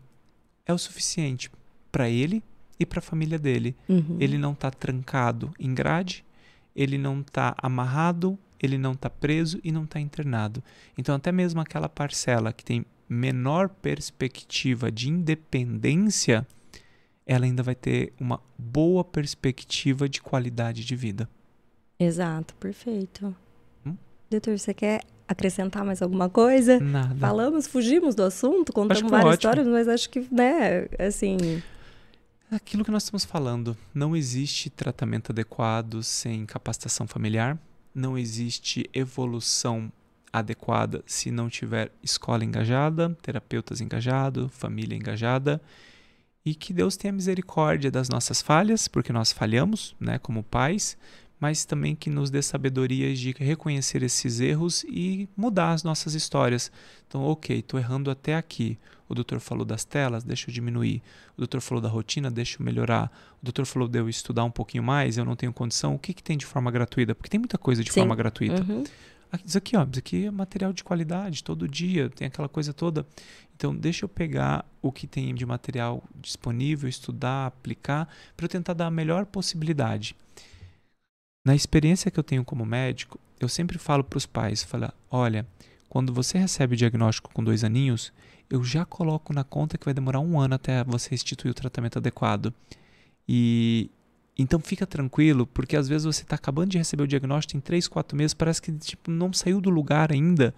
é 0.67 0.73
o 0.73 0.79
suficiente 0.79 1.51
para 1.91 2.09
ele 2.09 2.43
e 2.79 2.87
para 2.87 2.99
a 2.99 3.03
família 3.03 3.39
dele. 3.39 3.75
Uhum. 3.89 4.19
Ele 4.21 4.39
não 4.39 4.53
está 4.53 4.71
trancado 4.71 5.53
em 5.59 5.75
grade, 5.75 6.25
ele 6.77 6.99
não 6.99 7.21
está 7.21 7.55
amarrado, 7.61 8.39
ele 8.61 8.77
não 8.77 8.93
está 8.93 9.09
preso 9.09 9.59
e 9.65 9.73
não 9.73 9.85
está 9.85 9.99
internado. 9.99 10.63
Então, 10.97 11.15
até 11.15 11.33
mesmo 11.33 11.61
aquela 11.61 11.89
parcela 11.89 12.53
que 12.53 12.65
tem 12.65 12.85
menor 13.09 13.69
perspectiva 13.69 14.93
de 14.93 15.09
independência, 15.09 16.47
ela 17.27 17.45
ainda 17.45 17.63
vai 17.63 17.75
ter 17.75 18.13
uma 18.21 18.41
boa 18.59 19.03
perspectiva 19.03 20.09
de 20.09 20.21
qualidade 20.21 20.85
de 20.85 20.95
vida. 20.95 21.29
Exato, 21.99 22.55
perfeito. 22.55 23.35
Hum? 23.85 23.97
Doutor, 24.31 24.59
você 24.59 24.73
quer 24.73 25.03
acrescentar 25.27 25.85
mais 25.85 26.01
alguma 26.01 26.29
coisa? 26.29 26.79
Nada. 26.81 27.15
Falamos, 27.17 27.67
fugimos 27.67 28.15
do 28.15 28.23
assunto, 28.23 28.73
contamos 28.73 29.11
várias 29.11 29.35
ótimo. 29.35 29.51
histórias, 29.51 29.67
mas 29.67 29.89
acho 29.89 30.09
que, 30.09 30.27
né, 30.31 30.87
assim. 30.99 31.63
Aquilo 32.51 32.85
que 32.85 32.91
nós 32.91 33.03
estamos 33.03 33.25
falando, 33.25 33.77
não 33.93 34.17
existe 34.17 34.71
tratamento 34.71 35.33
adequado 35.33 36.03
sem 36.03 36.47
capacitação 36.47 37.07
familiar, 37.07 37.59
não 37.95 38.17
existe 38.17 38.89
evolução 38.95 39.93
adequada 40.33 41.03
se 41.07 41.31
não 41.31 41.49
tiver 41.49 41.91
escola 42.03 42.45
engajada, 42.45 43.17
terapeutas 43.21 43.81
engajados, 43.81 44.51
família 44.53 44.97
engajada 44.97 45.61
e 46.45 46.55
que 46.55 46.73
Deus 46.73 46.97
tenha 46.97 47.13
misericórdia 47.13 47.91
das 47.91 48.09
nossas 48.09 48.41
falhas, 48.41 48.89
porque 48.89 49.13
nós 49.13 49.33
falhamos, 49.33 49.95
né, 50.01 50.19
como 50.19 50.43
pais, 50.43 50.97
mas 51.41 51.65
também 51.65 51.95
que 51.95 52.11
nos 52.11 52.31
dê 52.31 52.43
sabedoria 52.43 53.15
de 53.15 53.35
reconhecer 53.39 54.03
esses 54.03 54.41
erros 54.41 54.85
e 54.85 55.29
mudar 55.37 55.73
as 55.73 55.83
nossas 55.83 56.15
histórias. 56.15 56.71
Então, 57.07 57.23
ok, 57.23 57.59
estou 57.59 57.79
errando 57.79 58.11
até 58.11 58.35
aqui. 58.35 58.79
O 59.09 59.15
doutor 59.15 59.41
falou 59.41 59.65
das 59.65 59.85
telas, 59.85 60.23
deixa 60.23 60.51
eu 60.51 60.55
diminuir. 60.55 61.03
O 61.37 61.39
doutor 61.39 61.61
falou 61.61 61.81
da 61.81 61.89
rotina, 61.89 62.31
deixa 62.31 62.61
eu 62.61 62.65
melhorar. 62.65 63.11
O 63.41 63.45
doutor 63.45 63.65
falou 63.65 63.89
de 63.89 63.99
eu 63.99 64.09
estudar 64.09 64.45
um 64.45 64.51
pouquinho 64.51 64.83
mais, 64.83 65.17
eu 65.17 65.25
não 65.25 65.35
tenho 65.35 65.53
condição. 65.53 65.95
O 65.95 65.99
que, 65.99 66.13
que 66.13 66.23
tem 66.23 66.37
de 66.37 66.45
forma 66.45 66.71
gratuita? 66.71 67.15
Porque 67.15 67.31
tem 67.31 67.39
muita 67.39 67.57
coisa 67.57 67.83
de 67.83 67.91
Sim. 67.91 68.01
forma 68.01 68.15
gratuita. 68.15 68.63
Uhum. 68.69 68.85
Isso 69.45 69.59
aqui, 69.59 69.77
ó, 69.77 69.83
isso 69.85 69.99
aqui 69.99 70.27
é 70.27 70.31
material 70.31 70.73
de 70.73 70.83
qualidade, 70.83 71.45
todo 71.45 71.69
dia, 71.69 72.09
tem 72.09 72.27
aquela 72.27 72.49
coisa 72.49 72.73
toda. 72.73 73.07
Então, 73.55 73.75
deixa 73.75 74.05
eu 74.05 74.09
pegar 74.09 74.65
o 74.81 74.91
que 74.91 75.07
tem 75.07 75.35
de 75.35 75.45
material 75.45 76.03
disponível, 76.21 76.89
estudar, 76.89 77.47
aplicar, 77.47 78.09
para 78.37 78.45
eu 78.45 78.49
tentar 78.49 78.73
dar 78.73 78.87
a 78.87 78.91
melhor 78.91 79.27
possibilidade. 79.27 80.17
Na 81.49 81.55
experiência 81.55 82.11
que 82.11 82.21
eu 82.21 82.23
tenho 82.23 82.45
como 82.45 82.67
médico, 82.67 83.19
eu 83.41 83.49
sempre 83.49 83.79
falo 83.79 84.05
para 84.05 84.19
os 84.19 84.27
pais, 84.27 84.63
falo, 84.63 84.93
olha, 85.11 85.47
quando 85.89 86.13
você 86.13 86.37
recebe 86.37 86.75
o 86.75 86.77
diagnóstico 86.77 87.31
com 87.33 87.43
dois 87.43 87.65
aninhos, 87.65 88.13
eu 88.51 88.63
já 88.63 88.85
coloco 88.85 89.33
na 89.33 89.43
conta 89.43 89.79
que 89.79 89.87
vai 89.87 89.95
demorar 89.95 90.21
um 90.21 90.39
ano 90.39 90.57
até 90.57 90.85
você 90.85 91.15
instituir 91.15 91.51
o 91.51 91.55
tratamento 91.55 91.97
adequado. 91.97 92.53
E 93.27 93.91
então 94.39 94.61
fica 94.61 94.87
tranquilo, 94.87 95.47
porque 95.47 95.75
às 95.75 95.89
vezes 95.89 96.05
você 96.05 96.21
está 96.21 96.37
acabando 96.37 96.69
de 96.69 96.77
receber 96.77 97.05
o 97.05 97.09
diagnóstico 97.09 97.57
em 97.57 97.61
3, 97.61 97.89
4 97.89 98.15
meses, 98.15 98.35
parece 98.35 98.61
que 98.61 98.71
tipo, 98.71 99.11
não 99.11 99.33
saiu 99.33 99.59
do 99.59 99.71
lugar 99.71 100.13
ainda. 100.13 100.55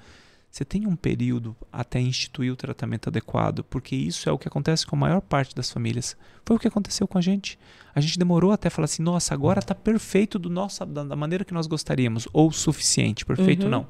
Você 0.51 0.65
tem 0.65 0.87
um 0.87 0.97
período 0.97 1.57
até 1.73 2.01
instituir 2.01 2.53
o 2.53 2.57
tratamento 2.57 3.09
adequado, 3.09 3.63
porque 3.65 3.95
isso 3.95 4.29
é 4.29 4.33
o 4.33 4.39
que 4.39 4.49
acontece 4.49 4.85
com 4.85 4.97
a 4.97 4.99
maior 4.99 5.21
parte 5.21 5.55
das 5.55 5.71
famílias. 5.71 6.17
Foi 6.45 6.57
o 6.57 6.59
que 6.59 6.67
aconteceu 6.67 7.07
com 7.07 7.19
a 7.19 7.21
gente. 7.21 7.57
A 7.95 8.01
gente 8.01 8.19
demorou 8.19 8.51
até 8.51 8.69
falar 8.69 8.87
assim, 8.87 9.03
nossa, 9.03 9.33
agora 9.33 9.61
está 9.61 9.75
perfeito 9.75 10.39
do 10.39 10.51
nosso, 10.51 10.85
da, 10.85 11.05
da, 11.05 11.15
maneira 11.15 11.45
que 11.45 11.55
nós 11.55 11.69
gostaríamos, 11.69 12.27
ou 12.33 12.51
suficiente, 12.51 13.25
perfeito 13.25 13.65
uhum. 13.65 13.71
não. 13.71 13.87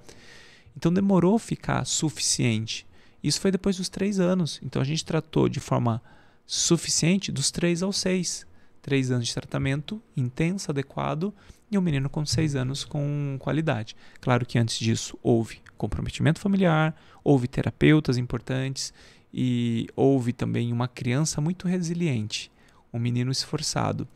Então 0.77 0.93
demorou 0.93 1.39
ficar 1.39 1.85
suficiente. 1.87 2.87
Isso 3.24 3.41
foi 3.41 3.51
depois 3.51 3.78
dos 3.78 3.89
três 3.89 4.20
anos. 4.20 4.61
Então 4.62 4.82
a 4.82 4.85
gente 4.85 5.05
tratou 5.05 5.49
de 5.49 5.61
forma 5.61 6.03
suficiente 6.47 7.32
dos 7.32 7.51
três 7.51 7.82
aos 7.82 7.97
seis 7.97 8.47
três 8.81 9.11
anos 9.11 9.28
de 9.28 9.35
tratamento 9.35 10.03
intenso, 10.16 10.70
adequado, 10.70 11.32
e 11.70 11.78
um 11.78 11.80
menino 11.80 12.10
com 12.10 12.26
seis 12.26 12.56
anos 12.56 12.84
com 12.84 13.36
qualidade. 13.38 13.94
Claro 14.20 14.44
que 14.44 14.59
antes 14.59 14.78
disso 14.78 15.18
houve 15.22 15.60
comprometimento 15.78 16.40
familiar, 16.40 16.94
houve 17.22 17.47
terapeutas 17.47 18.18
importantes 18.18 18.92
e 19.32 19.86
houve 19.94 20.32
também 20.32 20.72
uma 20.72 20.88
criança 20.88 21.40
muito 21.40 21.68
resiliente, 21.68 22.51
um 22.92 22.98
menino 22.98 23.30
esforçado. 23.30 24.06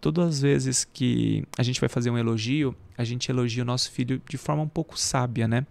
Todas 0.00 0.28
as 0.28 0.40
vezes 0.40 0.84
que 0.84 1.44
a 1.56 1.62
gente 1.62 1.80
vai 1.80 1.88
fazer 1.88 2.10
um 2.10 2.18
elogio, 2.18 2.74
a 2.98 3.04
gente 3.04 3.30
elogia 3.30 3.62
o 3.62 3.66
nosso 3.66 3.90
filho 3.90 4.20
de 4.28 4.36
forma 4.36 4.62
um 4.62 4.68
pouco 4.68 4.98
sábia, 4.98 5.48
né? 5.48 5.66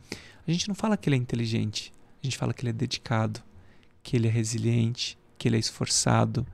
A 0.47 0.51
gente 0.51 0.67
não 0.67 0.73
fala 0.73 0.97
que 0.97 1.07
ele 1.07 1.17
é 1.17 1.19
inteligente, 1.19 1.93
a 2.21 2.25
gente 2.25 2.38
fala 2.38 2.53
que 2.53 2.63
ele 2.63 2.69
é 2.69 2.73
dedicado, 2.73 3.41
que 4.01 4.15
ele 4.15 4.27
é 4.27 4.31
resiliente, 4.31 5.17
que 5.38 5.47
ele 5.47 5.57
é 5.57 5.59
esforçado, 5.59 6.47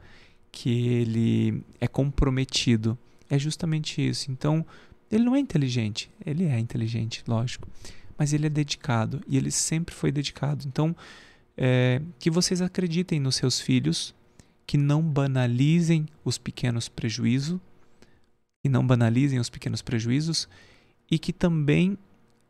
que 0.52 0.88
ele 0.90 1.64
é 1.80 1.88
comprometido. 1.88 2.98
É 3.30 3.38
justamente 3.38 4.06
isso. 4.06 4.32
Então, 4.32 4.66
ele 5.12 5.24
não 5.24 5.36
é 5.36 5.40
inteligente. 5.40 6.10
Ele 6.26 6.46
é 6.46 6.60
inteligente, 6.60 7.24
lógico. 7.28 7.68
Mas 8.18 8.34
ele 8.34 8.48
é 8.48 8.50
dedicado. 8.50 9.22
E 9.28 9.38
ele 9.38 9.52
sempre 9.52 9.94
foi 9.94 10.12
dedicado. 10.12 10.66
Então, 10.68 10.96
é, 11.56 12.02
que 12.20 12.30
vocês 12.30 12.62
acreditem 12.62 13.20
nos 13.20 13.36
seus 13.36 13.60
filhos, 13.60 14.14
que 14.66 14.78
não 14.78 15.02
banalizem 15.02 16.06
os 16.24 16.38
pequenos 16.38 16.88
prejuízos, 16.90 17.60
que 18.64 18.70
não 18.70 18.86
banalizem 18.86 19.40
os 19.40 19.50
pequenos 19.50 19.82
prejuízos 19.82 20.48
e 21.10 21.18
que 21.18 21.32
também 21.32 21.98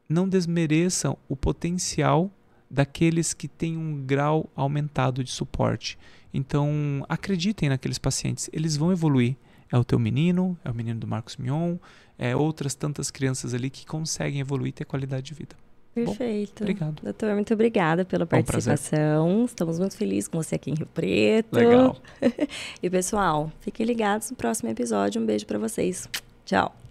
não 0.09 0.27
desmereçam 0.27 1.17
o 1.27 1.35
potencial 1.35 2.31
daqueles 2.69 3.33
que 3.33 3.47
têm 3.47 3.77
um 3.77 4.03
grau 4.05 4.49
aumentado 4.55 5.23
de 5.23 5.31
suporte. 5.31 5.97
Então, 6.33 7.05
acreditem 7.07 7.69
naqueles 7.69 7.97
pacientes, 7.97 8.49
eles 8.51 8.75
vão 8.75 8.91
evoluir. 8.91 9.35
É 9.71 9.77
o 9.77 9.83
teu 9.83 9.99
menino, 9.99 10.57
é 10.63 10.71
o 10.71 10.73
menino 10.73 10.99
do 10.99 11.07
Marcos 11.07 11.37
Mion, 11.37 11.77
é 12.17 12.35
outras 12.35 12.75
tantas 12.75 13.11
crianças 13.11 13.53
ali 13.53 13.69
que 13.69 13.85
conseguem 13.85 14.39
evoluir 14.39 14.69
e 14.69 14.73
ter 14.73 14.85
qualidade 14.85 15.23
de 15.23 15.33
vida. 15.33 15.55
Perfeito. 16.05 16.59
Bom, 16.59 16.63
obrigado. 16.63 17.01
Doutor, 17.01 17.33
muito 17.33 17.53
obrigada 17.53 18.05
pela 18.05 18.25
participação. 18.25 19.45
Estamos 19.45 19.79
muito 19.79 19.97
felizes 19.97 20.27
com 20.27 20.41
você 20.41 20.55
aqui 20.55 20.69
em 20.69 20.75
Rio 20.75 20.87
Preto. 20.87 21.55
Legal. 21.55 21.97
e 22.81 22.89
pessoal, 22.89 23.51
fiquem 23.61 23.85
ligados 23.85 24.29
no 24.29 24.37
próximo 24.37 24.69
episódio. 24.69 25.21
Um 25.21 25.25
beijo 25.25 25.45
para 25.45 25.57
vocês. 25.57 26.07
Tchau. 26.45 26.86